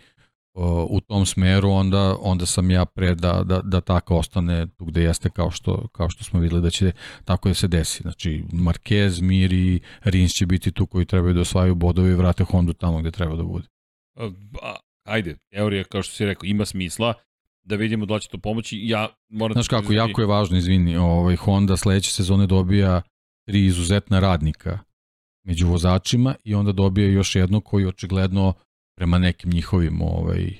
u 0.89 1.01
tom 1.01 1.25
smeru, 1.25 1.69
onda, 1.69 2.17
onda 2.21 2.45
sam 2.45 2.71
ja 2.71 2.85
pre 2.85 3.15
da, 3.15 3.43
da, 3.45 3.61
da 3.61 3.81
tako 3.81 4.17
ostane 4.17 4.67
tu 4.67 4.85
gde 4.85 5.03
jeste 5.03 5.29
kao 5.29 5.51
što, 5.51 5.87
kao 5.87 6.09
što 6.09 6.23
smo 6.23 6.39
videli 6.39 6.61
da 6.61 6.69
će 6.69 6.91
tako 7.25 7.49
da 7.49 7.53
se 7.53 7.67
desi. 7.67 8.01
Znači, 8.01 8.43
Marquez, 8.51 9.21
Mir 9.21 9.53
i 9.53 9.79
Rins 10.03 10.33
će 10.33 10.45
biti 10.45 10.71
tu 10.71 10.85
koji 10.85 11.05
trebaju 11.05 11.33
da 11.33 11.41
osvajaju 11.41 11.75
bodove 11.75 12.11
i 12.11 12.15
vrate 12.15 12.43
Hondu 12.43 12.73
tamo 12.73 12.99
gde 12.99 13.11
treba 13.11 13.35
da 13.35 13.43
bude. 13.43 13.67
Ajde, 15.03 15.37
teorija, 15.51 15.83
kao 15.83 16.03
što 16.03 16.15
si 16.15 16.25
rekao, 16.25 16.45
ima 16.45 16.65
smisla 16.65 17.13
da 17.63 17.75
vidimo 17.75 18.05
da 18.05 18.19
će 18.19 18.29
to 18.29 18.37
pomoći. 18.37 18.79
Ja 18.83 19.07
moram 19.29 19.53
Znaš 19.53 19.67
kako, 19.67 19.93
jako 19.93 20.21
je 20.21 20.27
važno, 20.27 20.57
izvini, 20.57 20.97
ovaj, 20.97 21.35
Honda 21.35 21.77
sledeće 21.77 22.11
sezone 22.11 22.47
dobija 22.47 23.01
tri 23.45 23.65
izuzetna 23.65 24.19
radnika 24.19 24.79
među 25.43 25.67
vozačima 25.67 26.35
i 26.43 26.55
onda 26.55 26.71
dobija 26.71 27.07
još 27.07 27.35
jedno 27.35 27.61
koji 27.61 27.85
očigledno 27.85 28.53
prema 28.97 29.17
nekim 29.17 29.51
njihovim 29.51 30.01
ovaj, 30.01 30.53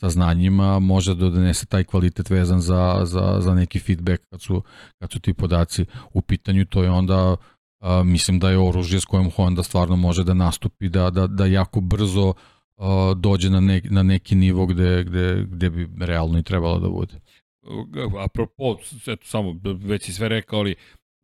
saznanjima 0.00 0.78
može 0.78 1.14
da 1.14 1.30
donese 1.30 1.66
taj 1.66 1.84
kvalitet 1.84 2.30
vezan 2.30 2.60
za, 2.60 3.00
za, 3.04 3.36
za 3.40 3.54
neki 3.54 3.78
feedback 3.78 4.22
kad 4.30 4.42
su, 4.42 4.62
kad 4.98 5.12
su 5.12 5.20
ti 5.20 5.34
podaci 5.34 5.84
u 6.12 6.22
pitanju, 6.22 6.64
to 6.64 6.82
je 6.82 6.90
onda 6.90 7.36
a, 7.80 8.02
mislim 8.04 8.38
da 8.38 8.50
je 8.50 8.58
oružje 8.58 9.00
s 9.00 9.04
kojim 9.04 9.30
Honda 9.30 9.62
stvarno 9.62 9.96
može 9.96 10.24
da 10.24 10.34
nastupi, 10.34 10.88
da, 10.88 11.10
da, 11.10 11.26
da 11.26 11.46
jako 11.46 11.80
brzo 11.80 12.34
a, 12.76 13.14
dođe 13.16 13.50
na, 13.50 13.60
ne, 13.60 13.80
na 13.84 14.02
neki 14.02 14.34
nivo 14.34 14.66
gde, 14.66 15.04
gde, 15.04 15.46
gde 15.48 15.70
bi 15.70 15.88
realno 16.00 16.38
i 16.38 16.42
trebalo 16.42 16.78
da 16.78 16.88
bude. 16.88 17.20
Apropo, 18.24 18.76
eto 19.06 19.26
samo, 19.26 19.60
već 19.62 20.02
si 20.02 20.12
sve 20.12 20.28
rekao, 20.28 20.58
ali 20.58 20.74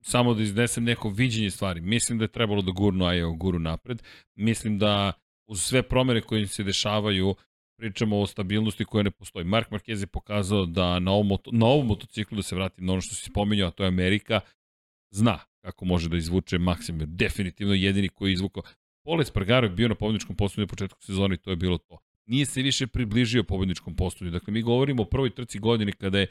samo 0.02 0.34
da 0.34 0.42
iznesem 0.42 0.84
neko 0.84 1.08
viđenje 1.08 1.50
stvari. 1.50 1.80
Mislim 1.80 2.18
da 2.18 2.24
je 2.24 2.28
trebalo 2.28 2.62
da 2.62 2.72
gurnu 2.72 3.04
Ajo 3.04 3.32
guru 3.32 3.58
napred. 3.58 4.02
Mislim 4.36 4.78
da 4.78 5.12
uz 5.50 5.62
sve 5.62 5.82
promere 5.82 6.20
koje 6.20 6.46
se 6.46 6.64
dešavaju, 6.64 7.34
pričamo 7.78 8.20
o 8.20 8.26
stabilnosti 8.26 8.84
koja 8.84 9.02
ne 9.02 9.10
postoji. 9.10 9.44
Mark 9.44 9.70
Marquez 9.70 10.00
je 10.00 10.06
pokazao 10.06 10.66
da 10.66 10.98
na 10.98 11.12
ovom, 11.12 11.26
moto, 11.26 11.50
na 11.52 11.66
ovom 11.66 11.86
motociklu, 11.86 12.36
da 12.36 12.42
se 12.42 12.54
vratim 12.54 12.86
na 12.86 12.92
ono 12.92 13.00
što 13.00 13.14
si 13.14 13.24
spominjao, 13.24 13.68
a 13.68 13.70
to 13.70 13.82
je 13.82 13.88
Amerika, 13.88 14.40
zna 15.10 15.38
kako 15.64 15.84
može 15.84 16.08
da 16.08 16.16
izvuče 16.16 16.58
maksimum. 16.58 17.00
Definitivno 17.06 17.74
jedini 17.74 18.08
koji 18.08 18.30
je 18.30 18.32
izvukao. 18.32 18.62
Pole 19.04 19.24
Spargaro 19.24 19.66
je 19.66 19.70
bio 19.70 19.88
na 19.88 19.94
pobedničkom 19.94 20.36
postolju 20.36 20.66
na 20.66 20.68
početku 20.68 21.02
sezone 21.02 21.34
i 21.34 21.38
to 21.38 21.50
je 21.50 21.56
bilo 21.56 21.78
to. 21.78 21.98
Nije 22.26 22.46
se 22.46 22.62
više 22.62 22.86
približio 22.86 23.44
pobedničkom 23.44 23.96
postolju. 23.96 24.30
Dakle, 24.30 24.52
mi 24.52 24.62
govorimo 24.62 25.02
o 25.02 25.04
prvoj 25.04 25.30
trci 25.30 25.58
godine 25.58 25.92
kada 25.92 26.18
je 26.18 26.26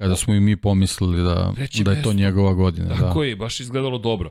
Kada 0.00 0.16
smo 0.16 0.34
i 0.34 0.40
mi 0.40 0.56
pomislili 0.56 1.22
da, 1.22 1.54
da 1.84 1.92
je 1.92 2.02
to 2.02 2.12
njegova 2.12 2.54
godina. 2.54 2.88
Tako 2.88 3.20
da. 3.20 3.26
je, 3.26 3.36
baš 3.36 3.60
izgledalo 3.60 3.98
dobro. 3.98 4.30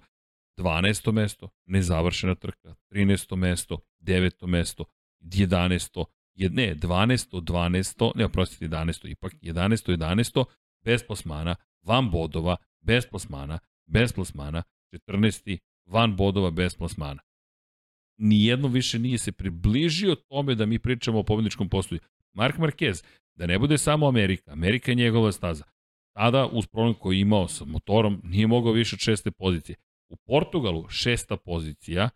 12. 0.60 1.12
mesto, 1.12 1.50
nezavršena 1.66 2.36
trka, 2.36 2.76
13. 2.92 3.36
mesto, 3.36 3.80
9. 4.00 4.48
mesto, 4.48 4.86
11. 5.20 6.06
ne, 6.52 6.76
12. 6.76 7.42
12. 7.42 8.12
ne, 8.16 8.26
oprostite, 8.26 8.66
11. 8.66 9.12
ipak, 9.12 9.34
11. 9.42 9.98
11. 9.98 10.46
bez 10.84 11.04
plasmana, 11.08 11.56
van 11.82 12.12
bodova, 12.12 12.58
bez 12.82 13.06
plasmana, 13.12 13.60
bez 13.86 14.14
plasmana, 14.14 14.64
14. 15.08 15.58
van 15.86 16.16
bodova, 16.16 16.52
bez 16.52 16.76
plasmana. 16.76 17.22
Nijedno 18.18 18.68
više 18.68 19.00
nije 19.00 19.18
se 19.18 19.32
približio 19.32 20.16
tome 20.16 20.56
da 20.56 20.66
mi 20.66 20.80
pričamo 20.80 21.20
o 21.20 21.24
pobedničkom 21.24 21.70
postoju. 21.70 22.00
Mark 22.34 22.58
Marquez, 22.58 23.04
da 23.36 23.46
ne 23.46 23.60
bude 23.60 23.78
samo 23.78 24.08
Amerika, 24.08 24.52
Amerika 24.52 24.92
je 24.92 24.96
njegova 24.96 25.32
staza. 25.32 25.64
Tada, 26.16 26.48
uz 26.52 26.68
problem 26.68 26.94
koji 26.94 27.18
je 27.18 27.22
imao 27.22 27.48
sa 27.48 27.66
motorom, 27.66 28.22
nije 28.24 28.48
mogao 28.48 28.72
više 28.72 28.96
od 28.96 29.00
šeste 29.00 29.32
pozicije. 29.32 29.76
U 30.10 30.16
Portugalu 30.16 30.90
šesta 30.90 31.38
pozicija, 31.38 32.10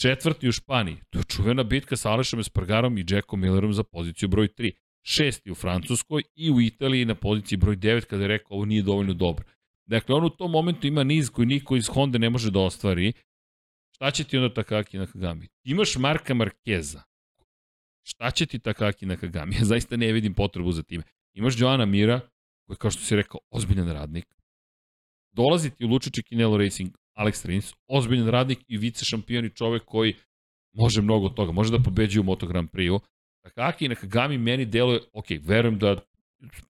četvrti 0.00 0.48
u 0.48 0.52
Španiji, 0.52 0.96
to 1.10 1.18
je 1.18 1.24
čuvena 1.24 1.62
bitka 1.62 1.96
sa 1.96 2.10
Alešom 2.10 2.40
Espargarom 2.40 2.98
i 2.98 3.04
Jackom 3.08 3.40
Millerom 3.40 3.72
za 3.72 3.82
poziciju 3.82 4.28
broj 4.28 4.48
3. 4.48 4.72
Šesti 5.02 5.50
u 5.50 5.54
Francuskoj 5.54 6.22
i 6.34 6.50
u 6.50 6.60
Italiji 6.60 7.04
na 7.04 7.14
poziciji 7.14 7.58
broj 7.58 7.76
9 7.76 8.04
kada 8.04 8.22
je 8.22 8.28
rekao 8.28 8.54
ovo 8.54 8.64
nije 8.64 8.82
dovoljno 8.82 9.14
dobro. 9.14 9.44
Dakle, 9.86 10.14
on 10.14 10.24
u 10.24 10.30
tom 10.30 10.50
momentu 10.50 10.86
ima 10.86 11.04
niz 11.04 11.30
koji 11.30 11.46
niko 11.46 11.76
iz 11.76 11.88
Honda 11.88 12.18
ne 12.18 12.30
može 12.30 12.50
da 12.50 12.60
ostvari. 12.60 13.12
Šta 13.94 14.10
će 14.10 14.24
ti 14.24 14.36
onda 14.36 14.54
Takaki 14.54 14.98
na 14.98 15.06
Kagami? 15.06 15.48
Imaš 15.64 15.96
Marka 15.96 16.34
Markeza. 16.34 17.02
Šta 18.02 18.30
će 18.30 18.46
ti 18.46 18.58
Takaki 18.58 19.06
na 19.06 19.16
Kagami? 19.16 19.54
Ja 19.58 19.64
zaista 19.64 19.96
ne 19.96 20.12
vidim 20.12 20.34
potrebu 20.34 20.72
za 20.72 20.82
time. 20.82 21.04
Imaš 21.34 21.60
Joana 21.60 21.86
Mira, 21.86 22.20
koji 22.66 22.74
je, 22.74 22.78
kao 22.78 22.90
što 22.90 23.02
si 23.02 23.16
rekao, 23.16 23.40
ozbiljan 23.50 23.92
radnik. 23.92 24.26
Dolazi 25.32 25.70
ti 25.70 25.84
u 25.84 25.88
Lučići 25.88 26.22
Kinelo 26.22 26.58
Racing, 26.58 26.90
Alex 27.14 27.46
Rins, 27.46 27.74
ozbiljan 27.88 28.28
radnik 28.28 28.58
i 28.68 28.76
vice 28.76 29.04
šampion 29.04 29.44
i 29.44 29.50
čovek 29.50 29.84
koji 29.84 30.14
može 30.72 31.02
mnogo 31.02 31.28
toga, 31.28 31.52
može 31.52 31.70
da 31.70 31.82
pobeđuje 31.82 32.20
u 32.20 32.24
Moto 32.24 32.46
Grand 32.46 32.68
Prix-u. 32.70 33.00
Takaki 33.42 33.88
na 33.88 33.94
Kagami 33.94 34.38
meni 34.38 34.64
deluje, 34.64 35.00
ok, 35.12 35.26
verujem 35.42 35.78
da 35.78 35.96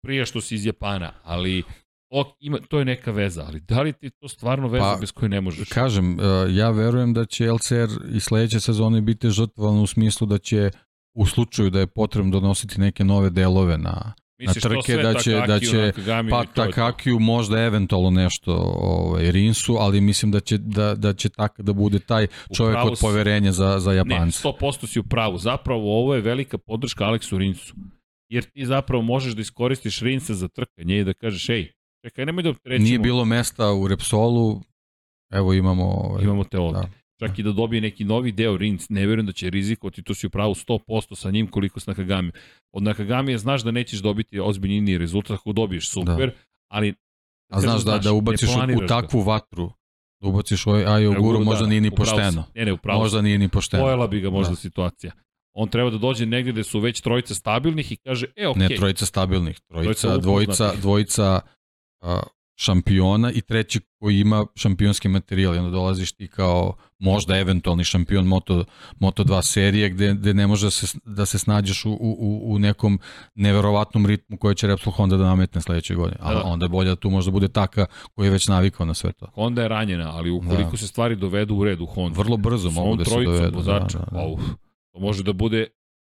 prije 0.02 0.26
što 0.26 0.40
si 0.40 0.54
iz 0.54 0.66
Japana, 0.66 1.12
ali 1.22 1.62
ok, 2.10 2.26
ima, 2.40 2.58
to 2.68 2.78
je 2.78 2.84
neka 2.84 3.10
veza, 3.10 3.44
ali 3.46 3.60
da 3.60 3.82
li 3.82 3.92
ti 3.92 4.10
to 4.10 4.28
stvarno 4.28 4.68
veza 4.68 4.92
pa, 4.94 5.00
bez 5.00 5.12
koje 5.12 5.28
ne 5.28 5.40
možeš? 5.40 5.68
Kažem, 5.68 6.20
e, 6.20 6.24
ja 6.50 6.70
verujem 6.70 7.14
da 7.14 7.24
će 7.24 7.52
LCR 7.52 7.88
i 8.14 8.20
sledeće 8.20 8.60
sezone 8.60 9.00
biti 9.00 9.30
žrtvovan 9.30 9.78
u 9.78 9.86
smislu 9.86 10.26
da 10.26 10.38
će 10.38 10.70
u 11.14 11.26
slučaju 11.26 11.70
da 11.70 11.80
je 11.80 11.86
potrebno 11.86 12.30
donositi 12.30 12.80
neke 12.80 13.04
nove 13.04 13.30
delove 13.30 13.78
na, 13.78 14.12
Misliš, 14.46 14.64
na 14.64 14.70
trke 14.70 14.96
da 14.96 15.14
će 15.14 15.42
da 15.46 15.60
će 15.60 15.92
pa 16.30 16.44
Takakiju 16.44 17.18
možda 17.18 17.58
eventualno 17.58 18.10
nešto 18.10 18.52
ovaj 18.80 19.32
Rinsu, 19.32 19.76
ali 19.80 20.00
mislim 20.00 20.32
da 20.32 20.40
će 20.40 20.58
da 20.58 20.94
da 20.94 21.14
će 21.14 21.28
tako 21.28 21.62
da 21.62 21.72
bude 21.72 21.98
taj 21.98 22.26
čovjek 22.56 22.78
od 22.84 22.98
poverenja 23.00 23.52
za 23.52 23.78
za 23.78 23.92
Japance. 23.92 24.48
Ne, 24.48 24.52
100% 24.60 24.86
si 24.86 25.00
u 25.00 25.02
pravu. 25.02 25.38
Zapravo 25.38 26.00
ovo 26.00 26.14
je 26.14 26.20
velika 26.20 26.58
podrška 26.58 27.04
Aleksu 27.04 27.38
Rinsu. 27.38 27.74
Jer 28.28 28.44
ti 28.44 28.66
zapravo 28.66 29.02
možeš 29.02 29.32
da 29.34 29.40
iskoristiš 29.40 30.00
Rinsa 30.00 30.34
za 30.34 30.48
trkanje 30.48 30.98
i 30.98 31.04
da 31.04 31.12
kažeš 31.12 31.48
ej, 31.48 31.72
čekaj, 32.04 32.26
nemoj 32.26 32.42
da 32.42 32.54
trećemo. 32.54 32.84
Nije 32.84 32.98
bilo 32.98 33.24
mesta 33.24 33.72
u 33.72 33.88
Repsolu. 33.88 34.60
Evo 35.32 35.52
imamo 35.52 35.84
ovaj, 35.84 36.24
imamo 36.24 36.44
te 36.44 36.58
ovde. 36.58 36.80
Da 36.80 37.01
čak 37.22 37.38
i 37.38 37.42
da 37.42 37.52
dobije 37.52 37.80
neki 37.80 38.04
novi 38.04 38.32
deo 38.32 38.56
Rins, 38.56 38.88
ne 38.88 39.06
verujem 39.06 39.26
da 39.26 39.32
će 39.32 39.50
rizikovati, 39.50 40.02
tu 40.02 40.14
si 40.14 40.26
u 40.26 40.30
pravu 40.30 40.54
100% 40.54 41.14
sa 41.14 41.30
njim 41.30 41.46
koliko 41.46 41.80
s 41.80 41.86
Nakagami. 41.86 42.30
Od 42.72 42.82
Nakagami 42.82 43.38
znaš 43.38 43.62
da 43.62 43.70
nećeš 43.70 43.98
dobiti 43.98 44.40
ozbiljniji 44.40 44.98
rezultat 44.98 45.30
ako 45.30 45.52
dobiješ 45.52 45.90
super, 45.90 46.30
da. 46.30 46.36
ali 46.68 46.94
A 47.52 47.60
znaš 47.60 47.84
da, 47.84 47.98
da 47.98 48.12
ubaciš 48.12 48.48
u 48.82 48.86
takvu 48.86 49.20
vatru, 49.20 49.72
da 50.20 50.28
ubaciš 50.28 50.66
ovaj 50.66 50.84
Ajo 50.86 51.12
Guru, 51.20 51.38
da, 51.38 51.44
možda 51.44 51.66
nije 51.66 51.80
ni 51.80 51.90
pošteno. 51.90 52.44
Ne, 52.54 52.64
ne, 52.64 52.72
upravo 52.72 52.98
možda 52.98 53.22
nije 53.22 53.38
ni 53.38 53.48
pošteno. 53.48 53.82
Pojela 53.82 54.06
bi 54.06 54.20
ga 54.20 54.30
možda 54.30 54.50
da. 54.50 54.56
situacija. 54.56 55.12
On 55.54 55.68
treba 55.68 55.90
da 55.90 55.98
dođe 55.98 56.26
negde 56.26 56.52
gde 56.52 56.64
su 56.64 56.80
već 56.80 57.00
trojice 57.00 57.34
stabilnih 57.34 57.92
i 57.92 57.96
kaže, 57.96 58.26
e, 58.36 58.48
okej. 58.48 58.62
Okay. 58.62 58.70
Ne 58.70 58.76
trojica 58.76 59.06
stabilnih, 59.06 59.60
trojica, 59.60 60.00
trojica 60.00 60.18
dvojica, 60.18 60.72
dvojica 60.80 61.40
uh, 62.02 62.08
šampiona 62.56 63.32
i 63.32 63.40
treći 63.40 63.80
koji 63.98 64.20
ima 64.20 64.46
šampionski 64.54 65.08
materijal 65.08 65.54
i 65.54 65.58
onda 65.58 65.70
dolaziš 65.70 66.12
ti 66.12 66.28
kao 66.28 66.74
možda 66.98 67.38
eventualni 67.38 67.84
šampion 67.84 68.26
Moto, 68.26 68.64
Moto2 69.00 69.42
serije 69.42 69.88
gde, 69.88 70.14
gde 70.14 70.34
ne 70.34 70.46
može 70.46 70.66
da 70.66 70.70
se, 70.70 70.98
da 71.04 71.26
se 71.26 71.38
snađeš 71.38 71.84
u, 71.84 71.90
u, 71.90 72.42
u 72.44 72.58
nekom 72.58 72.98
neverovatnom 73.34 74.06
ritmu 74.06 74.36
koje 74.36 74.54
će 74.54 74.66
Repsol 74.66 74.92
Honda 74.92 75.16
da 75.16 75.24
nametne 75.24 75.60
sledeće 75.60 75.94
godine. 75.94 76.16
A 76.20 76.34
da. 76.34 76.42
onda 76.42 76.64
je 76.64 76.68
bolje 76.68 76.88
da 76.88 76.96
tu 76.96 77.10
možda 77.10 77.30
bude 77.30 77.48
taka 77.48 77.86
koji 78.14 78.26
je 78.26 78.30
već 78.30 78.48
navikao 78.48 78.86
na 78.86 78.94
sve 78.94 79.12
to. 79.12 79.26
Honda 79.34 79.62
je 79.62 79.68
ranjena, 79.68 80.10
ali 80.16 80.30
ukoliko 80.30 80.70
da. 80.70 80.76
se 80.76 80.86
stvari 80.86 81.16
dovedu 81.16 81.54
u 81.54 81.64
redu 81.64 81.86
Honda. 81.86 82.18
Vrlo 82.18 82.36
brzo 82.36 82.70
mogu 82.70 82.96
da 82.96 83.04
se 83.04 83.24
dovedu. 83.24 83.56
Vozača, 83.56 83.98
da, 83.98 84.04
da, 84.04 84.16
da. 84.16 84.26
Uf, 84.26 84.40
to 84.92 85.00
može 85.00 85.22
da 85.22 85.32
bude 85.32 85.66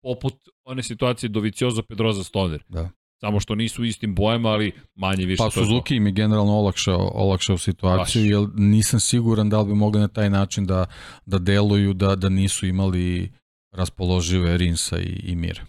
poput 0.02 0.34
one 0.64 0.82
situacije 0.82 1.28
Doviciozo 1.28 1.82
Pedroza 1.82 2.24
Stoner. 2.24 2.64
Da 2.68 2.90
samo 3.24 3.40
što 3.40 3.54
nisu 3.54 3.84
istim 3.84 4.14
bojama, 4.14 4.48
ali 4.48 4.72
manje 4.94 5.26
više. 5.26 5.42
Pa 5.44 5.50
Suzuki 5.50 5.94
je 5.94 6.10
generalno 6.10 6.52
olakšao, 6.52 7.10
olakšao 7.14 7.58
situaciju, 7.58 8.24
jer 8.24 8.48
nisam 8.54 9.00
siguran 9.00 9.50
da 9.50 9.60
li 9.60 9.66
bi 9.66 9.74
mogli 9.74 10.00
na 10.00 10.08
taj 10.08 10.30
način 10.30 10.66
da, 10.66 10.86
da 11.26 11.38
deluju, 11.38 11.94
da, 11.94 12.16
da 12.16 12.28
nisu 12.28 12.66
imali 12.66 13.32
raspoložive 13.72 14.56
Rinsa 14.56 14.98
i, 14.98 15.20
i 15.24 15.36
Mir. 15.36 15.60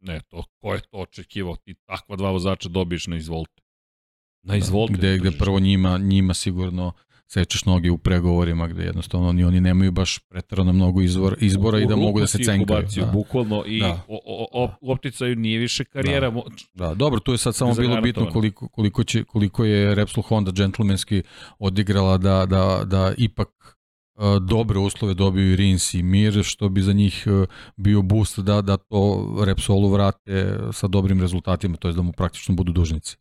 Ne, 0.00 0.20
to, 0.28 0.44
ko 0.60 0.74
je 0.74 0.80
to 0.80 0.98
očekivao? 0.98 1.56
Ti 1.56 1.74
takva 1.74 2.16
dva 2.16 2.30
vozača 2.30 2.68
dobiješ 2.68 3.06
na 3.06 3.16
izvolte. 3.16 3.62
Na 4.42 4.56
izvolte. 4.56 4.92
Da, 4.92 4.98
gde, 4.98 5.18
gde 5.18 5.30
prvo 5.38 5.60
njima, 5.60 5.98
njima 5.98 6.34
sigurno 6.34 6.92
sečeš 7.28 7.64
noge 7.64 7.90
u 7.90 7.98
pregovorima 7.98 8.68
gde 8.68 8.82
jednostavno 8.82 9.28
oni, 9.28 9.44
oni 9.44 9.60
nemaju 9.60 9.92
baš 9.92 10.18
pretarano 10.18 10.72
mnogo 10.72 11.00
izvor, 11.00 11.36
izbora 11.40 11.78
u, 11.78 11.80
i 11.80 11.86
da 11.86 11.96
mogu 11.96 12.20
da 12.20 12.26
se 12.26 12.38
cenkaju. 12.44 12.86
Da. 12.96 13.06
Bukvalno 13.06 13.64
i 13.66 13.80
da. 13.80 14.04
o, 14.08 14.20
o, 14.26 14.46
o, 14.52 14.70
u 14.80 14.92
opticaju 14.92 15.36
nije 15.36 15.58
više 15.58 15.84
karijera. 15.84 16.30
Da. 16.30 16.42
da, 16.74 16.94
dobro, 16.94 17.20
tu 17.20 17.32
je 17.32 17.38
sad 17.38 17.54
samo 17.54 17.74
bilo 17.74 18.00
bitno 18.00 18.30
koliko, 18.30 18.68
koliko, 18.68 19.04
će, 19.04 19.24
koliko 19.24 19.64
je 19.64 19.94
Repsol 19.94 20.22
Honda 20.22 20.52
džentlmenski 20.52 21.22
odigrala 21.58 22.18
da, 22.18 22.46
da, 22.46 22.82
da 22.84 23.12
ipak 23.16 23.48
uh, 24.14 24.42
dobre 24.42 24.78
uslove 24.78 25.14
dobiju 25.14 25.52
i 25.52 25.56
Rins 25.56 25.94
i 25.94 26.02
Mir, 26.02 26.42
što 26.44 26.68
bi 26.68 26.82
za 26.82 26.92
njih 26.92 27.24
uh, 27.26 27.48
bio 27.76 28.02
boost 28.02 28.38
da, 28.38 28.62
da 28.62 28.76
to 28.76 29.34
Repsolu 29.46 29.88
vrate 29.88 30.58
sa 30.72 30.86
dobrim 30.86 31.20
rezultatima, 31.20 31.76
to 31.76 31.88
je 31.88 31.94
da 31.94 32.02
mu 32.02 32.12
praktično 32.12 32.54
budu 32.54 32.72
dužnici. 32.72 33.16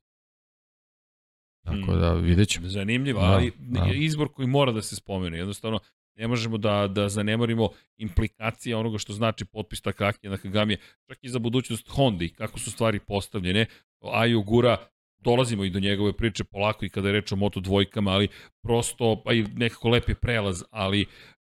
Tako 1.68 1.96
da 1.96 2.14
vidjet 2.14 2.50
ćemo. 2.50 2.68
Zanimljivo, 2.68 3.22
da, 3.22 3.28
ali 3.28 3.52
da. 3.58 3.92
izbor 3.94 4.28
koji 4.34 4.48
mora 4.48 4.72
da 4.72 4.82
se 4.82 4.96
spomene. 4.96 5.38
Jednostavno, 5.38 5.80
ne 6.16 6.28
možemo 6.28 6.58
da, 6.58 6.88
da 6.88 7.10
zanemarimo 7.10 7.70
implikacije 7.98 8.76
onoga 8.76 8.98
što 8.98 9.14
znači 9.14 9.46
potpis 9.46 9.82
Takaki 9.82 10.30
na 10.30 10.38
Kagami, 10.38 10.78
čak 11.08 11.18
i 11.22 11.30
za 11.30 11.40
budućnost 11.40 11.90
Honda 11.90 12.26
i 12.26 12.30
kako 12.30 12.60
su 12.60 12.72
stvari 12.72 13.00
postavljene. 13.00 13.66
Ayu 14.02 14.44
Gura, 14.46 14.78
dolazimo 15.18 15.64
i 15.64 15.70
do 15.70 15.80
njegove 15.80 16.14
priče 16.14 16.44
polako 16.44 16.86
i 16.86 16.90
kada 16.90 17.08
je 17.08 17.14
reč 17.14 17.32
o 17.32 17.36
Moto 17.36 17.60
dvojkama, 17.60 18.12
ali 18.12 18.28
prosto, 18.64 19.22
pa 19.26 19.34
i 19.34 19.44
nekako 19.44 19.90
lepi 19.90 20.14
prelaz, 20.14 20.64
ali 20.72 21.06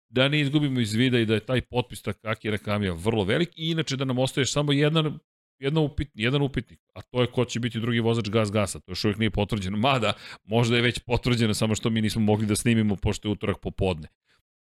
da 0.08 0.28
ne 0.28 0.40
izgubimo 0.40 0.80
iz 0.80 0.94
vida 0.94 1.18
i 1.18 1.26
da 1.26 1.34
je 1.34 1.40
taj 1.40 1.60
potpis 1.60 2.02
Takaki 2.02 2.50
Rakamija 2.50 2.92
vrlo 2.92 3.24
velik 3.24 3.48
i 3.56 3.70
inače 3.70 3.96
da 3.96 4.04
nam 4.04 4.18
ostaje 4.18 4.46
samo 4.46 4.72
jedan 4.72 5.18
jedna 5.62 5.80
upit, 5.80 6.10
jedan 6.14 6.42
upitnik, 6.42 6.80
a 6.94 7.02
to 7.02 7.20
je 7.20 7.26
ko 7.26 7.44
će 7.44 7.60
biti 7.60 7.80
drugi 7.80 8.00
vozač 8.00 8.28
gas 8.28 8.50
gasa, 8.50 8.78
to 8.78 8.92
još 8.92 9.04
uvijek 9.04 9.18
nije 9.18 9.30
potvrđeno, 9.30 9.76
mada 9.76 10.12
možda 10.44 10.76
je 10.76 10.82
već 10.82 10.98
potvrđeno, 10.98 11.54
samo 11.54 11.74
što 11.74 11.90
mi 11.90 12.02
nismo 12.02 12.22
mogli 12.22 12.46
da 12.46 12.56
snimimo 12.56 12.96
pošto 12.96 13.28
je 13.28 13.32
utorak 13.32 13.56
popodne. 13.62 14.08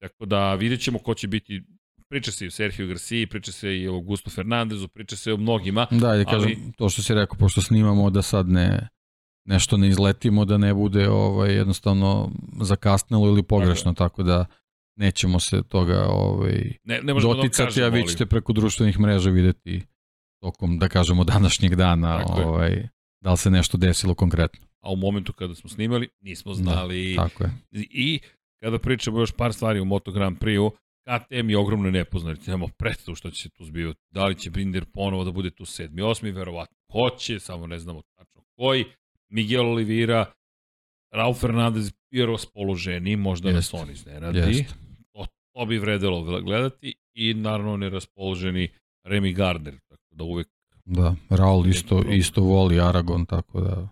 Tako 0.02 0.26
da 0.26 0.56
vidjet 0.56 0.82
ćemo 0.82 1.00
ko 1.00 1.14
će 1.14 1.28
biti 1.28 1.62
priča 2.10 2.32
se 2.32 2.46
i 2.46 2.48
o 2.48 2.52
Sergio 2.52 2.88
Garcia, 2.88 3.28
priča 3.28 3.52
se 3.52 3.78
i 3.78 3.88
o 3.88 3.94
Augusto 3.94 4.30
Fernandezu, 4.30 4.88
priča 4.88 5.16
se 5.16 5.34
o 5.34 5.38
mnogima. 5.38 5.88
Da, 5.92 6.16
da 6.16 6.26
kažem, 6.26 6.52
ali... 6.52 6.72
to 6.78 6.90
što 6.90 7.02
si 7.02 7.14
rekao, 7.14 7.38
pošto 7.38 7.62
snimamo 7.62 8.10
da 8.10 8.22
sad 8.22 8.50
ne, 8.50 8.88
nešto 9.46 9.78
ne 9.78 9.88
izletimo, 9.88 10.46
da 10.46 10.58
ne 10.58 10.74
bude 10.74 11.10
ovaj, 11.10 11.56
jednostavno 11.56 12.32
zakasnelo 12.62 13.28
ili 13.28 13.44
pogrešno, 13.44 13.94
tako, 13.94 14.04
tako 14.10 14.24
da 14.24 14.46
nećemo 14.96 15.40
se 15.40 15.64
toga 15.64 16.06
ovaj, 16.10 16.74
ne, 16.84 17.02
ne 17.04 17.14
da 17.14 17.20
doticati, 17.20 17.80
da 17.80 17.86
a 17.86 17.90
vi 17.90 18.08
ćete 18.08 18.26
preko 18.26 18.54
društvenih 18.54 19.00
mreža 19.00 19.30
videti 19.30 19.82
tokom, 20.42 20.80
da 20.80 20.88
kažemo, 20.88 21.24
današnjeg 21.24 21.76
dana, 21.76 22.26
ovaj, 22.28 22.88
da 23.24 23.32
li 23.32 23.38
se 23.38 23.52
nešto 23.52 23.78
desilo 23.78 24.16
konkretno. 24.16 24.66
a 24.84 24.92
u 24.92 24.96
momentu 24.96 25.34
kada 25.34 25.56
smo 25.56 25.70
snimali 25.70 26.10
nismo 26.22 26.54
znali. 26.54 27.16
Da, 27.16 27.24
tako 27.24 27.44
je. 27.44 27.52
I 27.72 28.20
kada 28.64 28.80
pričamo 28.80 29.20
još 29.20 29.32
par 29.32 29.54
stvari 29.54 29.80
o 29.80 29.86
Moto 29.86 30.12
Grand 30.12 30.38
Prix-u, 30.38 30.72
KTM 31.08 31.50
je 31.50 31.58
ogromno 31.58 31.92
nepoznanici, 31.92 32.50
nemamo 32.50 32.68
predstavu 32.78 33.16
što 33.16 33.32
će 33.32 33.44
se 33.44 33.50
tu 33.50 33.66
zbivati. 33.66 34.00
Da 34.14 34.26
li 34.26 34.36
će 34.36 34.50
Binder 34.50 34.86
ponovo 34.94 35.24
da 35.24 35.32
bude 35.32 35.52
tu 35.52 35.66
sedmi, 35.66 36.02
osmi, 36.02 36.32
verovatno 36.32 36.76
hoće, 36.92 37.40
samo 37.40 37.68
ne 37.68 37.80
znamo 37.80 38.02
tačno 38.18 38.42
koji. 38.56 38.86
Miguel 39.30 39.66
Oliveira, 39.66 40.26
Raul 41.14 41.34
Fernandez 41.34 41.92
je 42.12 42.26
raspoloženi, 42.26 43.16
možda 43.16 43.50
Jest. 43.50 43.74
nas 43.74 43.82
on 43.82 43.92
iznenadi. 43.92 44.38
Jest. 44.38 44.76
To, 45.14 45.26
to 45.56 45.66
bi 45.66 45.78
vredelo 45.78 46.42
gledati 46.42 46.94
i 47.14 47.34
naravno 47.34 47.78
neraspoloženi 47.78 48.70
Remy 49.06 49.34
Gardner, 49.36 49.80
da 50.12 50.24
uvek 50.24 50.48
Da, 50.86 51.16
Raul 51.30 51.68
isto, 51.68 52.02
isto 52.10 52.42
voli 52.42 52.80
Aragon, 52.80 53.26
tako 53.26 53.62
da 53.62 53.88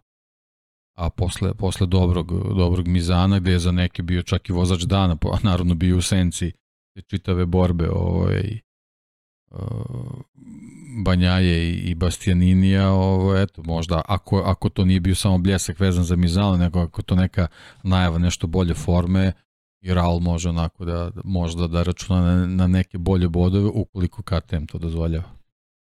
a 0.96 1.10
posle, 1.10 1.54
posle 1.54 1.88
dobrog, 1.88 2.56
dobrog 2.56 2.88
Mizana, 2.88 3.40
gde 3.40 3.52
je 3.52 3.60
za 3.60 3.72
neke 3.72 4.04
bio 4.04 4.22
čak 4.22 4.50
i 4.50 4.54
vozač 4.54 4.82
dana, 4.82 5.16
pa 5.16 5.38
naravno 5.44 5.76
bio 5.76 5.98
u 5.98 6.02
senci 6.02 6.52
te 6.94 7.02
čitave 7.02 7.46
borbe 7.46 7.90
ovaj, 7.90 8.60
Banjaje 11.06 11.74
i 11.74 11.96
Bastianinija, 11.96 12.90
ovo, 12.92 13.38
eto, 13.38 13.64
možda, 13.64 14.02
ako, 14.06 14.38
ako 14.40 14.70
to 14.70 14.86
nije 14.86 15.00
bio 15.00 15.16
samo 15.16 15.38
bljesak 15.38 15.80
vezan 15.80 16.04
za 16.04 16.16
Mizana, 16.16 16.58
nego 16.58 16.80
ako 16.80 17.02
to 17.02 17.16
neka 17.16 17.48
najava 17.84 18.18
nešto 18.18 18.48
bolje 18.48 18.74
forme, 18.74 19.32
i 19.82 19.94
Raul 19.94 20.20
može 20.20 20.50
onako 20.50 20.86
da, 20.86 21.12
možda 21.24 21.68
da 21.68 21.84
računa 21.84 22.22
na, 22.22 22.46
na 22.46 22.68
neke 22.68 22.98
bolje 22.98 23.30
bodove 23.30 23.70
ukoliko 23.74 24.22
KTM 24.22 24.66
to 24.66 24.78
dozvoljava. 24.78 25.39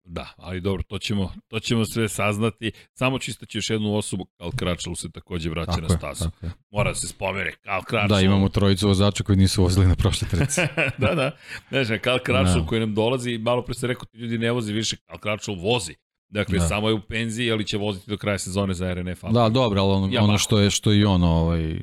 Da, 0.09 0.33
ali 0.37 0.61
dobro, 0.61 0.83
to 0.83 0.97
ćemo, 0.97 1.33
to 1.47 1.59
ćemo 1.59 1.85
sve 1.85 2.09
saznati. 2.09 2.71
Samo 2.93 3.19
čistaći 3.19 3.57
još 3.57 3.69
jednu 3.69 3.95
osobu, 3.95 4.25
Kal 4.37 4.51
Kračal 4.51 4.95
se 4.95 5.11
takođe 5.11 5.49
vraća 5.49 5.71
tako 5.71 5.81
na 5.81 5.89
stazu. 5.89 6.29
Je, 6.41 6.51
Mora 6.71 6.89
da 6.89 6.95
se 6.95 7.07
spomene, 7.07 7.51
Kal 7.63 7.83
Kračal. 7.83 8.07
Da, 8.07 8.21
imamo 8.21 8.49
trojicu 8.49 8.87
vozača 8.87 9.23
koji 9.23 9.37
nisu 9.37 9.63
vozili 9.63 9.87
na 9.87 9.95
prošle 9.95 10.27
treci. 10.27 10.61
da, 11.01 11.15
da. 11.15 11.31
Znači, 11.69 12.01
Kal 12.01 12.19
Kračal 12.23 12.61
da. 12.61 12.65
koji 12.65 12.79
nam 12.79 12.93
dolazi, 12.93 13.37
malo 13.37 13.61
pre 13.61 13.73
se 13.73 13.87
rekao, 13.87 14.05
ti 14.05 14.17
ljudi 14.17 14.37
ne 14.37 14.51
vozi 14.51 14.73
više, 14.73 14.97
Kal 14.97 15.17
Kračal 15.17 15.55
vozi. 15.55 15.95
Dakle, 16.29 16.59
da. 16.59 16.67
samo 16.67 16.87
je 16.87 16.93
u 16.93 17.01
penziji, 17.01 17.51
ali 17.51 17.65
će 17.65 17.77
voziti 17.77 18.09
do 18.09 18.17
kraja 18.17 18.37
sezone 18.37 18.73
za 18.73 18.93
RNF. 18.93 19.23
Da, 19.31 19.49
dobro, 19.49 19.81
ali 19.81 19.93
ono, 19.93 20.23
ono 20.23 20.37
što 20.37 20.59
je 20.59 20.69
što 20.69 20.93
i 20.93 21.05
on 21.05 21.23
ovaj, 21.23 21.79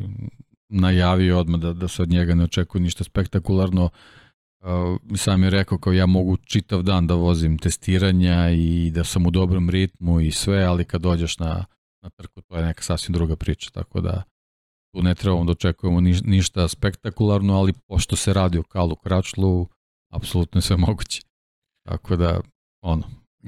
najavio 0.69 1.39
odmah 1.39 1.61
da, 1.61 1.73
da 1.73 1.89
se 1.89 2.03
od 2.03 2.09
njega 2.09 2.35
ne 2.35 2.45
očekuje 2.45 2.83
ništa 2.83 3.05
spektakularno, 3.05 3.85
Uh, 3.85 3.91
sam 5.17 5.43
je 5.43 5.51
rekao 5.51 5.79
kao 5.79 5.93
ja 5.93 6.07
mogu 6.07 6.37
čitav 6.37 6.83
dan 6.83 7.07
da 7.07 7.15
vozim 7.15 7.59
testiranja 7.59 8.51
i 8.51 8.91
da 8.91 9.05
sam 9.05 9.27
u 9.27 9.31
dobrom 9.31 9.71
ritmu 9.71 10.21
i 10.21 10.31
sve, 10.31 10.65
ali 10.65 10.85
kad 10.85 11.03
dođeš 11.03 11.39
na, 11.39 11.65
na 12.03 12.11
trku 12.11 12.41
to 12.41 12.57
je 12.57 12.65
neka 12.65 12.83
sasvim 12.83 13.13
druga 13.13 13.37
priča, 13.37 13.71
tako 13.71 14.01
da 14.01 14.23
tu 14.95 15.03
ne 15.03 15.15
trebamo 15.15 15.45
da 15.45 15.53
očekujemo 15.53 16.01
ni, 16.01 16.21
ništa 16.25 16.69
spektakularno, 16.69 17.55
ali 17.55 17.73
pošto 17.87 18.17
se 18.17 18.33
radi 18.33 18.59
o 18.59 18.63
Kalu 18.63 18.97
Kračlu, 18.97 19.69
apsolutno 20.13 20.59
je 20.59 20.63
sve 20.63 20.77
moguće. 20.87 21.23
Tako 21.89 22.17
da, 22.17 22.41
ono, 22.83 23.03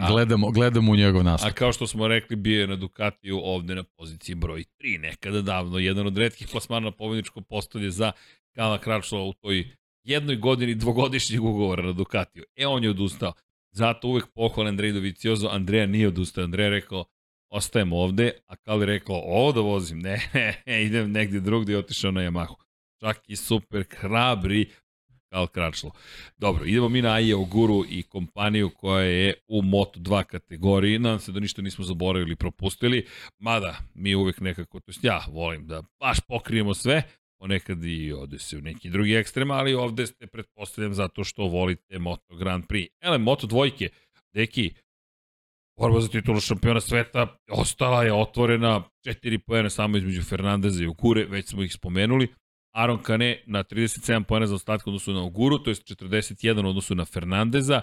gledamo, 0.09 0.51
gledamo 0.51 0.93
u 0.93 0.97
njegov 0.97 1.25
nastup. 1.25 1.51
A 1.51 1.55
kao 1.55 1.73
što 1.73 1.87
smo 1.87 2.09
rekli, 2.09 2.37
bio 2.37 2.61
je 2.61 2.67
na 2.67 2.77
Ducatiju 2.77 3.41
ovde 3.45 3.75
na 3.75 3.85
poziciji 3.99 4.35
broj 4.35 4.65
3, 4.81 5.01
nekada 5.01 5.43
davno, 5.43 5.79
jedan 5.79 6.07
od 6.07 6.19
redkih 6.19 6.49
plasmana 6.53 6.85
na 6.85 6.93
pobedničkom 6.93 7.45
postolje 7.45 7.91
za 7.91 8.13
Kala 8.55 8.79
Kračla 8.79 9.23
u 9.23 9.33
toj 9.33 9.77
jednoj 10.07 10.37
godini 10.37 10.75
dvogodišnjeg 10.75 11.45
ugovora 11.45 11.83
na 11.83 11.93
Ducatiju. 11.93 12.45
E, 12.57 12.67
on 12.67 12.85
je 12.85 12.91
odustao. 12.91 13.33
Zato 13.73 14.09
uvek 14.09 14.27
pohvala 14.35 14.69
Andrej 14.69 14.93
Doviciozo, 14.93 15.49
Andreja 15.49 15.87
nije 15.87 16.09
odustao. 16.09 16.45
Andreja 16.45 16.69
rekao, 16.69 17.05
ostajem 17.51 17.93
ovde, 17.93 18.33
a 18.47 18.57
Kali 18.57 18.87
rekao, 18.87 19.17
ovo 19.17 19.53
da 19.53 19.61
vozim, 19.61 19.99
ne, 20.07 20.31
ne, 20.35 20.63
ne, 20.67 20.85
idem 20.85 21.13
negde 21.13 21.41
drugde 21.41 21.73
i 21.73 21.77
otišao 21.77 22.11
na 22.11 22.21
Yamahu. 22.21 22.55
Čak 23.01 23.21
i 23.27 23.37
super 23.37 23.85
hrabri 23.91 24.67
Kal 25.31 25.47
Kračlo. 25.47 25.91
Dobro, 26.37 26.65
idemo 26.65 26.89
mi 26.89 27.03
na 27.03 27.13
AIE 27.13 27.35
Oguru 27.35 27.85
i 27.89 28.03
kompaniju 28.03 28.71
koja 28.71 29.05
je 29.05 29.35
u 29.49 29.63
Moto2 29.63 30.25
kategoriji. 30.25 30.99
Nadam 30.99 31.19
se 31.19 31.33
da 31.33 31.41
ništa 31.41 31.63
nismo 31.63 31.85
zaboravili, 31.85 32.37
propustili. 32.37 33.07
Mada, 33.39 33.77
mi 33.95 34.15
uvek 34.15 34.41
nekako, 34.41 34.81
to 34.81 34.93
ja 35.03 35.25
volim 35.29 35.67
da 35.67 35.83
baš 36.01 36.21
pokrijemo 36.21 36.75
sve, 36.75 37.03
ponekad 37.39 37.85
i 37.85 38.13
ode 38.13 38.39
se 38.39 38.59
u 38.59 38.61
neki 38.61 38.91
drugi 38.91 39.15
ekstrem, 39.15 39.51
ali 39.51 39.75
ovde 39.75 40.07
ste 40.07 40.27
pretpostavljam 40.27 40.95
zato 40.95 41.25
što 41.25 41.45
volite 41.45 41.99
Moto 41.99 42.37
Grand 42.37 42.65
Prix. 42.69 42.89
Ele, 43.01 43.19
Moto 43.19 43.47
dvojke, 43.47 43.89
deki, 44.35 44.75
borba 45.79 46.01
za 46.01 46.09
titulu 46.09 46.41
šampiona 46.41 46.81
sveta 46.81 47.37
ostala 47.51 48.05
je 48.05 48.13
otvorena, 48.13 48.83
četiri 49.05 49.39
pojene 49.39 49.71
samo 49.71 49.97
između 49.97 50.23
Fernandeza 50.23 50.85
i 50.85 50.87
Ukure, 50.87 51.25
već 51.25 51.49
smo 51.49 51.63
ih 51.63 51.73
spomenuli. 51.73 52.29
Aron 52.75 53.03
Kane 53.03 53.43
na 53.47 53.65
37 53.65 54.25
pojene 54.25 54.47
za 54.47 54.55
ostatku 54.55 54.91
odnosu 54.91 55.13
na 55.13 55.23
Uguru, 55.23 55.59
to 55.59 55.71
je 55.71 55.75
41 55.75 56.67
odnosu 56.67 56.95
na 56.95 57.05
Fernandeza, 57.05 57.81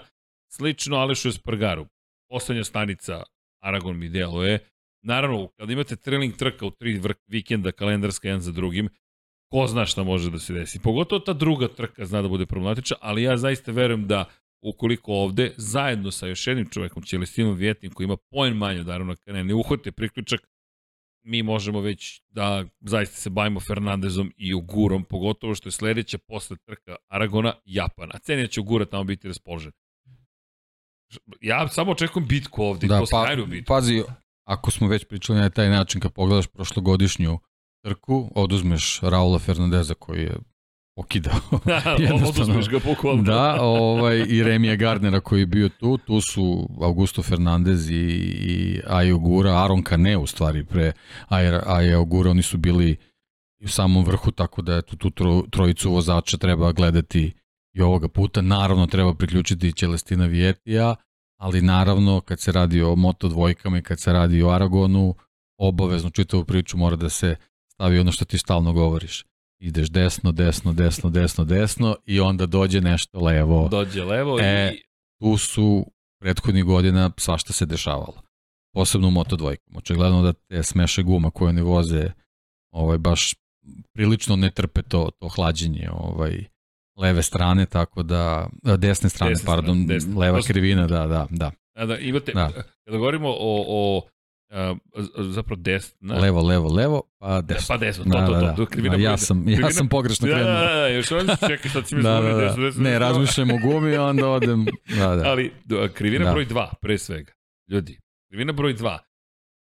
slično 0.52 0.96
Alešu 0.96 1.28
Espargaru. 1.28 1.86
Poslednja 2.30 2.64
stanica 2.64 3.22
Aragon 3.62 3.98
mi 3.98 4.08
deluje. 4.08 4.58
Naravno, 5.02 5.48
kada 5.56 5.72
imate 5.72 5.96
trailing 5.96 6.36
trka 6.36 6.66
u 6.66 6.70
tri 6.70 7.00
vikenda 7.26 7.72
kalendarska 7.72 8.28
jedan 8.28 8.40
za 8.40 8.52
drugim, 8.52 8.88
ko 9.54 9.66
zna 9.66 9.86
šta 9.86 10.02
može 10.02 10.30
da 10.30 10.38
se 10.38 10.52
desi. 10.52 10.78
Pogotovo 10.82 11.20
ta 11.20 11.32
druga 11.32 11.68
trka 11.68 12.04
zna 12.04 12.22
da 12.22 12.28
bude 12.28 12.46
problematična, 12.46 12.96
ali 13.00 13.22
ja 13.22 13.36
zaista 13.36 13.72
verujem 13.72 14.06
da 14.06 14.24
ukoliko 14.62 15.12
ovde, 15.12 15.52
zajedno 15.56 16.10
sa 16.10 16.26
još 16.26 16.46
jednim 16.46 16.68
čovekom, 16.70 17.02
Čelestinom 17.02 17.54
Vjetnim, 17.56 17.92
koji 17.92 18.04
ima 18.04 18.16
poen 18.30 18.56
manje 18.56 18.80
od 18.80 18.88
Arona 18.88 19.16
Kane, 19.16 19.44
ne 19.44 19.54
uhvate 19.54 19.92
priključak, 19.92 20.40
mi 21.22 21.42
možemo 21.42 21.80
već 21.80 22.22
da 22.28 22.64
zaista 22.80 23.16
se 23.16 23.30
bavimo 23.30 23.60
Fernandezom 23.60 24.32
i 24.36 24.54
Ugurom, 24.54 25.04
pogotovo 25.04 25.54
što 25.54 25.68
je 25.68 25.72
sledeća 25.72 26.18
posle 26.18 26.56
trka 26.56 26.96
Aragona, 27.08 27.54
Japan. 27.64 28.10
A 28.14 28.18
cenija 28.18 28.46
će 28.46 28.60
Ugura 28.60 28.84
tamo 28.84 29.04
biti 29.04 29.28
raspoložen. 29.28 29.72
Ja 31.40 31.68
samo 31.68 31.92
očekujem 31.92 32.28
bitku 32.28 32.62
ovde, 32.62 32.86
da, 32.86 33.00
to 33.00 33.06
pa, 33.10 33.36
bitku. 33.46 33.68
Pazi, 33.68 34.02
ako 34.44 34.70
smo 34.70 34.88
već 34.88 35.04
pričali 35.04 35.38
na 35.38 35.50
taj 35.50 35.68
način, 35.68 36.00
kad 36.00 36.12
pogledaš 36.12 36.46
prošlogodišnju 36.46 37.38
trku, 37.84 38.30
oduzmeš 38.34 39.00
Raula 39.02 39.38
Fernandeza 39.38 39.94
koji 39.94 40.22
je 40.22 40.36
pokidao. 40.96 41.40
oduzmeš 42.28 42.68
ga 42.68 42.78
bukvalno. 42.84 43.22
da, 43.22 43.56
ovaj, 43.60 44.26
i 44.28 44.42
Remija 44.42 44.76
Gardnera 44.76 45.20
koji 45.20 45.40
je 45.40 45.46
bio 45.46 45.68
tu, 45.68 45.98
tu 45.98 46.20
su 46.20 46.68
Augusto 46.80 47.22
Fernandez 47.22 47.90
i, 47.90 47.94
i 47.94 48.80
Aja 48.86 49.14
Ogura, 49.14 49.64
Aron 49.64 49.82
Kane 49.82 50.16
u 50.16 50.26
stvari 50.26 50.64
pre 50.64 50.92
Aja 51.66 52.00
Ogura, 52.00 52.30
oni 52.30 52.42
su 52.42 52.58
bili 52.58 52.96
u 53.64 53.68
samom 53.68 54.04
vrhu, 54.04 54.30
tako 54.30 54.62
da 54.62 54.76
eto, 54.76 54.96
tu 54.96 55.10
trojicu 55.50 55.90
vozača 55.90 56.36
treba 56.36 56.72
gledati 56.72 57.32
i 57.74 57.80
ovoga 57.80 58.08
puta. 58.08 58.40
Naravno 58.40 58.86
treba 58.86 59.14
priključiti 59.14 59.72
Celestina 59.72 60.26
Vijetija, 60.26 60.94
ali 61.40 61.62
naravno 61.62 62.20
kad 62.20 62.40
se 62.40 62.52
radi 62.52 62.82
o 62.82 62.96
moto 62.96 63.28
dvojkama 63.28 63.78
i 63.78 63.82
kad 63.82 64.00
se 64.00 64.12
radi 64.12 64.42
o 64.42 64.50
Aragonu, 64.50 65.14
obavezno 65.58 66.10
čitavu 66.10 66.44
priču 66.44 66.76
mora 66.76 66.96
da 66.96 67.08
se 67.08 67.36
stavi 67.74 67.98
ono 67.98 68.12
što 68.12 68.24
ti 68.24 68.38
stalno 68.38 68.72
govoriš. 68.72 69.24
Ideš 69.60 69.90
desno, 69.90 70.32
desno, 70.32 70.72
desno, 70.72 71.10
desno, 71.10 71.44
desno 71.44 71.96
i 72.06 72.20
onda 72.20 72.46
dođe 72.46 72.80
nešto 72.80 73.20
levo. 73.20 73.68
Dođe 73.68 74.04
levo 74.04 74.40
e, 74.40 74.72
i... 74.74 74.82
Tu 75.20 75.36
su 75.36 75.86
prethodnih 76.20 76.64
godina 76.64 77.10
svašta 77.16 77.52
se 77.52 77.66
dešavalo. 77.66 78.22
Posebno 78.74 79.08
u 79.08 79.10
Moto 79.10 79.36
dvojkom. 79.36 79.76
Očigledno 79.76 80.22
da 80.22 80.32
te 80.32 80.62
smeše 80.62 81.02
guma 81.02 81.30
koje 81.30 81.52
ne 81.52 81.62
voze 81.62 82.10
ovaj, 82.72 82.98
baš 82.98 83.34
prilično 83.92 84.36
ne 84.36 84.50
trpe 84.50 84.82
to, 84.82 85.10
to 85.18 85.28
hlađenje 85.28 85.88
ovaj, 85.92 86.44
leve 86.96 87.22
strane, 87.22 87.66
tako 87.66 88.02
da, 88.02 88.48
desne 88.78 89.10
strane, 89.10 89.32
desne 89.32 89.46
pardon, 89.46 89.76
strane, 89.76 89.94
desne. 89.94 90.16
leva 90.16 90.40
krivina, 90.42 90.86
da, 90.86 91.06
da, 91.06 91.26
da. 91.30 91.50
Da, 91.76 91.86
da, 91.86 91.98
imate, 91.98 92.32
da. 92.32 92.50
kada 92.84 92.98
govorimo 92.98 93.28
o, 93.28 93.64
o 93.68 94.02
Uh, 94.54 94.78
zapravo 95.18 95.60
desna. 95.62 96.14
Levo, 96.14 96.42
levo, 96.42 96.72
levo, 96.72 97.02
pa 97.18 97.40
desno. 97.40 97.64
Pa 97.68 97.76
desno, 97.76 98.04
to, 98.04 98.10
da, 98.10 98.26
to, 98.26 98.32
to. 98.32 98.40
Da, 98.40 98.52
da. 98.52 98.66
Krivina 98.66 98.96
ja, 98.96 99.16
sam, 99.16 99.48
ja 99.48 99.70
sam 99.70 99.88
pogrešno 99.88 100.26
krenuo. 100.26 100.44
Da, 100.44 100.52
da, 100.52 100.74
da, 100.74 100.88
još 100.88 101.10
ovdje 101.10 101.36
čekaj, 101.48 101.70
sad 101.70 101.88
si 101.88 101.96
mi 101.96 102.02
da, 102.02 102.20
da, 102.20 102.28
da. 102.28 102.40
desno, 102.40 102.62
desno. 102.62 102.82
Ne, 102.82 102.98
razmišljam 102.98 103.50
o 103.50 103.58
gumi, 103.62 103.96
onda 103.96 104.28
odem. 104.28 104.66
Da, 104.98 105.16
da. 105.16 105.22
Ali, 105.30 105.52
krivina 105.94 106.24
da. 106.24 106.32
broj 106.32 106.46
2, 106.46 106.68
pre 106.80 106.98
svega. 106.98 107.32
Ljudi, 107.68 108.00
krivina 108.28 108.52
broj 108.52 108.74
2. 108.74 108.98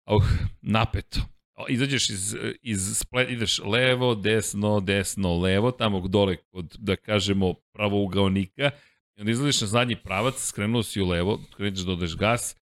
Uh, 0.07 0.25
napeto. 0.63 1.21
Izađeš 1.69 2.11
iz, 2.11 2.37
iz 2.63 2.97
splet, 2.97 3.31
ideš 3.31 3.59
levo, 3.59 4.15
desno, 4.15 4.81
desno, 4.81 5.39
levo, 5.39 5.71
tamo 5.71 6.09
dole 6.09 6.37
kod, 6.37 6.77
da 6.79 6.97
kažemo, 6.97 7.55
pravougaonika, 7.73 8.71
i 9.17 9.21
onda 9.21 9.31
izlaziš 9.31 9.61
na 9.61 9.67
zadnji 9.67 9.97
pravac, 9.97 10.35
skrenuo 10.47 10.83
si 10.83 11.01
u 11.01 11.09
levo, 11.09 11.41
kreneš 11.57 11.81
da 11.81 11.93
odeš 11.93 12.17
gas, 12.17 12.57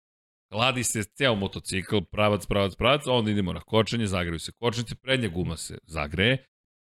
Hladi 0.52 0.84
se 0.84 1.02
ceo 1.02 1.34
motocikl, 1.34 2.00
pravac, 2.12 2.46
pravac, 2.46 2.74
pravac, 2.76 3.06
onda 3.06 3.30
idemo 3.30 3.52
na 3.52 3.60
kočenje, 3.60 4.06
zagreju 4.06 4.38
se 4.38 4.52
kočnice, 4.52 4.94
prednja 4.94 5.28
guma 5.28 5.56
se 5.56 5.78
zagreje, 5.86 6.44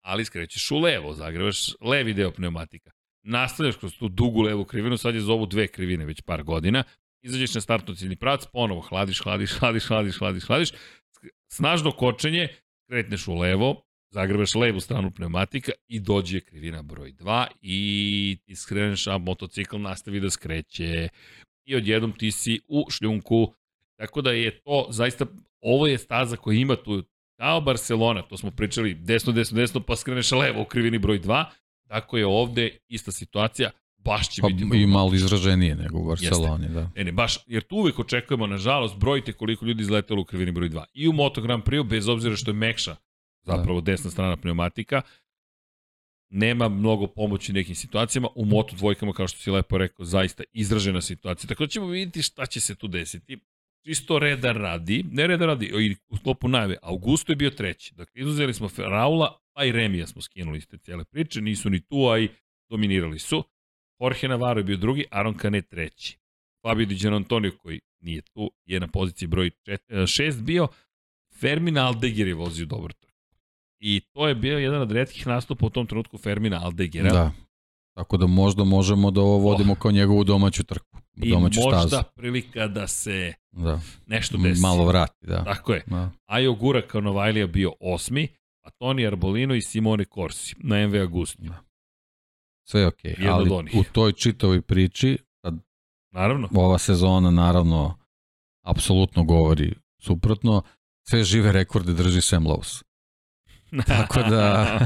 ali 0.04 0.24
skrećeš 0.24 0.70
u 0.70 0.78
levo, 0.78 1.12
zagrevaš 1.12 1.74
levi 1.80 2.14
deo 2.14 2.30
pneumatika. 2.30 2.90
Nastavljaš 3.22 3.76
kroz 3.76 3.94
tu 3.98 4.08
dugu 4.08 4.42
levu 4.42 4.64
krivinu, 4.64 4.96
sad 4.96 5.14
je 5.14 5.20
zovu 5.20 5.46
dve 5.46 5.68
krivine 5.68 6.04
već 6.04 6.22
par 6.22 6.42
godina, 6.42 6.84
izađeš 7.22 7.54
na 7.54 7.60
startno 7.60 7.94
ciljni 7.94 8.16
pravac, 8.16 8.46
ponovo 8.52 8.80
hladiš, 8.80 9.20
hladiš, 9.22 9.52
hladiš, 9.58 9.86
hladiš, 9.86 10.18
hladiš, 10.18 10.44
hladiš, 10.44 10.70
snažno 11.52 11.92
kočenje, 11.92 12.48
kretneš 12.88 13.28
u 13.28 13.34
levo, 13.34 13.82
zagrebaš 14.10 14.54
levu 14.54 14.80
stranu 14.80 15.10
pneumatika 15.10 15.72
i 15.88 16.00
dođe 16.00 16.40
krivina 16.40 16.82
broj 16.82 17.12
2 17.12 17.46
i 17.60 18.38
ti 18.44 18.56
skreneš, 18.56 19.06
a 19.06 19.18
motocikl 19.18 19.78
nastavi 19.78 20.20
da 20.20 20.30
skreće 20.30 21.08
i 21.66 21.76
odjednom 21.76 22.12
ti 22.12 22.30
si 22.30 22.60
u 22.68 22.84
šljunku. 22.90 23.52
Tako 23.98 24.22
da 24.22 24.30
je 24.30 24.60
to 24.60 24.86
zaista, 24.90 25.26
ovo 25.60 25.86
je 25.86 25.98
staza 25.98 26.36
koja 26.36 26.58
ima 26.58 26.76
tu, 26.76 27.02
kao 27.36 27.60
Barcelona, 27.60 28.22
to 28.22 28.36
smo 28.36 28.50
pričali, 28.50 28.94
desno, 28.94 29.32
desno, 29.32 29.56
desno, 29.56 29.80
pa 29.80 29.96
skreneš 29.96 30.32
levo 30.32 30.62
u 30.62 30.64
krivini 30.64 30.98
broj 30.98 31.20
2, 31.20 31.44
tako 31.88 32.18
je 32.18 32.26
ovde 32.26 32.78
ista 32.88 33.12
situacija, 33.12 33.70
baš 33.98 34.28
će 34.28 34.42
pa, 34.42 34.48
biti... 34.48 34.82
I 34.82 34.86
malo 34.86 35.14
izraženije 35.14 35.74
nego 35.74 35.98
u 35.98 36.04
Barceloni, 36.04 36.64
Jeste. 36.64 36.74
da. 36.74 36.90
Ne, 36.96 37.04
ne, 37.04 37.12
baš, 37.12 37.38
jer 37.46 37.62
tu 37.62 37.76
uvek 37.76 37.98
očekujemo, 37.98 38.46
nažalost, 38.46 38.96
brojite 38.96 39.32
koliko 39.32 39.64
ljudi 39.64 39.82
izletelo 39.82 40.20
u 40.20 40.24
krivini 40.24 40.52
broj 40.52 40.68
2. 40.68 40.84
I 40.94 41.08
u 41.08 41.12
Moto 41.12 41.40
Grand 41.40 41.62
Prix, 41.64 41.88
bez 41.88 42.08
obzira 42.08 42.36
što 42.36 42.50
je 42.50 42.54
mekša, 42.54 42.96
zapravo 43.42 43.80
da. 43.80 43.92
desna 43.92 44.10
strana 44.10 44.36
pneumatika, 44.36 45.02
nema 46.30 46.68
mnogo 46.68 47.06
pomoći 47.06 47.52
nekim 47.52 47.74
situacijama. 47.74 48.28
U 48.34 48.44
moto 48.44 48.76
dvojkama, 48.76 49.12
kao 49.12 49.28
što 49.28 49.38
si 49.38 49.50
lepo 49.50 49.78
rekao, 49.78 50.04
zaista 50.04 50.44
izražena 50.52 51.00
situacija. 51.00 51.48
Tako 51.48 51.64
da 51.64 51.68
ćemo 51.68 51.86
vidjeti 51.86 52.22
šta 52.22 52.46
će 52.46 52.60
se 52.60 52.74
tu 52.74 52.88
desiti. 52.88 53.38
Čisto 53.84 54.18
reda 54.18 54.52
radi, 54.52 55.04
ne 55.10 55.26
reda 55.26 55.46
radi, 55.46 55.66
i 55.66 55.96
u 56.08 56.16
sklopu 56.16 56.48
najave, 56.48 56.76
Augusto 56.82 57.32
je 57.32 57.36
bio 57.36 57.50
treći. 57.50 57.94
Dakle, 57.94 58.20
izuzeli 58.20 58.54
smo 58.54 58.68
Raula, 58.76 59.38
pa 59.52 59.64
i 59.64 59.72
Remija 59.72 60.06
smo 60.06 60.22
skinuli 60.22 60.58
iz 60.58 60.66
te 60.66 60.78
cijele 60.78 61.04
priče, 61.04 61.40
nisu 61.40 61.70
ni 61.70 61.80
tu, 61.80 62.08
a 62.08 62.18
i 62.18 62.28
dominirali 62.70 63.18
su. 63.18 63.44
Jorge 64.00 64.28
Navarro 64.28 64.60
je 64.60 64.64
bio 64.64 64.76
drugi, 64.76 65.04
Aaron 65.10 65.38
Canet 65.38 65.68
treći. 65.68 66.18
Fabio 66.62 66.86
Di 66.86 67.08
Antonio, 67.08 67.52
koji 67.62 67.80
nije 68.00 68.22
tu, 68.22 68.50
je 68.64 68.80
na 68.80 68.88
poziciji 68.88 69.28
broj 69.28 69.50
6 69.88 70.42
bio. 70.42 70.68
Fermin 71.40 71.78
Aldegir 71.78 72.26
je 72.26 72.34
vozio 72.34 72.66
dobro 72.66 72.92
I 73.80 74.00
to 74.12 74.28
je 74.28 74.34
bio 74.34 74.58
jedan 74.58 74.82
od 74.82 74.92
redkih 74.92 75.26
nastupa 75.26 75.66
u 75.66 75.70
tom 75.70 75.86
trenutku 75.86 76.18
Fermina 76.18 76.60
Aldegera. 76.64 77.12
Da. 77.12 77.32
Tako 77.96 78.16
da 78.16 78.26
možda 78.26 78.64
možemo 78.64 79.10
da 79.10 79.20
ovo 79.20 79.38
vodimo 79.38 79.72
oh. 79.72 79.78
kao 79.78 79.90
njegovu 79.90 80.24
domaću 80.24 80.64
trku. 80.64 80.98
Domaću 81.14 81.60
I 81.60 81.64
možda 81.64 81.88
stazu. 81.88 82.02
prilika 82.14 82.66
da 82.66 82.86
se 82.86 83.32
da. 83.52 83.80
nešto 84.06 84.38
desi. 84.38 84.60
Malo 84.60 84.84
vrati, 84.84 85.26
da. 85.26 85.44
Tako 85.44 85.72
je. 85.72 85.82
Da. 85.86 86.10
Ajo 86.26 86.54
Gura 86.54 86.82
kao 86.82 87.00
Novajlija 87.00 87.46
bio 87.46 87.72
osmi, 87.80 88.28
a 88.64 88.70
Toni 88.70 89.06
Arbolino 89.06 89.54
i 89.54 89.62
Simone 89.62 90.04
Corsi 90.14 90.54
na 90.58 90.86
MV 90.86 91.02
Agusti. 91.02 91.42
Da. 91.42 91.58
Sve 92.68 92.80
je 92.80 92.86
okej, 92.86 93.14
okay. 93.18 93.32
ali 93.32 93.50
u 93.80 93.84
toj 93.92 94.12
čitovoj 94.12 94.62
priči, 94.62 95.18
sad, 95.42 95.54
naravno. 96.12 96.48
ova 96.54 96.78
sezona 96.78 97.30
naravno 97.30 97.98
apsolutno 98.62 99.24
govori 99.24 99.74
suprotno, 100.02 100.62
sve 101.08 101.24
žive 101.24 101.52
rekorde 101.52 101.92
drži 101.92 102.20
Sam 102.20 102.44
Lowe's. 102.44 102.85
Tako 103.86 104.22
da 104.22 104.78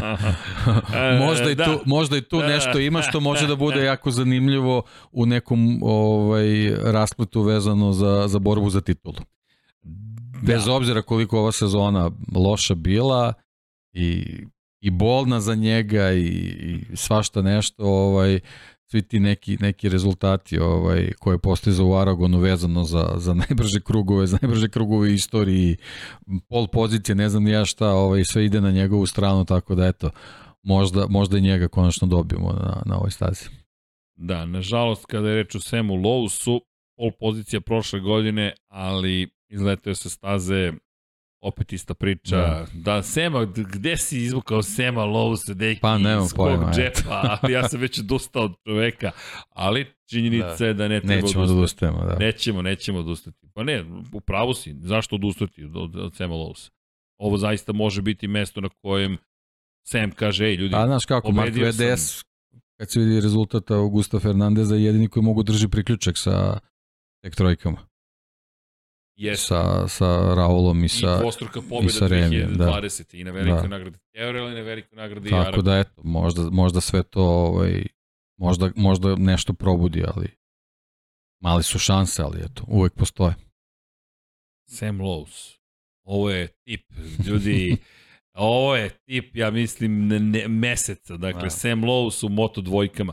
možda 1.18 1.50
i 1.50 1.54
da. 1.54 1.64
tu, 1.64 1.80
možda 1.86 2.16
i 2.16 2.22
tu 2.22 2.38
da. 2.40 2.46
nešto 2.46 2.78
ima 2.78 3.02
što 3.02 3.20
može 3.20 3.46
da 3.46 3.56
bude 3.56 3.84
jako 3.92 4.10
zanimljivo 4.10 4.82
u 5.12 5.26
nekom 5.26 5.80
ovaj 5.82 6.70
raspletu 6.84 7.42
vezano 7.42 7.92
za, 7.92 8.28
za 8.28 8.38
borbu 8.38 8.70
za 8.70 8.80
titulu. 8.80 9.18
Bez 10.42 10.64
da. 10.64 10.72
obzira 10.72 11.02
koliko 11.02 11.38
ova 11.38 11.52
sezona 11.52 12.10
loša 12.34 12.74
bila 12.74 13.32
i, 13.92 14.24
i 14.80 14.90
bolna 14.90 15.40
za 15.40 15.54
njega 15.54 16.12
i, 16.12 16.26
i 16.90 16.96
svašta 16.96 17.42
nešto, 17.42 17.84
ovaj, 17.84 18.40
svi 18.90 19.02
ti 19.02 19.20
neki, 19.20 19.56
neki 19.60 19.88
rezultati 19.88 20.58
ovaj, 20.58 21.10
koje 21.18 21.38
postiza 21.38 21.84
u 21.84 21.94
Aragonu 21.94 22.38
vezano 22.38 22.84
za, 22.84 23.12
za 23.16 23.34
najbrže 23.34 23.80
krugove, 23.80 24.26
za 24.26 24.38
najbrže 24.42 24.68
krugove 24.68 25.14
istoriji, 25.14 25.76
pol 26.48 26.66
pozicije, 26.66 27.14
ne 27.14 27.28
znam 27.28 27.48
ja 27.48 27.64
šta, 27.64 27.88
ovaj, 27.88 28.24
sve 28.24 28.44
ide 28.44 28.60
na 28.60 28.70
njegovu 28.70 29.06
stranu, 29.06 29.44
tako 29.44 29.74
da 29.74 29.86
eto, 29.86 30.10
možda, 30.62 31.06
možda 31.06 31.38
i 31.38 31.40
njega 31.40 31.68
konačno 31.68 32.08
dobijemo 32.08 32.52
na, 32.52 32.82
na 32.86 32.96
ovoj 32.96 33.10
stazi. 33.10 33.44
Da, 34.16 34.46
nažalost, 34.46 35.06
kada 35.06 35.28
je 35.28 35.34
reč 35.34 35.54
o 35.54 35.60
Semu 35.60 35.94
Lowsu, 35.94 36.60
pol 36.96 37.10
pozicija 37.20 37.60
prošle 37.60 38.00
godine, 38.00 38.52
ali 38.68 39.28
izletao 39.48 39.94
se 39.94 40.10
staze 40.10 40.72
opet 41.40 41.72
ista 41.72 41.94
priča. 41.94 42.36
Da, 42.36 42.66
da 42.74 43.02
Sema, 43.02 43.44
gde 43.44 43.96
si 43.96 44.18
izvukao 44.18 44.62
Sema 44.62 45.00
Lowsa, 45.00 45.54
deki, 45.54 45.80
pa, 45.80 45.98
iz 46.24 46.32
kog 46.32 46.60
džepa, 46.74 47.38
ali 47.42 47.52
ja 47.52 47.68
sam 47.68 47.80
već 47.80 47.98
odustao 47.98 48.42
od 48.42 48.52
čoveka, 48.66 49.10
ali 49.48 49.86
činjenica 50.10 50.56
da. 50.58 50.66
je 50.66 50.74
da 50.74 50.88
ne 50.88 51.00
treba 51.00 51.22
Nećemo 51.22 51.46
da 51.46 51.52
odustajemo, 51.52 52.04
da. 52.04 52.16
Nećemo, 52.16 52.62
nećemo 52.62 52.98
odustati. 52.98 53.48
Pa 53.54 53.62
ne, 53.62 53.84
u 54.12 54.20
pravu 54.20 54.54
si, 54.54 54.74
zašto 54.78 55.16
odustati 55.16 55.64
od, 55.64 55.96
od 55.96 56.16
Sema 56.16 56.34
Lowsa? 56.34 56.70
Ovo 57.18 57.36
zaista 57.36 57.72
može 57.72 58.02
biti 58.02 58.28
mesto 58.28 58.60
na 58.60 58.68
kojem 58.82 59.16
Sam 59.82 60.10
kaže, 60.10 60.44
ej 60.44 60.54
ljudi, 60.54 60.74
A 60.74 60.86
znaš 60.86 61.04
kako, 61.06 61.32
Mark 61.32 61.54
VDS, 61.54 62.22
kad 62.76 62.90
se 62.90 63.00
vidi 63.00 63.20
rezultata 63.20 63.74
Augusta 63.74 64.18
Fernandeza, 64.18 64.74
jedini 64.74 65.08
koji 65.08 65.22
mogu 65.22 65.42
drži 65.42 65.68
priključak 65.68 66.18
sa 66.18 66.58
tek 67.22 67.36
trojkama. 67.36 67.89
Yes. 69.20 69.36
Sa, 69.36 69.88
sa 69.88 70.34
Raulom 70.34 70.84
i 70.84 70.88
sa, 70.88 71.16
I 71.16 71.20
dvostruka 71.20 71.60
pobjeda 71.68 71.86
i 71.86 71.92
sa 71.92 72.06
Remijem, 72.06 72.50
2020. 72.50 73.12
Da. 73.12 73.18
I 73.18 73.24
na 73.24 73.30
velikoj 73.30 73.62
da. 73.62 73.68
nagradi 73.68 73.98
Evrel 74.14 74.52
i 74.52 74.54
na 74.54 74.60
velikoj 74.60 74.96
nagradi 74.96 75.30
Tako 75.30 75.48
Arab. 75.48 75.64
da, 75.64 75.78
eto, 75.78 76.02
možda, 76.04 76.50
možda 76.50 76.80
sve 76.80 77.02
to, 77.02 77.22
ovaj, 77.22 77.84
možda, 78.36 78.70
možda 78.76 79.16
nešto 79.16 79.52
probudi, 79.52 80.04
ali 80.14 80.28
mali 81.40 81.62
su 81.62 81.78
šanse, 81.78 82.22
ali 82.22 82.38
eto, 82.38 82.64
uvek 82.68 82.92
postoje. 82.94 83.34
Sam 84.68 84.98
Lowe's. 84.98 85.58
Ovo 86.02 86.30
je 86.30 86.48
tip, 86.48 86.86
ljudi, 87.26 87.76
ovo 88.34 88.76
je 88.76 88.90
tip, 88.90 89.36
ja 89.36 89.50
mislim, 89.50 90.06
ne, 90.06 90.20
ne, 90.20 90.48
meseca. 90.48 91.16
Dakle, 91.16 91.42
da. 91.42 91.50
Sam 91.50 91.82
Lowe's 91.82 92.26
u 92.26 92.28
moto 92.28 92.60
dvojkama. 92.60 93.12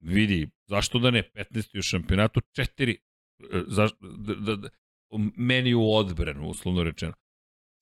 Vidi, 0.00 0.48
zašto 0.66 0.98
da 0.98 1.10
ne, 1.10 1.22
15. 1.34 1.78
u 1.78 1.82
šampionatu, 1.82 2.40
četiri, 2.52 2.98
e, 3.52 3.62
zašto, 3.66 3.96
da, 4.00 4.34
da, 4.34 4.56
da, 4.56 4.68
meni 5.36 5.74
u 5.74 5.92
odbranu, 5.92 6.48
uslovno 6.48 6.82
rečeno. 6.82 7.12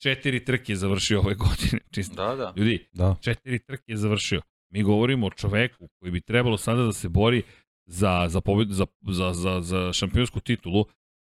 Četiri 0.03 0.45
trke 0.45 0.73
je 0.73 0.77
završio 0.77 1.21
ove 1.21 1.35
godine. 1.45 1.83
Čisto. 1.91 2.15
Da, 2.15 2.37
da. 2.37 2.53
Ljudi, 2.57 2.89
da. 2.93 3.17
četiri 3.21 3.59
trke 3.59 3.85
je 3.87 3.97
završio. 3.97 4.41
Mi 4.73 4.83
govorimo 4.83 5.27
o 5.27 5.31
čoveku 5.31 5.89
koji 5.99 6.13
bi 6.13 6.21
trebalo 6.21 6.59
sada 6.59 6.83
da 6.83 6.93
se 6.93 7.09
bori 7.09 7.43
za, 7.87 8.27
za, 8.29 8.41
pobjed, 8.41 8.69
za, 8.71 8.87
za, 9.11 9.33
za, 9.33 9.61
za 9.61 9.93
šampionsku 9.93 10.41
titulu. 10.41 10.85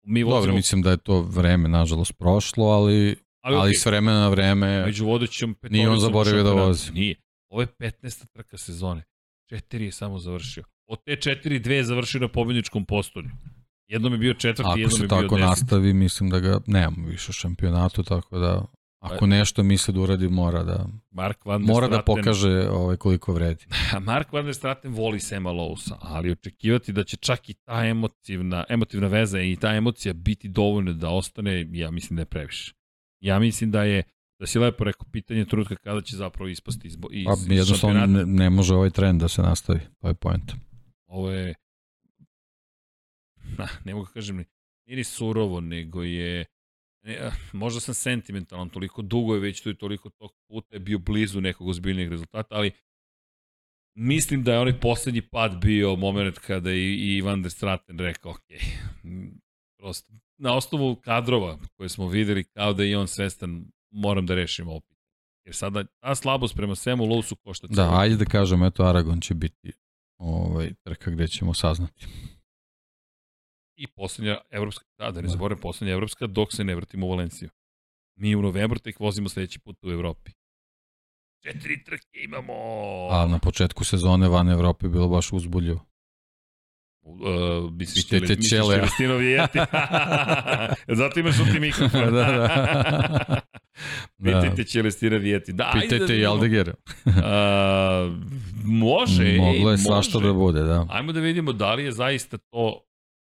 Mi 0.07 0.23
vozimo... 0.23 0.41
Dobro, 0.41 0.55
mislim 0.55 0.83
da 0.83 0.91
je 0.91 0.97
to 0.97 1.23
vreme, 1.23 1.69
nažalost, 1.69 2.13
prošlo, 2.19 2.65
ali, 2.65 3.17
ali, 3.41 3.57
ali 3.57 3.71
okay. 3.71 3.83
s 3.83 3.87
vremena 3.87 4.21
na 4.21 4.29
vreme 4.29 4.85
Među 4.87 5.07
vodećom 5.07 5.57
nije 5.71 5.89
on 5.89 6.01
zaboravio 6.01 6.43
da 6.43 6.53
vozi. 6.53 6.93
Nije. 6.93 7.15
Ovo 7.49 7.61
je 7.61 7.67
15. 7.67 8.27
trka 8.33 8.57
sezone. 8.57 9.03
Četiri 9.49 9.85
je 9.85 9.93
samo 9.93 10.19
završio. 10.19 10.65
Od 10.87 11.05
te 11.05 11.17
četiri, 11.17 11.59
dve 11.59 11.75
je 11.75 11.85
završio 11.85 12.21
na 12.21 12.29
pobjedničkom 12.29 12.85
postolju. 12.85 13.31
Jednom 13.91 14.13
je 14.13 14.19
bio 14.19 14.35
četvrti, 14.35 14.69
ako 14.71 14.79
jednom 14.79 15.01
je 15.03 15.09
bio 15.09 15.09
deset. 15.09 15.13
Ako 15.13 15.23
se 15.23 15.29
tako 15.29 15.39
nastavi, 15.39 15.93
mislim 15.93 16.31
da 16.31 16.41
ga 16.41 16.61
nemamo 16.67 17.09
više 17.09 17.31
u 17.31 17.33
šampionatu, 17.33 18.03
tako 18.03 18.39
da 18.39 18.65
ako 19.01 19.27
nešto 19.27 19.63
misle 19.63 19.95
da 19.95 20.01
uradi, 20.01 20.29
mora 20.29 20.63
da 20.63 20.87
Mark 21.11 21.45
Van 21.45 21.63
mora 21.63 21.89
da 21.89 21.95
Straten, 21.95 22.15
da 22.15 22.23
pokaže 22.23 22.69
ovaj, 22.71 22.97
koliko 22.97 23.33
vredi. 23.33 23.65
Mark 24.07 24.33
Van 24.33 24.45
der 24.45 24.55
Straten 24.55 24.93
voli 24.93 25.21
Sema 25.21 25.51
Lowsa, 25.51 25.95
ali 26.01 26.31
očekivati 26.31 26.93
da 26.93 27.05
će 27.05 27.17
čak 27.17 27.49
i 27.49 27.55
ta 27.55 27.85
emotivna, 27.87 28.65
emotivna 28.69 29.07
veza 29.07 29.41
i 29.41 29.57
ta 29.57 29.75
emocija 29.75 30.15
biti 30.15 30.49
dovoljna 30.49 30.93
da 30.93 31.09
ostane, 31.09 31.67
ja 31.73 31.91
mislim 31.91 32.17
da 32.17 32.21
je 32.21 32.27
previše. 32.27 32.73
Ja 33.21 33.39
mislim 33.39 33.71
da 33.71 33.83
je 33.83 34.03
da 34.39 34.47
si 34.47 34.59
lepo 34.59 34.85
rekao 34.85 35.07
pitanje 35.13 35.45
trutka 35.45 35.77
kada 35.77 36.01
će 36.01 36.17
zapravo 36.17 36.49
ispasti 36.49 36.89
iz, 36.89 36.97
iz, 37.11 37.27
pa, 37.27 37.33
iz 37.33 37.59
jednostavno 37.59 38.07
ne, 38.07 38.27
ne 38.27 38.51
može 38.51 38.75
ovaj 38.75 38.91
trend 38.91 39.21
da 39.21 39.29
se 39.29 39.43
nastavi, 39.43 39.81
to 39.99 40.09
je 40.09 40.15
point. 40.15 40.53
Ovo 41.07 41.31
je 41.31 41.55
na, 43.59 43.69
ne 43.85 43.95
mogu 43.95 44.07
da 44.07 44.13
kažem, 44.13 44.37
nije 44.87 44.97
ni 44.97 45.05
surovo, 45.05 45.61
nego 45.61 46.03
je, 46.03 46.45
ne, 47.05 47.19
ah, 47.23 47.33
možda 47.53 47.81
sam 47.81 47.95
sentimentalan, 47.95 48.69
toliko 48.69 49.03
dugo 49.03 49.35
je 49.35 49.41
već 49.41 49.61
tu 49.63 49.71
i 49.71 49.79
toliko 49.79 50.11
tog 50.11 50.31
puta 50.49 50.77
je 50.77 50.81
bio 50.81 50.99
blizu 50.99 51.41
nekog 51.41 51.69
ozbiljnijeg 51.69 52.11
rezultata, 52.11 52.55
ali 52.55 52.73
mislim 53.95 54.43
da 54.45 54.53
je 54.53 54.59
onaj 54.59 54.81
poslednji 54.81 55.23
pad 55.23 55.61
bio 55.61 55.97
moment 55.97 56.39
kada 56.39 56.71
je 56.71 57.17
i 57.17 57.23
Van 57.23 57.43
der 57.43 57.51
Straten 57.51 57.99
rekao, 57.99 58.31
ok, 58.31 58.47
prosto, 59.79 60.13
na 60.39 60.57
osnovu 60.57 60.97
kadrova 60.97 61.59
koje 61.77 61.89
smo 61.89 62.09
videli, 62.09 62.45
kao 62.45 62.73
da 62.73 62.83
je 62.83 62.99
on 62.99 63.09
svestan, 63.09 63.65
moram 63.91 64.27
da 64.27 64.35
rešim 64.35 64.69
ovo 64.69 64.81
pitanje. 64.81 65.01
Jer 65.45 65.55
sada 65.55 65.85
ta 65.85 66.15
slabost 66.15 66.57
prema 66.57 66.75
svemu 66.75 67.05
Lowsu 67.05 67.35
košta 67.45 67.67
Da, 67.71 67.99
ajde 67.99 68.17
da 68.17 68.25
kažem, 68.25 68.63
eto 68.63 68.83
Aragon 68.83 69.21
će 69.21 69.35
biti 69.35 69.73
ovaj, 70.19 70.73
trka 70.83 71.11
gde 71.11 71.29
ćemo 71.29 71.55
saznati 71.55 72.07
i 73.81 73.87
poslednja 73.87 74.39
evropska, 74.51 74.85
da, 74.99 75.11
da 75.11 75.21
ne 75.21 75.27
da. 75.27 75.29
zaboravim, 75.29 75.61
poslednja 75.63 75.93
evropska 75.93 76.27
dok 76.27 76.53
se 76.53 76.65
ne 76.65 76.75
vrtimo 76.75 77.07
u 77.07 77.11
Valenciju. 77.11 77.49
Mi 78.17 78.35
u 78.37 78.43
novembru 78.43 78.79
tek 78.79 79.01
vozimo 79.01 79.29
sledeći 79.29 79.59
put 79.59 79.77
u 79.85 79.91
Evropi. 79.91 80.31
Četiri 81.43 81.85
trke 81.85 82.19
imamo! 82.25 82.53
A 83.11 83.27
na 83.27 83.39
početku 83.39 83.85
sezone 83.85 84.29
van 84.29 84.49
Evrope 84.49 84.89
bilo 84.89 85.09
baš 85.09 85.33
uzbuljivo. 85.33 85.87
Uh, 87.03 87.19
misliš 87.73 88.07
Čele- 88.09 88.21
misliš 88.29 88.49
Čelea. 88.51 88.77
Celestino 88.77 89.17
Vijeti. 89.17 89.59
Zato 91.01 91.21
imaš 91.21 91.39
u 91.39 91.45
ti 91.45 91.61
mikrofon. 91.61 92.01
da, 92.01 92.11
da. 92.11 93.41
Pitajte 94.25 94.65
Celestina 94.65 95.17
Vijeti. 95.17 95.53
Da, 95.53 95.71
Pitajte 95.75 96.07
da 96.07 96.15
i. 96.15 96.27
Aldegera. 96.27 96.75
Uh, 97.07 97.15
može, 98.65 99.37
Moglo 99.37 99.71
je 99.71 99.73
može. 99.73 99.83
svašta 99.83 100.19
da 100.19 100.33
bude, 100.33 100.63
da. 100.63 100.87
Ajmo 100.91 101.13
da 101.13 101.21
vidimo 101.21 101.53
da 101.53 101.75
li 101.75 101.85
je 101.85 101.93
zaista 101.93 102.39
to 102.39 102.81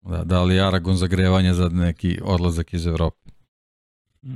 da. 0.03 0.25
Da 0.25 0.43
li 0.43 0.55
je 0.55 0.63
Aragon 0.63 0.97
zagrevanje 0.97 1.55
za 1.55 1.69
neki 1.69 2.19
odlazak 2.25 2.75
iz 2.75 2.87
Evrope? 2.87 3.31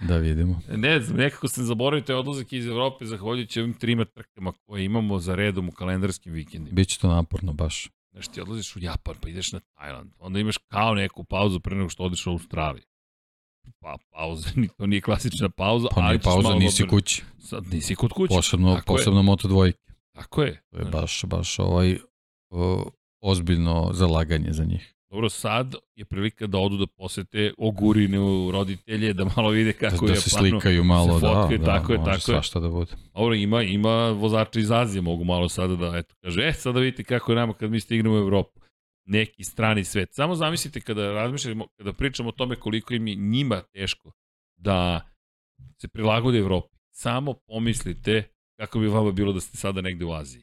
Da 0.00 0.16
vidimo. 0.16 0.60
ne 0.68 1.00
znam, 1.00 1.16
nekako 1.18 1.48
sam 1.48 1.64
zaboravio 1.64 2.02
taj 2.02 2.16
odlazak 2.16 2.52
iz 2.52 2.66
Evrope 2.66 3.06
zahvaljujući 3.06 3.60
ovim 3.60 3.74
trima 3.74 4.04
trkama 4.04 4.52
koje 4.52 4.84
imamo 4.84 5.18
za 5.18 5.34
redom 5.34 5.68
u 5.68 5.72
kalendarskim 5.72 6.32
vikendima. 6.32 6.74
Biće 6.74 6.98
to 6.98 7.08
naporno 7.08 7.52
baš. 7.52 7.88
Znaš, 8.12 8.28
ti 8.28 8.40
odlaziš 8.40 8.76
u 8.76 8.80
Japan, 8.80 9.14
pa 9.20 9.28
ideš 9.28 9.52
na 9.52 9.60
Tajland, 9.60 10.10
onda 10.18 10.38
imaš 10.38 10.58
kao 10.58 10.94
neku 10.94 11.24
pauzu 11.24 11.60
pre 11.60 11.76
nego 11.76 11.88
što 11.88 12.02
odeš 12.04 12.26
u 12.26 12.30
Australiju. 12.30 12.84
Pa, 13.80 13.96
pauza, 14.10 14.48
to 14.76 14.86
nije 14.86 15.00
klasična 15.00 15.48
pauza, 15.48 15.88
Pa 15.90 16.02
nije 16.02 16.18
pauza, 16.18 16.54
nisi 16.54 16.82
odmor- 16.82 16.90
kući. 16.90 17.22
Sad 17.38 17.64
nisi 17.66 17.94
kod 17.94 18.12
kuće. 18.12 18.34
Posebno, 18.34 18.74
Tako 18.74 18.92
je. 18.92 18.96
posebno 18.96 19.22
Moto 19.22 19.48
dvojke. 19.48 19.78
Tako 20.14 20.42
je. 20.42 20.62
To 20.70 20.78
je 20.78 20.84
baš, 20.84 21.24
baš 21.24 21.58
ovaj 21.58 21.96
o, 22.50 22.90
ozbiljno 23.20 23.90
zalaganje 23.92 24.52
za 24.52 24.64
njih. 24.64 24.94
Dobro, 25.10 25.28
sad 25.28 25.74
je 25.94 26.04
prilika 26.04 26.46
da 26.46 26.58
odu 26.58 26.76
da 26.76 26.86
posete 26.86 27.52
ogurine 27.58 28.18
roditelje, 28.52 29.12
da 29.12 29.24
malo 29.36 29.50
vide 29.50 29.72
Da, 29.72 29.78
kako 29.90 30.06
da 30.06 30.12
je 30.12 30.20
se 30.20 30.30
Japanu. 30.32 30.48
slikaju 30.50 30.84
malo, 30.84 31.18
se 31.20 31.26
da, 31.26 31.32
fotkaju, 31.32 31.58
da, 31.58 31.64
tako 31.64 31.92
je, 31.92 31.98
može 31.98 32.10
tako 32.10 32.16
je. 32.30 32.34
svašta 32.34 32.60
da 32.60 32.68
bude. 32.68 32.92
Dobro, 33.14 33.34
ima, 33.34 33.62
ima 33.62 34.10
vozača 34.10 34.60
iz 34.60 34.70
Azije, 34.70 35.02
mogu 35.02 35.24
malo 35.24 35.48
sada 35.48 35.76
da, 35.76 35.92
eto, 35.98 36.14
kaže, 36.22 36.42
e, 36.42 36.52
sada 36.52 36.80
vidite 36.80 37.04
kako 37.04 37.32
je 37.32 37.36
nama 37.36 37.52
kad 37.52 37.70
mi 37.70 37.80
stignemo 37.80 38.14
u 38.14 38.18
Evropu. 38.18 38.60
Neki 39.06 39.44
strani 39.44 39.84
svet. 39.84 40.08
Samo 40.14 40.34
zamislite 40.34 40.80
kada 40.80 41.12
razmišljamo, 41.12 41.66
kada 41.76 41.92
pričamo 41.92 42.28
o 42.28 42.32
tome 42.32 42.56
koliko 42.56 42.94
im 42.94 43.06
je 43.06 43.14
njima 43.14 43.62
teško 43.72 44.12
da 44.56 45.00
se 45.80 45.88
prilagode 45.88 46.38
Evropi. 46.38 46.76
Samo 46.90 47.34
pomislite 47.46 48.22
kako 48.56 48.78
bi 48.78 48.86
vama 48.86 49.12
bilo 49.12 49.32
da 49.32 49.40
ste 49.40 49.56
sada 49.56 49.80
negde 49.80 50.04
u 50.04 50.12
Aziji. 50.12 50.42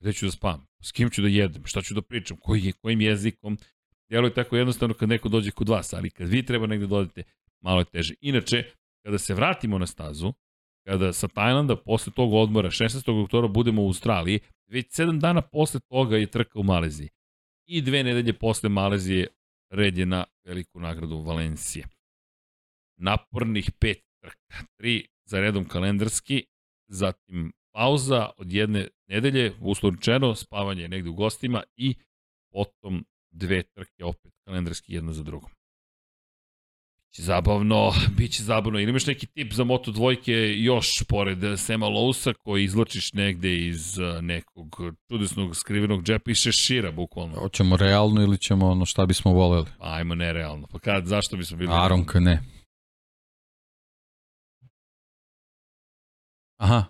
Gde 0.00 0.12
ću 0.12 0.26
da 0.26 0.32
spam? 0.32 0.66
S 0.82 0.92
kim 0.92 1.10
ću 1.10 1.22
da 1.22 1.28
jedem? 1.28 1.66
Šta 1.66 1.82
ću 1.82 1.94
da 1.94 2.02
pričam? 2.02 2.36
Koji 2.36 2.72
kojim 2.72 3.00
jezikom? 3.00 3.58
Djelo 4.08 4.26
je 4.26 4.34
tako 4.34 4.56
jednostavno 4.56 4.94
kad 4.94 5.08
neko 5.08 5.28
dođe 5.28 5.50
kod 5.50 5.68
vas, 5.68 5.92
ali 5.92 6.10
kad 6.10 6.28
vi 6.28 6.46
treba 6.46 6.66
negde 6.66 6.86
da 6.86 6.96
odete, 6.96 7.22
malo 7.60 7.80
je 7.80 7.84
teže. 7.84 8.14
Inače, 8.20 8.64
kada 9.04 9.18
se 9.18 9.34
vratimo 9.34 9.78
na 9.78 9.86
stazu, 9.86 10.32
kada 10.86 11.12
sa 11.12 11.28
Tajlanda 11.28 11.76
posle 11.76 12.12
tog 12.12 12.34
odmora 12.34 12.70
16. 12.70 13.24
oktobra 13.24 13.48
budemo 13.48 13.82
u 13.82 13.86
Australiji, 13.86 14.40
već 14.66 14.86
7 14.86 15.20
dana 15.20 15.42
posle 15.42 15.80
toga 15.80 16.16
je 16.16 16.30
trka 16.30 16.58
u 16.58 16.62
Maleziji. 16.62 17.08
I 17.66 17.82
dve 17.82 18.04
nedelje 18.04 18.32
posle 18.32 18.68
Malezije 18.68 19.26
red 19.70 19.98
je 19.98 20.06
na 20.06 20.24
veliku 20.44 20.80
nagradu 20.80 21.22
Valencije. 21.22 21.86
Napornih 22.96 23.70
pet 23.80 24.00
trka, 24.22 24.66
tri 24.76 25.06
za 25.24 25.40
redom 25.40 25.64
kalendarski, 25.64 26.44
zatim 26.92 27.52
pauza 27.74 28.30
od 28.38 28.52
jedne 28.52 28.88
nedelje, 29.08 29.52
uslovničeno, 29.60 30.34
spavanje 30.34 30.88
negde 30.88 31.10
u 31.10 31.14
gostima 31.14 31.62
i 31.76 31.94
potom 32.52 33.04
dve 33.30 33.62
trke 33.62 34.04
opet 34.04 34.32
kalendarski 34.44 34.94
jedna 34.94 35.12
za 35.12 35.22
drugom. 35.22 35.50
Biće 37.06 37.22
zabavno, 37.22 37.92
biće 38.18 38.42
zabavno. 38.42 38.80
Ili 38.80 38.90
imaš 38.90 39.06
neki 39.06 39.26
tip 39.26 39.52
za 39.52 39.64
Moto 39.64 39.90
dvojke 39.90 40.32
još 40.56 40.88
pored 41.08 41.38
Sema 41.56 41.86
Lousa 41.86 42.32
koji 42.32 42.64
izločiš 42.64 43.12
negde 43.12 43.56
iz 43.56 43.98
uh, 43.98 44.22
nekog 44.22 44.76
čudesnog 45.08 45.56
skrivenog 45.56 46.02
džepa 46.02 46.30
i 46.30 46.34
šešira 46.34 46.92
bukvalno. 46.92 47.34
Hoćemo 47.34 47.76
realno 47.76 48.22
ili 48.22 48.38
ćemo 48.38 48.66
ono 48.68 48.86
šta 48.86 49.06
bismo 49.06 49.32
voleli? 49.32 49.66
Pa 49.78 49.94
ajmo 49.94 50.14
nerealno. 50.14 50.66
Pa 50.66 50.78
kad, 50.78 51.06
zašto 51.06 51.36
bismo 51.36 51.56
bili... 51.56 51.70
Aronka 51.72 52.20
ne. 52.20 52.42
Aha. 56.62 56.84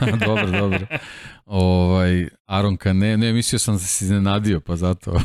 dobro, 0.26 0.50
dobro. 0.50 0.86
Ovaj, 1.44 2.28
Aronka 2.46 2.92
ne, 2.92 3.16
ne, 3.16 3.32
mislio 3.32 3.58
sam 3.58 3.74
da 3.74 3.80
si 3.80 4.04
iznenadio, 4.04 4.60
pa 4.60 4.76
zato. 4.76 5.12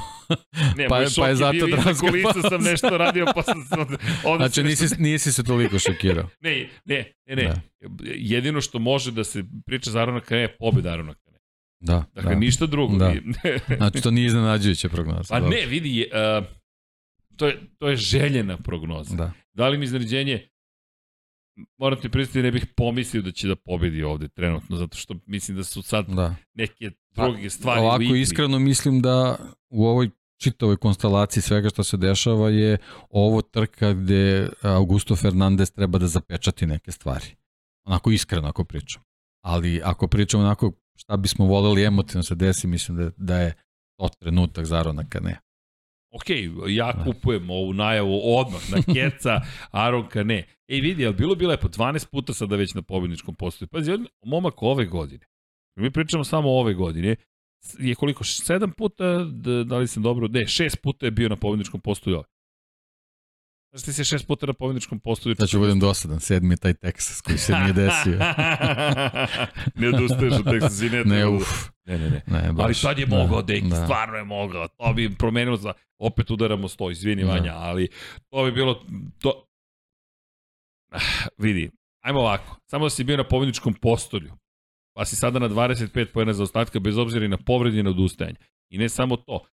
Ne, 0.78 0.88
pa 0.88 1.02
pa 1.18 1.28
je 1.28 1.36
zato 1.36 1.52
bio 1.52 1.68
iza 1.68 1.94
kulisa 2.00 2.50
sam 2.50 2.64
nešto 2.72 2.98
radio, 2.98 3.26
pa 3.36 3.44
sam 3.44 3.64
se 3.64 3.76
ovde, 3.76 3.98
Znači, 4.38 4.54
se 4.54 4.64
nisi, 4.64 4.84
nešto- 4.84 4.98
nisi 5.00 5.32
se 5.34 5.44
toliko 5.44 5.80
šokirao. 5.80 6.30
Ne, 6.42 6.70
ne, 6.86 7.14
ne, 7.26 7.36
ne. 7.36 7.44
Da. 7.44 7.62
Jedino 8.04 8.62
što 8.62 8.80
može 8.80 9.12
da 9.12 9.24
se 9.24 9.44
priča 9.66 9.92
za 9.92 10.02
Arona 10.02 10.20
Kane 10.20 10.42
je 10.42 10.58
pobjeda 10.58 10.90
Arona 10.92 11.14
Kane. 11.14 11.38
Da, 11.80 12.06
Dakle, 12.14 12.34
da. 12.34 12.40
ništa 12.40 12.66
drugo. 12.66 12.98
Da. 12.98 13.14
Znači, 13.78 14.02
to 14.02 14.12
nije 14.12 14.26
iznenađujuća 14.26 14.90
prognoza. 14.90 15.34
pa 15.34 15.40
dobro. 15.40 15.58
ne, 15.58 15.66
vidi, 15.66 16.10
uh, 16.40 16.46
to, 17.36 17.48
je, 17.48 17.60
to 17.78 17.90
je 17.90 17.96
željena 17.96 18.58
prognoza. 18.58 19.16
Da. 19.16 19.32
Da 19.54 19.68
li 19.70 19.78
mi 19.78 19.86
iznenađenje, 19.86 20.48
moram 21.78 22.02
ti 22.02 22.10
pristati, 22.10 22.42
ne 22.42 22.52
bih 22.52 22.66
pomislio 22.78 23.22
da 23.22 23.32
će 23.32 23.48
da 23.48 23.56
pobedi 23.56 24.04
ovde 24.04 24.28
trenutno, 24.28 24.78
zato 24.78 24.98
što 24.98 25.16
mislim 25.26 25.58
da 25.58 25.64
su 25.64 25.82
sad 25.82 26.06
da. 26.08 26.36
neke 26.54 26.92
druge 27.16 27.50
stvari 27.50 27.82
u 27.82 27.84
Ovako 27.84 28.04
igri. 28.04 28.22
iskreno 28.22 28.60
mislim 28.60 29.02
da 29.02 29.38
u 29.70 29.86
ovoj 29.86 30.10
čitavoj 30.42 30.78
konstelaciji 30.78 31.42
svega 31.42 31.70
što 31.70 31.84
se 31.84 31.98
dešava 31.98 32.50
je 32.50 32.78
ovo 33.10 33.42
trka 33.42 33.94
gde 33.94 34.50
Augusto 34.62 35.16
Fernandez 35.16 35.72
treba 35.72 35.98
da 35.98 36.08
zapečati 36.08 36.66
neke 36.66 36.92
stvari. 36.92 37.26
Onako 37.86 38.12
iskreno 38.12 38.48
ako 38.48 38.64
pričam. 38.64 39.02
Ali 39.46 39.82
ako 39.84 40.08
pričam 40.08 40.40
onako 40.40 40.72
šta 40.96 41.18
bismo 41.18 41.46
voleli 41.46 41.84
emotivno 41.84 42.24
se 42.24 42.36
desi, 42.36 42.68
mislim 42.68 42.98
da, 42.98 43.12
da 43.18 43.38
je 43.38 43.54
to 44.00 44.10
trenutak 44.20 44.66
za 44.66 44.80
Arona 44.80 45.04
Kane. 45.10 45.40
Ok, 46.14 46.30
ja 46.68 46.94
kupujem 47.04 47.50
ovu 47.50 47.74
najavu 47.74 48.22
odmah 48.38 48.62
na 48.72 48.94
keca 48.94 49.42
Aron 49.72 50.08
Kane. 50.10 50.44
Ej, 50.68 50.82
vidi, 50.82 51.06
ali 51.06 51.16
bilo 51.16 51.36
bi 51.36 51.46
lepo, 51.46 51.68
12 51.68 52.10
puta 52.12 52.34
sada 52.34 52.56
već 52.56 52.74
na 52.74 52.82
pobjedničkom 52.82 53.36
postoju. 53.36 53.68
Pazi, 53.68 53.92
momak 54.26 54.64
ove 54.64 54.86
godine, 54.86 55.26
mi 55.76 55.92
pričamo 55.92 56.24
samo 56.24 56.50
ove 56.50 56.74
godine, 56.74 57.16
je 57.80 57.96
koliko, 57.96 58.24
7 58.24 58.72
puta, 58.78 59.24
da, 59.24 59.64
da 59.64 59.78
li 59.78 59.88
sam 59.88 60.04
dobro, 60.04 60.28
ne, 60.28 60.40
6 60.40 60.76
puta 60.84 61.06
je 61.06 61.12
bio 61.12 61.30
na 61.30 61.36
pobjedničkom 61.36 61.82
postoju 61.82 62.16
ove. 62.16 62.26
Znaš 63.74 63.84
ti 63.84 63.94
se 63.94 64.04
šest 64.04 64.28
puta 64.28 64.46
na 64.46 64.54
pobjedničkom 64.54 65.00
postoju? 65.00 65.36
Sad 65.36 65.50
ću 65.50 65.60
budem 65.60 65.80
dosadan, 65.80 66.20
sedmi 66.20 66.54
je 66.54 66.58
taj 66.58 66.74
Texas 66.74 67.22
koji 67.22 67.38
se 67.38 67.54
nije 67.54 67.74
desio. 67.74 68.20
ne 69.80 69.88
odustaješ 69.88 70.34
od 70.34 70.46
Texas 70.46 70.86
i 70.86 70.90
ne, 70.90 71.04
ne, 71.04 71.28
uf, 71.28 71.70
ne, 71.86 71.98
ne, 71.98 72.10
ne. 72.10 72.22
ne, 72.28 72.54
baš. 72.54 72.64
Ali 72.66 72.74
sad 72.74 73.00
je 73.00 73.06
da, 73.06 73.18
mogao, 73.18 73.42
deki, 73.42 73.68
da. 73.68 73.84
stvarno 73.84 74.18
je 74.18 74.24
mogao. 74.24 74.68
To 74.68 74.94
bi 74.94 75.16
promenilo 75.18 75.58
za... 75.58 75.74
Opet 75.98 76.32
udaramo 76.32 76.68
sto, 76.68 76.92
izvini 76.92 77.24
Da. 77.24 77.32
Vanja, 77.32 77.54
ali 77.56 77.88
to 78.30 78.46
bi 78.46 78.52
bilo... 78.52 78.86
To... 79.20 79.46
Ah, 80.92 81.00
vidi, 81.44 81.72
ajmo 82.04 82.20
ovako. 82.20 82.58
Samo 82.66 82.86
da 82.86 82.90
si 82.90 83.04
bio 83.04 83.18
na 83.18 83.28
pobjedničkom 83.28 83.74
postolju, 83.74 84.34
pa 84.96 85.06
si 85.06 85.16
sada 85.16 85.40
na 85.40 85.50
25 85.50 86.06
pojena 86.06 86.34
za 86.34 86.44
ostatka, 86.44 86.80
bez 86.80 86.98
obzira 86.98 87.26
i 87.26 87.30
na 87.30 87.38
povredi 87.38 87.80
i 87.80 87.84
na 87.84 87.90
odustajanje. 87.90 88.38
I 88.70 88.78
ne 88.78 88.90
samo 88.90 89.16
to. 89.18 89.46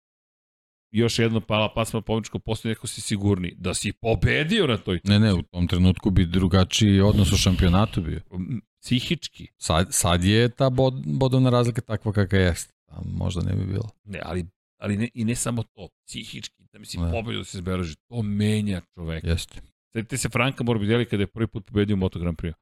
Još 0.90 1.19
jedno 1.19 1.40
pala 1.40 1.73
pasma 1.74 1.97
na 1.98 2.02
pobjedničkom 2.02 2.40
postolju, 2.40 2.70
neko 2.70 2.86
si 2.86 3.01
sigurni 3.01 3.55
da 3.59 3.74
si 3.74 3.93
pobedio 3.93 4.66
na 4.66 4.77
toj 4.77 5.01
Ne, 5.05 5.19
ne, 5.19 5.35
u 5.35 5.43
tom 5.43 5.66
trenutku 5.69 6.10
bi 6.10 6.27
drugačiji 6.27 7.01
odnos 7.01 7.32
u 7.32 7.36
šampionatu 7.36 8.02
bio. 8.02 8.20
M, 8.32 8.60
psihički. 8.82 9.47
Sad, 9.56 9.86
sad 9.90 10.24
je 10.24 10.48
ta 10.48 10.70
bod, 10.70 10.94
bodovna 11.06 11.51
razlika 11.51 11.81
takva 11.81 12.12
kakva 12.12 12.39
jeste. 12.39 12.74
A 12.86 13.01
možda 13.05 13.43
ne 13.43 13.56
bi 13.56 13.65
bilo. 13.66 13.90
Ne, 14.05 14.20
ali, 14.24 14.47
ali 14.78 14.97
ne, 14.97 15.09
i 15.15 15.24
ne 15.24 15.35
samo 15.35 15.62
to, 15.62 15.89
psihički, 16.06 16.62
da 16.73 16.78
mi 16.78 16.86
si 16.86 16.98
Ne. 16.98 17.10
pobedio 17.12 17.39
da 17.39 17.44
se 17.44 17.59
zbeleži. 17.59 17.97
To 18.09 18.23
menja 18.23 18.81
čoveka. 18.94 19.28
Jeste. 19.28 19.60
Sjetite 19.93 20.19
se 20.19 20.28
Franka 20.28 20.65
Morbidelli 20.65 21.06
kada 21.06 21.23
je 21.23 21.27
prvi 21.27 21.47
put 21.47 21.66
pobedio 21.66 21.94
u 21.94 21.98
Moto 21.98 22.19
Grand 22.19 22.36
Prix. 22.39 22.52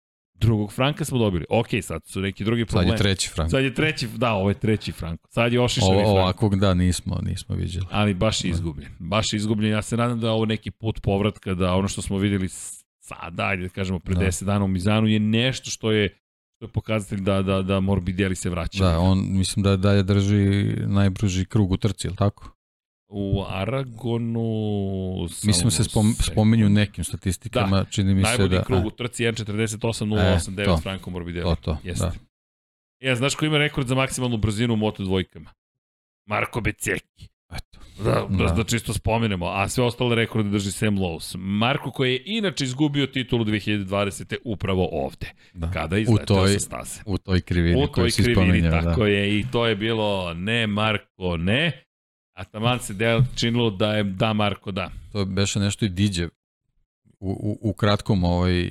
Drugog 0.40 0.72
Franka 0.72 1.04
smo 1.04 1.18
dobili. 1.18 1.44
Ok, 1.50 1.66
sad 1.82 2.02
su 2.06 2.20
neki 2.20 2.44
drugi 2.44 2.62
Sad 2.62 2.68
problemi. 2.68 2.90
je 2.92 2.96
treći 2.96 3.28
Frank. 3.30 3.50
Sad 3.50 3.64
je 3.64 3.74
treći, 3.74 4.08
da, 4.16 4.32
ovo 4.32 4.48
je 4.48 4.54
treći 4.54 4.92
Franko. 4.92 5.28
Sad 5.30 5.52
je 5.52 5.60
ošišani 5.60 5.92
Ovo, 5.92 6.00
Franko. 6.00 6.20
ovakvog 6.20 6.56
da 6.56 6.74
nismo, 6.74 7.18
nismo 7.22 7.54
vidjeli. 7.54 7.86
Ali 7.90 8.14
baš 8.14 8.44
je 8.44 8.50
izgubljen. 8.50 8.90
Baš 8.98 9.32
je 9.32 9.36
izgubljen. 9.36 9.72
Ja 9.72 9.82
se 9.82 9.96
nadam 9.96 10.20
da 10.20 10.26
je 10.26 10.32
ovo 10.32 10.44
neki 10.46 10.70
put 10.70 11.00
povratka, 11.02 11.54
da 11.54 11.74
ono 11.74 11.88
što 11.88 12.02
smo 12.02 12.18
videli 12.18 12.48
sada, 13.00 13.46
ajde 13.46 13.62
da 13.62 13.68
kažemo, 13.68 13.98
pre 13.98 14.14
Da. 14.14 14.20
10 14.20 14.44
dana 14.44 14.64
u 14.64 14.68
Mizanu 14.68 15.06
je 15.06 15.20
nešto 15.20 15.70
što 15.70 15.92
je 15.92 16.18
što 16.56 16.64
je 16.64 16.68
pokazatelj 16.68 17.20
da, 17.20 17.42
da, 17.42 17.62
da 17.62 17.80
Morbidelli 17.80 18.36
se 18.36 18.50
vraća. 18.50 18.84
Da, 18.84 18.98
on 18.98 19.26
mislim 19.28 19.62
da 19.62 19.76
dalje 19.76 20.02
drži 20.02 20.36
najbruži 20.86 21.44
krug 21.44 21.72
u 21.72 21.76
trci, 21.76 22.06
ili 22.06 22.16
tako? 22.16 22.55
U 23.18 23.44
Aragonu... 23.48 24.42
Mislim 25.44 25.70
se 25.70 25.84
spom, 25.84 26.14
spominju 26.14 26.68
nekim 26.68 27.04
statistikama, 27.04 27.84
čini 27.84 28.14
mi 28.14 28.22
se 28.22 28.28
Najbolji 28.28 28.50
da... 28.50 28.64
krug 28.64 28.86
u 28.86 28.90
trci 28.90 29.24
1.48.08.9 29.24 30.78
E. 30.78 30.82
Franko 30.82 31.10
Morbidelli. 31.10 31.44
To, 31.46 31.54
to, 31.56 31.78
Jeste. 31.84 32.04
da. 32.04 32.12
Ja, 33.00 33.16
znaš 33.16 33.34
ko 33.34 33.44
ima 33.46 33.58
rekord 33.58 33.86
za 33.86 33.94
maksimalnu 33.94 34.36
brzinu 34.36 34.74
u 34.74 34.76
Moto 34.76 35.04
dvojkama? 35.04 35.50
Marko 36.26 36.60
Beceki. 36.60 37.28
Eto. 37.52 37.78
Da, 38.04 38.26
da, 38.30 38.44
Da. 38.44 38.52
da 38.52 38.64
čisto 38.64 38.92
spomenemo, 38.92 39.46
a 39.46 39.68
sve 39.68 39.84
ostale 39.84 40.14
rekorde 40.14 40.50
drži 40.50 40.72
Sam 40.72 40.96
Lowe's. 40.96 41.36
Marko 41.38 41.90
koji 41.90 42.12
je 42.12 42.22
inače 42.26 42.64
izgubio 42.64 43.06
titulu 43.06 43.44
2020. 43.44 44.36
upravo 44.44 44.88
ovde, 44.92 45.26
Da. 45.54 45.70
kada 45.70 45.96
je 45.96 46.06
toj, 46.26 46.52
sa 46.52 46.58
staze. 46.58 47.00
u 47.06 47.18
toj 47.18 47.40
krivini 47.40 47.76
U 47.76 47.86
toj 47.86 47.92
koju 47.92 48.10
si 48.10 48.22
krivini, 48.22 48.58
spomenuo. 48.60 48.82
tako 48.82 49.00
Da. 49.00 49.08
je, 49.08 49.38
i 49.38 49.44
to 49.52 49.66
je 49.66 49.76
bilo 49.76 50.34
ne 50.34 50.66
Marko, 50.66 51.36
ne, 51.36 51.85
a 52.36 52.44
taman 52.44 52.78
se 52.78 52.94
del 52.94 53.22
činilo 53.36 53.70
da 53.70 53.94
je 53.94 54.04
da 54.04 54.32
Marko, 54.32 54.70
da. 54.72 54.90
To 55.12 55.24
beše 55.24 55.60
nešto 55.60 55.84
i 55.84 55.88
diđe. 55.88 56.28
U, 57.20 57.30
u, 57.30 57.70
u 57.70 57.72
kratkom 57.72 58.24
ovaj 58.24 58.70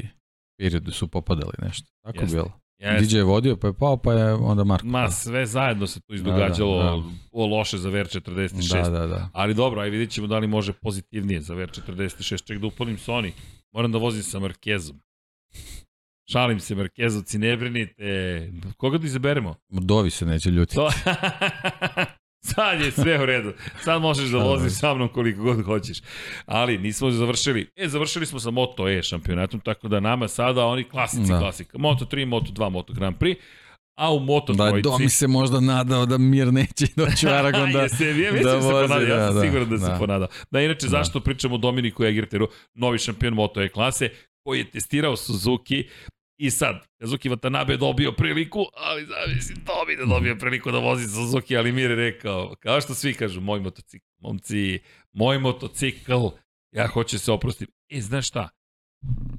periodu 0.57 0.91
su 0.91 1.07
popadali 1.07 1.53
nešto. 1.61 1.87
Tako 2.03 2.19
Jeste. 2.19 2.35
bilo. 2.35 2.51
Jeste. 2.79 3.05
DJ 3.05 3.17
je 3.17 3.23
vodio, 3.23 3.57
pa 3.57 3.67
je 3.67 3.73
pao, 3.73 3.97
pa 3.97 4.13
je 4.13 4.33
onda 4.33 4.63
Marko. 4.63 4.87
Ma, 4.87 4.99
pao. 4.99 5.11
sve 5.11 5.45
zajedno 5.45 5.87
se 5.87 6.01
tu 6.01 6.13
izdogađalo 6.15 6.77
Da, 6.77 6.83
da, 6.83 6.95
da. 6.97 7.03
o 7.31 7.45
loše 7.45 7.77
za 7.77 7.89
Ver 7.89 8.07
46. 8.07 8.83
Da, 8.83 8.89
da, 8.89 9.07
da. 9.07 9.29
Ali 9.33 9.53
dobro, 9.53 9.81
aj 9.81 9.89
vidit 9.89 10.09
ćemo 10.11 10.27
da 10.27 10.37
li 10.37 10.47
može 10.47 10.73
pozitivnije 10.73 11.41
za 11.41 11.53
Ver 11.53 11.69
46. 11.69 12.47
Ček 12.47 12.59
da 12.59 12.67
upolim 12.67 12.97
Sony. 12.97 13.31
Moram 13.71 13.91
da 13.91 13.97
vozim 13.97 14.23
sa 14.23 14.39
Markezom. 14.39 14.99
Šalim 16.31 16.59
se, 16.59 16.75
Markezovci, 16.75 17.37
ne 17.37 17.57
brinite. 17.57 18.51
Koga 18.77 18.97
da 18.97 19.05
izaberemo? 19.05 19.55
Dovi 19.69 20.09
se 20.09 20.25
neće 20.25 20.49
ljuti. 20.49 20.75
To... 20.75 20.89
Sad 22.45 22.81
je 22.81 22.91
sve 22.91 23.21
u 23.21 23.25
redu. 23.25 23.53
Sad 23.83 24.01
možeš 24.01 24.29
da 24.29 24.37
voziš 24.37 24.73
sa 24.73 24.93
mnom 24.93 25.09
koliko 25.09 25.43
god 25.43 25.65
hoćeš. 25.65 25.97
Ali 26.45 26.77
nismo 26.77 27.11
završili. 27.11 27.69
E, 27.75 27.87
završili 27.87 28.25
smo 28.25 28.39
sa 28.39 28.51
Moto 28.51 28.89
E 28.89 29.03
šampionatom, 29.03 29.59
tako 29.59 29.87
da 29.87 29.99
nama 29.99 30.27
sada 30.27 30.65
oni 30.65 30.83
klasici 30.83 31.31
Da. 31.31 31.39
klasika. 31.39 31.77
Moto 31.77 32.05
3, 32.05 32.25
Moto 32.25 32.51
2, 32.51 32.69
Moto 32.69 32.93
Grand 32.93 33.15
Prix. 33.17 33.35
A 33.95 34.13
u 34.13 34.19
Moto 34.19 34.53
Da, 34.53 34.67
trojici... 34.69 34.83
Domi 34.89 35.09
se 35.09 35.27
možda 35.27 35.59
nadao 35.59 36.05
da 36.05 36.17
mir 36.17 36.53
neće 36.53 36.85
doći 36.95 37.27
u 37.27 37.29
Aragon 37.29 37.71
da... 37.71 37.81
Jeste, 37.83 38.05
ja 38.05 38.31
da 38.31 38.39
da, 38.39 38.49
se 38.61 38.67
vozi, 38.67 38.87
ponadao, 38.87 39.07
ja 39.07 39.15
da, 39.15 39.25
sam 39.27 39.35
da, 39.35 39.41
siguran 39.41 39.69
da, 39.69 39.77
se 39.77 39.85
da. 39.91 39.97
ponadao. 39.99 40.27
Da, 40.51 40.61
inače, 40.61 40.85
Da. 40.85 40.89
zašto 40.89 41.19
pričamo 41.19 41.55
o 41.55 41.57
Dominiku 41.57 42.03
Egerteru, 42.05 42.47
novi 42.73 42.97
šampion 42.97 43.33
Moto 43.33 43.61
E 43.61 43.69
klase, 43.69 44.09
koji 44.43 44.59
je 44.59 44.71
testirao 44.71 45.15
Suzuki 45.15 45.83
I 46.37 46.51
sad, 46.51 46.87
Kazuki 46.99 47.29
Watanabe 47.29 47.71
je 47.71 47.77
dobio 47.77 48.11
priliku, 48.11 48.65
ali 48.73 49.05
zamisli 49.05 49.55
Domi 49.55 49.95
da 49.95 50.05
dobio 50.05 50.35
priliku 50.35 50.71
da 50.71 50.79
vozi 50.79 51.07
Suzuki, 51.07 51.57
ali 51.57 51.71
Mir 51.71 51.89
je 51.89 51.95
rekao, 51.95 52.55
kao 52.59 52.81
što 52.81 52.93
svi 52.93 53.13
kažu, 53.13 53.41
moj 53.41 53.59
motocikl, 53.59 54.05
momci, 54.17 54.79
moj 55.11 55.39
motocikl, 55.39 56.11
ja 56.71 56.87
hoću 56.87 57.19
se 57.19 57.31
oprostiti. 57.31 57.71
E, 57.89 58.01
znaš 58.01 58.27
šta? 58.27 58.49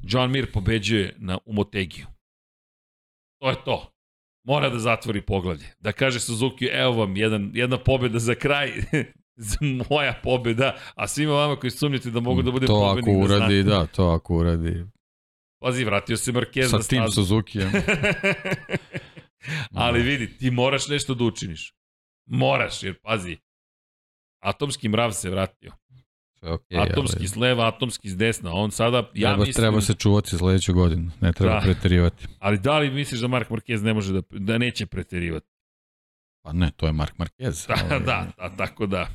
John 0.03 0.31
Mir 0.31 0.53
pobeđuje 0.53 1.15
na 1.19 1.39
Umotegiju. 1.45 2.07
To 3.41 3.51
je 3.51 3.57
to. 3.65 3.93
Mora 4.45 4.71
da 4.71 4.79
zatvori 4.79 5.21
poglavlje. 5.21 5.67
Da 5.81 5.93
kaže 5.93 6.21
Suzuki, 6.21 6.65
evo 6.65 6.93
vam 6.93 7.17
jedan, 7.17 7.51
jedna 7.55 7.79
pobjeda 7.79 8.19
za 8.19 8.35
kraj, 8.35 8.73
moja 9.91 10.21
pobjeda, 10.23 10.77
a 10.95 11.09
svima 11.09 11.33
vama 11.33 11.57
koji 11.57 11.71
sumnjate 11.71 12.11
da 12.11 12.21
mogu 12.21 12.43
da 12.43 12.51
bude 12.51 12.67
to 12.67 12.81
pobednik 12.81 13.17
ako 13.17 13.29
da 13.29 13.35
uradi, 13.35 13.63
da, 13.63 13.87
to 13.87 14.05
ako 14.09 14.37
uradi. 14.37 14.85
Pazi, 15.59 15.85
vratio 15.85 16.17
se 16.17 16.33
Marquez 16.33 16.71
Sa 16.71 16.77
na 16.77 16.83
tim 16.83 17.03
stazu. 17.03 17.15
Suzukijem. 17.15 17.71
Ali 19.75 20.03
vidi, 20.03 20.37
ti 20.39 20.51
moraš 20.51 20.89
nešto 20.89 21.15
da 21.15 21.25
učiniš. 21.25 21.75
Moraš, 22.27 22.83
jer 22.83 22.95
pazi, 23.03 23.37
atomski 24.41 24.89
mrav 24.89 25.13
se 25.13 25.31
vratio. 25.31 25.73
Okej, 26.43 26.79
atomski 26.79 27.17
ali 27.19 27.29
s 27.29 27.37
leva, 27.37 27.69
atomski 27.69 28.11
s 28.11 28.17
desna. 28.17 28.53
On 28.53 28.71
sada, 28.71 28.97
ja 29.15 29.29
treba, 29.31 29.37
mislim, 29.37 29.55
treba 29.55 29.81
se 29.81 29.95
čuvati 29.95 30.31
sledeću 30.31 30.75
godinu. 30.75 31.11
Ne 31.21 31.33
treba 31.33 31.55
Da. 31.55 31.61
preterivati. 31.61 32.27
ali 32.39 32.59
da 32.59 32.79
li 32.79 32.91
misliš 32.91 33.21
da 33.21 33.29
Mark 33.29 33.51
Marquez 33.51 33.83
ne 33.83 33.95
može 33.95 34.13
da, 34.13 34.21
da 34.31 34.59
neće 34.59 34.87
preterivati? 34.87 35.47
Pa 36.43 36.53
ne, 36.53 36.71
to 36.77 36.87
je 36.87 36.93
Mark 36.93 37.15
Marquez. 37.19 37.69
Da, 37.69 37.75
ovaj, 37.85 38.01
da, 38.01 38.27
da, 38.39 38.57
tako 38.57 38.87
da. 38.87 39.09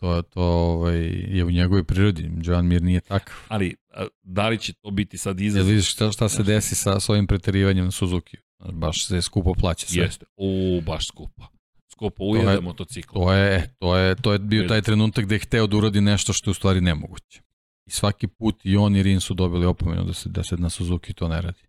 To, 0.00 0.22
to 0.22 0.42
ovaj, 0.42 0.98
je 1.28 1.44
u 1.44 1.50
njegovoj 1.50 1.84
prirodi. 1.84 2.30
Joan 2.42 2.66
Mir 2.66 2.82
nije 2.82 3.00
takav. 3.00 3.36
Ali, 3.48 3.76
da 4.22 4.48
li 4.48 4.58
će 4.58 4.72
to 4.72 4.90
biti 4.90 5.18
sad 5.18 5.40
Jel 5.40 5.46
izazov? 5.46 5.68
vidiš 5.68 5.92
šta, 5.92 6.12
šta 6.12 6.28
se 6.28 6.42
desi 6.42 6.74
sa, 6.74 7.00
sa 7.00 7.12
ovim 7.12 7.26
preterivanjem 7.26 7.84
na 7.84 7.90
Suzuki? 7.90 8.36
Baš 8.72 9.06
se 9.06 9.22
skupo 9.22 9.52
plaća 9.54 9.86
sve. 9.86 10.02
Jeste. 10.02 10.26
U, 10.36 10.80
baš 10.86 11.06
skupo. 11.06 11.42
Skupo 11.92 12.24
je- 12.24 12.30
ujede 12.46 12.60
motocikl. 12.60 13.12
To 13.14 13.32
je, 13.32 13.74
to 13.78 13.96
je, 13.96 14.14
to 14.14 14.32
je 14.32 14.38
bio 14.38 14.68
taj 14.68 14.82
trenutak 14.82 15.24
gde 15.24 15.34
je 15.34 15.38
hteo 15.38 15.66
da 15.66 15.76
uradi 15.76 16.00
nešto 16.00 16.32
što 16.32 16.50
je 16.50 16.52
u 16.52 16.54
stvari 16.54 16.80
nemoguće. 16.80 17.42
I 17.86 17.90
svaki 17.90 18.26
put 18.26 18.60
i 18.64 18.76
on 18.76 18.96
i 18.96 19.02
Rin 19.02 19.20
su 19.20 19.34
dobili 19.34 19.66
opomenu 19.66 20.04
da 20.04 20.12
se, 20.12 20.28
da 20.28 20.44
se 20.44 20.56
na 20.56 20.70
Suzuki 20.70 21.14
to 21.14 21.28
ne 21.28 21.40
radi. 21.40 21.62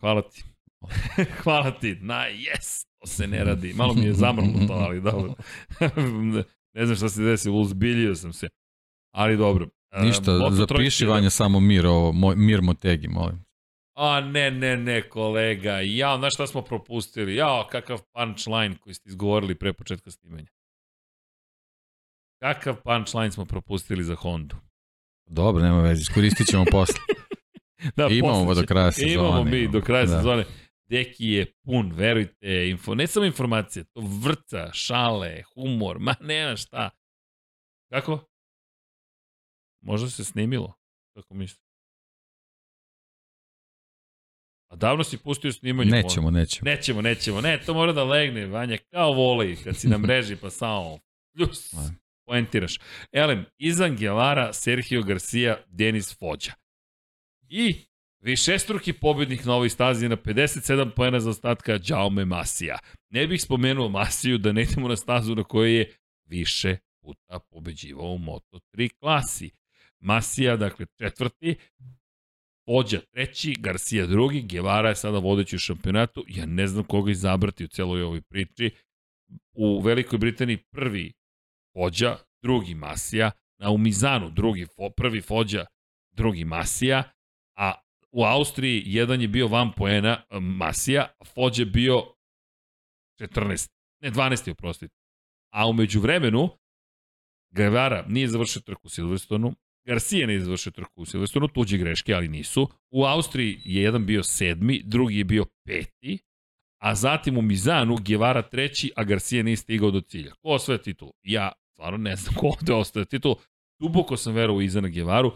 Hvala 0.00 0.22
ti. 0.22 0.44
Hvala 1.42 1.70
ti. 1.70 1.96
Na, 2.00 2.14
yes! 2.14 2.86
To 3.00 3.06
se 3.06 3.26
ne 3.26 3.44
radi. 3.44 3.72
Malo 3.72 3.94
mi 3.94 4.04
je 4.04 4.14
zamrnuto, 4.14 4.72
ali 4.72 5.00
dobro. 5.00 5.34
ne 6.74 6.86
znam 6.86 6.96
šta 6.96 7.08
se 7.08 7.22
desilo, 7.22 7.56
uzbiljio 7.56 8.14
sam 8.14 8.32
se. 8.32 8.48
Ali 9.14 9.36
dobro. 9.36 9.68
Ništa, 9.96 10.32
Moto 10.32 10.54
zapiši 10.54 11.06
Vanja 11.06 11.30
samo 11.30 11.60
Mir, 11.60 11.86
ovo, 11.86 12.12
moj, 12.12 12.36
Mir 12.36 12.62
Motegi, 12.62 13.08
molim. 13.08 13.44
A 13.96 14.20
ne, 14.20 14.50
ne, 14.50 14.76
ne, 14.76 15.02
kolega. 15.02 15.72
Ja, 15.72 16.16
znaš 16.18 16.34
šta 16.34 16.46
smo 16.46 16.62
propustili? 16.62 17.34
Ja, 17.34 17.66
kakav 17.70 18.00
punchline 18.12 18.76
koji 18.76 18.94
ste 18.94 19.08
izgovorili 19.08 19.54
pre 19.54 19.72
početka 19.72 20.10
snimanja. 20.10 20.46
Kakav 22.38 22.76
punchline 22.76 23.30
smo 23.30 23.44
propustili 23.44 24.04
za 24.04 24.14
Hondu? 24.14 24.56
Dobro, 25.26 25.62
nema 25.62 25.82
veze, 25.82 26.02
iskoristit 26.02 26.46
ćemo 26.46 26.64
posle. 26.70 26.94
Da, 27.96 28.06
Imamo 28.06 28.32
posle 28.34 28.54
do 28.54 28.60
će- 28.60 28.66
kraja 28.66 28.92
sezone. 28.92 29.14
Imamo 29.14 29.44
mi 29.44 29.68
do 29.68 29.80
kraja 29.80 30.06
Da. 30.06 30.16
sezone. 30.16 30.44
Deki 30.90 31.26
je 31.26 31.52
pun, 31.64 31.92
verujte, 31.92 32.68
info, 32.70 32.94
ne 32.94 33.06
samo 33.06 33.26
informacije, 33.26 33.84
to 33.84 34.00
vrca, 34.24 34.70
šale, 34.72 35.42
humor, 35.54 35.98
ma 35.98 36.14
nema 36.20 36.56
šta. 36.56 36.90
Kako? 37.92 38.28
Možda 39.80 40.10
se 40.10 40.24
snimilo, 40.24 40.74
kako 41.14 41.34
misliš? 41.34 41.70
A 44.68 44.76
davno 44.76 45.04
si 45.04 45.18
pustio 45.18 45.52
snimanje. 45.52 45.90
Nećemo, 45.90 46.30
nećemo. 46.30 46.70
Nećemo, 46.70 47.02
nećemo, 47.02 47.40
ne, 47.40 47.60
to 47.66 47.74
mora 47.74 47.92
da 47.92 48.04
legne, 48.04 48.46
Vanja, 48.46 48.78
kao 48.90 49.12
volej, 49.12 49.56
kad 49.64 49.76
si 49.76 49.88
na 49.88 49.98
mreži, 49.98 50.36
pa 50.36 50.50
samo, 50.50 50.98
pljus, 51.34 51.72
Ma. 51.72 51.90
poentiraš. 52.26 52.78
Elem, 53.12 53.44
Izan 53.58 53.96
Guevara, 53.96 54.52
Sergio 54.52 55.02
Garcia, 55.02 55.64
Denis 55.66 56.18
Fođa. 56.18 56.52
I 57.48 57.89
višestruki 58.20 58.92
pobednik 58.92 59.44
na 59.44 59.54
ovoj 59.54 59.70
stazi 59.70 60.08
na 60.08 60.16
57 60.16 60.90
poena 60.96 61.20
za 61.20 61.30
ostatka 61.30 61.78
Jaume 61.86 62.24
Masija. 62.24 62.78
Ne 63.10 63.26
bih 63.26 63.42
spomenuo 63.42 63.88
Masiju 63.88 64.38
da 64.38 64.52
ne 64.52 64.62
idemo 64.62 64.88
na 64.88 64.96
stazu 64.96 65.34
na 65.34 65.44
kojoj 65.44 65.76
je 65.78 65.94
više 66.24 66.76
puta 67.02 67.38
pobeđivao 67.50 68.12
u 68.12 68.18
Moto3 68.18 68.90
klasi. 69.00 69.50
Masija, 70.00 70.56
dakle, 70.56 70.86
četvrti, 70.98 71.56
Fođa 72.66 73.00
treći, 73.00 73.56
Garcia 73.58 74.06
drugi, 74.06 74.42
Guevara 74.42 74.88
je 74.88 74.96
sada 74.96 75.18
vodeći 75.18 75.56
u 75.56 75.58
šampionatu. 75.58 76.24
Ja 76.28 76.46
ne 76.46 76.66
znam 76.66 76.84
koga 76.84 77.10
izabrati 77.10 77.64
u 77.64 77.68
celoj 77.68 78.02
ovoj 78.02 78.20
priči. 78.20 78.70
U 79.52 79.80
Velikoj 79.80 80.18
Britaniji 80.18 80.56
prvi 80.56 81.12
Fođa, 81.72 82.16
drugi 82.42 82.74
Masija, 82.74 83.30
na 83.60 83.70
Umizanu 83.70 84.30
drugi, 84.30 84.66
prvi 84.96 85.20
Fođa, 85.20 85.66
drugi 86.12 86.44
Masija, 86.44 87.02
a 87.56 87.74
u 88.12 88.24
Austriji 88.24 88.82
jedan 88.86 89.20
je 89.20 89.28
bio 89.28 89.48
van 89.48 89.72
poena 89.72 90.22
Masija, 90.40 91.08
a 91.18 91.24
Fođa 91.24 91.62
je 91.62 91.66
bio 91.66 92.02
14, 93.20 93.70
ne 94.02 94.10
12. 94.10 94.50
oprostite. 94.50 94.94
A 95.52 95.68
umeđu 95.68 96.00
vremenu 96.00 96.48
Guevara 97.50 98.04
nije 98.08 98.28
završio 98.28 98.62
trku 98.62 98.82
u 98.84 98.90
Silverstonu, 98.90 99.54
Garcia 99.86 100.26
nije 100.26 100.40
završio 100.40 100.72
trku 100.72 101.02
u 101.02 101.06
Silverstonu, 101.06 101.48
tuđe 101.48 101.78
greške, 101.78 102.14
ali 102.14 102.28
nisu. 102.28 102.68
U 102.90 103.04
Austriji 103.04 103.60
je 103.64 103.82
jedan 103.82 104.06
bio 104.06 104.22
sedmi, 104.22 104.82
drugi 104.84 105.18
je 105.18 105.24
bio 105.24 105.44
peti, 105.66 106.18
a 106.82 106.94
zatim 106.94 107.38
u 107.38 107.42
Mizanu 107.42 107.96
Guevara 108.06 108.42
treći, 108.42 108.92
a 108.96 109.04
Garcia 109.04 109.42
nije 109.42 109.56
stigao 109.56 109.90
do 109.90 110.00
cilja. 110.00 110.32
Ko 110.32 110.48
osvaja 110.48 110.78
titul? 110.78 111.10
Ja 111.22 111.52
stvarno 111.72 111.98
ne 111.98 112.16
znam 112.16 112.34
ko 112.34 112.46
ovde 112.46 112.72
ostaje 112.72 113.04
titul. 113.04 113.34
Duboko 113.80 114.16
sam 114.16 114.34
verovao 114.34 114.58
u 114.58 114.62
Izana 114.62 114.88
Guevaru. 114.88 115.32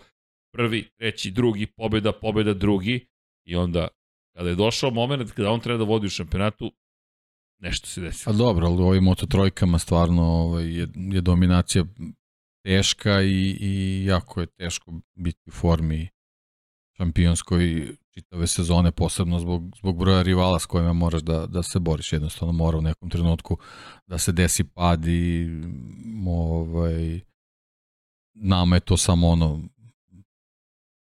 Prvi, 0.55 0.89
treći, 0.97 1.31
drugi, 1.31 1.67
pobeda, 1.67 2.13
pobeda, 2.13 2.55
drugi. 2.55 3.07
I 3.45 3.57
onda, 3.57 3.89
kada 4.37 4.49
je 4.49 4.55
došao 4.55 4.91
moment 4.91 5.33
kada 5.33 5.51
on 5.51 5.61
treba 5.61 5.79
da 5.79 5.85
vodi 5.85 6.07
u 6.07 6.11
šampionatu, 6.11 6.73
nešto 7.59 7.87
se 7.87 8.01
A 8.01 8.05
desilo. 8.05 8.37
dobro, 8.37 8.67
ali 8.67 8.83
u 8.83 8.87
ovim 8.87 9.05
moto 9.05 9.27
trojkama 9.27 9.79
stvarno 9.79 10.23
ovaj, 10.23 10.65
je, 10.65 10.89
je 10.95 11.21
dominacija 11.21 11.85
teška 12.65 13.23
i, 13.23 13.57
i 13.61 14.05
jako 14.05 14.41
je 14.41 14.47
teško 14.47 14.93
biti 15.15 15.41
u 15.47 15.51
formi 15.51 16.09
šampionskoj 16.97 17.97
čitave 18.11 18.47
sezone, 18.47 18.93
posebno 18.93 19.39
zbog, 19.39 19.63
zbog 19.79 19.99
broja 19.99 20.23
rivala 20.23 20.59
s 20.59 20.67
kojima 20.67 20.93
moraš 20.93 21.23
da, 21.23 21.47
da 21.47 21.63
se 21.63 21.79
boriš. 21.79 22.13
Jednostavno 22.13 22.53
mora 22.53 22.79
u 22.79 22.83
nekom 22.83 23.11
trenutku 23.11 23.59
da 24.07 24.19
se 24.19 24.33
desi 24.33 24.65
pad 24.65 25.07
i 25.07 25.49
ovaj, 26.27 27.21
nama 28.35 28.77
je 28.77 28.81
to 28.81 28.97
samo 28.97 29.29
ono 29.29 29.61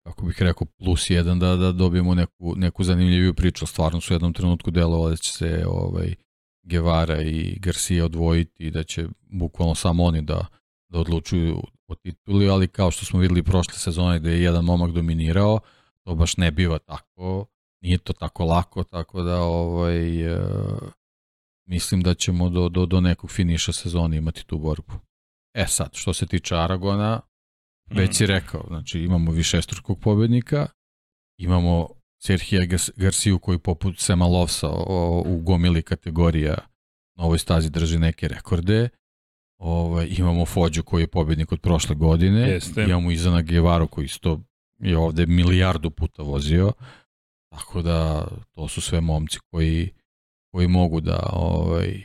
kako 0.07 0.27
bih 0.27 0.37
rekao, 0.43 0.67
plus 0.67 1.11
jedan 1.11 1.39
da, 1.39 1.57
da 1.57 1.73
dobijemo 1.73 2.15
neku, 2.15 2.55
neku 2.57 2.85
zanimljiviju 2.85 3.35
priču. 3.35 3.67
Stvarno 3.67 4.01
su 4.01 4.13
u 4.13 4.15
jednom 4.15 4.33
trenutku 4.33 4.71
delovali 4.71 5.13
da 5.13 5.17
će 5.17 5.33
se 5.33 5.65
ovaj, 5.69 6.15
Guevara 6.63 7.23
i 7.23 7.59
Garcia 7.59 8.05
odvojiti 8.05 8.67
i 8.67 8.71
da 8.71 8.83
će 8.83 9.09
bukvalno 9.21 9.75
samo 9.75 10.05
oni 10.05 10.23
da, 10.23 10.47
da 10.89 10.99
odlučuju 10.99 11.63
o 11.89 11.95
tituli, 11.95 12.49
ali 12.49 12.69
kao 12.69 12.91
što 12.91 13.05
smo 13.05 13.21
videli 13.21 13.43
prošle 13.43 13.75
sezone 13.75 14.19
gde 14.19 14.31
je 14.31 14.43
jedan 14.43 14.65
momak 14.65 14.93
dominirao, 14.93 15.61
to 16.05 16.15
baš 16.15 16.37
ne 16.37 16.51
biva 16.51 16.79
tako, 16.79 17.47
nije 17.83 17.99
to 17.99 18.13
tako 18.13 18.45
lako, 18.45 18.85
tako 18.85 19.23
da 19.23 19.41
ovaj, 19.41 20.33
uh, 20.35 20.79
mislim 21.69 22.03
da 22.03 22.15
ćemo 22.15 22.49
do, 22.49 22.69
do, 22.69 22.87
do 22.87 23.01
nekog 23.01 23.31
finiša 23.31 23.73
sezone 23.73 24.17
imati 24.17 24.47
tu 24.47 24.59
borbu. 24.59 24.93
E 25.55 25.67
sad, 25.67 25.95
što 25.95 26.13
se 26.13 26.27
tiče 26.27 26.57
Aragona, 26.57 27.21
već 27.91 28.17
si 28.17 28.25
hmm. 28.25 28.35
rekao, 28.35 28.65
znači 28.69 29.01
imamo 29.01 29.33
višestrukog 29.33 30.01
pobednika, 30.01 30.67
imamo 31.39 31.89
Serhija 32.19 32.63
Garciju 32.97 33.39
koji 33.39 33.59
poput 33.59 33.99
Sema 33.99 34.27
Lovsa 34.27 34.69
u 35.27 35.41
gomili 35.43 35.83
kategorija 35.83 36.55
na 37.17 37.25
ovoj 37.25 37.39
stazi 37.39 37.71
drži 37.71 37.99
neke 37.99 38.29
rekorde. 38.29 38.89
Ovaj, 39.59 40.09
imamo 40.19 40.47
Fođu 40.47 40.83
koji 40.83 41.03
je 41.03 41.07
pobednik 41.07 41.53
od 41.53 41.61
prošle 41.61 41.95
godine. 41.95 42.41
Jeste. 42.41 42.85
Imamo 42.85 43.11
Izana 43.11 43.43
Guevaru 43.43 43.89
koji 43.89 44.05
isto 44.05 44.41
je 44.79 44.99
ovde 44.99 45.27
milijardu 45.27 45.91
puta 45.91 46.23
vozio. 46.23 46.73
Tako 47.51 47.83
da 47.83 48.29
to 48.51 48.69
su 48.69 48.81
sve 48.81 49.01
momci 49.01 49.39
koji, 49.51 49.91
koji 50.53 50.69
mogu 50.69 51.01
da 51.01 51.31
ovaj, 51.33 52.03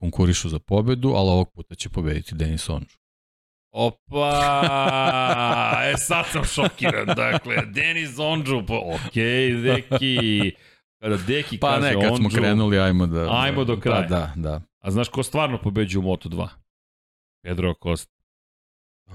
konkurišu 0.00 0.48
za 0.48 0.58
pobedu, 0.58 1.08
ali 1.08 1.30
ovog 1.30 1.52
puta 1.52 1.74
će 1.74 1.88
pobediti 1.88 2.34
Denis 2.34 2.68
Onđu. 2.68 2.99
Opa! 3.72 4.32
E 5.92 5.96
sad 5.98 6.26
sam 6.32 6.44
šokiran. 6.44 7.06
Dakle, 7.06 7.56
Denis 7.66 8.18
Ondžu, 8.18 8.62
pa 8.66 8.74
okej, 8.74 9.52
okay, 9.52 9.62
Deki. 9.62 10.52
Kada 11.00 11.16
Deki 11.16 11.58
pa 11.58 11.74
kaže 11.74 11.86
ne, 11.86 12.02
kad 12.02 12.16
smo 12.16 12.28
krenuli, 12.28 12.78
ajmo 12.78 13.06
da... 13.06 13.28
Ajmo 13.30 13.64
do 13.64 13.80
kraja. 13.80 14.00
Da, 14.00 14.06
da, 14.08 14.32
da. 14.36 14.60
A 14.80 14.90
znaš 14.90 15.08
ko 15.08 15.22
stvarno 15.22 15.58
pobeđuje 15.58 16.00
u 16.00 16.02
Moto2? 16.02 16.48
Pedro 17.42 17.70
Acosta. 17.70 18.20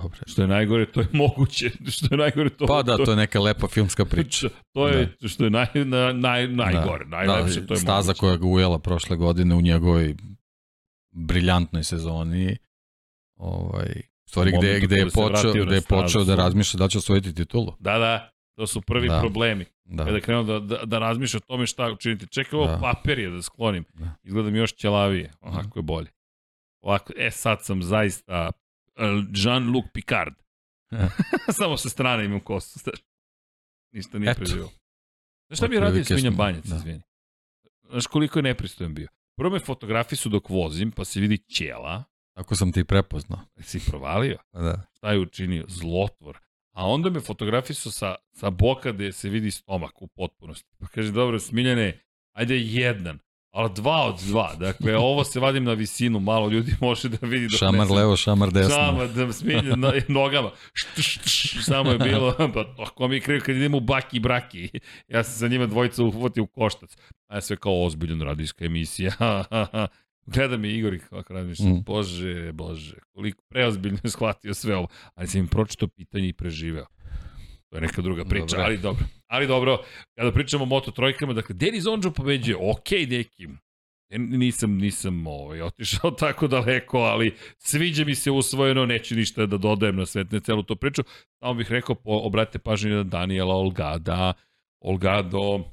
Dobre. 0.02 0.20
Što 0.26 0.42
je 0.42 0.48
najgore, 0.48 0.86
to 0.92 1.02
je 1.02 1.08
moguće. 1.14 1.72
Što 1.92 2.08
je 2.12 2.18
najgore, 2.18 2.50
to... 2.50 2.66
Pa 2.66 2.84
da, 2.84 2.98
to 2.98 3.12
je 3.12 3.18
neka 3.18 3.40
lepa 3.40 3.68
filmska 3.68 4.06
priča. 4.06 4.50
to 4.74 4.88
je, 4.88 5.16
da. 5.22 5.28
što 5.28 5.44
je 5.44 5.50
naj, 5.50 5.68
na, 5.74 6.14
naj, 6.14 6.48
najgore, 6.48 7.06
da. 7.06 7.24
najlepše, 7.26 7.62
da, 7.62 7.68
to 7.68 7.74
je 7.74 7.78
staza 7.78 8.08
moguće. 8.08 8.20
koja 8.20 8.38
ga 8.38 8.48
ujela 8.48 8.80
prošle 8.80 9.18
godine 9.18 9.56
u 9.56 9.62
njegovoj 9.62 10.16
briljantnoj 11.12 11.84
sezoni. 11.84 12.58
Ovaj, 13.36 14.02
stvari 14.26 14.52
gde, 14.58 14.80
gde 14.80 14.96
je 14.96 15.06
počeo, 15.10 15.66
gde 15.66 15.76
je 15.76 15.82
počeo 15.82 16.24
da 16.24 16.36
razmišlja 16.36 16.78
da 16.78 16.88
će 16.88 16.98
osvojiti 16.98 17.36
titulu. 17.36 17.74
Da, 17.80 17.98
da, 17.98 18.32
to 18.56 18.68
su 18.68 18.82
prvi 18.82 19.08
da. 19.08 19.20
problemi. 19.20 19.66
Da. 19.86 20.06
Kada 20.06 20.20
krenuo 20.20 20.44
da, 20.44 20.60
da, 20.60 20.86
da 20.86 21.00
razmišlja 21.00 21.38
o 21.38 21.48
tome 21.48 21.68
šta 21.68 21.92
učiniti. 21.92 22.28
Čekaj, 22.28 22.60
ovo 22.60 22.68
da. 22.68 22.78
papir 22.78 23.20
je 23.20 23.30
da 23.30 23.42
sklonim. 23.42 23.86
Da. 23.94 24.16
Izgledam 24.24 24.56
još 24.56 24.76
ćelavije. 24.76 25.34
Ovako 25.42 25.80
je 25.80 25.84
bolje. 25.84 26.08
Ovako, 26.82 27.14
e 27.18 27.32
sad 27.32 27.66
sam 27.66 27.84
zaista 27.84 28.52
uh, 28.96 29.04
Jean-Luc 29.32 29.84
Picard. 29.94 30.34
Samo 31.58 31.78
sa 31.78 31.90
strane 31.90 32.26
imam 32.26 32.40
kosu. 32.40 32.80
Ništa 33.92 34.20
nije 34.20 34.34
preživao. 34.34 34.70
Znaš 35.48 35.58
šta 35.58 35.68
bi 35.68 35.80
radio 35.80 36.04
Svinja 36.04 36.32
Banjac, 36.32 36.66
da. 36.66 36.76
izvini? 36.76 37.02
Znaš 37.90 38.08
koliko 38.08 38.40
je 38.40 38.44
nepristojan 38.44 38.94
bio? 38.94 39.08
Prvo 39.38 39.50
me 39.50 39.60
fotografiji 39.60 40.18
su 40.18 40.30
dok 40.30 40.50
vozim, 40.50 40.92
pa 40.92 41.06
se 41.06 41.20
vidi 41.20 41.38
ćela, 41.38 42.04
Tako 42.36 42.56
sam 42.56 42.72
ti 42.72 42.84
prepoznao. 42.84 43.40
Si 43.62 43.80
provalio? 43.88 44.38
Pa 44.52 44.60
da. 44.60 44.82
Šta 44.98 45.12
je 45.12 45.20
učinio? 45.20 45.66
Zlotvor. 45.68 46.38
A 46.72 46.88
onda 46.88 47.10
me 47.10 47.20
fotografisao 47.20 47.92
sa, 47.92 48.16
sa 48.34 48.50
boka 48.50 48.92
gde 48.92 49.12
se 49.12 49.30
vidi 49.30 49.52
stomak 49.52 50.02
u 50.02 50.08
potpunosti. 50.08 50.70
Pa 50.80 50.88
kaže, 50.88 51.12
dobro, 51.12 51.40
smiljene, 51.40 52.00
ajde 52.34 52.58
jedan, 52.58 53.20
ali 53.52 53.70
dva 53.76 54.06
od 54.06 54.20
dva. 54.28 54.56
Dakle, 54.56 54.98
ovo 54.98 55.24
se 55.24 55.40
vadim 55.40 55.64
na 55.64 55.74
visinu, 55.74 56.20
malo 56.20 56.50
ljudi 56.50 56.76
može 56.82 57.10
da 57.10 57.28
vidi. 57.28 57.48
Dok 57.48 57.60
šamar 57.60 57.88
sam, 57.88 57.96
levo, 57.96 58.18
šamar 58.18 58.52
desno. 58.52 58.76
Šamar, 58.76 59.08
da 59.08 59.34
smilje 59.34 59.76
na, 59.76 59.94
nogama. 60.08 60.52
Št, 60.74 61.02
št, 61.02 61.28
št, 61.28 61.66
samo 61.66 61.92
je 61.92 61.98
bilo, 61.98 62.36
pa 62.54 62.66
ako 62.78 63.08
mi 63.08 63.16
je 63.16 63.22
krivo 63.22 63.42
kad 63.46 63.56
idemo 63.56 63.78
u 63.78 63.82
baki 63.82 64.18
i 64.18 64.20
braki. 64.20 64.70
Ja 65.08 65.24
sam 65.24 65.34
sa 65.34 65.48
njima 65.48 65.66
dvojica 65.66 66.04
uhvatio 66.04 66.44
u 66.44 66.48
koštac. 66.48 66.98
A 67.28 67.36
ja 67.36 67.42
sve 67.42 67.56
kao 67.56 67.86
ozbiljan 67.86 68.22
radijska 68.22 68.66
emisija. 68.66 69.12
Gleda 70.26 70.58
mi 70.58 70.70
Igor 70.70 70.94
i 70.94 71.00
kako 71.00 71.34
razmišljam, 71.34 71.72
mm. 71.72 71.84
bože, 71.86 72.52
bože, 72.52 72.96
koliko 73.14 73.44
preozbiljno 73.50 74.00
je 74.04 74.10
shvatio 74.10 74.54
sve 74.54 74.76
ovo, 74.76 74.88
ali 75.16 75.28
sam 75.28 75.40
im 75.40 75.48
pročito 75.48 75.88
pitanje 75.88 76.28
i 76.28 76.34
preživeo. 76.34 76.86
To 77.70 77.78
je 77.78 77.82
neka 77.82 78.02
druga 78.02 78.26
priča, 78.26 78.46
Dobre. 78.46 78.64
ali 78.64 78.78
dobro. 78.78 79.06
Ali 79.28 79.48
dobro, 79.48 79.78
kada 80.16 80.32
pričamo 80.32 80.64
o 80.64 80.68
Moto 80.68 80.92
trojkama, 80.92 81.34
dakle, 81.34 81.56
Denis 81.56 81.86
Onđo 81.86 82.12
pobeđuje, 82.12 82.58
ok, 82.62 82.92
neki, 82.92 83.48
nisam, 84.18 84.78
nisam 84.78 85.28
ovaj, 85.28 85.62
otišao 85.62 86.12
tako 86.26 86.48
daleko, 86.48 86.98
ali 86.98 87.36
sviđa 87.58 88.06
mi 88.06 88.16
se 88.16 88.32
usvojeno, 88.32 88.86
neću 88.86 89.16
ništa 89.16 89.46
da 89.46 89.58
dodajem 89.58 89.96
na 89.96 90.06
svet, 90.06 90.32
ne 90.32 90.40
celu 90.40 90.64
to 90.64 90.76
priču. 90.76 91.04
Samo 91.40 91.54
bih 91.54 91.72
rekao, 91.72 91.96
po, 91.96 92.12
obratite 92.12 92.60
pažnju 92.60 92.96
na 92.96 93.04
Daniela 93.04 93.56
Olgada, 93.56 94.34
Olgado 94.80 95.64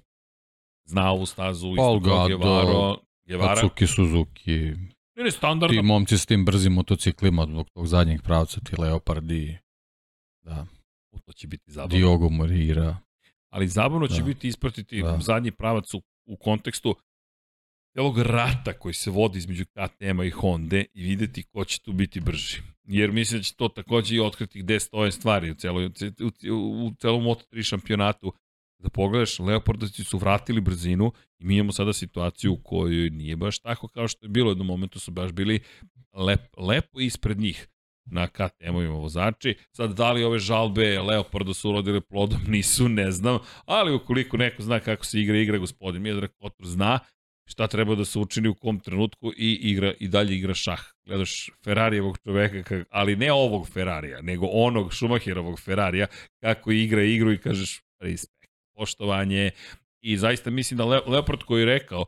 zna 0.85 1.11
ovu 1.11 1.27
stazu, 1.27 1.71
isto 1.71 1.83
Olgado, 1.83 2.97
Guevara. 3.27 3.55
Katsuki 3.55 3.87
Suzuki. 3.87 4.75
Ili 5.17 5.31
standardno. 5.31 5.81
Ti 5.81 5.87
momci 5.87 6.19
s 6.19 6.27
tim 6.27 6.45
brzim 6.45 6.73
motociklima 6.73 7.47
zbog 7.47 7.71
tog 7.71 7.87
zadnjeg 7.87 8.23
pravca, 8.23 8.61
ti 8.61 8.77
Leopardi. 8.79 9.59
Da. 10.45 10.67
To 11.27 11.33
će 11.33 11.47
biti 11.47 11.73
zabavno. 11.73 11.97
Diogo 11.97 12.29
Morira. 12.29 12.99
Ali 13.49 13.69
zabavno 13.69 14.07
da. 14.07 14.15
će 14.15 14.23
biti 14.23 14.49
ispratiti 14.49 15.03
da. 15.03 15.19
zadnji 15.21 15.51
pravac 15.51 15.95
u, 15.95 16.03
u 16.27 16.37
kontekstu 16.37 16.97
ovog 17.97 18.19
rata 18.19 18.73
koji 18.73 18.95
se 18.95 19.11
vodi 19.11 19.39
između 19.39 19.65
KTM-a 19.65 20.25
i 20.25 20.31
Honda 20.31 20.77
i 20.77 21.03
videti 21.03 21.43
ko 21.43 21.65
će 21.65 21.81
tu 21.81 21.93
biti 21.93 22.21
brži. 22.21 22.63
Jer 22.85 23.13
mislim 23.13 23.41
da 23.41 23.45
će 23.45 23.55
to 23.55 23.69
takođe 23.69 24.17
i 24.17 24.21
otkriti 24.21 24.63
gde 24.63 24.81
stoje 24.81 25.13
stvari 25.13 25.51
u, 25.51 25.55
celoj, 25.55 25.87
u, 25.87 25.91
u, 26.51 26.87
u 26.87 26.95
celom 27.01 27.23
Moto3 27.23 27.63
šampionatu 27.63 28.33
da 28.83 28.89
pogledaš, 28.89 29.39
Leopardovci 29.39 30.05
su 30.05 30.19
vratili 30.19 30.61
brzinu 30.61 31.13
i 31.39 31.45
mi 31.45 31.55
imamo 31.55 31.73
sada 31.73 31.93
situaciju 31.93 32.53
u 32.53 32.57
kojoj 32.57 33.11
nije 33.11 33.37
baš 33.37 33.59
tako 33.59 33.89
kao 33.89 34.09
što 34.09 34.27
je 34.27 34.31
bilo. 34.31 34.49
U 34.49 34.51
jednom 34.51 34.67
momentu 34.67 35.01
su 35.01 35.11
baš 35.11 35.33
bili 35.33 35.61
lep, 36.15 36.41
lepo 36.57 37.01
ispred 37.01 37.39
njih 37.39 37.69
na 38.05 38.27
KTM-ovima 38.27 38.95
vozači. 38.95 39.55
Sad, 39.73 39.95
da 39.97 40.13
li 40.13 40.25
ove 40.25 40.39
žalbe 40.39 41.01
Leopardo 41.01 41.55
su 41.55 41.71
urodile 41.71 42.01
plodom, 42.01 42.41
nisu, 42.53 42.89
ne 42.89 43.11
znam, 43.11 43.39
ali 43.67 43.95
ukoliko 43.95 44.37
neko 44.37 44.63
zna 44.63 44.81
kako 44.81 45.05
se 45.05 45.21
igra, 45.21 45.37
igra 45.37 45.59
gospodin 45.59 46.03
Miodrag 46.03 46.31
Kotor 46.39 46.67
zna 46.67 46.99
šta 47.45 47.67
treba 47.67 47.95
da 47.95 48.05
se 48.05 48.19
učini 48.19 48.49
u 48.49 48.55
kom 48.55 48.81
trenutku 48.81 49.33
i 49.37 49.53
igra 49.63 49.95
i 50.01 50.09
dalje 50.09 50.37
igra 50.37 50.55
šah. 50.55 50.81
Gledaš 51.07 51.51
Ferrarijevog 51.65 52.19
čoveka, 52.19 52.85
ali 52.91 53.17
ne 53.17 53.33
ovog 53.33 53.69
Ferrarija, 53.69 54.23
nego 54.23 54.47
onog 54.47 54.95
Schumacherovog 54.95 55.61
Ferrarija, 55.61 56.07
kako 56.41 56.73
igra 56.73 57.03
igru 57.03 57.33
i 57.33 57.39
kažeš 57.39 57.83
respekt 58.01 58.42
poštovanje 58.75 59.51
i 60.01 60.17
zaista 60.17 60.51
mislim 60.51 60.79
da 60.79 60.85
Le 60.85 61.01
Leopard 61.07 61.43
koji 61.43 61.61
je 61.61 61.67
rekao 61.67 62.05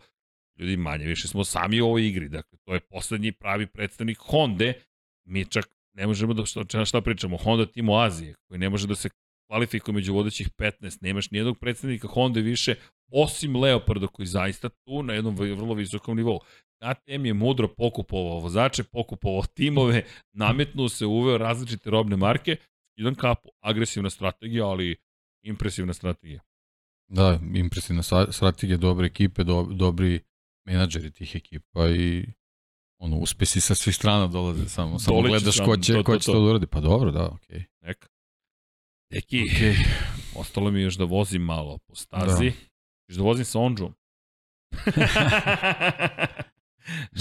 ljudi 0.59 0.77
manje 0.77 1.07
više 1.07 1.28
smo 1.28 1.45
sami 1.45 1.81
u 1.81 1.86
ovoj 1.86 2.07
igri, 2.07 2.28
dakle 2.28 2.59
to 2.65 2.74
je 2.74 2.81
poslednji 2.81 3.32
pravi 3.32 3.66
predstavnik 3.66 4.19
Honda, 4.19 4.73
mi 5.24 5.45
čak 5.45 5.66
ne 5.93 6.07
možemo 6.07 6.35
da 6.35 6.47
šta, 6.47 6.85
šta 6.85 7.01
pričamo, 7.01 7.36
Honda 7.36 7.66
Timo 7.66 7.97
Azije 7.97 8.35
koji 8.49 8.59
ne 8.59 8.70
može 8.70 8.86
da 8.86 8.95
se 8.95 9.09
kvalifikuje 9.47 9.95
među 9.95 10.15
vodećih 10.15 10.51
15, 10.51 10.99
nemaš 11.01 11.31
nijednog 11.31 11.59
predstavnika 11.59 12.09
Honda 12.09 12.41
više, 12.41 12.74
osim 13.12 13.57
Leoparda 13.57 14.07
koji 14.07 14.27
zaista 14.27 14.69
tu 14.69 15.03
na 15.03 15.15
jednom 15.15 15.36
vrlo 15.36 15.74
visokom 15.74 16.16
nivou. 16.16 16.41
KTM 16.78 17.27
je 17.27 17.35
mudro 17.35 17.69
pokupovao 17.69 18.39
vozače, 18.39 18.85
pokupovao 18.85 19.43
timove, 19.55 20.03
nametnuo 20.32 20.89
se, 20.89 21.07
uveo 21.07 21.39
različite 21.39 21.91
robne 21.91 22.16
marke, 22.16 22.57
jedan 22.97 23.15
kapu, 23.15 23.49
agresivna 23.61 24.11
strategija, 24.11 24.66
ali 24.66 24.97
impresivna 25.43 25.93
strategija. 25.93 26.41
Da, 27.09 27.39
impresivna 27.55 28.02
strategija, 28.31 28.76
dobre 28.76 29.06
ekipe, 29.06 29.44
do, 29.44 29.66
dobri 29.70 30.20
menadžeri 30.64 31.10
tih 31.10 31.36
ekipa 31.36 31.89
i 31.89 32.26
ono, 32.98 33.16
uspesi 33.16 33.60
sa 33.60 33.74
svih 33.74 33.97
strana 33.97 34.26
dolaze, 34.26 34.68
samo, 34.68 34.98
samo 34.98 35.22
gledaš 35.22 35.60
ko 35.64 35.76
će, 35.76 35.93
to, 35.93 35.98
to, 35.98 36.05
ko 36.05 36.18
će 36.18 36.26
to, 36.26 36.32
to 36.32 36.40
da 36.40 36.51
uradi. 36.51 36.66
Pa 36.66 36.81
dobro, 36.81 37.10
da, 37.10 37.26
okej. 37.26 37.59
Okay. 37.59 37.64
Neka. 37.82 38.09
Neki, 39.10 39.36
okay. 39.36 39.86
ostalo 40.36 40.70
mi 40.70 40.82
još 40.82 40.94
da 40.94 41.05
vozim 41.05 41.43
malo 41.43 41.78
po 41.78 41.94
stazi. 41.94 42.51
Da. 42.51 42.56
Još 43.09 43.16
da 43.16 43.22
vozim 43.22 43.44
sa 43.44 43.59
Onđom. 43.59 43.94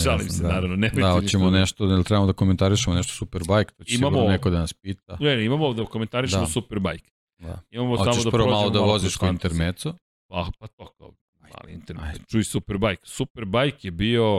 Šalim 0.04 0.30
se, 0.30 0.44
da. 0.44 0.50
naravno. 0.50 0.76
Ne 0.76 0.90
da, 0.90 1.12
hoćemo 1.12 1.50
nešto, 1.50 1.86
da 1.86 2.04
trebamo 2.04 2.28
da 2.28 2.34
komentarišemo 2.34 2.96
nešto 2.96 3.14
Superbike, 3.14 3.74
to 3.78 3.84
će 3.84 3.96
imamo, 3.96 4.28
neko 4.28 4.50
da 4.50 4.60
nas 4.60 4.74
pita. 4.74 5.18
Ne, 5.20 5.46
imamo 5.46 5.74
da 5.74 5.86
komentarišemo 5.86 6.42
da. 6.42 6.48
Superbike. 6.48 7.12
Da. 7.38 7.62
Imamo 7.70 7.98
Hoćeš 7.98 8.14
samo 8.14 8.24
da 8.24 8.32
prvo 8.32 8.50
malo 8.50 8.70
da 8.70 8.80
voziš 8.80 9.16
ko 9.16 9.28
intermeco? 9.28 9.94
Pa, 10.28 10.48
pa 10.60 10.68
to 10.68 10.94
kao 10.98 11.14
mali 11.42 11.74
intermeco. 11.74 12.24
Čuj 12.32 12.44
Superbike. 12.44 13.02
Superbike 13.04 13.88
je 13.88 13.92
bio 13.92 14.38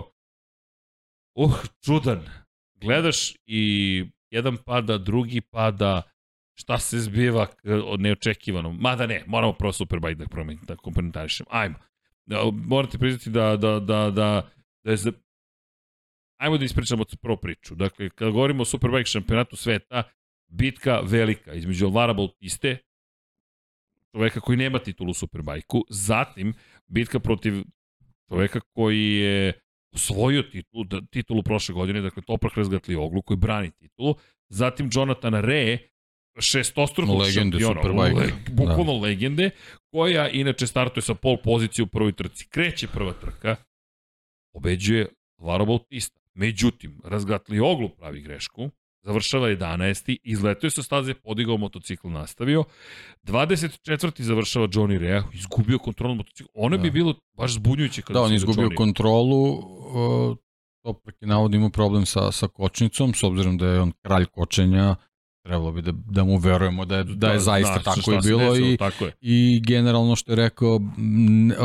uh, 1.35 1.55
čudan. 1.85 2.29
Gledaš 2.75 3.35
i 3.47 4.05
jedan 4.31 4.57
pada, 4.57 4.99
drugi 4.99 5.41
pada, 5.41 6.03
šta 6.55 6.79
se 6.79 6.99
zbiva 6.99 7.47
od 7.85 8.01
neočekivano. 8.01 8.73
Mada 8.73 9.07
ne, 9.07 9.25
moramo 9.27 9.53
prvo 9.53 9.73
Superbike 9.73 10.15
da 10.15 10.27
promenim, 10.27 10.65
da 10.67 10.77
komentarišem. 10.77 11.47
Ajmo. 11.51 11.75
Da, 12.27 12.51
morate 12.53 12.99
priznati 12.99 13.31
da, 13.31 13.57
da, 13.57 13.81
da, 13.81 14.11
da, 14.11 14.51
da 14.85 14.91
je. 14.91 14.99
Ajmo 16.41 16.59
da 16.59 16.65
ispričamo 16.65 17.05
prvo 17.23 17.37
priču. 17.37 17.75
Dakle, 17.75 18.11
kada 18.11 18.31
govorimo 18.31 18.63
o 18.63 18.65
Superbike 18.65 19.05
šampionatu 19.05 19.57
sveta, 19.57 20.03
bitka 20.55 21.01
velika 21.01 21.53
između 21.53 21.87
Alvara 21.87 22.13
Bautiste, 22.13 22.79
čoveka 24.13 24.41
koji 24.41 24.59
nema 24.59 24.79
titulu 24.79 25.11
u 25.11 25.15
Superbajku, 25.15 25.85
zatim 25.91 26.55
bitka 26.87 27.19
protiv 27.19 27.63
čoveka 28.29 28.61
koji 28.61 29.11
je 29.11 29.53
osvojio 29.95 30.43
titulu, 30.43 30.85
da, 30.85 31.01
titulu 31.11 31.43
prošle 31.43 31.75
godine, 31.75 32.01
dakle 32.01 32.23
Toprak 32.23 32.57
Razgatli 32.57 32.95
Oglu, 32.95 33.23
koji 33.23 33.37
brani 33.37 33.71
titulu, 33.71 34.15
zatim 34.49 34.91
Jonathan 34.93 35.35
Re, 35.35 35.79
šestostrukog 36.41 37.21
legende 37.21 37.59
Superbike. 37.61 38.21
Le, 38.21 38.33
bukvalno 38.53 38.93
da. 38.93 39.01
legende, 39.01 39.51
koja 39.91 40.29
inače 40.29 40.67
startuje 40.67 41.03
sa 41.03 41.15
pol 41.15 41.37
pozicije 41.45 41.83
u 41.83 41.87
prvoj 41.87 42.13
trci. 42.13 42.49
Kreće 42.49 42.89
prva 42.89 43.13
trka, 43.13 43.57
pobeđuje 44.53 45.09
Varo 45.39 45.67
Bautista. 45.67 46.21
Međutim, 46.35 47.01
Razgatli 47.05 47.61
Oglu 47.61 47.89
pravi 47.89 48.21
grešku, 48.21 48.71
završava 49.05 49.49
11. 49.49 50.17
Izletio 50.23 50.71
sa 50.71 50.83
staze, 50.83 51.15
podigao 51.15 51.57
motocikl, 51.57 52.09
nastavio. 52.09 52.65
24. 53.23 54.23
završava 54.23 54.69
Johnny 54.69 54.99
Rea, 54.99 55.23
izgubio 55.33 55.79
kontrolu 55.79 56.15
motocikla. 56.15 56.53
Ono 56.55 56.77
da. 56.77 56.83
bi 56.83 56.91
bilo 56.91 57.15
baš 57.37 57.53
zbunjujuće 57.53 58.03
kada 58.03 58.19
Da, 58.19 58.25
on 58.25 58.35
izgubio 58.35 58.69
Johnny... 58.69 58.77
kontrolu, 58.77 59.53
uh, 59.53 60.37
to 60.83 60.93
preki 60.93 61.27
navod 61.27 61.55
ima 61.55 61.71
problem 61.71 62.07
sa, 62.07 62.33
sa 62.33 62.49
kočnicom, 62.49 63.15
s 63.15 63.23
obzirom 63.23 63.59
da 63.59 63.67
je 63.67 63.81
on 63.81 63.93
kralj 64.03 64.25
kočenja, 64.25 64.97
trebalo 65.45 65.73
bi 65.73 65.83
da, 65.83 65.93
da 65.93 66.25
mu 66.25 66.37
verujemo 66.37 66.85
da 66.85 66.97
je, 66.97 67.05
da 67.05 67.27
je 67.27 67.33
da, 67.33 67.39
zaista 67.39 67.79
da, 67.79 67.83
tako 67.83 68.13
je 68.13 68.19
bilo 68.25 68.51
desilo, 68.51 68.69
i, 68.69 68.77
tako 68.77 69.05
je. 69.05 69.13
i 69.21 69.63
generalno 69.67 70.17
što 70.17 70.33
je 70.33 70.37
rekao, 70.37 70.77
m, 70.99 71.51
uh, 71.51 71.57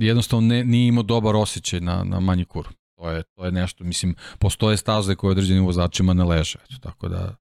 jednostavno 0.00 0.48
ne, 0.48 0.64
nije 0.64 0.88
imao 0.88 1.02
dobar 1.02 1.36
osjećaj 1.36 1.80
na, 1.80 2.04
na 2.04 2.20
manji 2.20 2.44
kur. 2.44 2.68
To 2.96 3.10
je, 3.10 3.22
to 3.22 3.44
je 3.44 3.52
nešto, 3.52 3.84
mislim, 3.84 4.14
postoje 4.38 4.76
staze 4.76 5.14
koje 5.14 5.30
određenim 5.30 5.64
vozačima 5.64 6.14
ne 6.14 6.24
leže, 6.24 6.58
eto, 6.64 6.78
tako 6.80 7.08
da... 7.08 7.36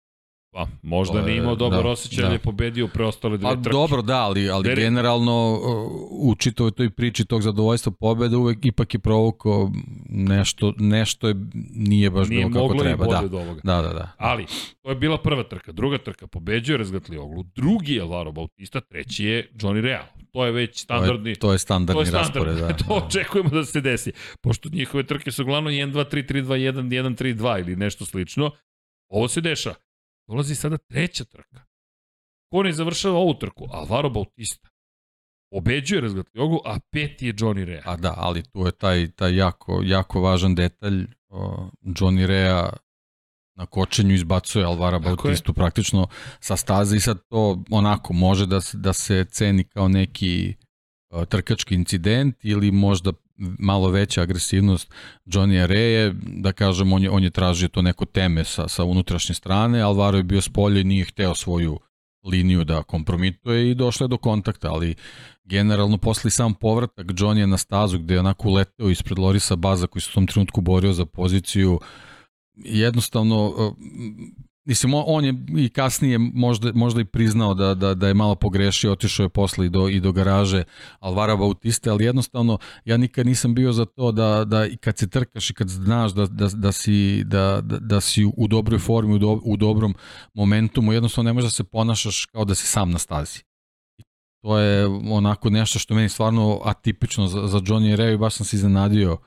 Pa, 0.54 0.68
možda 0.82 1.22
nije 1.22 1.38
imao 1.38 1.56
dobar 1.56 1.84
da, 1.84 1.90
osjećaj, 1.90 2.26
da. 2.26 2.32
je 2.32 2.40
pobedio 2.40 2.88
preostale 2.88 3.38
dve 3.38 3.50
trke. 3.50 3.70
Dobro, 3.70 4.02
da, 4.02 4.22
ali, 4.22 4.50
ali 4.50 4.64
Deri... 4.64 4.82
generalno 4.82 5.60
u 6.12 6.36
čitavoj 6.36 6.72
toj 6.72 6.90
priči 6.90 7.26
tog 7.26 7.42
zadovoljstva 7.42 7.92
pobeda 7.92 8.38
uvek 8.38 8.66
ipak 8.66 8.94
je 8.94 9.00
provukao 9.00 9.72
nešto, 10.10 10.74
nešto 10.78 11.28
je, 11.28 11.36
nije 11.74 12.10
baš 12.10 12.28
nije 12.28 12.46
bilo 12.46 12.68
kako 12.68 12.84
treba. 12.84 13.06
Da. 13.06 13.28
Do 13.28 13.38
ovoga. 13.38 13.62
da, 13.64 13.82
da, 13.82 13.94
da. 13.94 14.12
Ali, 14.18 14.46
to 14.82 14.90
je 14.90 14.96
bila 14.96 15.18
prva 15.18 15.44
trka. 15.44 15.72
Druga 15.72 15.98
trka 15.98 16.28
pobeđuje 16.28 16.78
Razgatli 16.78 17.18
Oglu. 17.18 17.44
Drugi 17.56 17.94
je 17.94 18.02
Alvaro 18.02 18.32
Bautista, 18.32 18.82
treći 18.82 19.26
je 19.26 19.52
Johnny 19.54 19.82
Real 19.82 20.04
to 20.34 20.46
je 20.46 20.52
već 20.52 20.82
standardni... 20.82 21.24
To 21.24 21.30
je, 21.30 21.40
to 21.40 21.52
je 21.52 21.60
standardni 21.60 22.04
to 22.04 22.18
je 22.18 22.24
standard, 22.24 22.48
raspored, 22.48 22.58
da. 22.58 22.78
to 22.88 22.94
očekujemo 23.06 23.50
da 23.50 23.66
se 23.66 23.82
desi. 23.82 24.12
Pošto 24.42 24.70
njihove 24.70 25.04
trke 25.04 25.32
su 25.32 25.44
uglavnom 25.44 25.74
1, 25.74 25.92
2, 25.92 26.06
3, 26.12 26.34
3, 26.34 26.44
2, 26.44 26.72
1, 26.74 26.90
1, 26.90 27.24
3, 27.24 27.36
2 27.36 27.60
ili 27.60 27.76
nešto 27.76 28.06
slično. 28.06 28.52
Ovo 29.10 29.28
se 29.28 29.42
deša. 29.42 29.74
Dolazi 30.28 30.56
sada 30.56 30.78
treća 30.78 31.24
trka. 31.24 31.66
Ko 32.52 32.64
ne 32.64 32.72
završava 32.74 33.18
ovu 33.18 33.34
trku? 33.34 33.68
Alvaro 33.72 34.10
Bautista. 34.10 34.70
Obeđuje 35.52 36.02
razgatli 36.02 36.42
ogu, 36.42 36.60
a 36.66 36.80
peti 36.92 37.28
je 37.28 37.34
Johnny 37.34 37.64
Rea. 37.66 37.82
A 37.86 37.96
da, 37.98 38.14
ali 38.18 38.44
tu 38.44 38.66
je 38.66 38.72
taj, 38.72 39.12
taj 39.12 39.36
jako, 39.36 39.82
jako 39.84 40.22
važan 40.22 40.56
detalj. 40.56 41.08
Johnny 41.82 42.26
Rea 42.26 42.70
na 43.56 43.66
kočenju 43.66 44.14
izbacuje 44.14 44.66
Alvara 44.66 45.00
Bautistu 45.00 45.52
je. 45.52 45.54
praktično 45.54 46.08
sa 46.40 46.58
staze 46.58 46.96
i 46.96 47.00
sad 47.00 47.18
to 47.30 47.64
onako 47.72 48.14
može 48.14 48.46
da 48.46 48.62
se, 48.62 48.78
da 48.78 48.94
se 48.94 49.26
ceni 49.26 49.64
kao 49.64 49.88
neki 49.88 50.56
uh, 51.10 51.26
trkački 51.26 51.76
incident 51.76 52.36
ili 52.46 52.72
možda 52.72 53.12
malo 53.38 53.90
veća 53.90 54.22
agresivnost 54.22 54.92
Johnny 55.26 55.64
Areje, 55.64 56.14
da 56.26 56.52
kažem 56.52 56.94
on 56.94 57.04
je, 57.04 57.10
on 57.10 57.24
je 57.24 57.30
tražio 57.30 57.68
to 57.68 57.82
neko 57.82 58.06
teme 58.06 58.44
sa, 58.44 58.68
sa 58.68 58.84
unutrašnje 58.84 59.36
strane, 59.36 59.82
Alvaro 59.82 60.18
je 60.18 60.24
bio 60.24 60.42
s 60.42 60.50
i 60.80 60.84
nije 60.84 61.06
hteo 61.06 61.36
svoju 61.36 61.80
liniju 62.24 62.64
da 62.64 62.84
kompromituje 62.84 63.72
i 63.72 63.76
došlo 63.76 64.04
je 64.04 64.08
do 64.08 64.18
kontakta, 64.18 64.72
ali 64.72 64.96
generalno 65.44 65.98
posle 65.98 66.32
sam 66.32 66.54
povratak 66.54 67.08
Johnny 67.08 67.38
je 67.38 67.48
na 67.48 67.58
stazu 67.58 68.00
gde 68.00 68.14
je 68.14 68.20
onako 68.20 68.50
uleteo 68.50 68.90
ispred 68.90 69.20
Lorisa 69.20 69.56
Baza 69.56 69.88
koji 69.88 70.02
se 70.02 70.10
u 70.12 70.14
tom 70.14 70.28
trenutku 70.28 70.62
borio 70.62 70.94
za 70.94 71.06
poziciju 71.06 71.80
jednostavno 72.56 73.76
Mislim, 74.66 74.94
on 74.94 75.26
je 75.26 75.34
i 75.58 75.70
kasnije 75.70 76.18
možda, 76.18 76.72
možda 76.76 77.02
i 77.02 77.06
priznao 77.06 77.54
da, 77.54 77.74
da, 77.74 77.94
da 77.94 78.08
je 78.08 78.14
malo 78.14 78.36
pogrešio, 78.36 78.92
otišao 78.92 79.24
je 79.24 79.30
posle 79.30 79.66
i 79.66 79.70
do, 79.70 79.88
i 79.88 80.00
do 80.00 80.12
garaže 80.12 80.64
Alvara 81.00 81.36
Bautiste, 81.36 81.90
ali 81.90 82.06
jednostavno 82.06 82.58
ja 82.86 82.98
nikad 82.98 83.26
nisam 83.26 83.56
bio 83.56 83.74
za 83.74 83.86
to 83.86 84.12
da, 84.12 84.46
da 84.46 84.66
i 84.66 84.78
kad 84.78 84.98
se 84.98 85.10
trkaš 85.10 85.50
i 85.50 85.54
kad 85.54 85.70
znaš 85.70 86.12
da, 86.12 86.26
da, 86.26 86.48
da, 86.48 86.72
si, 86.72 87.24
da, 87.24 87.62
da, 87.64 87.80
da 87.80 88.02
si 88.02 88.32
u 88.38 88.48
dobroj 88.48 88.80
formi, 88.80 89.16
u, 89.16 89.18
do, 89.18 89.40
u 89.44 89.58
dobrom 89.58 89.96
momentumu, 90.34 90.94
jednostavno 90.94 91.30
ne 91.30 91.34
možeš 91.34 91.48
da 91.48 91.56
se 91.56 91.64
ponašaš 91.64 92.26
kao 92.26 92.46
da 92.46 92.56
si 92.56 92.68
sam 92.68 92.92
na 92.92 92.98
stazi. 92.98 93.40
To 94.42 94.58
je 94.58 94.86
onako 95.12 95.50
nešto 95.50 95.80
što 95.80 95.96
meni 95.96 96.10
stvarno 96.10 96.62
atipično 96.66 97.28
za, 97.28 97.48
za 97.48 97.60
Johnny 97.60 97.96
Rea 97.96 98.12
i 98.12 98.18
baš 98.18 98.36
sam 98.36 98.46
se 98.46 98.56
iznenadio 98.56 99.18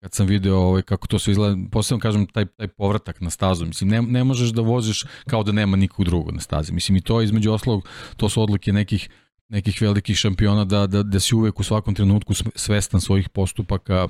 kad 0.00 0.14
sam 0.14 0.26
video 0.26 0.56
ovaj, 0.56 0.82
kako 0.82 1.06
to 1.06 1.18
sve 1.18 1.30
izgleda, 1.30 1.56
posebno 1.72 2.00
kažem 2.00 2.26
taj, 2.26 2.46
taj 2.46 2.68
povratak 2.68 3.20
na 3.20 3.30
stazu, 3.30 3.66
mislim, 3.66 3.90
ne, 3.90 4.02
ne 4.02 4.24
možeš 4.24 4.50
da 4.50 4.62
voziš 4.62 5.04
kao 5.26 5.42
da 5.42 5.52
nema 5.52 5.76
nikog 5.76 6.04
drugog 6.04 6.34
na 6.34 6.40
stazi, 6.40 6.72
mislim 6.72 6.96
i 6.96 7.00
to 7.00 7.22
između 7.22 7.52
oslog, 7.52 7.88
to 8.16 8.28
su 8.28 8.42
odluke 8.42 8.72
nekih 8.72 9.10
nekih 9.50 9.82
velikih 9.82 10.16
šampiona 10.16 10.64
da, 10.64 10.86
da, 10.86 11.02
da 11.02 11.20
si 11.20 11.34
uvek 11.34 11.60
u 11.60 11.62
svakom 11.62 11.94
trenutku 11.94 12.34
svestan 12.54 13.00
svojih 13.00 13.28
postupaka 13.28 14.08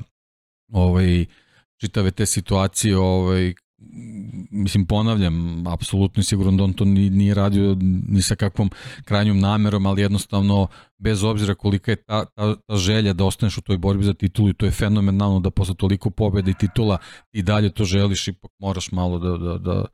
ovaj, 0.73 1.27
čitave 1.81 2.11
te 2.11 2.27
situacije 2.27 2.99
ovaj, 2.99 3.55
mislim 4.51 4.87
ponavljam, 4.87 5.67
apsolutno 5.67 6.23
sigurno 6.23 6.53
da 6.53 6.65
on 6.65 6.73
to 6.73 6.85
nije 6.85 7.35
radio 7.35 7.77
ni 8.09 8.23
sa 8.23 8.35
kakvom 8.35 8.71
krajnjom 9.05 9.39
namerom, 9.39 9.87
ali 9.87 10.03
jednostavno 10.03 10.67
bez 10.99 11.25
obzira 11.25 11.55
kolika 11.55 11.91
je 11.91 11.97
ta, 11.97 12.25
ta, 12.25 12.57
ta 12.57 12.77
želja 12.77 13.13
da 13.13 13.25
ostaneš 13.25 13.59
u 13.59 13.61
toj 13.61 13.79
borbi 13.79 14.05
za 14.05 14.15
titulu 14.15 14.49
i 14.49 14.55
to 14.55 14.67
je 14.67 14.73
fenomenalno 14.73 15.41
da 15.41 15.51
posle 15.51 15.75
toliko 15.75 16.11
pobjeda 16.11 16.51
i 16.51 16.55
titula 16.55 16.99
i 17.33 17.43
dalje 17.43 17.71
to 17.71 17.85
želiš, 17.85 18.29
ipak 18.29 18.51
moraš 18.59 18.93
malo 18.93 19.19
da, 19.19 19.37
da, 19.37 19.59
da, 19.59 19.85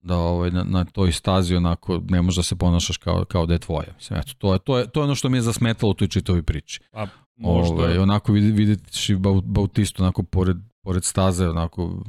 da 0.00 0.16
ovaj, 0.16 0.50
na, 0.50 0.64
na 0.64 0.84
toj 0.84 1.12
stazi 1.12 1.56
onako 1.56 2.00
ne 2.08 2.22
možeš 2.22 2.36
da 2.36 2.42
se 2.42 2.56
ponašaš 2.56 2.96
kao, 2.96 3.24
kao 3.24 3.46
da 3.46 3.52
je 3.52 3.58
tvoje. 3.58 3.92
Mislim, 3.96 4.18
eto, 4.18 4.32
to, 4.38 4.52
je, 4.52 4.58
to, 4.58 4.78
je, 4.78 4.90
to 4.90 5.00
je 5.00 5.04
ono 5.04 5.14
što 5.14 5.28
mi 5.28 5.36
je 5.36 5.42
zasmetalo 5.42 5.90
u 5.90 5.94
toj 5.94 6.08
čitovi 6.08 6.42
priči. 6.42 6.80
Pa, 6.90 7.06
možda. 7.36 7.74
Ovaj, 7.74 7.98
onako 7.98 8.32
vidjeti 8.32 9.16
Bautistu 9.44 10.02
onako 10.02 10.22
pored, 10.22 10.56
pored 10.82 11.04
staze, 11.04 11.48
onako 11.48 12.04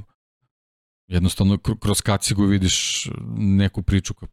jednostavno 1.08 1.58
kroz 1.58 2.02
kacigu 2.02 2.46
vidiš 2.46 3.08
neku 3.38 3.82
priču 3.84 4.14
kao 4.14 4.28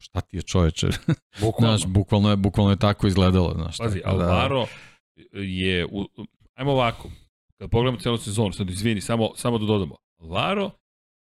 šta 0.00 0.20
ti 0.20 0.36
je 0.36 0.42
čoveče? 0.42 0.88
Bukvalno. 1.40 1.76
znaš, 1.76 1.92
bukvalno 1.92 2.30
je, 2.30 2.36
bukvalno 2.36 2.70
je 2.70 2.78
tako 2.78 3.06
izgledalo. 3.06 3.52
Znaš, 3.54 3.78
Pazi, 3.78 4.00
tako, 4.00 4.16
da- 4.16 4.24
Alvaro 4.24 4.66
da... 5.16 5.40
je, 5.40 5.86
u, 5.86 6.08
ajmo 6.54 6.72
ovako, 6.72 7.10
kad 7.58 7.70
pogledamo 7.70 8.00
celu 8.00 8.18
sezonu, 8.18 8.52
sad 8.52 8.70
izvini, 8.70 9.00
samo, 9.00 9.30
samo 9.36 9.58
da 9.58 9.66
dodamo, 9.66 9.96
Alvaro 10.20 10.70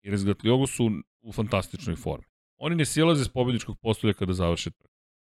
i 0.02 0.10
Rezgatliogo 0.10 0.66
su 0.66 0.90
u 1.22 1.32
fantastičnoj 1.32 1.96
formi. 1.96 2.24
Oni 2.56 2.76
ne 2.76 2.84
silaze 2.84 3.24
s 3.24 3.28
pobjedničkog 3.28 3.78
postolja 3.82 4.12
kada 4.12 4.32
završe 4.32 4.70
trk. 4.70 4.90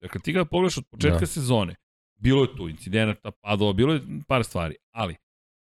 Dakle, 0.00 0.20
ti 0.20 0.32
ga 0.32 0.44
pogledaš 0.44 0.78
od 0.78 0.84
početka 0.90 1.18
da. 1.18 1.26
sezone, 1.26 1.74
bilo 2.20 2.42
je 2.42 2.56
tu 2.56 2.68
incidenata, 2.68 3.30
padova, 3.30 3.72
bilo 3.72 3.92
je 3.92 4.00
par 4.28 4.44
stvari, 4.44 4.76
ali 4.90 5.16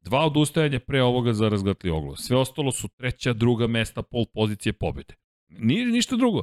Dva 0.03 0.27
odustajanja 0.27 0.81
pre 0.81 1.03
ovoga 1.03 1.33
za 1.33 1.49
razgatli 1.49 1.91
oglo. 1.91 2.17
Sve 2.17 2.37
ostalo 2.37 2.73
su 2.73 2.89
treća, 2.89 3.33
druga 3.33 3.67
mesta, 3.67 4.03
pol 4.03 4.25
pozicije 4.35 4.73
pobede. 4.73 5.15
Nije 5.49 5.87
ništa 5.87 6.17
drugo. 6.17 6.43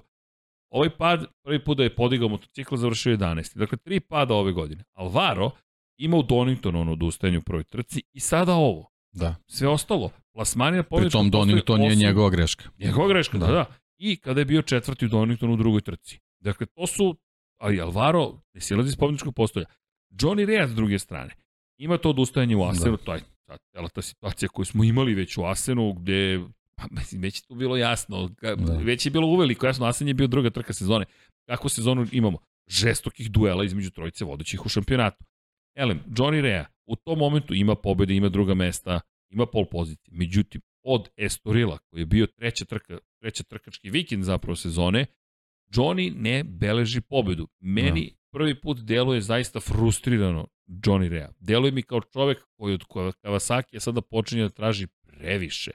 Ovaj 0.69 0.89
pad, 0.89 1.25
prvi 1.43 1.63
put 1.63 1.77
da 1.77 1.83
je 1.83 1.95
podigao 1.95 2.29
motocikl, 2.29 2.75
završio 2.75 3.17
11. 3.17 3.57
Dakle, 3.57 3.77
tri 3.77 3.99
pada 3.99 4.33
ove 4.33 4.51
godine. 4.51 4.83
Alvaro 4.93 5.51
ima 5.97 6.17
u 6.17 6.23
Doningtonu 6.23 6.81
ono 6.81 6.91
odustajanje 6.91 7.37
u 7.37 7.41
prvoj 7.41 7.63
trci 7.63 8.01
i 8.13 8.19
sada 8.19 8.53
ovo. 8.53 8.89
Da. 9.11 9.35
Sve 9.47 9.67
ostalo. 9.67 10.11
Plasmani 10.33 10.77
na 10.77 10.83
pobjedičku 10.83 11.19
Pritom 11.19 11.31
Donington 11.31 11.81
je 11.81 11.95
njegova 11.95 12.29
greška. 12.29 12.69
Njegova 12.77 13.07
greška, 13.07 13.37
da. 13.37 13.45
da, 13.45 13.51
da. 13.51 13.65
I 13.97 14.17
kada 14.17 14.41
je 14.41 14.45
bio 14.45 14.61
četvrti 14.61 15.05
u 15.05 15.09
Doningtonu 15.09 15.53
u 15.53 15.57
drugoj 15.57 15.81
trci. 15.81 16.19
Dakle, 16.39 16.65
to 16.65 16.87
su, 16.87 17.15
ali 17.57 17.81
Alvaro 17.81 18.41
ne 18.53 18.61
silazi 18.61 18.87
iz 18.87 18.95
pobjedičkog 18.95 19.35
postolja. 19.35 19.65
Johnny 20.09 20.45
Rea 20.45 20.67
s 20.67 20.75
druge 20.75 20.99
strane. 20.99 21.35
Ima 21.77 21.97
to 21.97 22.09
odustajanje 22.09 22.55
u 22.55 22.63
Asenu, 22.63 22.97
da. 22.97 23.03
taj 23.03 23.19
ta, 23.49 23.57
cela 23.71 23.89
ta 23.89 24.01
situacija 24.01 24.49
koju 24.49 24.65
smo 24.65 24.83
imali 24.83 25.13
već 25.13 25.37
u 25.37 25.43
Asenu, 25.43 25.93
gde 25.93 26.39
pa, 26.75 26.83
već 27.11 27.39
je 27.39 27.47
to 27.47 27.55
bilo 27.55 27.77
jasno, 27.77 28.29
da. 28.41 28.73
već 28.73 29.05
je 29.05 29.11
bilo 29.11 29.27
uveliko 29.27 29.65
jasno, 29.65 29.85
Asen 29.85 30.07
je 30.07 30.13
bio 30.13 30.27
druga 30.27 30.49
trka 30.49 30.73
sezone. 30.73 31.05
Kako 31.45 31.69
sezonu 31.69 32.05
imamo? 32.11 32.37
Žestokih 32.67 33.31
duela 33.31 33.63
između 33.63 33.91
trojice 33.91 34.25
vodećih 34.25 34.65
u 34.65 34.69
šampionatu. 34.69 35.25
Elem, 35.75 35.99
Johnny 36.07 36.41
Rea 36.41 36.65
u 36.85 36.95
tom 36.95 37.19
momentu 37.19 37.53
ima 37.53 37.75
pobede, 37.75 38.15
ima 38.15 38.29
druga 38.29 38.53
mesta, 38.53 38.99
ima 39.29 39.45
pol 39.45 39.65
pozicije. 39.65 40.11
Međutim, 40.11 40.61
od 40.83 41.09
Estorila, 41.17 41.77
koji 41.77 42.01
je 42.01 42.05
bio 42.05 42.27
treća, 42.27 42.65
trka, 42.65 42.97
treća 43.21 43.43
trkački 43.43 43.89
vikend 43.89 44.23
zapravo 44.23 44.55
sezone, 44.55 45.05
Johnny 45.73 46.13
ne 46.15 46.43
beleži 46.43 47.01
pobedu. 47.01 47.47
Meni 47.59 48.18
prvi 48.31 48.61
put 48.61 48.79
deluje 48.79 49.21
zaista 49.21 49.59
frustrirano 49.59 50.47
Johnny 50.67 51.09
Rea. 51.09 51.29
Deluje 51.39 51.71
mi 51.71 51.81
kao 51.81 52.01
čovek 52.01 52.37
koji 52.57 52.73
od 52.73 52.83
Kawasaki 53.23 53.73
je 53.73 53.79
sada 53.79 54.01
počinje 54.01 54.41
da 54.41 54.49
traži 54.49 54.87
previše. 54.87 55.71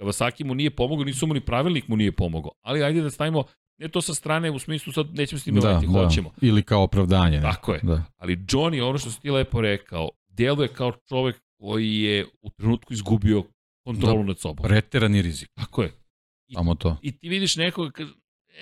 Kawasaki 0.00 0.44
mu 0.44 0.54
nije 0.54 0.70
pomogao, 0.70 1.04
nisu 1.04 1.26
mu 1.26 1.34
ni 1.34 1.40
pravilnik 1.40 1.88
mu 1.88 1.96
nije 1.96 2.12
pomogao. 2.12 2.52
Ali 2.60 2.82
ajde 2.82 3.00
da 3.00 3.10
stavimo 3.10 3.44
ne 3.78 3.88
to 3.88 4.00
sa 4.00 4.14
strane 4.14 4.50
u 4.50 4.58
smislu 4.58 4.92
sad 4.92 5.06
nećemo 5.14 5.38
s 5.38 5.44
tim 5.44 5.54
da, 5.54 5.80
da, 5.86 5.86
hoćemo. 5.86 6.30
Ili 6.40 6.62
kao 6.62 6.82
opravdanje. 6.82 7.36
Ne? 7.36 7.42
Tako 7.42 7.72
je. 7.72 7.80
Da. 7.82 8.04
Ali 8.16 8.36
Johnny, 8.36 8.82
ono 8.82 8.98
što 8.98 9.10
si 9.10 9.20
ti 9.20 9.30
lepo 9.30 9.60
rekao, 9.60 10.08
deluje 10.28 10.68
kao 10.68 10.92
čovek 11.08 11.42
koji 11.60 11.96
je 11.96 12.26
u 12.42 12.50
trenutku 12.50 12.92
izgubio 12.92 13.44
kontrolu 13.84 14.22
da, 14.22 14.26
nad 14.26 14.38
sobom. 14.38 14.64
Preterani 14.64 15.22
rizik. 15.22 15.48
Tako 15.54 15.82
je. 15.82 15.92
I, 16.48 16.54
Samo 16.54 16.74
to. 16.74 16.96
I 17.02 17.18
ti 17.18 17.28
vidiš 17.28 17.56
nekoga 17.56 17.90
kaže, 17.90 18.12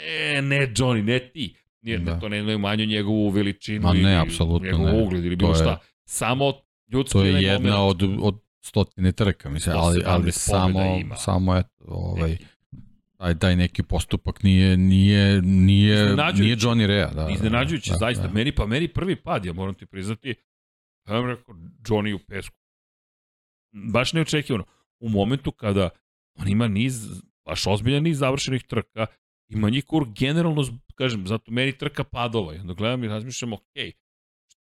e, 0.06 0.42
ne 0.42 0.72
Johnny, 0.76 1.02
ne 1.02 1.30
ti. 1.32 1.54
Nije, 1.82 1.98
da. 1.98 2.20
to 2.20 2.28
ne 2.28 2.58
manju 2.58 2.86
njegovu 2.86 3.28
veličinu 3.28 3.82
Ma 3.82 3.92
ne, 3.92 4.20
apsolutno 4.20 4.66
njegov 4.66 4.86
ne. 4.86 5.02
ugled 5.02 5.24
ili 5.24 5.36
bilo 5.36 5.54
šta. 5.54 5.78
Samo 6.04 6.52
ljudski 6.92 7.12
To 7.12 7.24
je 7.24 7.42
jedna 7.42 7.84
od, 7.84 8.02
od 8.20 8.40
stotine 8.60 9.12
trka, 9.12 9.50
mislim, 9.50 9.76
ali, 9.78 10.02
ali 10.06 10.32
samo, 10.32 10.96
ima. 11.00 11.16
samo 11.16 11.56
eto, 11.56 11.84
ovaj, 11.86 12.36
taj, 13.16 13.38
taj 13.38 13.56
neki 13.56 13.82
postupak 13.82 14.42
nije, 14.42 14.76
nije, 14.76 15.42
nije, 15.42 16.16
nije 16.34 16.56
Johnny 16.56 16.86
Rea. 16.86 17.10
Da, 17.14 17.28
iznenađujući, 17.34 17.90
da, 17.90 17.96
zaista. 17.96 18.26
Da. 18.26 18.32
Meni, 18.32 18.52
pa 18.52 18.66
meni 18.66 18.88
prvi 18.88 19.16
pad, 19.16 19.44
ja 19.44 19.52
moram 19.52 19.74
ti 19.74 19.86
priznati, 19.86 20.34
ja 21.08 21.26
rekao, 21.26 21.54
Johnny 21.84 22.14
u 22.14 22.18
pesku. 22.18 22.56
Baš 23.72 24.12
neočekivano. 24.12 24.64
U 25.00 25.08
momentu 25.08 25.52
kada 25.52 25.88
on 26.38 26.48
ima 26.48 26.68
niz, 26.68 27.22
baš 27.44 27.66
ozbiljan 27.66 28.02
niz 28.02 28.18
završenih 28.18 28.62
trka, 28.62 29.06
ima 29.50 29.70
njikur 29.70 30.06
generalno, 30.18 30.62
kažem, 30.94 31.26
zato 31.26 31.50
meni 31.50 31.78
trka 31.78 32.04
padova. 32.04 32.54
I 32.54 32.58
onda 32.58 32.74
gledam 32.74 33.04
i 33.04 33.08
razmišljam, 33.08 33.52
ok, 33.52 33.76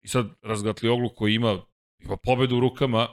i 0.03 0.09
sad 0.09 0.27
Razgatlioglu 0.43 1.09
koji 1.15 1.35
ima, 1.35 1.63
ima 1.99 2.17
pobedu 2.17 2.57
u 2.57 2.61
rukama, 2.61 3.09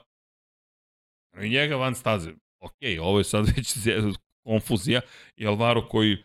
i 1.41 1.49
njega 1.49 1.75
van 1.75 1.95
staze. 1.95 2.31
Ok, 2.59 2.77
ovo 3.01 3.17
je 3.17 3.23
sad 3.23 3.45
već 3.55 3.77
konfuzija 4.45 5.01
i 5.35 5.47
Alvaro 5.47 5.87
koji 5.87 6.17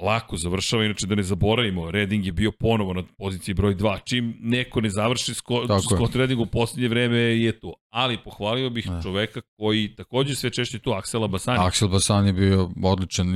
lako 0.00 0.36
završava, 0.36 0.84
inače 0.84 1.06
da 1.06 1.14
ne 1.14 1.22
zaboravimo, 1.22 1.90
Reding 1.90 2.26
je 2.26 2.32
bio 2.32 2.52
ponovo 2.52 2.92
na 2.92 3.02
poziciji 3.18 3.54
broj 3.54 3.74
2, 3.74 3.98
čim 4.04 4.36
neko 4.40 4.80
ne 4.80 4.90
završi 4.90 5.34
Scott, 5.34 5.70
Scott 5.94 6.16
Reding 6.16 6.40
u 6.40 6.46
poslednje 6.46 6.88
vreme 6.88 7.18
je 7.18 7.60
tu. 7.60 7.74
Ali 7.90 8.18
pohvalio 8.24 8.70
bih 8.70 8.90
ne. 8.90 9.02
čoveka 9.02 9.40
koji 9.58 9.94
takođe 9.96 10.34
sve 10.34 10.50
češće 10.50 10.78
tu, 10.78 10.92
Aksela 10.92 11.28
Basani. 11.28 11.58
Aksel 11.60 11.88
Basani 11.88 12.28
je 12.28 12.32
bio 12.32 12.70
odličan, 12.82 13.26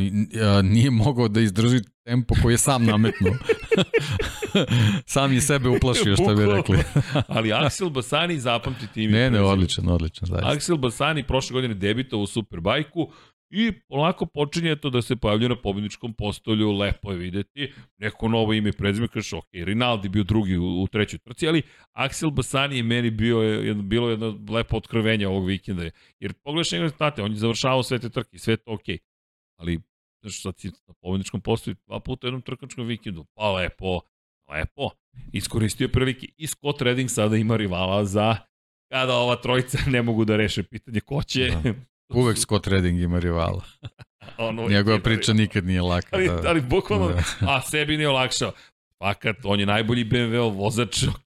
nije 0.63 0.91
mogao 0.91 1.29
da 1.29 1.41
izdrži 1.41 1.81
tempo 2.05 2.35
koji 2.43 2.55
je 2.55 2.59
sam 2.59 2.85
nametnuo. 2.85 3.33
sam 5.07 5.33
je 5.33 5.41
sebe 5.41 5.69
uplašio, 5.69 6.17
što 6.17 6.35
bi 6.35 6.47
rekli. 6.47 6.79
Ali 7.37 7.53
Aksel 7.53 7.91
Basani, 7.91 8.41
zapamtite 8.41 9.03
ime. 9.03 9.19
Ne, 9.19 9.31
ne, 9.31 9.41
odličan, 9.41 9.89
odličan. 9.89 10.29
Zaista. 10.29 10.51
Aksel 10.51 10.77
Basani 10.77 11.23
prošle 11.23 11.55
godine 11.55 11.75
debitao 11.75 12.19
u 12.19 12.27
Superbajku, 12.27 13.11
I 13.57 13.73
polako 13.89 14.27
počinje 14.27 14.77
to 14.77 14.91
da 14.91 15.03
se 15.03 15.17
pojavlja 15.17 15.49
na 15.49 15.57
pobedničkom 15.57 16.15
postolju, 16.15 16.73
lepo 16.73 17.11
je 17.11 17.17
videti, 17.19 17.73
neko 17.99 18.29
novo 18.29 18.53
ime 18.53 18.69
i 18.69 18.73
prezime, 18.73 19.09
kažeš, 19.09 19.33
ok, 19.33 19.49
Rinaldi 19.53 20.09
bio 20.09 20.23
drugi 20.23 20.57
u, 20.57 20.83
u 20.83 20.87
trećoj 20.89 21.19
trci, 21.19 21.49
ali 21.49 21.63
Axel 21.93 22.31
Basani 22.31 22.77
je 22.77 22.83
meni 22.83 23.11
bio, 23.11 23.41
je, 23.41 23.75
bilo 23.75 24.11
jedno 24.11 24.39
lepo 24.51 24.77
otkrovenje 24.77 25.29
ovog 25.29 25.47
vikenda, 25.47 25.91
jer 26.21 26.33
pogledaš 26.33 26.73
njegove 26.73 26.85
rezultate, 26.85 27.23
on 27.23 27.33
je 27.33 27.39
završavao 27.39 27.83
sve 27.83 27.99
te 27.99 28.11
trke, 28.11 28.39
sve 28.39 28.57
to 28.57 28.73
ok, 28.73 28.85
ali 29.57 29.81
znaš, 30.21 30.43
sad 30.43 30.59
si 30.59 30.69
na 30.69 30.95
pobedničkom 31.01 31.41
postolju 31.41 31.77
dva 31.87 32.01
puta 32.01 32.27
u 32.27 32.29
jednom 32.29 32.43
trkačkom 32.43 32.87
vikendu, 32.87 33.25
pa 33.35 33.53
lepo, 33.53 34.01
lepo, 34.51 34.91
iskoristio 35.33 35.89
prilike 35.89 36.27
i 36.37 36.47
Scott 36.47 36.83
Redding 36.83 37.11
sada 37.11 37.37
ima 37.37 37.57
rivala 37.57 38.05
za 38.05 38.37
kada 38.93 39.15
ova 39.15 39.37
trojica 39.37 39.79
ne 39.87 40.03
mogu 40.03 40.25
da 40.25 40.37
reše 40.37 40.63
pitanje 40.63 41.01
ko 41.01 41.23
će, 41.23 41.51
da. 41.65 41.75
Uvek 42.09 42.39
Scott 42.39 42.67
Redding 42.67 43.01
ima 43.01 43.19
rivala. 43.19 43.63
ono 44.39 44.69
Njegova 44.69 44.99
priča 44.99 45.33
nikad 45.33 45.65
nije 45.65 45.83
laka. 45.83 46.09
Ali, 46.11 46.29
da. 46.29 46.43
ali 46.47 46.61
bukvalno, 46.61 47.09
da. 47.09 47.23
a 47.41 47.63
sebi 47.63 47.97
nije 47.97 48.09
olakšao. 48.09 48.53
Fakat, 49.05 49.37
on 49.45 49.61
je 49.61 49.67
najbolji 49.67 50.05
BMW 50.05 50.57
vozač, 50.57 51.03
ok, 51.03 51.17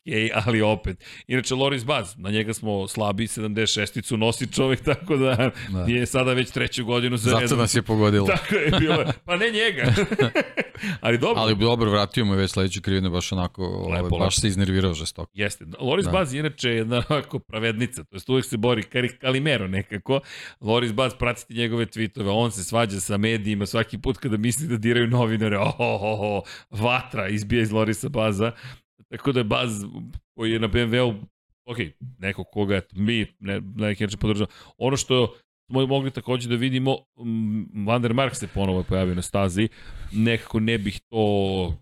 ali 0.46 0.62
opet. 0.62 1.04
Inače, 1.26 1.54
Loris 1.54 1.84
Baz, 1.84 2.16
na 2.16 2.30
njega 2.30 2.54
smo 2.54 2.88
slabi, 2.88 3.26
76-icu 3.26 4.16
nosi 4.16 4.52
čovek, 4.52 4.84
tako 4.84 5.16
da, 5.16 5.50
da. 5.68 5.84
je 5.86 6.06
sada 6.06 6.32
već 6.32 6.50
treću 6.50 6.84
godinu 6.84 7.16
za 7.16 7.30
Zato 7.30 7.56
nas 7.56 7.74
je 7.74 7.82
pogodilo. 7.82 8.26
Tako 8.36 8.54
je 8.54 8.70
bilo. 8.80 9.04
Pa 9.24 9.36
ne 9.36 9.46
njega. 9.50 9.92
ali 11.00 11.18
dobro. 11.18 11.42
Ali 11.42 11.56
dobro, 11.56 11.90
vratio 11.90 12.24
mu 12.24 12.34
je 12.34 12.38
već 12.38 12.50
sledeću 12.50 12.82
krivinu, 12.82 13.10
baš 13.10 13.32
onako, 13.32 13.62
lepo, 13.92 14.06
ovaj, 14.06 14.26
baš 14.26 14.40
se 14.40 14.48
iznervirao 14.48 14.94
žestoko. 14.94 15.30
Jeste. 15.34 15.64
Loris 15.80 16.06
da. 16.06 16.12
Baz 16.12 16.34
je 16.34 16.40
inače 16.40 16.68
jedna 16.68 17.02
onako 17.08 17.38
pravednica, 17.38 18.04
to 18.04 18.16
jest 18.16 18.28
uvek 18.28 18.44
se 18.44 18.56
bori 18.56 18.82
kalimero 19.20 19.68
nekako. 19.68 20.20
Loris 20.60 20.92
Baz, 20.92 21.14
pratite 21.14 21.54
njegove 21.54 21.86
tweetove, 21.86 22.30
on 22.30 22.50
se 22.50 22.64
svađa 22.64 23.00
sa 23.00 23.16
medijima 23.16 23.66
svaki 23.66 23.98
put 23.98 24.18
kada 24.18 24.36
misli 24.36 24.68
da 24.68 24.76
diraju 24.76 25.06
novinare, 25.06 25.58
oh, 25.58 25.74
oh, 25.78 26.00
oh, 26.02 26.42
vatra, 26.70 27.28
izbija 27.28 27.67
iz 27.68 27.72
Lorisa 27.72 28.08
Baza. 28.08 28.52
Tako 29.08 29.32
da 29.32 29.40
je 29.40 29.44
Baz 29.44 29.84
koji 30.34 30.52
je 30.52 30.60
na 30.60 30.68
BMW-u, 30.68 31.14
ok, 31.64 31.78
neko 32.18 32.44
koga 32.44 32.80
mi 32.92 33.26
ne, 33.40 33.60
na 33.60 33.86
neki 33.88 34.04
način 34.04 34.18
podržava. 34.18 34.50
Ono 34.78 34.96
što 34.96 35.36
smo 35.70 35.86
mogli 35.86 36.10
takođe 36.10 36.48
da 36.48 36.56
vidimo, 36.56 36.96
Van 37.86 38.02
der 38.02 38.14
Mark 38.14 38.34
se 38.34 38.48
ponovo 38.54 38.82
pojavio 38.82 39.14
na 39.14 39.22
stazi, 39.22 39.68
nekako 40.12 40.60
ne 40.60 40.78
bih 40.78 41.00
to 41.10 41.74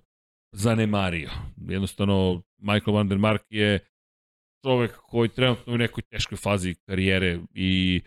zanemario. 0.52 1.30
Jednostavno, 1.68 2.42
Michael 2.58 2.94
Van 2.94 3.08
der 3.08 3.18
Mark 3.18 3.42
je 3.50 3.78
čovek 4.64 4.96
koji 4.96 5.28
trenutno 5.28 5.74
u 5.74 5.78
nekoj 5.78 6.02
teškoj 6.02 6.38
fazi 6.38 6.74
karijere 6.86 7.38
i 7.54 8.00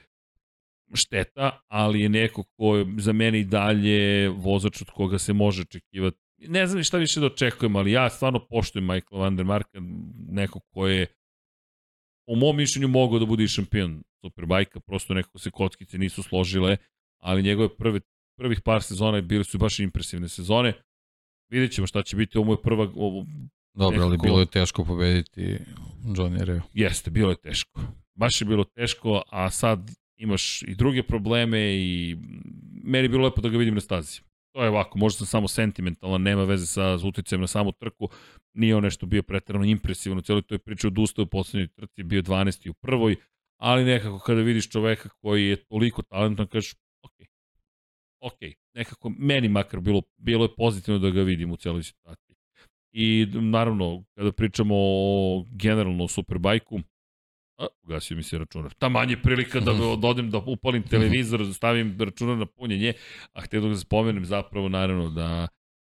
šteta, 0.93 1.59
ali 1.67 2.01
je 2.01 2.09
neko 2.09 2.43
ko 2.43 2.75
je 2.75 2.85
za 2.97 3.13
mene 3.13 3.39
i 3.39 3.43
dalje 3.43 4.29
vozač 4.29 4.81
od 4.81 4.89
koga 4.89 5.17
se 5.17 5.33
može 5.33 5.61
očekivati 5.61 6.28
ne 6.47 6.67
znam 6.67 6.83
šta 6.83 6.97
više 6.97 7.19
da 7.19 7.25
očekujem, 7.25 7.75
ali 7.75 7.91
ja 7.91 8.09
stvarno 8.09 8.45
poštujem 8.49 8.85
Michael 8.85 9.19
Van 9.19 9.35
der 9.35 9.45
Marka, 9.45 9.79
neko 10.29 10.59
ko 10.59 10.87
je 10.87 11.07
u 12.27 12.35
mom 12.35 12.57
mišljenju 12.57 12.87
mogao 12.87 13.19
da 13.19 13.25
bude 13.25 13.43
i 13.43 13.47
šampion 13.47 14.03
Superbajka, 14.21 14.79
prosto 14.79 15.13
nekako 15.13 15.39
se 15.39 15.51
kockice 15.51 15.97
nisu 15.97 16.23
složile, 16.23 16.77
ali 17.21 17.43
njegove 17.43 17.75
prve, 17.77 17.99
prvih 18.37 18.61
par 18.61 18.83
sezona 18.83 19.21
bili 19.21 19.43
su 19.43 19.57
baš 19.57 19.79
impresivne 19.79 20.29
sezone. 20.29 20.73
Vidjet 21.51 21.71
ćemo 21.71 21.87
šta 21.87 22.03
će 22.03 22.15
biti, 22.15 22.37
ovo 22.37 22.53
je 22.53 22.61
prva... 22.61 22.91
Ovo, 22.95 23.25
Dobro, 23.73 23.97
nekako... 23.97 24.07
ali 24.07 24.17
bilo 24.17 24.39
je 24.39 24.45
teško 24.45 24.85
pobediti 24.85 25.57
Johnny 26.03 26.43
Reo. 26.43 26.61
Jeste, 26.73 27.11
bilo 27.11 27.29
je 27.29 27.41
teško. 27.41 27.81
Baš 28.13 28.41
je 28.41 28.45
bilo 28.45 28.63
teško, 28.63 29.21
a 29.29 29.49
sad 29.49 29.91
imaš 30.17 30.61
i 30.61 30.75
druge 30.75 31.03
probleme 31.03 31.59
i 31.75 32.17
meni 32.83 33.05
je 33.05 33.09
bilo 33.09 33.23
lepo 33.23 33.41
da 33.41 33.49
ga 33.49 33.57
vidim 33.57 33.75
na 33.75 33.81
stazi 33.81 34.21
to 34.51 34.63
je 34.63 34.69
ovako, 34.69 34.97
možda 34.97 35.17
sam 35.17 35.27
samo 35.27 35.47
sentimentalan, 35.47 36.21
nema 36.21 36.43
veze 36.43 36.65
sa 36.65 36.97
uticajem 37.07 37.41
na 37.41 37.47
samu 37.47 37.71
trku, 37.71 38.09
nije 38.53 38.75
on 38.75 38.83
nešto 38.83 39.05
bio 39.05 39.23
pretarano 39.23 39.65
impresivno, 39.65 40.21
cijelo 40.21 40.41
toj 40.41 40.59
priči 40.59 40.87
odustao 40.87 41.23
u 41.23 41.27
poslednjoj 41.27 41.67
trci, 41.67 42.03
bio 42.03 42.21
12. 42.21 42.69
u 42.69 42.73
prvoj, 42.73 43.15
ali 43.57 43.85
nekako 43.85 44.19
kada 44.19 44.41
vidiš 44.41 44.69
čoveka 44.69 45.09
koji 45.09 45.45
je 45.45 45.55
toliko 45.55 46.01
talentan, 46.01 46.47
kažeš, 46.47 46.75
ok, 47.01 47.27
ok, 48.19 48.39
nekako 48.73 49.09
meni 49.09 49.49
makar 49.49 49.79
bilo, 49.79 50.01
bilo 50.17 50.45
je 50.45 50.55
pozitivno 50.57 50.99
da 50.99 51.09
ga 51.09 51.21
vidim 51.21 51.51
u 51.51 51.57
celoj 51.57 51.83
situaciji. 51.83 52.35
I 52.91 53.27
naravno, 53.33 54.03
kada 54.15 54.31
pričamo 54.31 54.75
o 54.75 55.45
generalno 55.51 56.03
o 56.03 56.07
Superbajku, 56.07 56.79
A, 57.59 57.67
ugasio 57.83 58.17
mi 58.17 58.23
se 58.23 58.37
računar. 58.37 58.73
Ta 58.73 58.89
manje 58.89 59.17
prilika 59.21 59.59
da, 59.59 59.73
da 60.01 60.07
odem 60.07 60.31
da 60.31 60.37
upalim 60.37 60.83
televizor, 60.83 61.45
da 61.45 61.53
stavim 61.53 61.97
računar 61.99 62.37
na 62.37 62.45
punjenje, 62.45 62.93
a 63.33 63.41
htio 63.41 63.61
da 63.61 63.77
spomenem 63.77 64.25
zapravo, 64.25 64.69
naravno, 64.69 65.09
da 65.09 65.47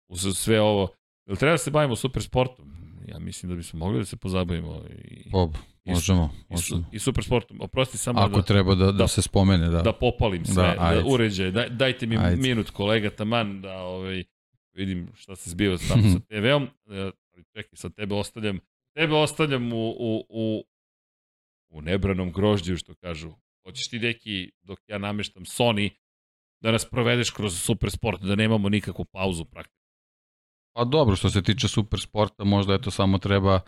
uz 0.07 0.37
sve 0.37 0.61
ovo, 0.61 0.87
jel 1.25 1.37
treba 1.37 1.53
da 1.53 1.57
se 1.57 1.71
bavimo 1.71 1.95
super 1.95 2.23
sportom? 2.23 2.79
Ja 3.07 3.19
mislim 3.19 3.49
da 3.49 3.55
bismo 3.55 3.79
mogli 3.79 3.99
da 3.99 4.05
se 4.05 4.17
pozabavimo. 4.17 4.83
I, 5.03 5.29
Bob, 5.29 5.55
možemo. 5.85 6.29
I, 6.49 6.53
možemo. 6.53 6.83
i, 6.91 6.95
i 6.95 6.99
super 6.99 7.23
sportom. 7.23 7.57
Oprosti 7.61 7.97
samo 7.97 8.19
Ako 8.19 8.35
da, 8.35 8.41
treba 8.41 8.75
da, 8.75 8.85
da, 8.85 8.91
da, 8.91 9.07
se 9.07 9.21
spomene, 9.21 9.69
da. 9.69 9.81
Da 9.81 9.93
popalim 9.93 10.45
sve, 10.45 10.63
da, 10.63 10.93
da 10.95 11.03
uređaj. 11.05 11.51
Daj, 11.51 11.69
dajte 11.69 12.07
mi 12.07 12.17
ajde. 12.17 12.41
minut, 12.41 12.69
kolega, 12.69 13.09
taman, 13.09 13.61
da 13.61 13.77
ovaj, 13.81 14.23
vidim 14.73 15.07
šta 15.15 15.35
se 15.35 15.49
zbiva 15.49 15.77
sa, 15.87 15.93
sa 15.93 16.19
TV-om. 16.19 16.63
E, 16.63 17.11
čekaj, 17.53 17.71
sad 17.73 17.95
tebe 17.95 18.15
ostavljam 18.15 18.59
tebe 18.93 19.15
ostavljam 19.15 19.73
u, 19.73 19.89
u, 19.89 20.25
u, 20.29 20.63
u 21.69 21.81
nebranom 21.81 22.31
grožđu, 22.31 22.77
što 22.77 22.95
kažu. 22.95 23.31
Hoćeš 23.63 23.89
ti, 23.89 23.99
deki, 23.99 24.51
dok 24.61 24.79
ja 24.87 24.97
nameštam 24.97 25.43
Sony, 25.43 25.89
da 26.61 26.71
nas 26.71 26.85
provedeš 26.85 27.29
kroz 27.29 27.61
super 27.61 27.91
sport, 27.91 28.21
da 28.21 28.35
nemamo 28.35 28.69
nikakvu 28.69 29.05
pauzu 29.05 29.45
praktično. 29.45 29.79
Pa 30.73 30.83
dobro, 30.83 31.15
što 31.15 31.29
se 31.29 31.41
tiče 31.41 31.67
super 31.67 31.99
sporta, 31.99 32.43
možda 32.43 32.73
eto 32.73 32.91
samo 32.91 33.17
treba 33.17 33.59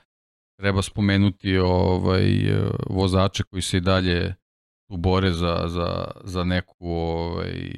treba 0.61 0.81
spomenuti 0.81 1.57
ovaj 1.57 2.23
vozače 2.89 3.43
koji 3.43 3.61
se 3.61 3.77
i 3.77 3.81
dalje 3.81 4.35
tu 4.87 4.97
bore 4.97 5.31
za, 5.31 5.63
za, 5.67 6.11
za 6.23 6.43
neku 6.43 6.87
ovaj 6.89 7.71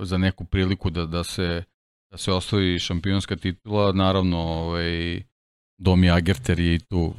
za 0.00 0.18
neku 0.18 0.44
priliku 0.44 0.90
da 0.90 1.06
da 1.06 1.24
se 1.24 1.64
da 2.10 2.16
se 2.18 2.32
osvoji 2.32 2.78
šampionska 2.78 3.36
titula, 3.36 3.92
naravno 3.92 4.38
ovaj 4.38 5.22
Domi 5.78 6.10
Agerter 6.10 6.60
je 6.60 6.74
i 6.74 6.78
tu 6.78 7.14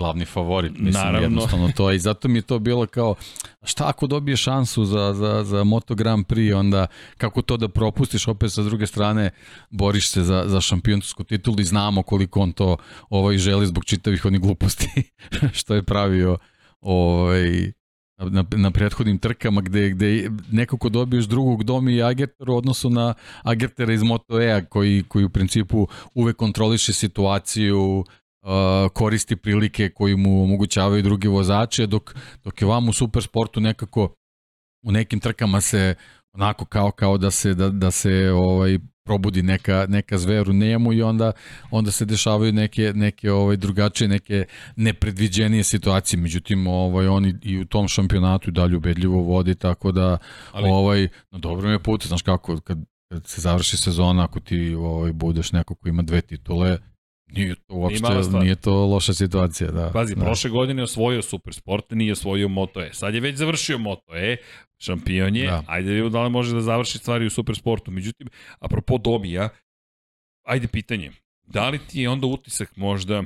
glavni 0.00 0.24
favorit, 0.24 0.72
mislim, 0.72 0.92
Naravno. 0.92 1.20
jednostavno 1.20 1.72
to 1.76 1.90
je. 1.90 1.96
I 1.96 1.98
zato 1.98 2.28
mi 2.28 2.38
je 2.38 2.42
to 2.42 2.58
bilo 2.58 2.86
kao, 2.86 3.14
šta 3.62 3.88
ako 3.88 4.06
dobije 4.06 4.36
šansu 4.36 4.84
za, 4.84 5.14
za, 5.14 5.44
za 5.44 5.64
Moto 5.64 5.94
Grand 5.94 6.26
Prix, 6.26 6.54
onda 6.54 6.86
kako 7.16 7.42
to 7.42 7.56
da 7.56 7.68
propustiš, 7.68 8.28
opet 8.28 8.52
sa 8.52 8.62
druge 8.62 8.86
strane 8.86 9.30
boriš 9.70 10.10
se 10.10 10.22
za, 10.22 10.44
za 10.46 10.60
šampionsku 10.60 11.24
titulu 11.24 11.60
i 11.60 11.64
znamo 11.64 12.02
koliko 12.02 12.40
on 12.40 12.52
to 12.52 12.76
ovaj, 13.10 13.38
želi 13.38 13.66
zbog 13.66 13.84
čitavih 13.84 14.24
onih 14.24 14.40
gluposti 14.40 14.88
što 15.58 15.74
je 15.74 15.82
pravio 15.82 16.38
ovaj, 16.80 17.72
na, 18.28 18.44
na 18.56 18.70
prethodnim 18.70 19.18
trkama 19.18 19.60
gde, 19.60 19.90
gde 19.90 20.30
nekako 20.52 20.88
dobiješ 20.88 21.24
drugog 21.24 21.64
Domi 21.64 21.94
i 21.94 22.02
Agerter 22.02 22.50
u 22.50 22.56
odnosu 22.56 22.90
na 22.90 23.14
Agertera 23.42 23.92
iz 23.92 24.02
Moto 24.02 24.40
E-a 24.40 24.64
koji, 24.64 25.04
koji 25.08 25.24
u 25.24 25.30
principu 25.30 25.88
uvek 26.14 26.36
kontroliše 26.36 26.92
situaciju, 26.92 28.04
koristi 28.92 29.36
prilike 29.36 29.90
koji 29.90 30.16
mu 30.16 30.42
omogućavaju 30.42 31.02
drugi 31.02 31.28
vozače, 31.28 31.86
dok, 31.86 32.14
dok 32.44 32.62
je 32.62 32.66
vam 32.68 32.88
u 32.88 32.92
supersportu 32.92 33.60
nekako 33.60 34.14
u 34.82 34.92
nekim 34.92 35.20
trkama 35.20 35.60
se 35.60 35.94
onako 36.32 36.64
kao 36.64 36.90
kao 36.90 37.18
da 37.18 37.30
se 37.30 37.54
da, 37.54 37.68
da 37.68 37.90
se 37.90 38.30
ovaj 38.30 38.78
probudi 39.04 39.42
neka 39.42 39.86
neka 39.88 40.18
zver 40.18 40.50
u 40.50 40.52
njemu 40.52 40.92
i 40.92 41.02
onda 41.02 41.32
onda 41.70 41.90
se 41.90 42.04
dešavaju 42.04 42.52
neke 42.52 42.92
neke 42.94 43.32
ovaj 43.32 43.56
drugačije 43.56 44.08
neke 44.08 44.44
nepredviđenije 44.76 45.64
situacije. 45.64 46.20
Međutim 46.20 46.66
ovaj 46.66 47.06
oni 47.06 47.34
i 47.42 47.58
u 47.58 47.64
tom 47.64 47.88
šampionatu 47.88 48.50
i 48.50 48.52
dalje 48.52 48.76
ubedljivo 48.76 49.22
vodi 49.22 49.54
tako 49.54 49.92
da 49.92 50.18
Ali... 50.52 50.68
ovaj 50.70 51.08
na 51.30 51.38
dobrom 51.38 51.72
je 51.72 51.78
putu. 51.78 52.08
Znaš 52.08 52.22
kako 52.22 52.60
kad 52.60 52.78
kad 53.12 53.26
se 53.26 53.40
završi 53.40 53.76
sezona 53.76 54.24
ako 54.24 54.40
ti 54.40 54.74
ovaj 54.74 55.12
budeš 55.12 55.52
neko 55.52 55.74
ko 55.74 55.88
ima 55.88 56.02
dve 56.02 56.20
titule 56.20 56.78
Nije 57.32 57.54
to 57.54 57.74
uopšte, 57.74 58.38
nije 58.42 58.56
to 58.56 58.86
loša 58.86 59.14
situacija, 59.14 59.70
da. 59.70 59.90
Pazi, 59.92 60.14
da. 60.14 60.24
prošle 60.24 60.50
godine 60.50 60.82
osvojio 60.82 61.22
Supersport, 61.22 61.90
nije 61.90 62.12
osvojio 62.12 62.48
Moto 62.48 62.82
E. 62.82 62.90
Sad 62.92 63.14
je 63.14 63.20
već 63.20 63.36
završio 63.36 63.78
Moto 63.78 64.16
E, 64.16 64.36
šampion 64.78 65.36
je, 65.36 65.46
da. 65.46 65.64
ajde 65.66 65.90
vidimo 65.90 66.08
da 66.08 66.22
li 66.22 66.30
može 66.30 66.54
da 66.54 66.60
završi 66.60 66.98
stvari 66.98 67.26
u 67.26 67.30
Supersportu. 67.30 67.90
Međutim, 67.90 68.28
apropo 68.58 68.98
Domija, 68.98 69.48
ajde 70.46 70.68
pitanje, 70.68 71.12
da 71.46 71.68
li 71.68 71.78
ti 71.78 72.00
je 72.00 72.08
onda 72.08 72.26
utisak 72.26 72.76
možda, 72.76 73.24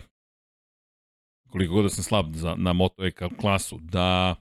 koliko 1.51 1.74
god 1.74 1.85
da 1.85 1.89
sam 1.89 2.05
slab 2.05 2.35
za, 2.35 2.55
na 2.59 2.72
Moto 2.72 3.05
E 3.05 3.10
klasu, 3.40 3.78
da 3.82 4.36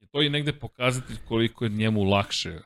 je 0.00 0.08
to 0.08 0.22
i 0.22 0.30
negde 0.30 0.52
pokazatelj 0.52 1.16
koliko 1.28 1.64
je 1.64 1.70
njemu 1.70 2.02
lakše 2.02 2.58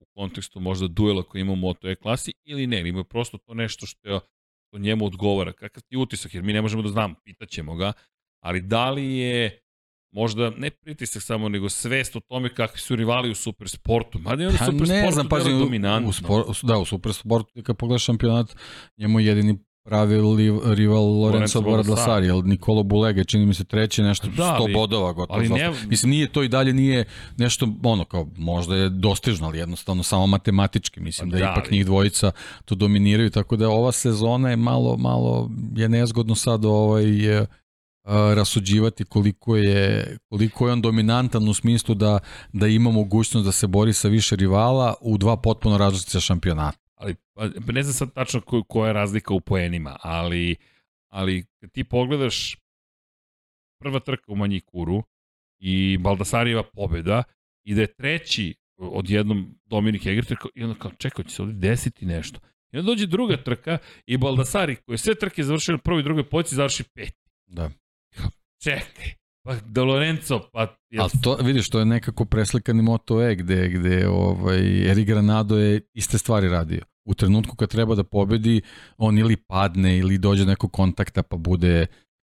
u 0.00 0.04
kontekstu 0.14 0.60
možda 0.60 0.88
duela 0.88 1.22
koji 1.22 1.40
ima 1.40 1.52
u 1.52 1.56
Moto 1.56 1.88
E 1.88 1.94
klasi 1.94 2.32
ili 2.44 2.66
ne, 2.66 2.88
ima 2.88 3.04
prosto 3.04 3.38
to 3.38 3.54
nešto 3.54 3.86
što 3.86 4.08
je 4.08 4.20
njemu 4.78 5.06
odgovara. 5.06 5.52
Kakav 5.52 5.82
ti 5.82 5.96
utisak, 5.96 6.34
jer 6.34 6.42
mi 6.42 6.52
ne 6.52 6.62
možemo 6.62 6.82
da 6.82 6.88
znamo, 6.88 7.14
pitaćemo 7.24 7.76
ga, 7.76 7.92
ali 8.40 8.60
da 8.60 8.90
li 8.90 9.18
je 9.18 9.60
možda 10.12 10.50
ne 10.50 10.70
pritisak 10.70 11.22
samo, 11.22 11.48
nego 11.48 11.68
svest 11.68 12.16
o 12.16 12.20
tome 12.20 12.54
kakvi 12.54 12.78
su 12.78 12.96
rivali 12.96 13.30
u 13.30 13.34
supersportu. 13.34 14.18
Mada 14.18 14.42
je 14.42 14.48
on 14.48 14.54
u 14.54 14.58
pa 14.58 14.64
supersportu 14.64 15.04
ne 15.04 15.12
znam, 15.12 15.28
pazi, 15.28 15.50
dominantno. 15.50 16.08
U, 16.08 16.12
spor, 16.12 16.44
da, 16.62 16.78
u 16.78 16.84
supersportu, 16.84 17.62
kad 17.62 17.76
pogledaš 17.76 18.04
šampionat, 18.04 18.56
njemu 18.98 19.20
jedini 19.20 19.58
pravi 19.84 20.16
rival 20.74 21.04
Lorenzo 21.04 21.60
Boradlasari, 21.60 22.26
jer 22.26 22.44
Nikolo 22.44 22.82
Bulega 22.82 23.24
čini 23.24 23.46
mi 23.46 23.54
se 23.54 23.64
treći 23.64 24.02
nešto 24.02 24.26
da, 24.26 24.42
100 24.42 24.62
ali, 24.62 24.72
bodova 24.72 25.12
gotovo. 25.12 25.38
Ali 25.38 25.48
ne, 25.48 25.72
mislim 25.88 26.10
nije 26.10 26.32
to 26.32 26.42
i 26.42 26.48
dalje 26.48 26.72
nije 26.72 27.04
nešto 27.36 27.68
ono 27.82 28.04
kao 28.04 28.28
možda 28.36 28.76
je 28.76 28.88
dostižno, 28.88 29.46
ali 29.46 29.58
jednostavno 29.58 30.02
samo 30.02 30.26
matematički, 30.26 31.00
mislim 31.00 31.30
pa 31.30 31.36
da, 31.36 31.44
da 31.44 31.52
ipak 31.52 31.64
ali. 31.64 31.76
njih 31.76 31.86
dvojica 31.86 32.32
to 32.64 32.74
dominiraju, 32.74 33.30
tako 33.30 33.56
da 33.56 33.68
ova 33.68 33.92
sezona 33.92 34.50
je 34.50 34.56
malo 34.56 34.96
malo 34.96 35.50
je 35.76 35.88
nezgodno 35.88 36.34
sad 36.34 36.64
ovaj 36.64 37.24
je, 37.24 37.46
rasuđivati 38.34 39.04
koliko 39.04 39.56
je, 39.56 40.16
koliko 40.28 40.66
je 40.66 40.72
on 40.72 40.82
dominantan 40.82 41.48
u 41.48 41.54
smislu 41.54 41.94
da, 41.94 42.18
da 42.52 42.66
ima 42.66 42.90
mogućnost 42.90 43.46
da 43.46 43.52
se 43.52 43.66
bori 43.66 43.92
sa 43.92 44.08
više 44.08 44.36
rivala 44.36 44.94
u 45.00 45.18
dva 45.18 45.36
potpuno 45.36 45.78
različite 45.78 46.20
šampionata. 46.20 46.79
Ali 47.00 47.14
pa, 47.34 47.48
ne 47.72 47.82
znam 47.82 47.94
sad 47.94 48.14
tačno 48.14 48.40
ko, 48.40 48.62
koja 48.62 48.86
je 48.86 48.92
razlika 48.92 49.34
u 49.34 49.40
poenima, 49.40 49.96
ali, 50.02 50.56
ali 51.08 51.44
kad 51.60 51.72
ti 51.72 51.84
pogledaš 51.84 52.56
prva 53.80 54.00
trka 54.00 54.32
u 54.32 54.36
Manjikuru 54.36 55.02
i 55.58 55.98
Baldasarijeva 55.98 56.62
pobeda 56.62 57.22
i 57.64 57.74
da 57.74 57.80
je 57.80 57.94
treći 57.94 58.54
odjednom 58.76 59.58
Dominik 59.64 60.06
Egerter 60.06 60.36
i 60.54 60.64
onda 60.64 60.78
kao 60.78 60.90
čekaj, 60.98 61.24
će 61.24 61.34
se 61.34 61.42
ovdje 61.42 61.68
desiti 61.68 62.06
nešto. 62.06 62.40
I 62.72 62.78
onda 62.78 62.86
dođe 62.86 63.06
druga 63.06 63.36
trka 63.36 63.78
i 64.06 64.16
Baldasari 64.16 64.76
koji 64.76 64.94
je 64.94 64.98
sve 64.98 65.14
trke 65.14 65.42
završio 65.42 65.72
na 65.72 65.78
prvoj 65.78 66.00
i 66.00 66.04
drugoj 66.04 66.28
poziciji 66.28 66.56
završi 66.56 66.84
peti. 66.94 67.30
Da. 67.46 67.70
Čekaj, 68.64 69.14
pa 69.42 69.54
da 69.66 69.82
Lorenzo, 69.82 70.40
pa... 70.52 70.76
Jel... 70.90 71.02
Ali 71.02 71.12
to, 71.22 71.36
vidiš, 71.42 71.70
to 71.70 71.78
je 71.78 71.84
nekako 71.84 72.24
preslikani 72.24 72.82
Moto 72.82 73.22
E, 73.22 73.34
gde, 73.34 73.68
gde 73.68 74.08
ovaj, 74.08 74.90
Eri 74.90 75.04
Granado 75.04 75.58
je 75.58 75.80
iste 75.94 76.18
stvari 76.18 76.48
radio. 76.48 76.80
U 77.04 77.14
trenutku 77.14 77.56
kad 77.56 77.68
treba 77.68 77.94
da 77.94 78.04
pobedi, 78.04 78.60
on 78.96 79.18
ili 79.18 79.36
padne, 79.36 79.98
ili 79.98 80.18
dođe 80.18 80.46
neko 80.46 80.68
kontakta 80.68 81.22
pa 81.22 81.36
bude, 81.36 81.86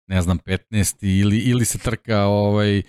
ne 0.08 0.22
znam, 0.22 0.38
15. 0.38 1.20
ili, 1.20 1.38
ili 1.38 1.64
se 1.64 1.78
trka 1.78 2.24
ovaj, 2.24 2.82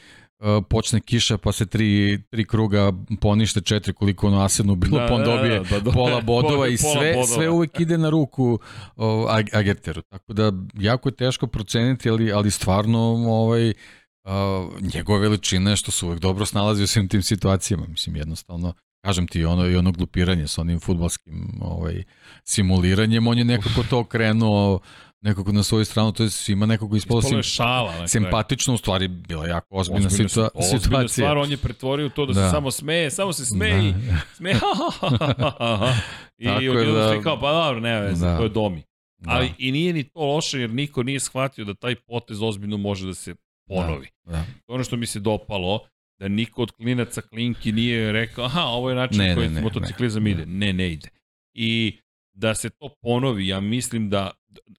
počne 0.69 0.99
kiša 0.99 1.37
pa 1.37 1.51
se 1.51 1.65
tri, 1.65 2.21
tri 2.29 2.45
kruga 2.45 2.91
ponište 3.21 3.61
četiri 3.61 3.93
koliko 3.93 4.27
ono 4.27 4.41
asidno 4.41 4.75
bilo 4.75 4.99
da, 4.99 5.07
pa 5.07 5.13
on 5.13 5.23
dobije 5.23 5.59
da, 5.59 5.69
da, 5.69 5.79
da, 5.79 5.91
pola 5.91 6.21
bodova 6.31 6.67
i 6.67 6.77
sve, 6.77 7.13
bodova. 7.13 7.25
sve 7.25 7.49
uvek 7.49 7.79
ide 7.79 7.97
na 7.97 8.09
ruku 8.09 8.59
o, 8.95 9.27
Agerteru 9.53 10.01
tako 10.01 10.33
da 10.33 10.51
jako 10.73 11.09
je 11.09 11.15
teško 11.15 11.47
proceniti 11.47 12.09
ali, 12.09 12.31
ali 12.31 12.51
stvarno 12.51 12.99
ovaj, 13.27 13.73
uh, 14.23 14.81
njegove 14.93 15.19
veličine 15.19 15.75
što 15.75 15.91
se 15.91 16.05
uvek 16.05 16.19
dobro 16.19 16.45
snalazi 16.45 16.83
u 16.83 16.87
svim 16.87 17.07
tim 17.07 17.21
situacijama 17.23 17.85
mislim 17.87 18.15
jednostavno 18.15 18.73
kažem 19.05 19.27
ti 19.27 19.45
ono 19.45 19.67
i 19.67 19.75
ono 19.75 19.91
glupiranje 19.91 20.47
sa 20.47 20.61
onim 20.61 20.79
futbalskim 20.79 21.59
ovaj 21.61 22.03
simuliranjem 22.43 23.27
on 23.27 23.37
je 23.37 23.45
nekako 23.45 23.83
to 23.89 23.99
okrenuo 23.99 24.79
nekako 25.21 25.51
na 25.51 25.63
svoju 25.63 25.85
stranu, 25.85 26.11
to 26.11 26.23
je 26.23 26.29
svima 26.29 26.65
nekako 26.65 26.95
ispalo 26.95 27.21
sim, 27.21 27.43
šala, 27.43 28.07
simpatično, 28.07 28.73
u 28.73 28.77
stvari 28.77 29.07
bila 29.07 29.47
jako 29.47 29.75
ozbiljna, 29.75 30.07
ozbiljna 30.07 30.29
situa 30.29 30.49
ozbiljna 30.53 30.79
situacija. 30.79 31.07
stvar, 31.07 31.37
on 31.37 31.51
je 31.51 31.57
pretvorio 31.57 32.09
to 32.09 32.25
da, 32.25 32.33
da. 32.33 32.47
se 32.47 32.51
samo 32.51 32.71
smeje, 32.71 33.11
samo 33.11 33.33
se 33.33 33.45
smeji, 33.45 33.93
da. 33.93 34.17
smeje, 34.35 34.59
I 36.61 36.69
odjedno 36.69 36.93
da, 36.93 37.13
svi 37.13 37.23
kao, 37.23 37.39
pa 37.39 37.51
dobro, 37.51 37.79
ne 37.79 38.01
veze, 38.01 38.25
da. 38.25 38.37
to 38.37 38.43
je 38.43 38.49
domi. 38.49 38.83
Da. 39.17 39.31
Ali 39.31 39.53
i 39.57 39.71
nije 39.71 39.93
ni 39.93 40.03
to 40.03 40.19
loše, 40.19 40.59
jer 40.59 40.69
niko 40.69 41.03
nije 41.03 41.19
shvatio 41.19 41.65
da 41.65 41.73
taj 41.73 41.95
potez 41.95 42.41
ozbiljno 42.41 42.77
može 42.77 43.07
da 43.07 43.13
se 43.13 43.35
ponovi. 43.75 44.07
Da. 44.23 44.31
Da. 44.31 44.45
Ono 44.67 44.83
što 44.83 44.97
mi 44.97 45.05
se 45.05 45.19
dopalo, 45.19 45.87
da 46.19 46.27
niko 46.27 46.61
od 46.61 46.71
klinaca 46.71 47.21
klinki 47.21 47.71
nije 47.71 48.11
rekao, 48.11 48.45
aha, 48.45 48.61
ovo 48.61 48.89
je 48.89 48.95
način 48.95 49.17
ne, 49.17 49.35
koji 49.35 49.49
ne, 49.49 49.61
motociklizam 49.61 50.23
ne, 50.23 50.31
ide. 50.31 50.45
Ne, 50.45 50.73
ne 50.73 50.93
ide. 50.93 51.09
I 51.53 51.99
da 52.33 52.55
se 52.55 52.69
to 52.69 52.89
ponovi, 53.01 53.47
ja 53.47 53.59
mislim 53.59 54.09
da 54.09 54.31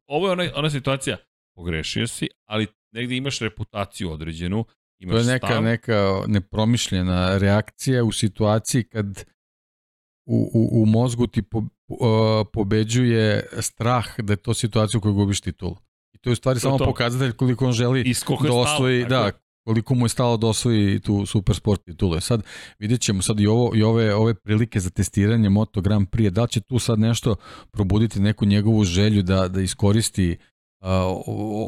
ovo 0.06 0.27
je 0.27 0.32
ona, 0.32 0.51
ona 0.55 0.70
situacija, 0.70 1.16
pogrešio 1.56 2.06
si, 2.06 2.28
ali 2.48 2.66
negde 2.93 3.16
imaš 3.16 3.39
reputaciju 3.39 4.10
određenu, 4.10 4.64
imaš 4.98 5.14
To 5.14 5.19
je 5.19 5.24
neka, 5.24 5.47
stav. 5.47 5.62
neka 5.62 6.23
nepromišljena 6.27 7.39
reakcija 7.39 8.05
u 8.05 8.12
situaciji 8.12 8.85
kad 8.85 9.24
u, 10.27 10.51
u, 10.55 10.82
u 10.82 10.86
mozgu 10.86 11.27
ti 11.27 11.43
po, 11.43 11.59
uh, 11.59 11.66
pobeđuje 12.52 13.48
strah 13.60 14.20
da 14.20 14.32
je 14.32 14.36
to 14.36 14.55
situacija 14.55 14.98
u 14.98 15.01
kojoj 15.01 15.14
gubiš 15.14 15.40
titulu. 15.40 15.77
To 16.23 16.31
je 16.31 16.32
u 16.32 16.36
stvari 16.36 16.57
to 16.57 16.61
samo 16.61 16.78
to. 16.78 16.85
pokazatelj 16.85 17.32
koliko 17.32 17.66
on 17.66 17.73
želi 17.73 18.15
da 18.43 18.53
osvoji, 18.53 19.05
da, 19.05 19.31
koliko 19.65 19.94
mu 19.94 20.05
je 20.05 20.09
stalo 20.09 20.36
da 20.36 20.47
osvoji 20.47 21.01
tu 21.01 21.27
super 21.27 21.57
sport 21.57 21.85
titulu. 21.85 22.20
Sad 22.20 22.43
vidjet 22.78 23.01
ćemo 23.01 23.23
sad 23.23 23.40
i, 23.40 23.47
ovo, 23.47 23.73
i 23.74 23.82
ove, 23.82 24.15
ove 24.15 24.35
prilike 24.35 24.81
za 24.81 24.90
testiranje 24.90 25.49
Moto 25.49 25.81
Grand 25.81 26.09
Prix, 26.09 26.31
da 26.31 26.47
će 26.47 26.61
tu 26.61 26.78
sad 26.78 26.99
nešto 26.99 27.35
probuditi 27.70 28.20
neku 28.20 28.44
njegovu 28.44 28.85
želju 28.85 29.23
da, 29.23 29.49
da 29.49 29.61
iskoristi 29.61 30.36
uh, 30.81 30.89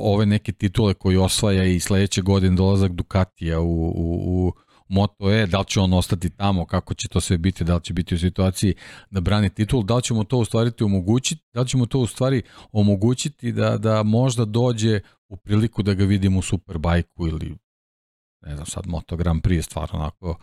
ove 0.03 0.27
neke 0.27 0.53
titule 0.53 0.95
koje 0.95 1.19
osvaja 1.19 1.65
i 1.65 1.81
sledeće 1.81 2.23
godine 2.23 2.57
dolazak 2.57 2.93
Ducatija 2.93 3.61
u, 3.61 3.87
u, 3.87 4.47
u 4.47 4.53
Moto 4.89 5.33
E, 5.33 5.47
da 5.47 5.59
li 5.59 5.65
će 5.67 5.81
on 5.81 5.93
ostati 5.93 6.31
tamo, 6.31 6.67
kako 6.67 6.95
će 6.95 7.09
to 7.09 7.21
sve 7.21 7.39
biti, 7.39 7.65
da 7.65 7.75
li 7.75 7.83
će 7.83 7.93
biti 7.93 8.15
u 8.15 8.19
situaciji 8.19 8.75
da 9.11 9.21
brani 9.21 9.51
titul, 9.51 9.83
da 9.83 9.97
li 9.97 10.03
ćemo 10.03 10.25
to 10.25 10.39
u 10.39 10.45
stvari 10.45 10.71
omogućiti, 10.81 11.43
da 11.55 11.61
li 11.61 11.69
ćemo 11.69 11.87
to 11.87 11.99
u 11.99 12.07
stvari 12.07 12.43
omogućiti 12.73 13.53
da, 13.53 13.79
da 13.79 14.03
možda 14.03 14.45
dođe 14.45 15.01
u 15.29 15.37
priliku 15.37 15.83
da 15.83 15.95
ga 15.95 16.05
vidimo 16.05 16.39
u 16.39 16.43
Superbajku 16.43 17.29
ili 17.29 17.57
ne 18.47 18.55
znam 18.55 18.67
sad 18.67 18.87
Moto 18.87 19.17
Grand 19.17 19.43
Prix 19.43 19.57
je 19.57 19.63
stvarno 19.63 19.99
onako 19.99 20.39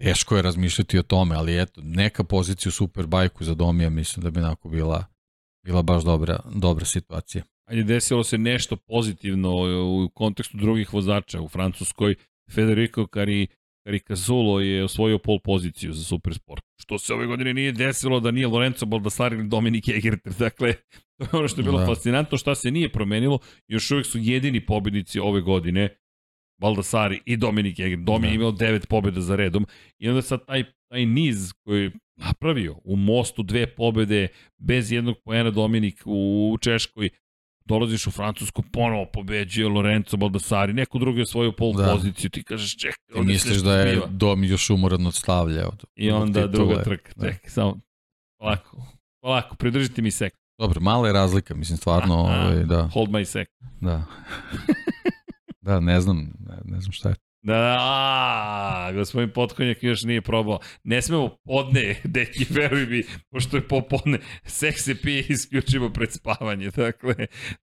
teško 0.00 0.36
je 0.36 0.42
razmišljati 0.42 0.98
o 0.98 1.02
tome, 1.02 1.36
ali 1.36 1.62
eto, 1.62 1.80
neka 1.84 2.24
pozicija 2.24 2.70
u 2.70 2.72
Superbajku 2.72 3.44
za 3.44 3.54
Domija 3.54 3.90
mislim 3.90 4.24
da 4.24 4.30
bi 4.30 4.40
onako 4.40 4.68
bila, 4.68 5.04
bila 5.64 5.82
baš 5.82 6.04
dobra, 6.04 6.38
dobra 6.54 6.84
situacija. 6.84 7.44
Ajde, 7.68 7.82
desilo 7.82 8.24
se 8.24 8.38
nešto 8.38 8.76
pozitivno 8.76 9.50
u 10.04 10.08
kontekstu 10.14 10.56
drugih 10.56 10.92
vozača 10.92 11.40
u 11.40 11.48
Francuskoj. 11.48 12.14
Federico 12.50 13.06
Cari, 13.14 13.46
Karikazulo 13.86 14.60
je 14.60 14.84
osvojio 14.84 15.18
pol 15.18 15.38
poziciju 15.38 15.92
za 15.92 16.04
Supersport. 16.04 16.62
Što 16.80 16.98
se 16.98 17.14
ove 17.14 17.26
godine 17.26 17.54
nije 17.54 17.72
desilo 17.72 18.20
da 18.20 18.30
nije 18.30 18.46
Lorenzo 18.46 18.86
Baldassari 18.86 19.36
ili 19.36 19.48
Dominik 19.48 19.88
Egerter. 19.88 20.32
Dakle, 20.44 20.74
to 21.18 21.24
je 21.24 21.28
ono 21.32 21.48
što 21.48 21.60
je 21.60 21.64
bilo 21.64 21.78
da. 21.78 21.86
fascinantno, 21.86 22.38
šta 22.38 22.54
se 22.54 22.70
nije 22.70 22.88
promenilo. 22.88 23.38
Još 23.68 23.90
uvek 23.90 24.06
su 24.06 24.18
jedini 24.18 24.66
pobednici 24.66 25.18
ove 25.18 25.40
godine 25.40 25.88
Baldassari 26.60 27.20
i 27.24 27.36
Dominik 27.36 27.78
Egerter. 27.78 28.04
Domi 28.04 28.22
da. 28.22 28.28
je 28.28 28.34
imao 28.34 28.52
devet 28.52 28.88
pobjeda 28.88 29.20
za 29.20 29.36
redom. 29.36 29.66
I 29.98 30.08
onda 30.08 30.22
sad 30.22 30.46
taj, 30.46 30.64
taj 30.88 31.06
niz 31.06 31.52
koji 31.64 31.82
je 31.82 31.90
napravio 32.16 32.76
u 32.84 32.96
mostu 32.96 33.42
dve 33.42 33.66
pobede 33.66 34.28
bez 34.58 34.92
jednog 34.92 35.16
poena 35.24 35.50
Dominik 35.50 36.02
u 36.04 36.56
Češkoj 36.60 37.10
dolaziš 37.64 38.06
u 38.06 38.10
Francusku, 38.10 38.62
ponovo 38.72 39.06
pobeđuje 39.12 39.68
Lorenzo 39.68 40.16
Baldassari, 40.16 40.72
neko 40.72 40.98
drugi 40.98 41.20
je 41.20 41.26
svoju 41.26 41.52
pol 41.52 41.72
da. 41.72 41.92
poziciju, 41.92 42.30
ti 42.30 42.42
kažeš 42.42 42.76
čekaj. 42.76 43.14
Ti 43.14 43.20
misliš 43.20 43.56
da 43.56 43.76
je 43.76 43.94
biva. 43.94 44.06
Dom 44.06 44.44
još 44.44 44.70
umoran 44.70 45.06
od 45.06 45.14
stavlja. 45.14 45.68
Od, 45.68 45.84
I 45.94 46.10
onda 46.10 46.44
od 46.44 46.50
druga 46.50 46.82
trka, 46.82 47.12
da. 47.16 47.26
čekaj, 47.26 47.50
samo 47.50 47.80
polako, 48.38 48.86
polako, 49.20 49.56
pridržite 49.56 50.02
mi 50.02 50.10
sek. 50.10 50.34
Dobro, 50.58 50.80
mala 50.80 51.06
je 51.06 51.12
razlika, 51.12 51.54
mislim, 51.54 51.78
stvarno, 51.78 52.14
ovaj, 52.14 52.64
da. 52.64 52.88
Hold 52.92 53.08
my 53.08 53.24
sek. 53.24 53.48
Da. 53.80 54.04
da, 55.66 55.80
ne 55.80 56.00
znam, 56.00 56.32
ne, 56.38 56.56
ne 56.64 56.80
znam 56.80 56.92
šta 56.92 57.08
je. 57.08 57.14
Da, 57.44 57.76
a, 57.80 58.92
gospodin 58.94 59.30
Potkonjak 59.30 59.82
još 59.82 60.02
nije 60.02 60.22
probao. 60.22 60.58
Ne 60.84 61.02
smemo 61.02 61.36
podne, 61.44 61.96
deki, 62.04 62.46
veruj 62.50 62.86
mi, 62.86 63.02
pošto 63.30 63.56
je 63.56 63.68
popodne, 63.68 64.18
sek 64.44 64.78
se 64.78 64.94
pije 64.94 65.24
isključivo 65.28 65.90
pred 65.90 66.12
spavanje. 66.12 66.70
Dakle, 66.70 67.14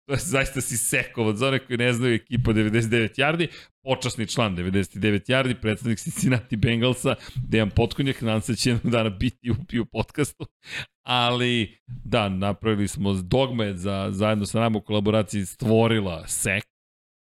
to 0.05 0.13
je 0.13 0.17
zaista 0.17 0.61
si 0.61 0.77
sekov. 0.77 1.33
Za 1.33 1.47
one 1.47 1.59
koji 1.59 1.77
ne 1.77 1.93
znaju 1.93 2.15
ekipa 2.15 2.51
99 2.51 3.19
yardi, 3.19 3.47
počasni 3.83 4.27
član 4.27 4.57
99 4.57 5.31
yardi, 5.31 5.53
predstavnik 5.61 5.99
Cincinnati 5.99 6.55
Bengalsa, 6.55 7.15
Dejan 7.35 7.69
Potkonjak, 7.69 8.21
nadam 8.21 8.41
se 8.41 8.51
da 8.51 8.55
će 8.55 8.69
jednog 8.69 8.91
dana 8.93 9.09
biti 9.09 9.51
u, 9.51 9.81
u 9.81 9.85
podcastu. 9.85 10.45
Ali, 11.03 11.77
da, 11.87 12.29
napravili 12.29 12.87
smo 12.87 13.13
dogme 13.13 13.73
za, 13.73 14.07
zajedno 14.11 14.45
sa 14.45 14.59
nama 14.59 14.77
u 14.77 14.81
kolaboraciji 14.81 15.45
stvorila 15.45 16.27
sek, 16.27 16.63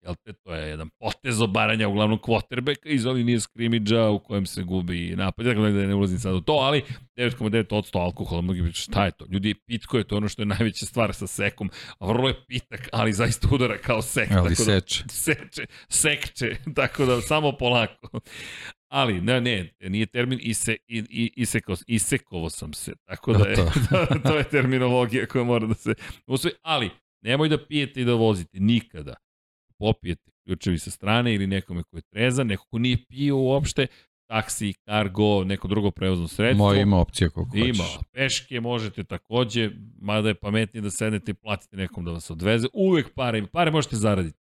Jel 0.02 0.15
te, 0.15 0.34
to 0.34 0.56
je 0.56 0.69
jedan 0.69 0.90
potez 0.99 1.41
obaranja 1.41 1.88
uglavnom 1.88 2.19
kvotrbeka 2.19 2.90
iz 2.90 3.06
ovih 3.06 3.26
nije 3.26 3.40
skrimidža 3.40 4.10
u 4.10 4.19
kojem 4.19 4.45
se 4.45 4.64
gubi 4.64 5.15
napad. 5.15 5.45
Dakle, 5.45 5.72
da 5.72 5.88
ne 5.88 5.95
ulazim 5.95 6.19
sad 6.19 6.34
u 6.34 6.41
to, 6.41 6.53
ali 6.53 6.82
9,9% 7.18 7.99
alkohola, 7.99 8.41
mnogi 8.41 8.61
bi 8.61 8.72
šta 8.72 9.06
je 9.06 9.11
to? 9.11 9.26
Ljudi, 9.30 9.53
pitko 9.53 9.98
je 9.98 10.03
to 10.03 10.18
ono 10.18 10.28
što 10.28 10.41
je 10.41 10.45
najveća 10.45 10.86
stvar 10.86 11.14
sa 11.14 11.28
sekom. 11.28 11.69
A 11.99 12.07
vrlo 12.07 12.28
je 12.28 12.45
pitak, 12.48 12.90
ali 12.91 13.14
zaista 13.14 13.48
udara 13.52 13.78
kao 13.78 14.02
sek. 14.02 14.32
Ali 14.32 14.38
tako 14.38 14.49
da 14.49 14.56
seče. 14.56 15.03
Da, 15.03 15.10
seče, 15.10 15.65
sekče, 15.90 16.56
tako 16.76 17.06
da 17.06 17.22
samo 17.22 17.52
polako. 17.52 18.19
Ali, 18.88 19.22
ne, 19.22 19.41
ne, 19.41 19.72
nije 19.80 20.06
termin 20.06 20.40
ise, 20.41 20.76
i, 20.88 21.03
i, 21.10 21.32
iseko, 21.36 21.76
isekovo 21.88 22.49
sam 22.49 22.73
se, 22.73 22.94
tako 23.06 23.34
da 23.34 23.49
je, 23.49 23.56
da, 23.90 24.06
to 24.06 24.38
je 24.38 24.44
terminologija 24.44 25.26
koja 25.26 25.44
mora 25.44 25.68
da 25.68 25.73
se 25.73 25.94
usvoji. 26.28 26.53
Ali, 26.61 26.90
nemoj 27.22 27.49
da 27.49 27.65
pijete 27.65 28.02
i 28.02 28.06
da 28.06 28.14
vozite, 28.14 28.60
nikada 28.60 29.15
popijete 29.81 30.31
ključevi 30.45 30.79
sa 30.79 30.91
strane 30.91 31.33
ili 31.33 31.47
nekome 31.47 31.83
ko 31.83 31.97
je 31.97 32.01
trezan, 32.01 32.47
neko 32.47 32.65
ko 32.71 32.79
nije 32.79 32.97
pio 33.09 33.37
uopšte, 33.37 33.87
taksi, 34.27 34.73
cargo, 34.73 35.43
neko 35.43 35.67
drugo 35.67 35.91
prevozno 35.91 36.27
sredstvo. 36.27 36.65
Moje 36.65 36.81
ima 36.81 36.97
opcija 36.97 37.29
koliko 37.29 37.57
ima. 37.57 37.65
hoćeš. 37.65 37.95
Ima, 37.95 38.03
peške 38.11 38.61
možete 38.61 39.03
takođe, 39.03 39.69
mada 40.01 40.27
je 40.27 40.35
pametnije 40.35 40.81
da 40.81 40.91
sednete 40.91 41.31
i 41.31 41.33
platite 41.33 41.77
nekom 41.77 42.05
da 42.05 42.11
vas 42.11 42.29
odveze. 42.29 42.67
Uvek 42.73 43.13
pare, 43.15 43.47
pare 43.51 43.71
možete 43.71 43.95
zaraditi. 43.95 44.39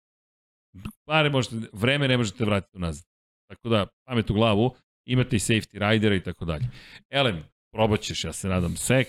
Pare 1.05 1.31
možete, 1.31 1.57
vreme 1.73 2.09
ne 2.09 2.17
možete 2.17 2.45
vratiti 2.45 2.77
unazad. 2.77 3.05
Tako 3.49 3.69
da, 3.69 3.87
pamet 4.05 4.31
u 4.31 4.35
glavu, 4.35 4.75
imate 5.07 5.37
i 5.37 5.39
safety 5.39 5.91
ridera 5.91 6.15
i 6.15 6.23
tako 6.23 6.45
dalje. 6.45 6.65
Elem, 7.11 7.45
probat 7.73 8.01
ćeš, 8.01 8.25
ja 8.25 8.33
se 8.33 8.49
nadam, 8.49 8.77
sek, 8.77 9.09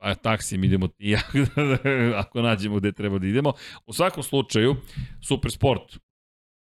pa 0.00 0.14
taksijem 0.14 0.64
idemo 0.64 0.88
ti 0.88 1.08
ja, 1.10 1.20
ako 2.22 2.42
nađemo 2.42 2.76
gde 2.76 2.92
treba 2.92 3.18
da 3.18 3.26
idemo. 3.26 3.52
U 3.86 3.92
svakom 3.92 4.22
slučaju, 4.22 4.76
Super 5.20 5.50
Sport, 5.50 5.98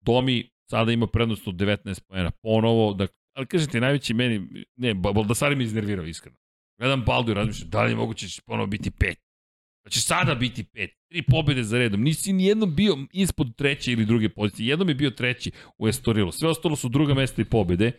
Domi 0.02 0.50
sada 0.70 0.92
ima 0.92 1.08
prednost 1.08 1.48
od 1.48 1.56
19 1.56 2.02
pojena, 2.08 2.32
ponovo, 2.32 2.94
da, 2.94 3.08
ali 3.36 3.46
kažete, 3.46 3.82
najveći 3.82 4.14
meni, 4.14 4.66
ne, 4.76 4.94
Baldasari 4.94 5.56
mi 5.56 5.64
iznervirao 5.64 6.06
iskreno. 6.06 6.38
Gledam 6.80 7.04
Baldu 7.06 7.32
i 7.32 7.36
razmišljam, 7.36 7.70
da 7.70 7.84
li 7.84 7.92
je 7.92 7.96
moguće 7.96 8.26
da 8.26 8.30
će 8.30 8.42
ponovo 8.46 8.68
biti 8.68 8.92
pet? 8.92 9.18
Da 9.84 9.90
će 9.90 10.02
sada 10.02 10.36
biti 10.36 10.64
pet. 10.64 10.90
Tri 11.12 11.22
pobjede 11.22 11.64
za 11.64 11.78
redom. 11.78 12.02
Nisi 12.02 12.34
ni 12.34 12.46
jednom 12.46 12.76
bio 12.76 12.98
ispod 13.14 13.56
treće 13.56 13.92
ili 13.92 14.06
druge 14.06 14.30
pozicije. 14.30 14.68
Jednom 14.68 14.90
je 14.90 14.96
bio 14.96 15.10
treći 15.10 15.52
u 15.78 15.88
Estorilu. 15.88 16.32
Sve 16.32 16.50
ostalo 16.50 16.76
su 16.76 16.90
druga 16.90 17.14
mesta 17.14 17.42
i 17.42 17.46
pobjede. 17.46 17.92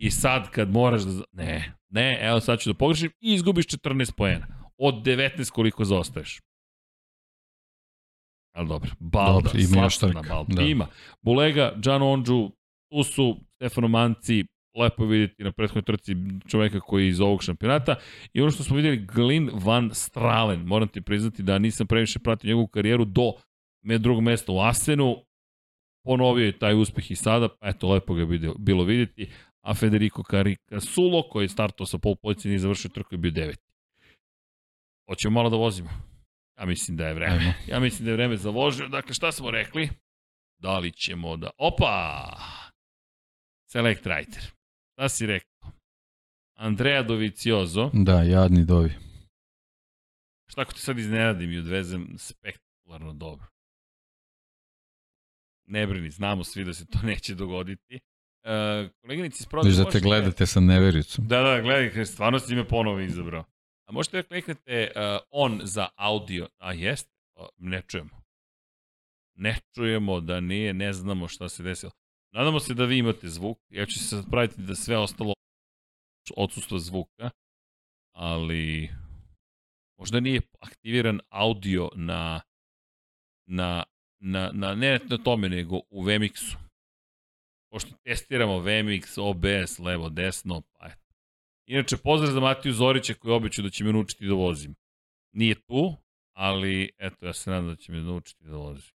I 0.00 0.10
sad 0.10 0.50
kad 0.50 0.70
moraš 0.70 1.02
da... 1.02 1.24
Ne, 1.32 1.72
ne, 1.94 2.18
evo 2.22 2.40
sad 2.40 2.60
ću 2.60 2.72
da 2.72 2.78
pogrešim 2.78 3.10
i 3.20 3.34
izgubiš 3.34 3.66
14 3.66 4.12
poena. 4.16 4.46
Od 4.78 4.94
19 4.94 5.50
koliko 5.50 5.84
zaostaješ. 5.84 6.40
Ali 8.56 8.68
dobro, 8.68 8.90
Balda, 9.00 9.48
dobro, 9.48 9.60
ima 9.60 9.82
još 9.82 10.00
na 10.02 10.22
Balda. 10.28 10.54
Da. 10.54 10.62
Ima. 10.62 10.86
Bulega, 11.22 11.72
Gian 11.76 12.02
Onđu, 12.02 12.50
tu 12.90 13.02
su 13.02 13.36
Stefano 13.54 13.88
Manci, 13.88 14.44
lepo 14.78 15.04
vidjeti 15.06 15.44
na 15.44 15.52
prethodnoj 15.52 15.82
trci 15.82 16.16
čoveka 16.48 16.80
koji 16.80 17.04
je 17.04 17.08
iz 17.08 17.20
ovog 17.20 17.42
šampionata. 17.42 17.96
I 18.32 18.40
ono 18.40 18.50
što 18.50 18.62
smo 18.62 18.76
vidjeli, 18.76 19.06
Glyn 19.06 19.64
Van 19.64 19.90
Stralen, 19.92 20.60
moram 20.60 20.88
ti 20.88 21.00
priznati 21.00 21.42
da 21.42 21.58
nisam 21.58 21.86
previše 21.86 22.18
pratio 22.18 22.48
njegovu 22.48 22.66
karijeru 22.66 23.04
do 23.04 23.32
me 23.84 23.98
drugog 23.98 24.22
mesta 24.22 24.52
u 24.52 24.60
Asenu, 24.60 25.16
ponovio 26.04 26.46
je 26.46 26.58
taj 26.58 26.74
uspeh 26.74 27.10
i 27.10 27.16
sada, 27.16 27.48
pa 27.48 27.68
eto, 27.68 27.92
lepo 27.92 28.14
ga 28.14 28.20
je 28.20 28.54
bilo 28.58 28.84
vidjeti 28.84 29.28
a 29.64 29.74
Federico 29.74 30.22
Caricasulo, 30.22 31.22
koji 31.30 31.44
je 31.44 31.48
startao 31.48 31.86
sa 31.86 31.98
pol 31.98 32.16
pozicije 32.16 32.54
i 32.54 32.58
završio 32.58 32.90
trku, 32.94 33.14
je 33.14 33.18
bio 33.18 33.30
deveti. 33.30 33.62
Hoćemo 35.08 35.34
malo 35.34 35.50
da 35.50 35.56
vozimo. 35.56 35.90
Ja 36.58 36.66
mislim 36.66 36.96
da 36.96 37.06
je 37.06 37.14
vreme. 37.14 37.54
Ja 37.68 37.80
mislim 37.80 38.04
da 38.04 38.10
je 38.10 38.16
vreme 38.16 38.36
za 38.36 38.50
vožnju. 38.50 38.88
Dakle, 38.88 39.14
šta 39.14 39.32
smo 39.32 39.50
rekli? 39.50 39.88
Da 40.58 40.78
li 40.78 40.92
ćemo 40.92 41.36
da... 41.36 41.50
Opa! 41.58 42.22
Select 43.70 44.06
Rider. 44.06 44.42
Šta 44.92 45.08
si 45.08 45.26
rekao? 45.26 45.70
Andrea 46.56 47.02
Doviciozo. 47.02 47.90
Da, 47.92 48.22
jadni 48.22 48.64
Dovi. 48.64 48.92
Šta 50.46 50.60
ako 50.60 50.72
te 50.72 50.78
sad 50.78 50.98
iznenadim 50.98 51.52
i 51.52 51.58
odvezem 51.58 52.14
spektakularno 52.18 53.12
dobro? 53.12 53.46
Ne 55.66 55.86
brini, 55.86 56.10
znamo 56.10 56.44
svi 56.44 56.64
da 56.64 56.74
se 56.74 56.86
to 56.86 56.98
neće 57.02 57.34
dogoditi. 57.34 58.00
Uh, 58.44 58.90
koleginici 59.00 59.42
iz 59.42 59.46
prodaje... 59.46 59.74
da 59.74 59.90
te 59.90 60.00
gledate 60.00 60.46
sa 60.46 60.60
nevericom. 60.60 61.26
Da, 61.28 61.42
da, 61.42 61.60
gledajte, 61.60 62.04
stvarno 62.04 62.38
si 62.38 62.54
me 62.54 62.68
ponovo 62.68 63.00
izabrao. 63.00 63.44
A 63.86 63.92
možete 63.92 64.16
da 64.16 64.28
kliknete 64.28 64.90
uh, 64.96 65.02
on 65.30 65.60
za 65.62 65.88
audio. 65.96 66.48
A 66.58 66.72
jeste? 66.72 67.10
Ne 67.58 67.82
čujemo. 67.86 68.22
Ne 69.34 69.56
čujemo 69.74 70.20
da 70.20 70.40
nije, 70.40 70.74
ne 70.74 70.92
znamo 70.92 71.28
šta 71.28 71.48
se 71.48 71.62
desilo. 71.62 71.92
Nadamo 72.32 72.60
se 72.60 72.74
da 72.74 72.84
vi 72.84 72.98
imate 72.98 73.28
zvuk. 73.28 73.58
Ja 73.68 73.86
ću 73.86 73.98
se 73.98 74.04
sad 74.04 74.30
praviti 74.30 74.62
da 74.62 74.74
sve 74.74 74.96
ostalo 74.96 75.34
odsustvo 76.36 76.78
zvuka. 76.78 77.30
Ali 78.12 78.90
možda 79.98 80.20
nije 80.20 80.40
aktiviran 80.60 81.20
audio 81.30 81.90
na 81.94 82.40
na, 83.46 83.84
na, 84.20 84.50
na 84.52 84.74
ne 84.74 85.00
na 85.10 85.18
tome, 85.18 85.48
nego 85.48 85.80
u 85.90 86.02
VMX-u 86.02 86.63
pošto 87.74 87.96
testiramo 88.02 88.58
VMX, 88.58 89.18
OBS, 89.18 89.78
levo, 89.78 90.08
desno, 90.08 90.60
pa 90.60 90.86
eto. 90.86 91.14
Inače, 91.66 91.96
pozdrav 91.96 92.32
za 92.32 92.40
Matiju 92.40 92.72
Zorića 92.72 93.14
koji 93.14 93.34
običu 93.34 93.62
da 93.62 93.70
će 93.70 93.84
me 93.84 93.92
naučiti 93.92 94.26
da 94.26 94.34
vozim. 94.34 94.74
Nije 95.32 95.54
tu, 95.54 95.96
ali 96.32 96.90
eto, 96.98 97.26
ja 97.26 97.32
se 97.32 97.50
nadam 97.50 97.68
da 97.68 97.76
će 97.76 97.92
me 97.92 98.00
naučiti 98.00 98.44
da 98.44 98.56
vozim. 98.56 98.94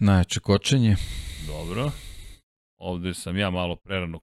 Najjače 0.00 0.40
kočenje. 0.40 0.96
Dobro. 1.46 1.90
Ovde 2.76 3.14
sam 3.14 3.36
ja 3.36 3.50
malo 3.50 3.76
prerano. 3.76 4.20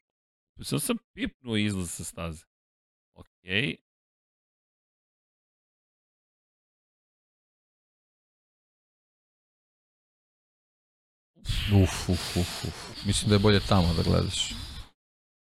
Sam 0.61 0.79
sam 0.79 0.97
pipnuo 1.13 1.57
izlaz 1.57 1.91
sa 1.91 2.03
staze. 2.03 2.45
Okej. 3.13 3.61
Okay. 3.61 3.82
Uf, 11.83 12.09
uf, 12.09 12.37
uf, 12.37 12.65
uf. 12.67 13.05
Mislim 13.05 13.29
da 13.29 13.35
je 13.35 13.39
bolje 13.39 13.59
tamo 13.59 13.93
da 13.93 14.03
gledaš. 14.03 14.53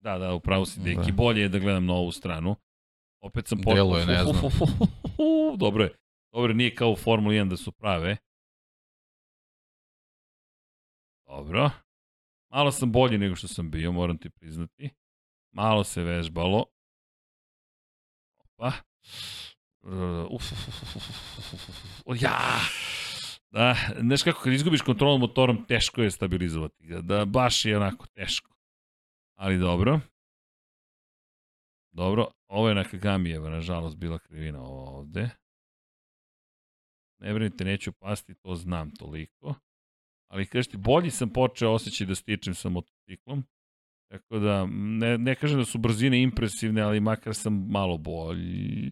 Da, 0.01 0.19
da, 0.19 0.35
upravo 0.35 0.67
si, 0.67 0.81
deki. 0.81 1.11
Da. 1.11 1.13
Bolje 1.13 1.41
je 1.41 1.49
da 1.49 1.59
gledam 1.59 1.87
na 1.87 1.95
ovu 1.95 2.13
stranu. 2.13 2.57
Opet 3.21 3.49
sam 3.49 3.59
potpuno... 3.59 3.75
Delo 3.75 3.99
je, 3.99 4.07
ne 4.07 4.25
znam. 4.25 4.43
Dobro 5.65 5.85
je. 5.85 5.95
Dobro, 6.33 6.53
nije 6.53 6.75
kao 6.75 6.91
u 6.91 6.97
Formuli 6.97 7.37
1 7.37 7.49
da 7.49 7.57
su 7.57 7.73
prave. 7.73 8.17
Dobro. 11.27 11.71
Malo 12.51 12.73
sam 12.73 12.93
bolji 12.93 13.19
nego 13.19 13.37
što 13.37 13.49
sam 13.49 13.71
bio, 13.71 13.93
moram 13.93 14.19
ti 14.19 14.31
priznati. 14.31 14.91
Malo 15.53 15.85
se 15.85 16.03
vežbalo. 16.03 16.65
Opa. 18.39 18.73
Uf, 20.31 20.53
uf, 20.53 20.69
uf, 20.69 20.69
uf, 20.69 20.97
uf, 20.97 21.53
uf, 21.53 21.69
uf, 21.69 21.85
uf. 22.07 22.23
Ja! 22.23 22.61
Da, 23.53 23.77
znaš 24.01 24.23
kako, 24.23 24.41
kad 24.43 24.53
izgubiš 24.53 24.81
kontrolu 24.81 25.19
motorom, 25.19 25.65
teško 25.67 26.03
je 26.03 26.11
stabilizovati 26.11 26.87
ga. 26.87 27.01
Da, 27.01 27.25
baš 27.25 27.65
je 27.65 27.77
onako 27.77 28.07
teško. 28.07 28.55
Ali 29.39 29.59
dobro. 29.59 30.01
Dobro, 31.93 32.29
ovo 32.49 32.69
je 32.69 32.75
na 32.75 32.85
Kagamijeva, 32.85 33.51
nažalost, 33.51 33.97
bila 33.97 34.19
krivina 34.19 34.63
ovde. 34.63 35.31
Ne 37.21 37.35
brinite, 37.35 37.65
neću 37.65 37.93
pasti, 37.93 38.35
to 38.35 38.55
znam 38.55 38.91
toliko. 38.91 39.55
Ali 40.31 40.47
kažete, 40.47 40.77
bolji 40.77 41.11
sam 41.11 41.31
počeo 41.31 41.73
osjećaj 41.73 42.07
da 42.07 42.15
stičem 42.15 42.55
sa 42.55 42.69
motociklom. 42.69 43.45
Tako 44.11 44.39
da, 44.39 44.67
ne, 44.71 45.19
ne 45.19 45.35
kažem 45.35 45.59
da 45.59 45.65
su 45.65 45.79
brzine 45.79 46.23
impresivne, 46.23 46.83
ali 46.83 47.01
makar 47.01 47.35
sam 47.35 47.67
malo 47.71 47.99
bolji. 47.99 48.91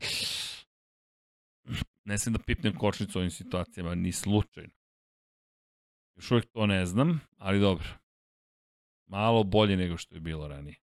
Ne 2.04 2.18
sam 2.18 2.32
da 2.32 2.38
pipnem 2.38 2.78
kočnicu 2.78 3.18
u 3.18 3.20
ovim 3.20 3.30
situacijama, 3.30 3.94
ni 3.94 4.12
slučajno. 4.12 4.74
Još 6.16 6.30
uvijek 6.30 6.46
to 6.52 6.66
ne 6.66 6.86
znam, 6.86 7.20
ali 7.36 7.60
dobro. 7.60 7.88
Malo 9.06 9.44
bolje 9.44 9.76
nego 9.76 9.96
što 9.96 10.14
je 10.14 10.20
bilo 10.20 10.48
ranije. 10.48 10.76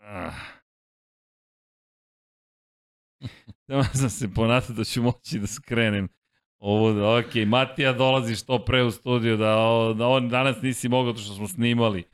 Ah. 0.00 0.32
Tamo 3.66 3.84
sam 3.84 4.10
se 4.10 4.34
ponatao 4.34 4.76
da 4.76 4.84
ću 4.84 5.02
moći 5.02 5.38
da 5.38 5.46
skrenem 5.46 6.08
ovo, 6.58 6.92
da, 6.92 7.16
ok, 7.16 7.34
Matija 7.46 7.92
dolazi 7.92 8.36
što 8.36 8.64
pre 8.64 8.82
u 8.82 8.90
studiju, 8.90 9.36
da, 9.36 9.56
da 9.96 10.06
on 10.08 10.28
danas 10.28 10.62
nisi 10.62 10.88
mogao 10.88 11.12
to 11.12 11.18
što 11.18 11.34
smo 11.34 11.48
snimali, 11.48 12.04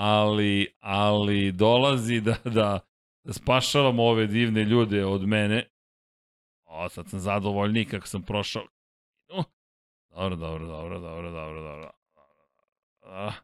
ali, 0.00 0.74
ali 0.80 1.52
dolazi 1.52 2.20
da, 2.20 2.36
da, 2.44 2.80
spašavamo 3.32 4.02
ove 4.02 4.26
divne 4.26 4.64
ljude 4.64 5.04
od 5.04 5.28
mene. 5.28 5.70
O, 6.64 6.88
sad 6.88 7.10
sam 7.10 7.20
zadovoljniji 7.20 7.84
kako 7.84 8.06
sam 8.06 8.22
prošao. 8.22 8.62
Uh, 9.28 9.44
dobro, 10.10 10.36
dobro, 10.36 10.66
dobro, 10.66 11.00
dobro, 11.00 11.30
dobro, 11.30 11.62
dobro. 11.62 11.90
Uh. 13.02 13.34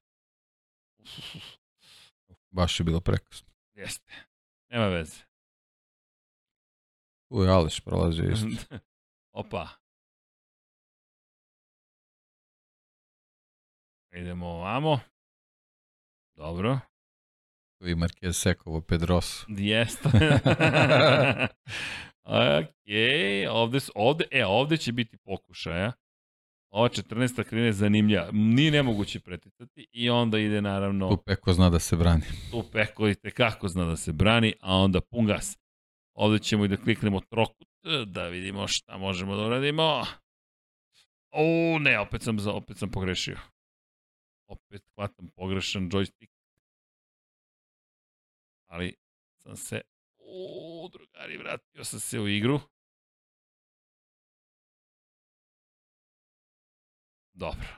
Baš 2.51 2.81
je 2.81 2.85
bilo 2.85 3.01
prekasno. 3.01 3.53
Jeste. 3.75 4.13
Nema 4.69 4.87
veze. 4.87 5.23
Tu 7.29 7.43
je 7.43 7.51
Aleš 7.51 7.81
prolazi 7.81 8.23
isto. 8.33 8.79
Opa. 9.41 9.69
Idemo 14.13 14.47
ovamo. 14.47 15.01
Dobro. 16.37 16.79
Tu 17.79 17.87
je 17.87 17.97
Marquez 17.97 18.33
Sekovo 18.33 18.81
Pedroso. 18.81 19.47
Jeste. 19.49 20.09
ok, 22.25 22.87
ovde, 23.51 23.79
ovde, 23.95 24.25
e, 24.31 24.45
ovde 24.47 24.77
će 24.77 24.93
biti 24.93 25.17
pokušaja. 25.17 25.93
Ova 26.71 26.89
14. 26.89 27.45
krivina 27.45 27.67
je 27.67 27.73
zanimljiva. 27.73 28.29
Nije 28.33 28.71
nemoguće 28.71 29.21
preticati 29.21 29.87
i 29.93 30.11
onda 30.11 30.39
ide 30.39 30.63
naravno... 30.63 31.09
Tu 31.09 31.17
Peko 31.17 31.53
zna 31.53 31.71
da 31.71 31.79
se 31.79 31.97
brani. 31.97 32.23
Tu 32.51 32.63
Peko 32.73 33.09
i 33.09 33.15
tekako 33.15 33.69
zna 33.69 33.85
da 33.85 33.97
se 33.97 34.13
brani, 34.13 34.55
a 34.61 34.77
onda 34.77 35.01
pun 35.01 35.27
gas. 35.27 35.59
Ovde 36.15 36.39
ćemo 36.39 36.65
i 36.65 36.69
da 36.69 36.77
kliknemo 36.77 37.21
trokut, 37.21 37.69
da 38.07 38.29
vidimo 38.29 38.69
šta 38.69 38.97
možemo 38.97 39.37
da 39.37 39.43
uradimo. 39.43 40.03
O, 41.31 41.79
ne, 41.81 41.99
opet 41.99 42.23
sam, 42.23 42.37
opet 42.49 42.77
sam 42.79 42.91
pogrešio. 42.91 43.39
Opet 44.47 44.83
hvatam 44.95 45.31
pogrešan 45.37 45.91
joystick. 45.91 46.31
Ali 48.67 48.97
sam 49.43 49.57
se... 49.57 49.81
O, 50.19 50.89
drugari, 50.93 51.39
vratio 51.39 51.85
sam 51.85 52.01
se 52.01 52.21
u 52.21 52.29
igru. 52.29 52.61
Dobro. 57.33 57.69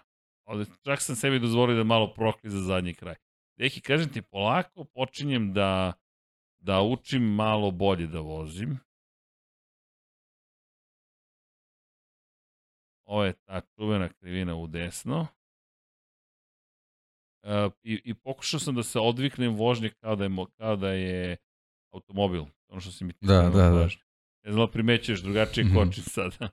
Ovde 0.45 0.65
čak 0.85 1.03
sam 1.03 1.17
sebi 1.17 1.39
dozvolio 1.39 1.77
da 1.77 1.85
malo 1.85 2.15
prokli 2.15 2.51
za 2.51 2.61
zadnji 2.61 2.95
kraj. 2.95 3.15
Deki, 3.57 3.81
kažem 3.81 4.13
ti, 4.13 4.23
polako 4.23 4.85
počinjem 4.85 5.53
da, 5.53 5.93
da 6.59 6.83
učim 6.83 7.23
malo 7.23 7.71
bolje 7.71 8.07
da 8.07 8.21
vozim. 8.21 8.79
Ovo 13.05 13.25
je 13.25 13.33
ta 13.33 13.61
čuvena 13.61 14.09
krivina 14.09 14.57
u 14.57 14.67
desno. 14.67 15.27
Uh, 17.47 17.73
i, 17.83 18.01
I 18.05 18.15
pokušao 18.15 18.61
sam 18.61 18.75
da 18.75 18.83
se 18.83 18.99
odviknem 18.99 19.55
vožnje 19.55 19.91
kao 19.91 20.17
da 20.17 20.25
je, 20.25 20.31
kao 20.57 20.77
da 20.77 20.91
je 20.91 21.37
automobil. 21.93 22.45
Ono 22.69 22.81
što 22.81 22.91
si 22.93 23.05
mi 23.05 23.13
ti 23.13 23.27
da, 23.27 23.43
da, 23.43 23.71
da. 23.71 23.89
Ne 24.45 24.53
znam 24.53 24.67
da 24.67 24.73
primećuješ 24.73 25.21
drugačije 25.21 25.65
mm 25.65 25.69
-hmm. 25.69 25.89
koči 25.89 26.03
sada. 26.03 26.49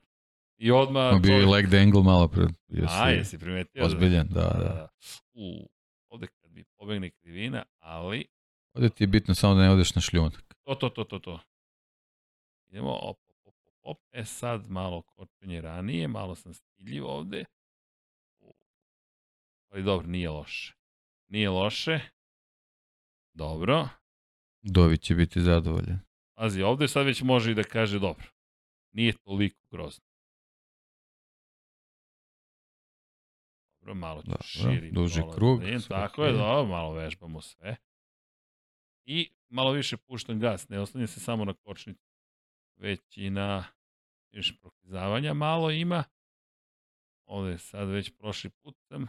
I 0.57 0.71
odmah... 0.71 1.13
Ma 1.13 1.19
bio 1.19 1.37
je 1.37 1.45
leg 1.45 1.67
dangle 1.67 2.03
malo 2.03 2.27
pre. 2.27 2.47
Jesi, 2.67 2.93
A, 2.99 3.09
jesi 3.09 3.39
primetio? 3.39 3.85
Ozbiljan, 3.85 4.27
da, 4.27 4.41
da. 4.41 4.57
da. 4.57 4.87
U, 5.33 5.69
ovde 6.09 6.27
kad 6.27 6.51
mi 6.51 6.63
pobegne 6.63 7.09
krivina, 7.09 7.63
ali... 7.79 8.25
Ovde 8.73 8.89
ti 8.89 9.03
je 9.03 9.07
bitno 9.07 9.35
samo 9.35 9.55
da 9.55 9.61
ne 9.61 9.71
odeš 9.71 9.95
na 9.95 10.01
šljunak. 10.01 10.55
To, 10.63 10.75
to, 10.75 10.89
to, 10.89 11.03
to, 11.03 11.19
to. 11.19 11.39
Idemo, 12.69 12.91
op, 12.91 13.17
op, 13.27 13.37
op, 13.43 13.55
op, 13.65 13.75
op. 13.81 13.97
E 14.11 14.25
sad 14.25 14.69
malo 14.69 15.01
kočenje 15.01 15.61
ranije, 15.61 16.07
malo 16.07 16.35
sam 16.35 16.53
stiljiv 16.53 17.05
ovde. 17.05 17.45
Ali 19.69 19.83
dobro, 19.83 20.07
nije 20.07 20.29
loše. 20.29 20.82
Nije 21.33 21.49
loše. 21.49 21.99
Dobro. 23.33 23.89
Dovi 24.61 24.97
će 24.97 25.15
biti 25.15 25.41
zadovoljan. 25.41 25.99
Pazi, 26.33 26.61
ovde 26.61 26.87
sad 26.87 27.05
već 27.05 27.21
može 27.21 27.51
i 27.51 27.55
da 27.55 27.63
kaže 27.63 27.99
dobro. 27.99 28.25
Nije 28.91 29.13
toliko 29.13 29.67
grozno. 29.71 30.05
Dobro, 33.79 33.93
malo 33.95 34.21
ću 34.21 34.27
Dobro, 34.27 34.43
širi. 34.43 34.91
Duži 34.91 35.21
krug. 35.35 35.61
Da 35.61 35.79
tako 35.79 36.23
je, 36.23 36.31
dobro, 36.31 36.65
malo 36.65 36.93
vežbamo 36.93 37.41
sve. 37.41 37.75
I 39.05 39.29
malo 39.49 39.71
više 39.71 39.97
puštam 39.97 40.39
gas, 40.39 40.69
ne 40.69 40.79
oslanjem 40.79 41.07
se 41.07 41.19
samo 41.19 41.45
na 41.45 41.53
kočnicu, 41.53 42.07
već 42.75 43.17
i 43.17 43.29
na 43.29 43.63
još 44.31 44.59
proklizavanja 44.61 45.33
malo 45.33 45.71
ima. 45.71 46.03
Ovde 47.25 47.57
sad 47.57 47.89
već 47.89 48.17
prošli 48.17 48.49
put 48.49 48.75
sam 48.87 49.07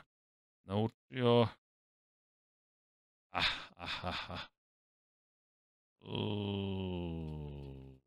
naučio 0.62 1.48
ah, 3.34 3.52
ah, 3.76 4.04
ah, 4.04 4.30
ah. 4.30 4.46
Uh, 6.00 7.98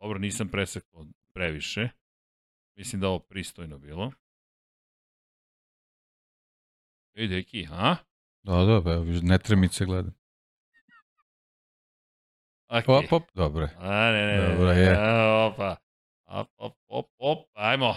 dobro, 0.00 0.18
nisam 0.18 0.48
presekao 0.48 1.06
previše. 1.34 1.88
Mislim 2.76 3.00
da 3.00 3.08
ovo 3.08 3.18
pristojno 3.18 3.78
bilo. 3.78 4.12
Ej, 7.14 7.28
deki, 7.28 7.66
a? 7.70 7.96
Da, 8.42 8.64
da, 8.64 8.82
pa 8.84 8.90
ne 9.22 9.38
tremice 9.38 9.84
gledam. 9.84 10.14
Okay. 12.68 13.04
Op, 13.04 13.12
op, 13.12 13.22
dobro. 13.34 13.68
A, 13.78 14.12
ne, 14.12 14.26
ne, 14.26 14.48
dobro 14.48 14.70
je. 14.70 14.96
A, 14.98 15.46
opa. 15.46 15.76
Op, 16.26 16.48
op, 16.56 16.76
op, 16.86 17.06
op, 17.18 17.48
ajmo. 17.54 17.94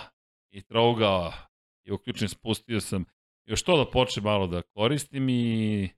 I 0.49 0.61
trougao. 0.61 1.33
I 1.83 1.91
uključen, 1.91 2.29
spustio 2.29 2.81
sam. 2.81 3.05
Još 3.45 3.63
to 3.63 3.77
da 3.77 3.91
počne 3.91 4.21
malo 4.23 4.47
da 4.47 4.61
koristim 4.61 5.29
i 5.29 5.89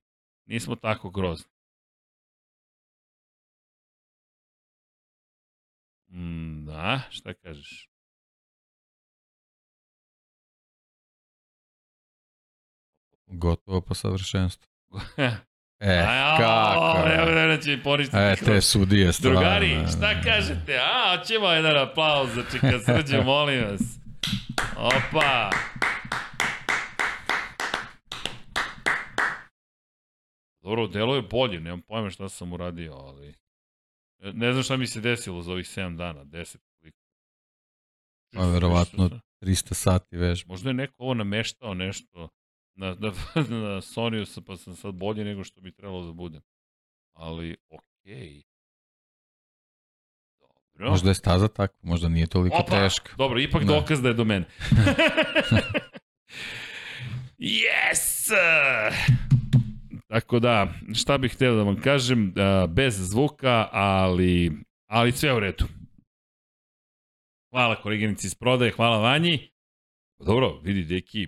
nismo 0.46 0.76
tako 0.76 1.10
grozni. 1.10 1.52
Mm, 6.08 6.66
da, 6.66 7.02
šta 7.10 7.34
kažeš? 7.34 7.90
Gotovo 13.28 13.82
po 13.82 13.94
savršenstvu. 13.94 14.70
E, 15.80 16.04
A, 16.08 16.38
kako? 16.38 17.10
Evo 17.10 17.48
da 17.48 17.62
će 17.62 17.70
mi 17.70 17.84
poništiti. 17.84 18.18
E, 18.18 18.36
te 18.36 18.62
sudije 18.62 19.14
stvarno. 19.14 19.40
Drugari, 19.40 19.86
šta 19.98 20.22
kažete? 20.22 20.78
A, 20.78 21.24
ćemo 21.24 21.48
jedan 21.48 21.78
aplauz 21.78 22.30
za 22.36 22.44
Čika 22.52 22.80
Srđe, 22.86 23.22
molim 23.22 23.64
vas. 23.64 23.82
Opa. 24.78 25.50
Dobro, 30.66 30.88
delo 30.88 31.16
je 31.16 31.22
bolje, 31.22 31.60
nemam 31.60 31.82
pojma 31.82 32.10
šta 32.10 32.30
sam 32.30 32.54
uradio, 32.54 32.94
ali... 32.94 33.36
Ne 34.34 34.52
znam 34.52 34.64
šta 34.64 34.78
mi 34.78 34.88
se 34.88 35.02
desilo 35.02 35.42
za 35.42 35.52
ovih 35.52 35.66
7 35.66 35.98
dana, 35.98 36.26
10 36.26 36.58
koliko. 36.80 36.98
Pa 38.34 38.46
verovatno 38.46 39.10
300 39.42 39.74
sati 39.74 40.18
vežba. 40.18 40.52
Možda 40.52 40.70
je 40.70 40.74
neko 40.74 40.96
ovo 40.98 41.14
nameštao 41.14 41.74
nešto 41.74 42.30
na, 42.76 42.96
na, 43.00 43.12
na 43.66 43.82
Sonyu 43.82 44.26
sam, 44.26 44.44
pa 44.44 44.58
sam 44.58 44.76
sad 44.76 44.94
bolje 44.94 45.24
nego 45.24 45.44
što 45.44 45.62
bi 45.62 45.72
trebalo 45.72 46.06
da 46.06 46.14
budem. 46.14 46.42
Ali, 47.14 47.56
okej. 47.70 48.16
Okay. 48.16 48.44
Dobro. 50.40 50.90
Možda 50.90 51.10
je 51.10 51.16
staza 51.16 51.48
tako, 51.48 51.78
možda 51.82 52.10
nije 52.10 52.28
toliko 52.28 52.58
Opa! 52.58 52.84
teška. 52.84 53.16
Dobro, 53.18 53.40
ipak 53.40 53.64
da. 53.64 53.74
dokaz 53.74 54.02
da 54.02 54.08
je 54.08 54.14
do 54.14 54.24
mene. 54.24 54.46
yes! 57.40 58.32
Tako 60.16 60.40
da, 60.40 60.74
šta 60.94 61.18
bih 61.18 61.34
hteo 61.34 61.56
da 61.56 61.64
vam 61.64 61.82
kažem, 61.82 62.34
bez 62.70 63.10
zvuka, 63.10 63.70
ali, 63.72 64.52
ali 64.88 65.12
sve 65.12 65.34
u 65.34 65.40
redu. 65.40 65.66
Hvala 67.50 67.82
koleginici 67.82 68.28
iz 68.28 68.36
prodaje, 68.36 68.72
hvala 68.72 68.98
Vanji. 68.98 69.50
Dobro, 70.20 70.60
vidi, 70.64 70.84
deki. 70.84 71.28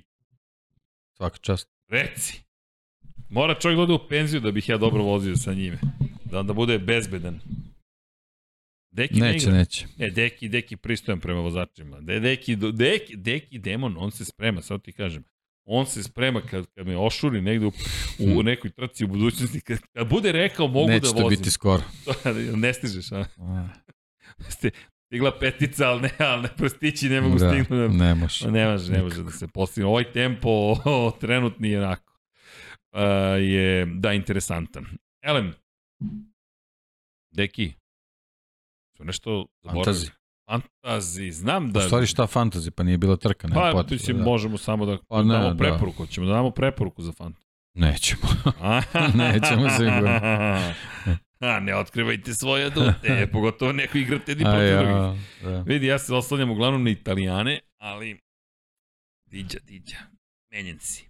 Svaka 1.18 1.38
čast. 1.38 1.70
Reci. 1.88 2.44
Mora 3.30 3.60
čovjek 3.60 3.78
da 3.78 3.84
ode 3.84 3.94
u 3.94 4.08
penziju 4.10 4.42
da 4.42 4.52
bih 4.52 4.70
ja 4.70 4.78
dobro 4.78 5.04
vozio 5.04 5.36
sa 5.36 5.54
njime. 5.54 5.80
Da 6.26 6.40
onda 6.40 6.54
bude 6.54 6.80
bezbedan. 6.80 7.40
Deki 8.92 9.20
neće, 9.20 9.52
ne 9.52 9.58
neće. 9.58 9.88
Ne, 9.98 10.10
Deki, 10.10 10.50
Deki 10.50 10.78
pristojan 10.78 11.20
prema 11.20 11.40
vozačima. 11.40 12.02
De, 12.02 12.20
deki, 12.20 12.56
deki, 12.56 13.16
deki, 13.16 13.60
demon, 13.60 13.96
on 13.98 14.12
se 14.12 14.26
sprema, 14.26 14.62
sad 14.62 14.82
ti 14.82 14.92
kažem. 14.92 15.24
On 15.70 15.86
se 15.86 16.04
sprema 16.04 16.42
kad, 16.42 16.66
kad 16.76 16.88
me 16.88 16.98
ošuri 16.98 17.42
negde 17.42 17.66
u, 17.66 17.72
u 18.20 18.44
nekoj 18.44 18.72
trci 18.72 19.06
u 19.06 19.08
budućnosti. 19.08 19.62
Kad, 19.62 19.80
kad 19.94 20.10
bude 20.10 20.32
rekao 20.32 20.68
mogu 20.68 20.88
neće 20.88 21.02
da 21.02 21.08
vozim. 21.08 21.24
Neće 21.24 21.36
to 21.36 21.40
biti 21.40 21.52
skoro. 21.52 21.84
ne 22.64 22.74
stižeš, 22.74 23.12
a? 23.12 23.26
Ste, 24.50 24.72
stigla 25.06 25.40
petica, 25.40 25.88
ali 25.88 26.02
ne, 26.02 26.12
ali 26.20 26.42
ne 26.42 26.50
prostići 26.58 27.10
ne 27.10 27.22
mogu 27.22 27.38
da, 27.38 27.50
stignu. 27.50 27.78
Da, 27.78 27.88
ne 27.88 28.16
može. 28.16 28.52
Ne 28.52 28.70
može, 28.72 28.92
ne 28.92 29.04
može 29.04 29.24
da 29.24 29.32
se 29.32 29.48
postigne. 29.48 29.88
Ovaj 29.88 30.12
tempo 30.12 30.50
o, 30.86 31.18
trenutni 31.20 31.70
je 31.70 31.78
onako. 31.80 32.14
Uh, 32.92 33.00
je, 33.40 33.86
da, 33.86 34.14
interesantan. 34.14 34.86
Elem, 35.22 35.54
Deki, 37.32 37.74
su 38.98 39.04
nešto 39.04 39.46
zaboravili. 39.64 39.86
Fantazi. 39.86 40.17
Fantazi, 40.50 41.32
znam 41.32 41.72
da... 41.72 41.80
U 41.80 41.84
stvari 41.84 42.08
šta 42.08 42.28
fantazi, 42.28 42.72
pa 42.72 42.84
nije 42.84 42.98
bila 42.98 43.16
trka, 43.18 43.48
nema 43.48 43.62
pa, 43.62 43.72
potreba. 43.72 43.94
Mislim, 43.94 44.18
da. 44.18 44.24
možemo 44.24 44.58
samo 44.58 44.86
da 44.86 44.98
pa, 45.08 45.24
ne, 45.24 45.34
damo 45.34 45.54
da. 45.54 45.58
preporuku, 45.58 46.06
da. 46.06 46.12
ćemo 46.12 46.28
da 46.28 46.34
damo 46.34 46.52
preporuku 46.52 47.02
za 47.02 47.12
fantazi. 47.12 47.48
Nećemo. 47.74 48.22
Nećemo 49.24 49.70
sigurno. 49.70 50.20
A, 51.40 51.60
ne 51.60 51.76
otkrivajte 51.76 52.34
svoje 52.34 52.66
adute, 52.66 53.28
pogotovo 53.34 53.72
neko 53.72 53.98
igrate 53.98 54.36
ni 54.36 54.44
protiv 54.44 54.68
ja, 54.68 54.84
drugih. 54.84 55.22
Da. 55.44 55.62
Vidi, 55.62 55.86
ja 55.86 56.00
se 56.00 56.14
oslanjam 56.14 56.52
uglavnom 56.52 56.84
na 56.84 56.90
italijane, 56.90 57.60
ali 57.78 58.20
diđa, 59.26 59.58
diđa, 59.68 59.98
menjen 60.52 60.80
si. 60.80 61.10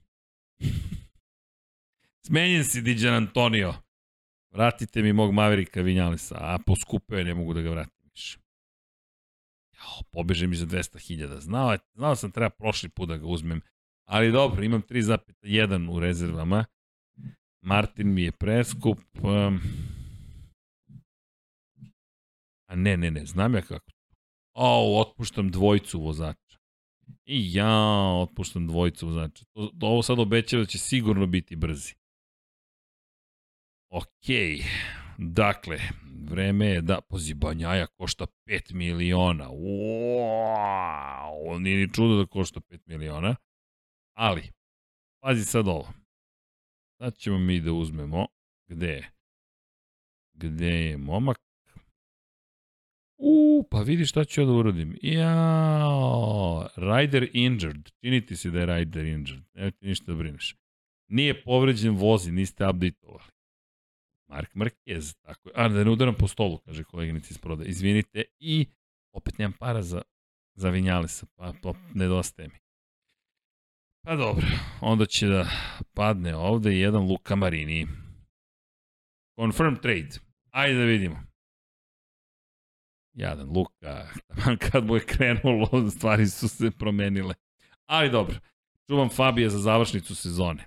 Smenjen 2.28 2.64
si, 2.64 2.82
Diđan 2.82 3.14
Antonio. 3.14 3.74
Vratite 4.52 5.02
mi 5.02 5.14
mog 5.14 5.34
Maverika 5.34 5.82
Vinjalisa, 5.82 6.36
a 6.40 6.58
poskupeo 6.66 7.24
ne 7.24 7.34
mogu 7.34 7.54
da 7.54 7.62
ga 7.62 7.70
vratim 7.70 8.10
više. 8.12 8.38
Jao, 9.88 10.04
pobeže 10.12 10.48
mi 10.48 10.56
za 10.56 10.66
200.000. 10.66 11.40
Znao, 11.40 11.78
znao 11.94 12.16
sam 12.16 12.32
treba 12.32 12.50
prošli 12.50 12.90
put 12.90 13.10
da 13.10 13.18
ga 13.18 13.26
uzmem, 13.26 13.62
ali 14.06 14.32
dobro, 14.32 14.64
imam 14.64 14.82
3,1 14.82 15.90
u 15.90 16.00
rezervama. 16.00 16.66
Martin 17.62 18.14
mi 18.14 18.22
je 18.22 18.32
preskup. 18.32 19.00
Um, 19.24 19.60
a 22.70 22.76
ne, 22.76 22.98
ne, 22.98 23.12
ne, 23.12 23.26
znam 23.26 23.56
ja 23.56 23.62
kako. 23.62 23.92
O, 24.54 25.02
otpuštam 25.02 25.52
dvojicu 25.52 26.00
vozača. 26.00 26.58
I 27.26 27.54
ja 27.54 27.74
otpuštam 28.22 28.68
dvojicu 28.68 29.08
vozača. 29.08 29.46
To, 29.46 29.72
ovo 29.82 30.04
sad 30.04 30.20
obećava 30.20 30.64
da 30.64 30.68
će 30.68 30.78
sigurno 30.78 31.28
biti 31.28 31.56
brzi. 31.56 31.94
Okej, 33.90 34.64
dakle, 35.18 35.80
vreme 36.30 36.66
je 36.66 36.82
da, 36.82 37.02
pazi, 37.02 37.34
Banjaja 37.34 37.88
košta 37.88 38.26
5 38.46 38.74
miliona, 38.74 39.50
wow, 39.50 40.80
nije 41.60 41.78
ni 41.78 41.94
čudo 41.94 42.18
da 42.18 42.26
košta 42.26 42.60
5 42.60 42.80
miliona, 42.88 43.36
ali, 44.18 44.52
pazi 45.24 45.46
sad 45.46 45.68
ovo, 45.68 45.94
sad 46.98 47.18
ćemo 47.18 47.38
mi 47.38 47.60
da 47.60 47.74
uzmemo, 47.74 48.28
gde 48.68 48.88
je, 48.88 49.12
gde 50.34 50.68
je 50.68 50.98
momak, 50.98 51.38
U, 53.20 53.68
pa 53.72 53.82
vidi 53.82 54.06
šta 54.06 54.24
ću 54.26 54.42
ja 54.42 54.46
da 54.46 54.52
uradim. 54.52 54.98
Ja, 55.02 56.68
Rider 56.76 57.30
injured. 57.34 57.90
Čini 58.00 58.26
ti 58.26 58.36
se 58.36 58.52
da 58.52 58.60
je 58.60 58.66
Rider 58.66 59.06
injured. 59.06 59.44
Evo 59.54 59.72
ti 59.72 59.88
ništa 59.88 60.12
da 60.12 60.18
brineš. 60.18 60.56
Nije 61.08 61.44
povređen 61.44 61.96
vozi, 61.96 62.32
niste 62.32 62.64
update-ovali. 62.64 63.37
Mark 64.28 64.56
Marquez, 64.56 65.16
tako 65.22 65.50
je. 65.50 65.54
A, 65.56 65.68
da 65.70 65.84
ne 65.84 65.92
udaram 65.92 66.16
po 66.16 66.28
stolu, 66.28 66.58
kaže 66.58 66.84
koleginica 66.84 67.28
iz 67.32 67.38
prodaje. 67.38 67.70
Izvinite, 67.70 68.24
i 68.40 68.66
opet 69.12 69.38
nemam 69.38 69.54
para 69.60 69.82
za, 69.82 70.02
za 70.56 70.70
Vinjalisa, 70.70 71.26
pa, 71.36 71.54
pa 71.62 71.74
nedostaje 71.94 72.48
mi. 72.48 72.60
Pa 74.06 74.16
dobro, 74.16 74.46
onda 74.82 75.06
će 75.06 75.28
da 75.28 75.50
padne 75.94 76.36
ovde 76.36 76.80
jedan 76.80 77.04
Luka 77.04 77.36
Marini. 77.36 77.88
Confirm 79.40 79.76
trade. 79.76 80.10
Ajde 80.52 80.80
da 80.80 80.86
vidimo. 80.86 81.24
Jadan 83.14 83.50
Luka, 83.50 84.08
kad 84.72 84.86
mu 84.86 84.96
je 84.96 85.06
krenulo, 85.06 85.90
stvari 85.92 86.28
su 86.28 86.48
se 86.48 86.72
promenile. 86.72 87.34
Ali 87.86 88.10
dobro, 88.10 88.36
čuvam 88.88 89.10
Fabija 89.10 89.50
za 89.50 89.60
završnicu 89.60 90.16
sezone. 90.16 90.66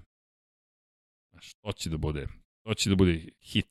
Što 1.40 1.72
će 1.72 1.90
da 1.90 1.96
bude? 1.96 2.26
To 2.70 2.74
će 2.74 2.90
da 2.90 2.96
bude 2.96 3.20
hit. 3.42 3.66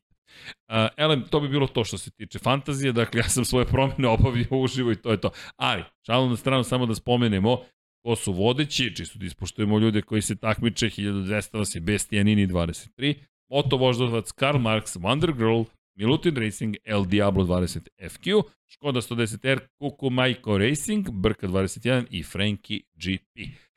Uh, 0.68 0.74
elem, 0.96 1.22
to 1.30 1.40
bi 1.40 1.48
bilo 1.48 1.66
to 1.66 1.84
što 1.84 1.98
se 1.98 2.10
tiče 2.10 2.38
fantazije, 2.38 2.92
dakle 2.92 3.20
ja 3.20 3.28
sam 3.28 3.44
svoje 3.44 3.66
promene 3.66 4.08
obavio 4.08 4.46
uživo 4.50 4.92
i 4.92 4.96
to 4.96 5.10
je 5.10 5.20
to. 5.20 5.30
Ali, 5.56 5.84
šalu 6.06 6.28
na 6.28 6.36
stranu 6.36 6.64
samo 6.64 6.86
da 6.86 6.94
spomenemo 6.94 7.58
ko 8.04 8.16
su 8.16 8.32
vodeći, 8.32 8.96
čisto 8.96 9.18
da 9.18 9.26
ispoštujemo 9.26 9.78
ljude 9.78 10.02
koji 10.02 10.22
se 10.22 10.36
takmiče, 10.36 10.86
1200 10.86 11.58
vas 11.58 11.74
je 11.74 11.80
Bestianini 11.80 12.46
23, 12.46 13.14
Moto 13.50 13.76
Voždovac, 13.76 14.32
Karl 14.32 14.58
Marx, 14.58 14.98
Wonder 14.98 15.36
Girl, 15.36 15.62
Milutin 15.94 16.36
Racing, 16.36 16.76
El 16.84 17.04
Diablo 17.04 17.44
20 17.44 17.88
FQ, 17.98 18.42
Škoda 18.68 19.00
110R, 19.00 19.58
Kuku 19.78 20.10
Majko 20.10 20.58
Racing, 20.58 21.10
Brka 21.10 21.48
21 21.48 22.06
i 22.10 22.22
Frankie 22.22 22.80
GP. 22.94 23.69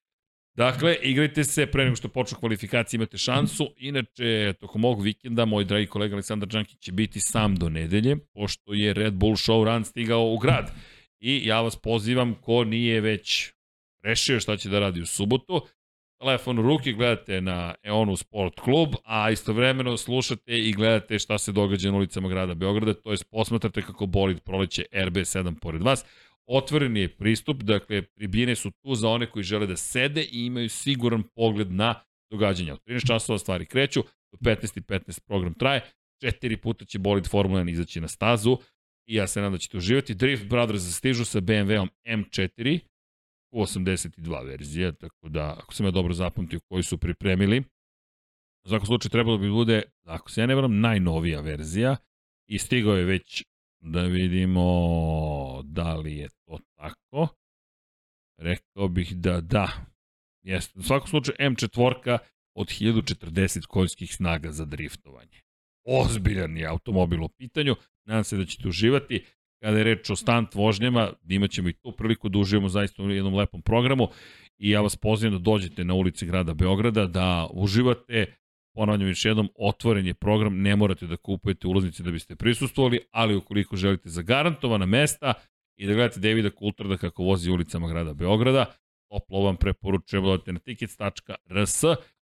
Dakle, 0.55 0.95
igrajte 1.01 1.43
se 1.43 1.65
pre 1.65 1.83
nego 1.83 1.95
što 1.95 2.07
počnu 2.07 2.37
kvalifikacije, 2.39 2.97
imate 2.97 3.17
šansu. 3.17 3.69
Inače, 3.77 4.53
tokom 4.59 4.85
ovog 4.85 5.01
vikenda, 5.01 5.45
moj 5.45 5.65
dragi 5.65 5.87
kolega 5.87 6.15
Aleksandar 6.15 6.49
Đankić 6.49 6.79
će 6.79 6.91
biti 6.91 7.19
sam 7.19 7.55
do 7.55 7.69
nedelje, 7.69 8.17
pošto 8.33 8.73
je 8.73 8.93
Red 8.93 9.13
Bull 9.13 9.35
Show 9.35 9.63
Run 9.63 9.85
stigao 9.85 10.33
u 10.33 10.37
grad. 10.37 10.71
I 11.19 11.41
ja 11.45 11.61
vas 11.61 11.75
pozivam, 11.75 12.35
ko 12.41 12.63
nije 12.63 13.01
već 13.01 13.51
rešio 14.03 14.39
šta 14.39 14.57
će 14.57 14.69
da 14.69 14.79
radi 14.79 15.01
u 15.01 15.05
subotu, 15.05 15.61
telefon 16.19 16.59
u 16.59 16.61
ruki, 16.61 16.93
gledate 16.93 17.41
na 17.41 17.75
Eonu 17.83 18.15
Sport 18.17 18.59
Klub, 18.59 18.89
a 19.03 19.31
istovremeno 19.31 19.97
slušate 19.97 20.59
i 20.59 20.73
gledate 20.73 21.19
šta 21.19 21.37
se 21.37 21.51
događa 21.51 21.91
na 21.91 21.97
ulicama 21.97 22.29
grada 22.29 22.53
Beograda, 22.53 22.93
to 22.93 23.11
je 23.11 23.17
posmatrate 23.31 23.81
kako 23.81 24.05
bolid 24.05 24.39
proleće 24.39 24.85
RB7 24.91 25.59
pored 25.59 25.81
vas. 25.81 26.05
Otvoren 26.47 26.97
je 26.97 27.15
pristup, 27.17 27.63
dakle, 27.63 28.01
tribine 28.01 28.55
su 28.55 28.71
tu 28.71 28.95
za 28.95 29.09
one 29.09 29.29
koji 29.31 29.43
žele 29.43 29.67
da 29.67 29.77
sede 29.77 30.23
i 30.23 30.45
imaju 30.45 30.69
siguran 30.69 31.23
pogled 31.35 31.71
na 31.71 31.95
događanja. 32.31 32.73
Od 32.73 32.79
13 32.85 33.07
časova 33.07 33.39
stvari 33.39 33.65
kreću, 33.65 34.03
do 34.31 34.37
15 34.41 34.77
i 34.77 34.81
15 34.81 35.19
program 35.27 35.53
traje, 35.53 35.81
četiri 36.21 36.57
puta 36.57 36.85
će 36.85 36.99
bolid 36.99 37.27
Formula 37.27 37.61
1 37.61 37.71
izaći 37.71 38.01
na 38.01 38.07
stazu 38.07 38.57
i 39.07 39.15
ja 39.15 39.27
se 39.27 39.39
nadam 39.39 39.53
da 39.53 39.57
ćete 39.57 39.77
uživati. 39.77 40.13
Drift 40.13 40.45
Brothers 40.45 40.97
stižu 40.97 41.25
sa 41.25 41.39
BMW-om 41.39 41.89
M4 42.07 42.79
u 43.51 43.61
82 43.61 44.45
verzije, 44.45 44.95
tako 44.95 45.29
da, 45.29 45.55
ako 45.59 45.73
sam 45.73 45.85
ja 45.85 45.91
dobro 45.91 46.13
zapamtio 46.13 46.59
koji 46.69 46.83
su 46.83 46.97
pripremili, 46.97 47.63
u 48.65 48.69
svakom 48.69 48.85
slučaju 48.85 49.09
trebalo 49.09 49.37
bi 49.37 49.49
bude, 49.49 49.81
ako 50.05 50.31
se 50.31 50.41
ja 50.41 50.47
ne 50.47 50.55
varam, 50.55 50.79
najnovija 50.79 51.41
verzija 51.41 51.95
i 52.49 52.57
stigao 52.57 52.95
je 52.95 53.03
već 53.03 53.43
Da 53.85 54.01
vidimo 54.01 55.61
da 55.63 55.95
li 55.95 56.17
je 56.17 56.29
to 56.45 56.59
tako. 56.75 57.27
Rekao 58.37 58.87
bih 58.87 59.15
da 59.15 59.41
da. 59.41 59.71
Jeste. 60.43 60.79
U 60.79 60.83
svakom 60.83 61.07
slučaju 61.07 61.35
M4 61.39 62.17
od 62.55 62.67
1040 62.67 63.65
konjskih 63.67 64.15
snaga 64.15 64.51
za 64.51 64.65
driftovanje. 64.65 65.41
Ozbiljan 65.85 66.57
je 66.57 66.67
automobil 66.67 67.23
u 67.23 67.29
pitanju. 67.29 67.75
Nadam 68.05 68.23
se 68.23 68.37
da 68.37 68.45
ćete 68.45 68.67
uživati. 68.67 69.25
Kada 69.63 69.77
je 69.77 69.83
reč 69.83 70.09
o 70.09 70.15
stant 70.15 70.55
vožnjama, 70.55 71.13
imaćemo 71.29 71.69
i 71.69 71.73
tu 71.73 71.91
priliku 71.91 72.29
da 72.29 72.39
uživamo 72.39 72.69
zaista 72.69 73.03
u 73.03 73.09
jednom 73.09 73.35
lepom 73.35 73.61
programu 73.61 74.07
i 74.57 74.69
ja 74.69 74.81
vas 74.81 74.95
pozivam 74.95 75.33
da 75.33 75.39
dođete 75.39 75.83
na 75.83 75.93
ulici 75.93 76.25
grada 76.25 76.53
Beograda, 76.53 77.07
da 77.07 77.47
uživate 77.53 78.35
Ponavljam 78.75 79.07
još 79.07 79.25
jednom, 79.25 79.49
otvoren 79.55 80.07
je 80.07 80.13
program, 80.13 80.61
ne 80.61 80.75
morate 80.75 81.07
da 81.07 81.17
kupujete 81.17 81.67
ulaznice 81.67 82.03
da 82.03 82.11
biste 82.11 82.35
prisustovali, 82.35 82.99
ali 83.11 83.35
ukoliko 83.35 83.75
želite 83.75 84.09
zagarantovana 84.09 84.85
mesta 84.85 85.33
i 85.77 85.87
da 85.87 85.93
gledate 85.93 86.19
Davida 86.19 86.49
Kultrada 86.49 86.97
kako 86.97 87.23
vozi 87.23 87.51
ulicama 87.51 87.87
grada 87.87 88.13
Beograda, 88.13 88.65
toplo 89.09 89.43
vam 89.43 89.55
preporučujem 89.55 90.25
da 90.25 90.31
odete 90.31 90.53
na 90.53 90.59
tickets.rs. 90.59 91.83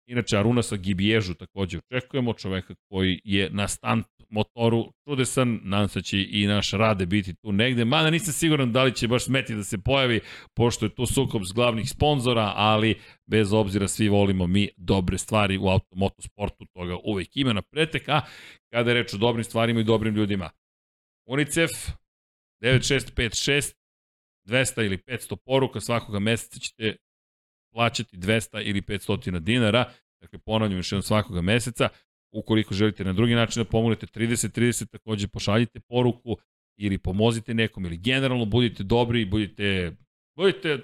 Inače, 0.06 0.39
Aruna 0.39 0.62
sa 0.62 0.77
Gibježu 0.77 1.35
takođe 1.35 1.78
očekujemo, 1.78 2.35
čoveka 2.35 2.74
koji 2.89 3.20
je 3.24 3.51
na 3.51 3.68
stantu 3.68 4.15
motoru, 4.30 4.92
čudesan, 5.04 5.60
nadam 5.62 5.88
se 5.88 5.98
da 5.98 6.02
će 6.02 6.26
i 6.30 6.46
naš 6.46 6.70
Rade 6.70 7.06
biti 7.06 7.34
tu 7.34 7.52
negde, 7.52 7.84
mada 7.84 8.10
nisam 8.10 8.32
siguran 8.32 8.72
da 8.72 8.82
li 8.84 8.94
će 8.94 9.08
baš 9.08 9.24
smeti 9.24 9.54
da 9.54 9.64
se 9.64 9.78
pojavi, 9.78 10.20
pošto 10.54 10.86
je 10.86 10.94
tu 10.94 11.06
sukob 11.06 11.42
s 11.42 11.52
glavnih 11.52 11.90
sponzora, 11.90 12.52
ali 12.56 13.00
bez 13.26 13.52
obzira 13.52 13.88
svi 13.88 14.08
volimo 14.08 14.46
mi 14.46 14.68
dobre 14.76 15.18
stvari 15.18 15.58
u 15.58 15.68
automotosportu, 15.68 16.66
toga 16.72 16.96
uvek 17.04 17.36
ima 17.36 17.52
na 17.52 17.62
pretek, 17.62 18.08
a 18.08 18.20
kada 18.72 18.90
je 18.90 18.94
reč 18.94 19.14
o 19.14 19.18
dobrim 19.18 19.44
stvarima 19.44 19.80
i 19.80 19.84
dobrim 19.84 20.14
ljudima. 20.14 20.50
UNICEF 21.28 21.70
9656 22.62 23.74
200 24.46 24.86
ili 24.86 24.98
500 24.98 25.36
poruka 25.36 25.80
svakoga 25.80 26.18
meseca 26.18 26.58
ćete 26.58 26.96
plaćati 27.72 28.16
200 28.16 28.62
ili 28.64 28.82
500 28.82 29.38
dinara, 29.38 29.92
dakle 30.20 30.38
ponavljam 30.38 30.78
još 30.78 30.92
jednom 30.92 31.02
svakoga 31.02 31.40
meseca, 31.40 31.88
ukoliko 32.38 32.74
želite 32.74 33.04
na 33.04 33.12
drugi 33.12 33.34
način 33.34 33.62
da 33.62 33.68
pomognete 33.68 34.06
30-30, 34.06 34.86
takođe 34.90 35.28
pošaljite 35.28 35.80
poruku 35.80 36.36
ili 36.78 36.98
pomozite 36.98 37.54
nekom 37.54 37.84
ili 37.84 37.96
generalno 37.96 38.44
budite 38.44 38.82
dobri, 38.82 39.24
budite, 39.24 39.96
budite 40.36 40.78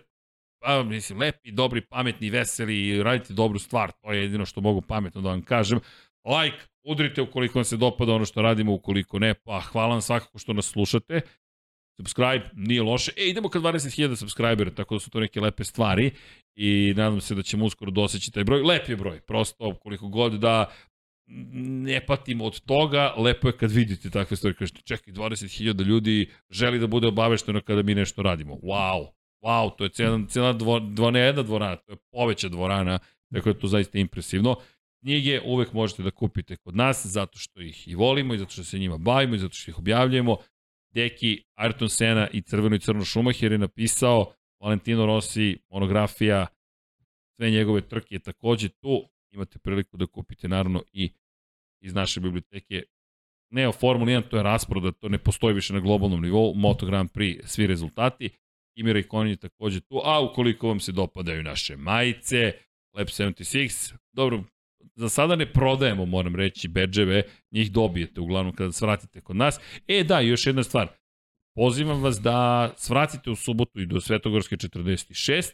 pa, 0.63 0.83
mislim, 0.83 1.19
lepi, 1.19 1.53
dobri, 1.53 1.81
pametni, 1.81 2.31
veseli 2.31 2.89
i 2.89 3.03
radite 3.03 3.35
dobru 3.35 3.59
stvar. 3.59 3.93
To 3.93 4.13
je 4.13 4.23
jedino 4.23 4.47
što 4.47 4.61
mogu 4.61 4.81
pametno 4.81 5.21
da 5.21 5.29
vam 5.29 5.43
kažem. 5.43 5.81
Like, 6.25 6.59
udrite 6.85 7.23
ukoliko 7.23 7.59
vam 7.59 7.65
se 7.65 7.77
dopada 7.77 8.13
ono 8.13 8.25
što 8.25 8.43
radimo, 8.43 8.75
ukoliko 8.75 9.19
ne, 9.19 9.35
pa 9.35 9.61
hvala 9.61 9.89
vam 9.89 10.03
svakako 10.03 10.39
što 10.39 10.53
nas 10.53 10.67
slušate. 10.67 11.21
Subscribe, 11.97 12.51
nije 12.55 12.83
loše. 12.83 13.13
E, 13.17 13.25
idemo 13.25 13.49
ka 13.49 13.59
20.000 13.59 14.17
subscribera, 14.17 14.71
tako 14.71 14.95
da 14.95 15.01
su 15.01 15.11
to 15.11 15.21
neke 15.21 15.41
lepe 15.41 15.65
stvari 15.65 16.11
i 16.57 16.95
nadam 16.97 17.21
se 17.21 17.35
da 17.35 17.43
ćemo 17.43 17.65
uskoro 17.65 17.91
doseći 17.91 18.33
taj 18.33 18.45
broj. 18.45 18.63
Lep 18.63 18.89
je 18.89 18.97
broj, 18.97 19.21
prosto 19.21 19.75
koliko 19.75 20.09
god 20.09 20.33
da 20.33 20.71
ne 21.85 22.07
patimo 22.07 22.45
od 22.45 22.61
toga, 22.61 23.15
lepo 23.17 23.49
je 23.49 23.57
kad 23.57 23.71
vidite 23.71 24.11
takve 24.11 24.37
stvari, 24.37 24.57
kažete, 24.57 24.81
čekaj, 24.85 25.15
20.000 25.15 25.85
ljudi 25.85 26.31
želi 26.51 26.79
da 26.79 26.87
bude 26.87 27.07
obavešteno 27.07 27.61
kada 27.61 27.83
mi 27.83 27.95
nešto 27.95 28.23
radimo. 28.23 28.55
Wow, 28.55 29.07
wow, 29.43 29.77
to 29.77 29.85
je 29.85 29.91
cijela, 29.91 30.21
cijela 30.29 30.53
dvo, 30.53 30.81
dvo, 30.81 31.11
ne 31.11 31.21
jedna 31.21 31.43
dvorana, 31.43 31.77
to 31.77 31.93
je 31.93 31.97
poveća 32.13 32.49
dvorana, 32.49 32.99
tako 33.33 33.49
je 33.49 33.59
to 33.59 33.67
zaista 33.67 33.99
impresivno. 33.99 34.57
Knjige 35.01 35.41
uvek 35.45 35.73
možete 35.73 36.03
da 36.03 36.11
kupite 36.11 36.57
kod 36.57 36.77
nas, 36.77 37.07
zato 37.07 37.39
što 37.39 37.61
ih 37.61 37.89
i 37.89 37.95
volimo 37.95 38.35
i 38.35 38.39
zato 38.39 38.51
što 38.51 38.65
se 38.65 38.79
njima 38.79 38.99
bavimo 38.99 39.35
i 39.35 39.39
zato 39.39 39.55
što 39.55 39.71
ih 39.71 39.79
objavljujemo. 39.79 40.37
Deki, 40.95 41.43
Ayrton 41.59 41.89
Sena 41.89 42.29
i 42.33 42.43
Crveno 42.43 42.77
i 42.77 42.79
Crno 42.79 43.05
Šumacher 43.05 43.53
je 43.53 43.59
napisao 43.59 44.33
Valentino 44.61 45.07
Rossi, 45.07 45.59
monografija, 45.71 46.47
sve 47.37 47.51
njegove 47.51 47.81
trke 47.81 48.15
je 48.15 48.19
takođe 48.19 48.69
tu. 48.69 49.09
Imate 49.31 49.59
priliku 49.59 49.97
da 49.97 50.07
kupite 50.07 50.49
naravno 50.49 50.83
i 50.93 51.11
iz 51.83 51.95
naše 51.95 52.21
biblioteke 52.21 52.83
ne 53.51 53.69
o 53.69 53.73
Formuli 53.73 54.13
1, 54.13 54.23
to 54.31 54.37
je 54.37 54.43
rasproda, 54.43 54.93
to 54.93 55.09
ne 55.09 55.19
postoji 55.19 55.55
više 55.55 55.73
na 55.73 55.81
globalnom 55.81 56.23
nivou, 56.23 56.55
Moto 56.55 56.87
Grand 56.87 57.11
Prix, 57.11 57.47
svi 57.47 57.67
rezultati. 57.67 58.31
Imira 58.75 58.99
i 58.99 59.03
Konin 59.03 59.31
je 59.31 59.37
takođe 59.37 59.81
tu, 59.81 60.01
a 60.05 60.21
ukoliko 60.21 60.69
vam 60.69 60.81
se 60.81 60.93
dopadaju 60.93 61.43
naše 61.43 61.77
majice, 61.77 62.53
Lab 62.95 63.07
76, 63.07 63.95
dobro, 64.13 64.45
za 64.95 65.09
sada 65.09 65.37
ne 65.37 65.53
prodajemo, 65.53 66.07
moram 66.07 66.37
reći, 66.37 66.69
bedževe, 66.69 67.23
njih 67.51 67.73
dobijete 67.73 68.21
uglavnom 68.21 68.55
kada 68.55 68.73
svratite 68.73 69.21
kod 69.21 69.37
nas. 69.37 69.61
E 69.89 70.05
da, 70.05 70.21
još 70.21 70.47
jedna 70.47 70.63
stvar, 70.63 70.89
pozivam 71.55 72.03
vas 72.03 72.21
da 72.21 72.71
svratite 72.77 73.31
u 73.31 73.37
subotu 73.37 73.81
i 73.81 73.87
do 73.87 74.01
Svetogorske 74.01 74.57
46, 74.57 75.53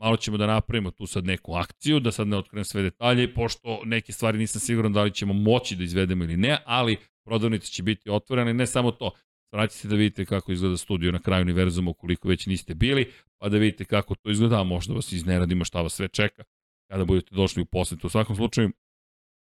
malo 0.00 0.16
ćemo 0.16 0.36
da 0.36 0.46
napravimo 0.46 0.90
tu 0.90 1.06
sad 1.06 1.24
neku 1.24 1.54
akciju, 1.54 2.00
da 2.00 2.12
sad 2.12 2.28
ne 2.28 2.36
otkrenem 2.36 2.64
sve 2.64 2.82
detalje, 2.82 3.34
pošto 3.34 3.80
neke 3.84 4.12
stvari 4.12 4.38
nisam 4.38 4.60
siguran 4.60 4.92
da 4.92 5.02
li 5.02 5.14
ćemo 5.14 5.32
moći 5.32 5.76
da 5.76 5.84
izvedemo 5.84 6.24
ili 6.24 6.36
ne, 6.36 6.58
ali 6.66 6.96
prodavnice 7.24 7.66
će 7.66 7.82
biti 7.82 8.10
otvorene, 8.10 8.54
ne 8.54 8.66
samo 8.66 8.90
to, 8.90 9.10
vratite 9.52 9.88
da 9.88 9.96
vidite 9.96 10.24
kako 10.24 10.52
izgleda 10.52 10.76
studio 10.76 11.12
na 11.12 11.18
kraju 11.18 11.42
univerzuma 11.42 11.90
ukoliko 11.90 12.28
već 12.28 12.46
niste 12.46 12.74
bili, 12.74 13.12
pa 13.38 13.48
da 13.48 13.58
vidite 13.58 13.84
kako 13.84 14.14
to 14.14 14.30
izgleda, 14.30 14.60
a 14.60 14.64
možda 14.64 14.94
vas 14.94 15.12
izneradimo 15.12 15.64
šta 15.64 15.82
vas 15.82 15.92
sve 15.92 16.08
čeka 16.08 16.44
kada 16.90 17.04
budete 17.04 17.34
došli 17.34 17.62
u 17.62 17.66
posetu. 17.66 18.06
U 18.06 18.10
svakom 18.10 18.36
slučaju, 18.36 18.70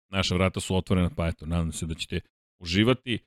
naša 0.09 0.35
vrata 0.35 0.59
su 0.59 0.75
otvorena, 0.75 1.09
pa 1.09 1.27
eto, 1.27 1.45
nadam 1.45 1.71
se 1.71 1.85
da 1.85 1.93
ćete 1.93 2.19
uživati. 2.59 3.19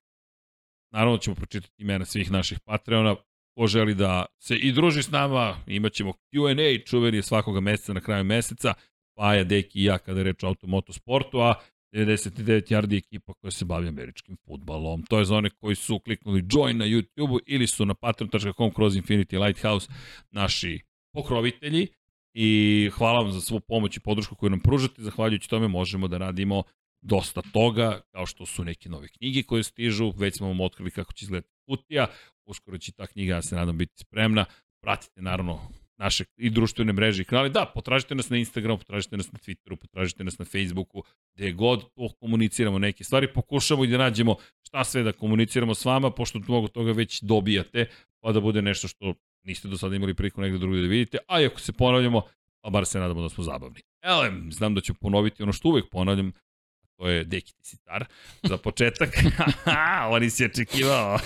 Naravno 0.92 1.18
ćemo 1.18 1.36
pročitati 1.36 1.82
imena 1.82 2.04
svih 2.04 2.30
naših 2.30 2.60
Patreona, 2.60 3.16
ko 3.54 3.66
želi 3.66 3.94
da 3.94 4.26
se 4.38 4.56
i 4.56 4.72
druži 4.72 5.02
s 5.02 5.10
nama, 5.10 5.56
imaćemo 5.66 6.12
Q&A, 6.12 6.84
čuveni 6.84 7.22
svakoga 7.22 7.60
meseca 7.60 7.92
na 7.92 8.00
kraju 8.00 8.24
meseca, 8.24 8.74
Paja, 9.16 9.44
Deki 9.44 9.80
i 9.80 9.84
ja 9.84 9.98
kada 9.98 10.20
je 10.20 10.24
reč 10.24 10.42
o 10.42 10.46
automotosportu, 10.46 11.40
a 11.40 11.54
99 11.94 12.72
yardi 12.72 12.98
ekipa 12.98 13.32
koja 13.34 13.50
se 13.50 13.64
bavi 13.64 13.88
američkim 13.88 14.36
futbalom. 14.46 15.02
To 15.02 15.18
je 15.18 15.24
za 15.24 15.36
one 15.36 15.50
koji 15.50 15.74
su 15.74 15.98
kliknuli 15.98 16.44
join 16.52 16.76
na 16.76 16.84
YouTube-u 16.84 17.38
ili 17.46 17.66
su 17.66 17.86
na 17.86 17.94
patreon.com 17.94 18.70
kroz 18.74 18.96
Infinity 18.96 19.44
Lighthouse 19.46 19.88
naši 20.30 20.80
pokrovitelji 21.12 21.86
i 22.34 22.90
hvala 22.94 23.20
vam 23.20 23.32
za 23.32 23.40
svu 23.40 23.60
pomoć 23.60 23.96
i 23.96 24.00
podršku 24.00 24.34
koju 24.34 24.50
nam 24.50 24.60
pružate. 24.60 25.02
Zahvaljujući 25.02 25.48
tome 25.48 25.68
možemo 25.68 26.08
da 26.08 26.18
radimo 26.18 26.62
dosta 27.04 27.42
toga, 27.52 28.00
kao 28.10 28.26
što 28.26 28.46
su 28.46 28.64
neke 28.64 28.88
nove 28.88 29.08
knjige 29.08 29.42
koje 29.42 29.62
stižu, 29.62 30.12
već 30.16 30.36
smo 30.36 30.46
vam 30.48 30.60
otkrili 30.60 30.90
kako 30.90 31.12
će 31.12 31.24
izgledati 31.24 31.54
kutija, 31.66 32.06
uskoro 32.46 32.78
će 32.78 32.92
ta 32.92 33.06
knjiga, 33.06 33.34
ja 33.34 33.42
se 33.42 33.56
nadam, 33.56 33.78
biti 33.78 33.92
spremna. 33.96 34.44
Pratite 34.82 35.22
naravno 35.22 35.60
naše 35.98 36.24
i 36.36 36.50
društvene 36.50 36.92
mreže 36.92 37.22
i 37.22 37.24
kanale. 37.24 37.48
Da, 37.48 37.70
potražite 37.74 38.14
nas 38.14 38.30
na 38.30 38.36
Instagramu, 38.36 38.78
potražite 38.78 39.16
nas 39.16 39.32
na 39.32 39.38
Twitteru, 39.38 39.76
potražite 39.76 40.24
nas 40.24 40.38
na 40.38 40.44
Facebooku, 40.44 41.02
gde 41.34 41.52
god 41.52 41.80
to 41.94 42.08
komuniciramo 42.20 42.78
neke 42.78 43.04
stvari, 43.04 43.32
pokušamo 43.32 43.84
i 43.84 43.88
da 43.88 43.98
nađemo 43.98 44.36
šta 44.62 44.84
sve 44.84 45.02
da 45.02 45.12
komuniciramo 45.12 45.74
s 45.74 45.84
vama, 45.84 46.10
pošto 46.10 46.38
mnogo 46.38 46.68
toga 46.68 46.92
već 46.92 47.22
dobijate, 47.22 47.86
pa 48.20 48.32
da 48.32 48.40
bude 48.40 48.62
nešto 48.62 48.88
što 48.88 49.14
niste 49.44 49.68
do 49.68 49.78
sada 49.78 49.96
imali 49.96 50.14
priliku 50.14 50.40
negde 50.40 50.58
drugde 50.58 50.82
da 50.82 50.88
vidite, 50.88 51.18
a 51.28 51.44
ako 51.46 51.60
se 51.60 51.72
ponavljamo, 51.72 52.22
pa 52.64 52.70
bar 52.70 52.86
se 52.86 53.00
nadamo 53.00 53.22
da 53.22 53.28
smo 53.28 53.44
zabavni. 53.44 53.80
Elem, 54.02 54.52
znam 54.52 54.74
da 54.74 54.80
ću 54.80 54.94
ponoviti 54.94 55.42
ono 55.42 55.52
što 55.52 55.68
uvek 55.68 55.84
ponavljam, 55.90 56.32
to 56.96 57.08
je 57.08 57.24
Deki 57.24 57.52
Sitar, 57.62 58.04
za 58.42 58.56
početak. 58.56 59.10
Ovo 60.06 60.18
nisi 60.18 60.44
očekivao. 60.44 61.18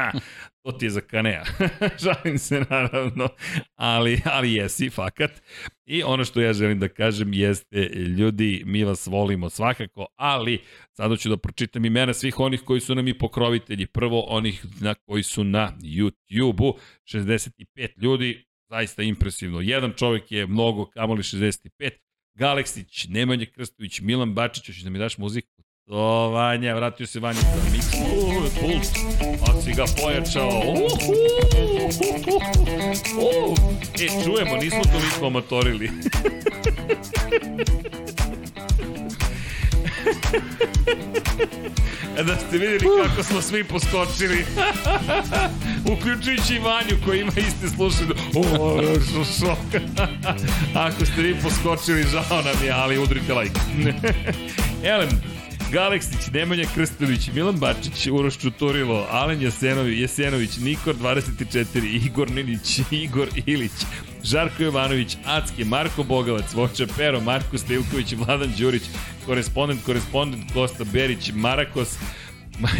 to 0.62 0.72
ti 0.72 0.86
je 0.86 0.90
za 0.90 1.00
Kanea. 1.00 1.44
Žalim 2.04 2.38
se 2.38 2.64
naravno, 2.70 3.28
ali, 3.74 4.20
ali 4.24 4.54
jesi, 4.54 4.90
fakat. 4.90 5.42
I 5.86 6.02
ono 6.02 6.24
što 6.24 6.40
ja 6.40 6.52
želim 6.52 6.78
da 6.78 6.88
kažem 6.88 7.32
jeste, 7.32 7.76
ljudi, 8.18 8.62
mi 8.66 8.84
vas 8.84 9.06
volimo 9.06 9.50
svakako, 9.50 10.06
ali 10.16 10.58
sada 10.92 11.16
ću 11.16 11.28
da 11.28 11.36
pročitam 11.36 11.84
imena 11.84 12.14
svih 12.14 12.40
onih 12.40 12.60
koji 12.60 12.80
su 12.80 12.94
nam 12.94 13.08
i 13.08 13.18
pokrovitelji. 13.18 13.86
Prvo 13.86 14.20
onih 14.20 14.64
na, 14.80 14.94
koji 14.94 15.22
su 15.22 15.44
na 15.44 15.72
YouTube-u, 15.82 16.78
65 17.04 18.02
ljudi, 18.02 18.44
zaista 18.70 19.02
impresivno. 19.02 19.60
Jedan 19.60 19.92
čovek 19.96 20.32
je 20.32 20.46
mnogo, 20.46 20.86
kamoli 20.86 21.22
65, 21.22 21.90
Galeksić, 22.34 23.06
Nemanja 23.08 23.46
Krstović, 23.54 24.00
Milan 24.00 24.34
Bačić, 24.34 24.66
hoćeš 24.66 24.82
da 24.82 24.90
mi 24.90 24.98
daš 24.98 25.18
muziku? 25.18 25.48
To, 25.86 26.30
Vanja, 26.30 26.74
vratio 26.74 27.06
se 27.06 27.20
Vanja 27.20 27.40
za 27.40 27.76
mix. 27.76 27.96
Uuu, 28.14 28.42
pult. 28.60 28.88
A 29.48 29.62
si 29.62 29.72
ga 29.74 29.84
pojačao. 30.02 30.62
Uuu, 33.18 33.56
E, 33.94 34.24
čujemo, 34.24 34.56
nismo 34.56 34.80
toliko 34.84 35.26
amatorili. 35.26 35.90
E, 42.18 42.22
da 42.22 42.36
ste 42.36 42.58
vidjeli 42.58 42.78
kako 43.06 43.22
smo 43.22 43.42
svi 43.42 43.64
poskočili. 43.64 44.44
Uključujući 45.92 46.54
i 46.54 46.58
Vanju 46.58 46.96
koji 47.04 47.20
ima 47.20 47.32
iste 47.36 47.68
slušanje. 47.76 48.10
O, 48.34 48.82
šok. 49.38 49.82
Ako 50.74 51.06
ste 51.06 51.22
vi 51.22 51.36
poskočili, 51.42 52.02
žao 52.02 52.42
nam 52.42 52.64
je, 52.64 52.72
ali 52.72 52.98
udrite 52.98 53.34
like. 53.34 53.60
Elem, 54.84 55.08
Galeksić, 55.72 56.30
Nemanja 56.32 56.64
Krstović, 56.74 57.30
Milan 57.34 57.56
Bačić, 57.56 58.06
Uroš 58.06 58.38
Čuturilo, 58.38 59.06
Alen 59.10 59.42
Jasenović, 59.42 60.00
Jesenović, 60.00 60.56
Nikor 60.56 60.94
24, 60.94 62.06
Igor 62.06 62.30
Ninić, 62.30 62.80
Igor 62.90 63.28
Ilić, 63.46 63.72
Žarko 64.24 64.62
Jovanović, 64.62 65.16
Acke, 65.24 65.64
Marko 65.64 66.02
Bogavac, 66.02 66.54
Voča 66.54 66.86
Pero, 66.96 67.20
Marko 67.20 67.58
Stilković, 67.58 68.12
Vladan 68.12 68.52
Đurić, 68.58 68.82
korespondent, 69.26 69.84
korespondent 69.84 70.52
Kosta 70.52 70.84
Berić, 70.84 71.32
Marakos, 71.34 71.98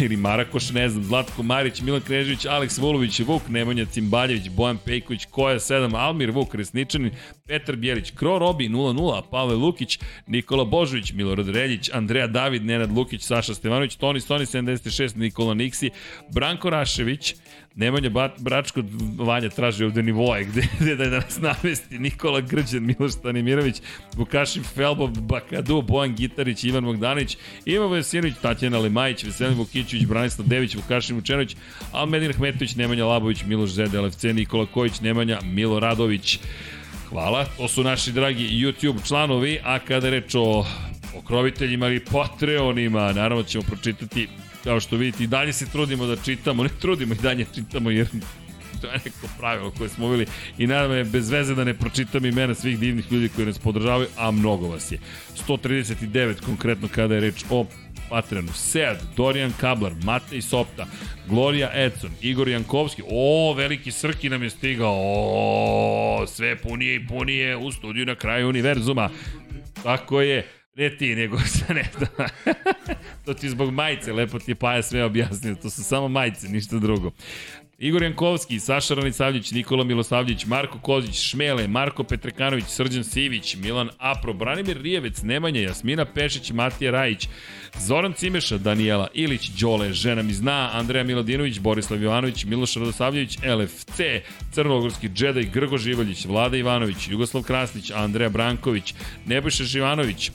ili 0.01 0.17
Marakoš, 0.17 0.69
ne 0.71 0.89
znam, 0.89 1.03
Zlatko 1.03 1.43
Marić, 1.43 1.81
Milan 1.81 2.01
Knežević, 2.01 2.45
Aleks 2.45 2.77
Vulović, 2.77 3.19
Vuk 3.19 3.41
Nemanja 3.49 3.85
Cimbaljević, 3.85 4.49
Bojan 4.49 4.77
Pejković, 4.85 5.25
Koja 5.25 5.59
7, 5.59 5.95
Almir 5.95 6.31
Vuk 6.31 6.55
Resničanin, 6.55 7.11
Petar 7.47 7.75
Bjelić, 7.75 8.11
Kro 8.11 8.39
Robi 8.39 8.69
0-0, 8.69 9.21
Pavle 9.31 9.55
Lukić, 9.55 9.99
Nikola 10.27 10.65
Božović, 10.65 11.13
Milorad 11.13 11.49
Reljić, 11.49 11.89
Andreja 11.93 12.27
David, 12.27 12.65
Nenad 12.65 12.91
Lukić, 12.91 13.21
Saša 13.21 13.53
Stevanović, 13.53 13.95
Toni 13.95 14.21
Stoni 14.21 14.45
76, 14.45 15.17
Nikola 15.17 15.53
Niksi, 15.53 15.89
Branko 16.33 16.69
Rašević, 16.69 17.35
Nemanja 17.75 18.09
Bračko, 18.37 18.83
Vanja 19.17 19.49
traži 19.49 19.85
ovde 19.85 20.03
nivoje, 20.03 20.43
gde, 20.43 20.61
gde 20.79 20.95
da 20.95 21.09
nas 21.09 21.39
navesti, 21.39 21.99
Nikola 21.99 22.41
Grđan, 22.41 22.83
Miloš 22.83 23.11
Stanimirović, 23.11 23.81
Vukašin 24.15 24.63
Felbo, 24.63 25.07
Bakadu, 25.07 25.81
Bojan 25.81 26.15
Gitarić, 26.15 26.63
Ivan 26.63 26.85
Bogdanić, 26.85 27.37
Ivan 27.65 27.91
Vesinović, 27.91 28.33
Tatjana 28.41 28.79
Lemajić, 28.79 29.23
Veselin 29.23 29.57
Vukićević, 29.57 30.05
Branislav 30.05 30.47
Dević, 30.47 30.75
Vukašin 30.75 31.15
Vučenović, 31.15 31.55
Almedin 31.91 32.29
Ahmetović, 32.29 32.75
Nemanja 32.75 33.05
Labović, 33.05 33.43
Miloš 33.45 33.69
Zed, 33.69 33.93
LFC, 33.93 34.23
Nikola 34.23 34.65
Kojić, 34.65 35.01
Nemanja, 35.01 35.39
Milo 35.43 35.79
Radović, 35.79 36.39
Hvala, 37.09 37.45
to 37.57 37.67
su 37.67 37.83
naši 37.83 38.11
dragi 38.11 38.43
YouTube 38.43 39.07
članovi, 39.07 39.59
a 39.63 39.79
kada 39.79 40.09
reč 40.09 40.35
o 40.35 40.65
okroviteljima 41.17 41.87
ili 41.87 42.05
Patreonima, 42.05 43.13
naravno 43.13 43.43
ćemo 43.43 43.63
pročitati, 43.63 44.27
kao 44.63 44.79
što 44.79 44.97
vidite, 44.97 45.23
i 45.23 45.27
dalje 45.27 45.53
se 45.53 45.65
trudimo 45.65 46.05
da 46.05 46.15
čitamo, 46.15 46.63
ne 46.63 46.69
trudimo 46.81 47.13
i 47.13 47.17
dalje 47.17 47.45
čitamo, 47.55 47.91
jer 47.91 48.07
to 48.81 48.87
je 48.87 48.93
neko 49.05 49.27
pravilo 49.39 49.71
koje 49.71 49.89
smo 49.89 50.05
uvili 50.05 50.25
i 50.57 50.67
naravno 50.67 50.95
je 50.95 51.03
bez 51.03 51.29
veze 51.29 51.55
da 51.55 51.63
ne 51.63 51.73
pročitam 51.73 52.25
imena 52.25 52.53
svih 52.55 52.79
divnih 52.79 53.11
ljudi 53.11 53.29
koji 53.29 53.47
nas 53.47 53.59
podržavaju, 53.59 54.07
a 54.17 54.31
mnogo 54.31 54.67
vas 54.67 54.91
je. 54.91 54.99
139 55.47 56.41
konkretno 56.45 56.87
kada 56.95 57.15
je 57.15 57.21
reč 57.21 57.43
o 57.49 57.65
Patreonu. 58.09 58.53
Sead, 58.53 58.97
Dorijan 59.15 59.53
Kablar, 59.59 59.93
Matej 60.03 60.41
Sopta, 60.41 60.85
Gloria 61.27 61.71
Edson, 61.73 62.11
Igor 62.21 62.47
Jankovski, 62.47 63.03
o, 63.09 63.53
veliki 63.53 63.91
Srki 63.91 64.29
nam 64.29 64.43
je 64.43 64.49
stigao, 64.49 64.95
o, 64.95 66.25
sve 66.27 66.55
punije 66.55 66.95
i 66.95 67.07
punije 67.07 67.57
u 67.57 67.71
studiju 67.71 68.05
na 68.05 68.15
kraju 68.15 68.49
univerzuma. 68.49 69.09
Tako 69.83 70.21
je, 70.21 70.47
ne 70.75 70.97
ti, 70.97 71.15
nego 71.15 71.39
sa 71.57 71.73
ne 71.73 71.89
da. 71.99 72.27
To 73.25 73.33
ti 73.33 73.49
zbog 73.49 73.71
majice, 73.71 74.13
lepo 74.13 74.39
ti 74.39 74.51
je 74.51 74.55
Paja 74.55 74.81
sve 74.81 75.03
objasnio, 75.03 75.55
to 75.55 75.69
su 75.69 75.83
samo 75.83 76.07
majice, 76.07 76.49
ništa 76.49 76.79
drugo. 76.79 77.11
Igor 77.79 78.03
Jankovski, 78.03 78.59
Saša 78.59 78.93
Ranicavljić, 78.93 79.51
Nikola 79.51 79.83
Milosavljić, 79.83 80.45
Marko 80.45 80.79
Kozić, 80.79 81.21
Šmele, 81.21 81.67
Marko 81.67 82.03
Petrekanović, 82.03 82.65
Srđan 82.65 83.03
Sivić, 83.03 83.55
Milan 83.55 83.89
Apro, 83.97 84.33
Branimir 84.33 84.81
Rijevec, 84.81 85.21
Nemanja, 85.21 85.61
Jasmina 85.61 86.05
Pešić, 86.05 86.51
Matija 86.51 86.91
Rajić, 86.91 87.27
Zoran 87.79 88.13
Cimeša, 88.13 88.57
Danijela 88.57 89.07
Ilić, 89.13 89.49
Đole, 89.49 89.93
Žena 89.93 90.21
mi 90.21 90.33
zna, 90.33 90.69
Andreja 90.73 91.03
Milodinović, 91.03 91.59
Borislav 91.59 92.01
Jovanović, 92.01 92.45
Miloš 92.45 92.75
Radosavljević, 92.75 93.37
LFC, 93.37 93.99
Crnogorski 94.51 95.09
Džedaj, 95.09 95.43
Grgo 95.43 95.77
Živaljić, 95.77 96.25
Vlada 96.25 96.57
Ivanović, 96.57 97.07
Jugoslav 97.07 97.43
Krasnić, 97.43 97.91
Andreja 97.91 98.29
Branković, 98.29 98.93
Nebojša 99.25 99.63
Živanović, 99.63 100.31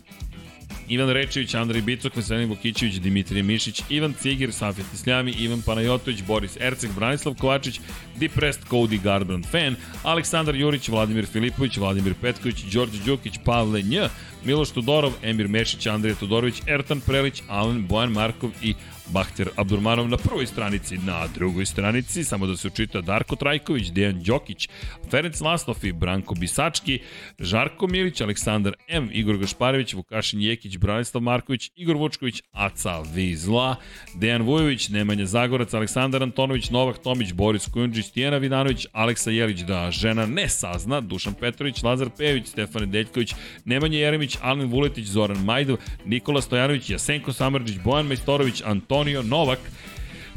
Ivan 0.89 1.11
Rečević, 1.11 1.55
Andrej 1.55 1.83
Bicok, 1.83 2.17
Veselin 2.17 2.49
Vukićević, 2.49 2.95
Dimitrije 2.95 3.43
Mišić, 3.43 3.83
Ivan 3.89 4.15
Cigir, 4.23 4.53
Safet 4.53 4.87
Isljami, 4.95 5.31
Ivan 5.31 5.63
Panajotović, 5.63 6.23
Boris 6.23 6.57
Erceg, 6.61 6.91
Branislav 6.95 7.35
Kovačić, 7.35 7.81
Depressed 8.17 8.65
Cody 8.71 9.03
Garbrandt 9.03 9.49
fan, 9.51 9.77
Aleksandar 10.03 10.57
Jurić, 10.57 10.89
Vladimir 10.89 11.27
Filipović, 11.27 11.77
Vladimir 11.77 12.15
Petković, 12.21 12.63
Đorđe 12.63 12.99
Đukić, 13.05 13.35
Pavle 13.45 13.83
Nj, 13.83 13.97
Miloš 14.45 14.71
Tudorov, 14.71 15.13
Emir 15.23 15.49
Mešić, 15.49 15.87
Andrija 15.87 16.15
Todorović, 16.15 16.63
Ertan 16.67 17.01
Prelić, 17.01 17.43
Alen 17.49 17.87
Bojan 17.87 18.13
Markov 18.13 18.51
i 18.63 18.75
Bahter 19.13 19.49
Abdurmanov 19.57 20.09
na 20.09 20.17
prvoj 20.17 20.47
stranici, 20.47 20.99
na 20.99 21.27
drugoj 21.35 21.67
stranici, 21.67 22.25
samo 22.25 22.47
da 22.47 22.57
se 22.57 22.69
učita 22.69 23.01
Darko 23.01 23.37
Trajković, 23.37 23.91
Dejan 23.91 24.23
Đokić, 24.23 24.69
Ferenc 25.11 25.41
Laslov 25.41 25.77
i 25.83 25.93
Branko 25.93 26.35
Bisački, 26.35 26.99
Žarko 27.39 27.87
Milić, 27.87 28.21
Aleksandar 28.21 28.75
M, 28.89 29.09
Igor 29.13 29.37
Gašparević, 29.37 29.95
Vukašin 29.95 30.41
Jekić, 30.41 30.77
Branislav 30.77 31.23
Marković, 31.23 31.71
Igor 31.77 31.97
Vučković, 31.97 32.43
Aca 32.53 33.01
Vizla, 33.15 33.77
Dejan 34.15 34.43
Vujović, 34.43 34.89
Nemanja 34.89 35.27
Zagorac, 35.27 35.75
Aleksandar 35.75 36.23
Antonović, 36.23 36.71
Novak 36.71 36.99
Tomić, 36.99 37.33
Boris 37.33 37.67
Kujundžić, 37.67 38.11
Tijena 38.11 38.37
Vidanović, 38.37 38.87
Aleksa 38.93 39.31
Jelić 39.31 39.61
da 39.61 39.91
žena 39.91 40.27
ne 40.27 40.49
sazna, 40.49 41.01
Dušan 41.01 41.35
Petrović, 41.35 41.83
Lazar 41.83 42.11
Pejović, 42.19 42.47
Stefan 42.47 42.91
Deljković, 42.91 43.35
Nemanja 43.65 43.99
Jeremić, 43.99 44.37
Alen 44.43 44.71
Vuletić, 44.71 45.07
Zoran 45.07 45.45
Majdov, 45.45 45.77
Nikola 46.05 46.43
Stojanović, 46.43 46.91
Jasenko 46.91 47.33
Samarđić, 47.33 47.79
Bojan 47.85 48.07
Majstorović, 48.07 48.63
Anton 48.65 48.98
Antonio 48.99 49.23
Novak, 49.23 49.59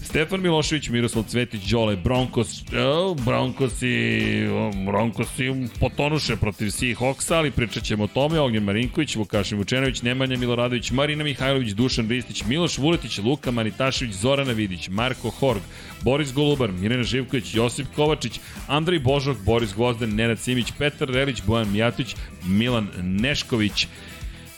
Stefan 0.04 0.42
Milošević, 0.42 0.90
Miroslav 0.90 1.24
Cvetić, 1.24 1.70
Đole, 1.72 1.96
Broncos, 1.96 2.62
oh, 2.62 3.18
Broncosi, 3.26 4.22
Broncosi 4.86 5.54
potonuše 5.80 6.36
protiv 6.36 6.70
Seahawksa, 6.70 7.36
ali 7.36 7.52
pričat 7.52 7.84
ćemo 7.84 8.04
o 8.04 8.08
tome, 8.08 8.40
Ognjen 8.40 8.64
Marinković, 8.64 9.16
Vukašin 9.16 9.58
Vučenović, 9.58 10.02
Nemanja 10.02 10.38
Miloradović, 10.38 10.92
Marina 10.92 11.24
Mihajlović, 11.24 11.72
Dušan 11.72 12.10
Ristić, 12.10 12.44
Miloš 12.46 12.78
Vuletić, 12.78 13.18
Luka 13.18 13.52
Manitašević, 13.52 14.14
Zorana 14.14 14.54
Vidić, 14.54 14.90
Marko 14.90 15.30
Horg, 15.30 15.62
Boris 16.02 16.34
Golubar, 16.34 16.72
Mirena 16.72 17.04
Živković, 17.04 17.56
Josip 17.56 17.88
Kovačić, 17.96 18.40
Andrej 18.68 19.00
Božok, 19.00 19.38
Boris 19.46 19.74
Gvozden, 19.74 20.16
Nenad 20.16 20.40
Simić, 20.40 20.72
Petar 20.78 21.10
Relić, 21.10 21.42
Bojan 21.48 21.72
Mijatović, 21.72 22.16
Milan 22.46 22.88
Nešković, 23.02 23.88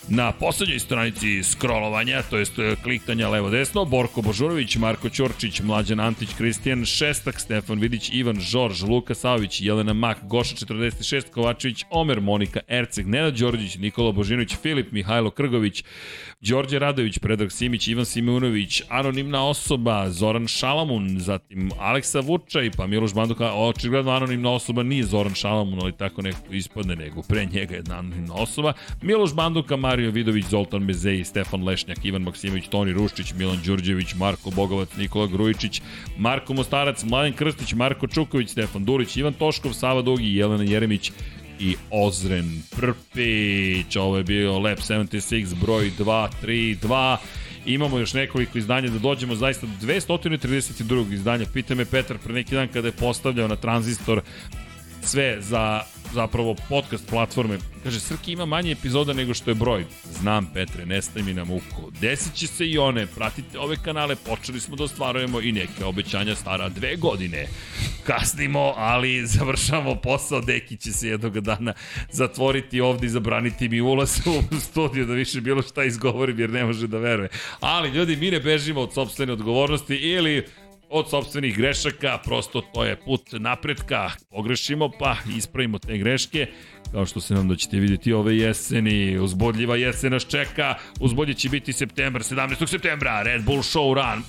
Na 0.09 0.31
poslednjoj 0.31 0.79
stranici 0.79 1.43
scrollovanja, 1.43 2.21
to 2.29 2.37
jest 2.37 2.59
e, 2.59 2.75
kliktanja 2.83 3.29
levo-desno, 3.29 3.85
Borko 3.85 4.21
Božurović, 4.21 4.75
Marko 4.75 5.09
Ćorčić, 5.09 5.61
Mlađan 5.61 5.99
Antić, 5.99 6.29
Kristijan 6.37 6.85
Šestak, 6.85 7.39
Stefan 7.39 7.79
Vidić, 7.79 8.09
Ivan 8.13 8.39
Žorž, 8.39 8.83
Luka 8.83 9.15
Savić, 9.15 9.61
Jelena 9.61 9.93
Mak, 9.93 10.17
Goša 10.23 10.55
46, 10.55 11.29
Kovačević, 11.29 11.85
Omer, 11.89 12.21
Monika 12.21 12.59
Erceg, 12.67 13.07
Nenad 13.07 13.37
Đorđić, 13.37 13.77
Nikola 13.77 14.11
Božinović, 14.11 14.55
Filip, 14.61 14.91
Mihajlo 14.91 15.31
Krgović, 15.31 15.83
Đorđe 16.49 16.79
Radović, 16.79 17.19
Predrag 17.19 17.51
Simić, 17.51 17.87
Ivan 17.87 18.05
Simunović, 18.05 18.81
anonimna 18.89 19.47
osoba, 19.47 20.09
Zoran 20.09 20.47
Šalamun, 20.47 21.19
zatim 21.19 21.71
Aleksa 21.79 22.19
Vučaj, 22.19 22.71
pa 22.77 22.87
Miloš 22.87 23.13
Banduka, 23.13 23.53
očigledno 23.53 24.11
anonimna 24.11 24.51
osoba 24.51 24.83
nije 24.83 25.03
Zoran 25.03 25.33
Šalamun, 25.33 25.79
ali 25.81 25.91
tako 25.97 26.21
nekako 26.21 26.53
ispadne, 26.53 26.95
nego 26.95 27.21
pre 27.21 27.45
njega 27.45 27.75
jedna 27.75 27.95
anonimna 27.95 28.33
osoba, 28.33 28.73
Miloš 29.01 29.33
Banduka, 29.33 29.75
Mario 29.75 30.11
Vidović, 30.11 30.45
Zoltan 30.45 30.83
Mezeji, 30.83 31.23
Stefan 31.23 31.63
Lešnjak, 31.63 32.05
Ivan 32.05 32.21
Maksimović, 32.21 32.67
Toni 32.67 32.93
Ruščić, 32.93 33.33
Milan 33.33 33.59
Đurđević, 33.65 34.15
Marko 34.15 34.49
Bogovac, 34.49 34.89
Nikola 34.97 35.27
Grujičić, 35.27 35.81
Marko 36.17 36.53
Mostarac, 36.53 37.03
Mladen 37.03 37.33
Krstić, 37.33 37.73
Marko 37.73 38.07
Čuković, 38.07 38.49
Stefan 38.49 38.85
Durić, 38.85 39.17
Ivan 39.17 39.33
Toškov, 39.33 39.73
Sava 39.73 40.01
Dugi, 40.01 40.35
Jelena 40.35 40.63
Jeremić, 40.63 41.11
i 41.59 41.75
Ozren 41.91 42.61
Prpić. 42.75 43.95
Ovo 43.95 44.17
je 44.17 44.23
bio 44.23 44.59
Lab 44.59 44.77
76 44.77 45.55
broj 45.61 45.91
232. 45.99 47.17
Imamo 47.65 47.99
još 47.99 48.13
nekoliko 48.13 48.57
izdanja 48.57 48.89
da 48.89 48.99
dođemo 48.99 49.35
zaista 49.35 49.67
do 49.67 49.87
232. 49.87 51.13
izdanja. 51.13 51.45
Pita 51.53 51.75
me 51.75 51.85
Petar 51.85 52.17
pre 52.17 52.33
neki 52.33 52.55
dan 52.55 52.67
kada 52.67 52.87
je 52.87 52.91
postavljao 52.91 53.47
na 53.47 53.55
tranzistor 53.55 54.21
sve 55.05 55.37
za 55.41 55.83
zapravo 56.13 56.55
podcast 56.69 57.09
platforme. 57.09 57.57
Kaže, 57.83 57.99
Srki 57.99 58.31
ima 58.31 58.45
manje 58.45 58.71
epizoda 58.71 59.13
nego 59.13 59.33
što 59.33 59.51
je 59.51 59.55
broj. 59.55 59.85
Znam, 60.11 60.45
Petre, 60.53 60.85
ne 60.85 61.01
staj 61.01 61.23
mi 61.23 61.33
na 61.33 61.43
muku. 61.43 61.91
Desit 62.01 62.33
će 62.33 62.47
se 62.47 62.67
i 62.67 62.77
one, 62.77 63.07
pratite 63.07 63.59
ove 63.59 63.75
kanale, 63.83 64.15
počeli 64.15 64.59
smo 64.59 64.75
da 64.75 64.83
ostvarujemo 64.83 65.41
i 65.41 65.51
neke 65.51 65.85
obećanja 65.85 66.35
stara 66.35 66.69
dve 66.69 66.95
godine. 66.95 67.47
Kasnimo, 68.03 68.73
ali 68.77 69.25
završamo 69.37 69.95
posao, 69.95 70.41
Deki 70.41 70.77
će 70.77 70.91
se 70.91 71.07
jednog 71.07 71.39
dana 71.39 71.73
zatvoriti 72.11 72.81
ovde 72.81 73.05
i 73.05 73.09
zabraniti 73.09 73.69
mi 73.69 73.81
ulaz 73.81 74.19
u 74.51 74.59
studiju 74.59 75.05
da 75.05 75.13
više 75.13 75.41
bilo 75.41 75.61
šta 75.61 75.83
izgovorim 75.83 76.39
jer 76.39 76.49
ne 76.49 76.65
može 76.65 76.87
da 76.87 76.97
veruje. 76.97 77.29
Ali, 77.59 77.89
ljudi, 77.89 78.15
mi 78.15 78.31
ne 78.31 78.39
bežimo 78.39 78.81
od 78.81 78.93
sobstvene 78.93 79.33
odgovornosti 79.33 79.95
ili 79.95 80.45
od 80.93 81.09
sobstvenih 81.09 81.57
grešaka, 81.57 82.19
prosto 82.25 82.61
to 82.61 82.85
je 82.85 82.95
put 82.95 83.33
napretka, 83.39 84.11
pogrešimo 84.29 84.91
pa 84.99 85.17
ispravimo 85.37 85.79
te 85.79 85.97
greške 85.97 86.47
Kao 86.93 87.05
što 87.05 87.21
se 87.21 87.33
nam 87.33 87.47
da 87.47 87.55
ćete 87.55 87.79
vidjeti 87.79 88.13
ove 88.13 88.37
jeseni, 88.37 89.19
uzbodljiva 89.19 89.75
jesen 89.75 90.11
nas 90.11 90.25
čeka, 90.27 90.75
uzbolje 90.99 91.33
će 91.33 91.49
biti 91.49 91.73
septembar, 91.73 92.21
17. 92.21 92.67
septembra, 92.67 93.21
Red 93.23 93.43
Bull 93.43 93.57
Show 93.57 93.93
Run, 93.93 94.23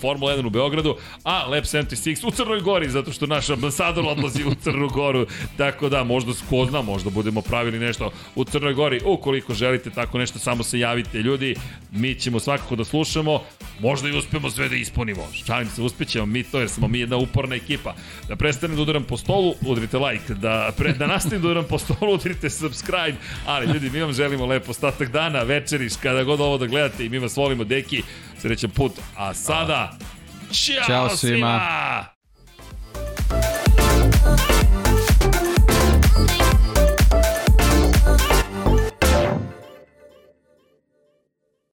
Formula 0.00 0.36
1 0.36 0.46
u 0.46 0.50
Beogradu, 0.50 0.96
a 1.22 1.46
Lab 1.46 1.64
76 1.64 2.26
u 2.26 2.30
Crnoj 2.30 2.60
Gori, 2.60 2.90
zato 2.90 3.12
što 3.12 3.26
naš 3.26 3.50
ambasador 3.50 4.04
odlazi 4.06 4.44
u 4.44 4.54
Crnu 4.54 4.88
Goru, 4.88 5.26
tako 5.56 5.88
da 5.88 6.04
možda 6.04 6.32
ko 6.50 6.66
zna, 6.66 6.82
možda 6.82 7.10
budemo 7.10 7.40
pravili 7.40 7.78
nešto 7.78 8.10
u 8.34 8.44
Crnoj 8.44 8.74
Gori, 8.74 9.00
ukoliko 9.04 9.54
želite 9.54 9.90
tako 9.90 10.18
nešto, 10.18 10.38
samo 10.38 10.62
se 10.62 10.78
javite 10.78 11.18
ljudi, 11.18 11.54
mi 11.92 12.14
ćemo 12.14 12.40
svakako 12.40 12.76
da 12.76 12.84
slušamo, 12.84 13.40
možda 13.80 14.08
i 14.08 14.18
uspemo 14.18 14.50
sve 14.50 14.68
da 14.68 14.76
ispunimo, 14.76 15.22
šalim 15.46 15.68
se, 15.68 15.82
uspećemo 15.82 16.26
mi 16.26 16.42
to 16.42 16.58
jer 16.58 16.68
smo 16.68 16.88
mi 16.88 16.98
jedna 16.98 17.16
uporna 17.16 17.54
ekipa, 17.54 17.94
da 18.28 18.36
prestanem 18.36 18.76
da 18.76 18.82
udaram 18.82 19.04
po 19.04 19.16
stolu, 19.16 19.54
udrite 19.66 19.98
like, 19.98 20.34
da, 20.34 20.72
pre, 20.76 20.92
da 20.92 21.06
nastavim 21.06 21.42
da 21.42 21.53
udaram 21.54 21.68
po 21.68 21.78
stolu, 21.78 22.14
udrite 22.14 22.50
subscribe, 22.50 23.14
ali 23.46 23.66
ljudi, 23.66 23.90
mi 23.90 24.00
vam 24.00 24.12
želimo 24.12 24.46
lepo 24.46 24.70
ostatak 24.70 25.10
dana, 25.10 25.42
večeriš, 25.42 25.92
kada 26.02 26.22
god 26.22 26.40
ovo 26.40 26.58
da 26.58 26.66
gledate 26.66 27.04
i 27.04 27.08
mi 27.08 27.18
vas 27.18 27.36
volimo, 27.36 27.64
deki, 27.64 28.02
srećan 28.38 28.70
put, 28.70 28.92
a 29.16 29.34
sada, 29.34 29.98
Ćao, 30.52 30.86
Ćao 30.86 31.08
svima! 31.08 31.16
svima! 31.16 32.13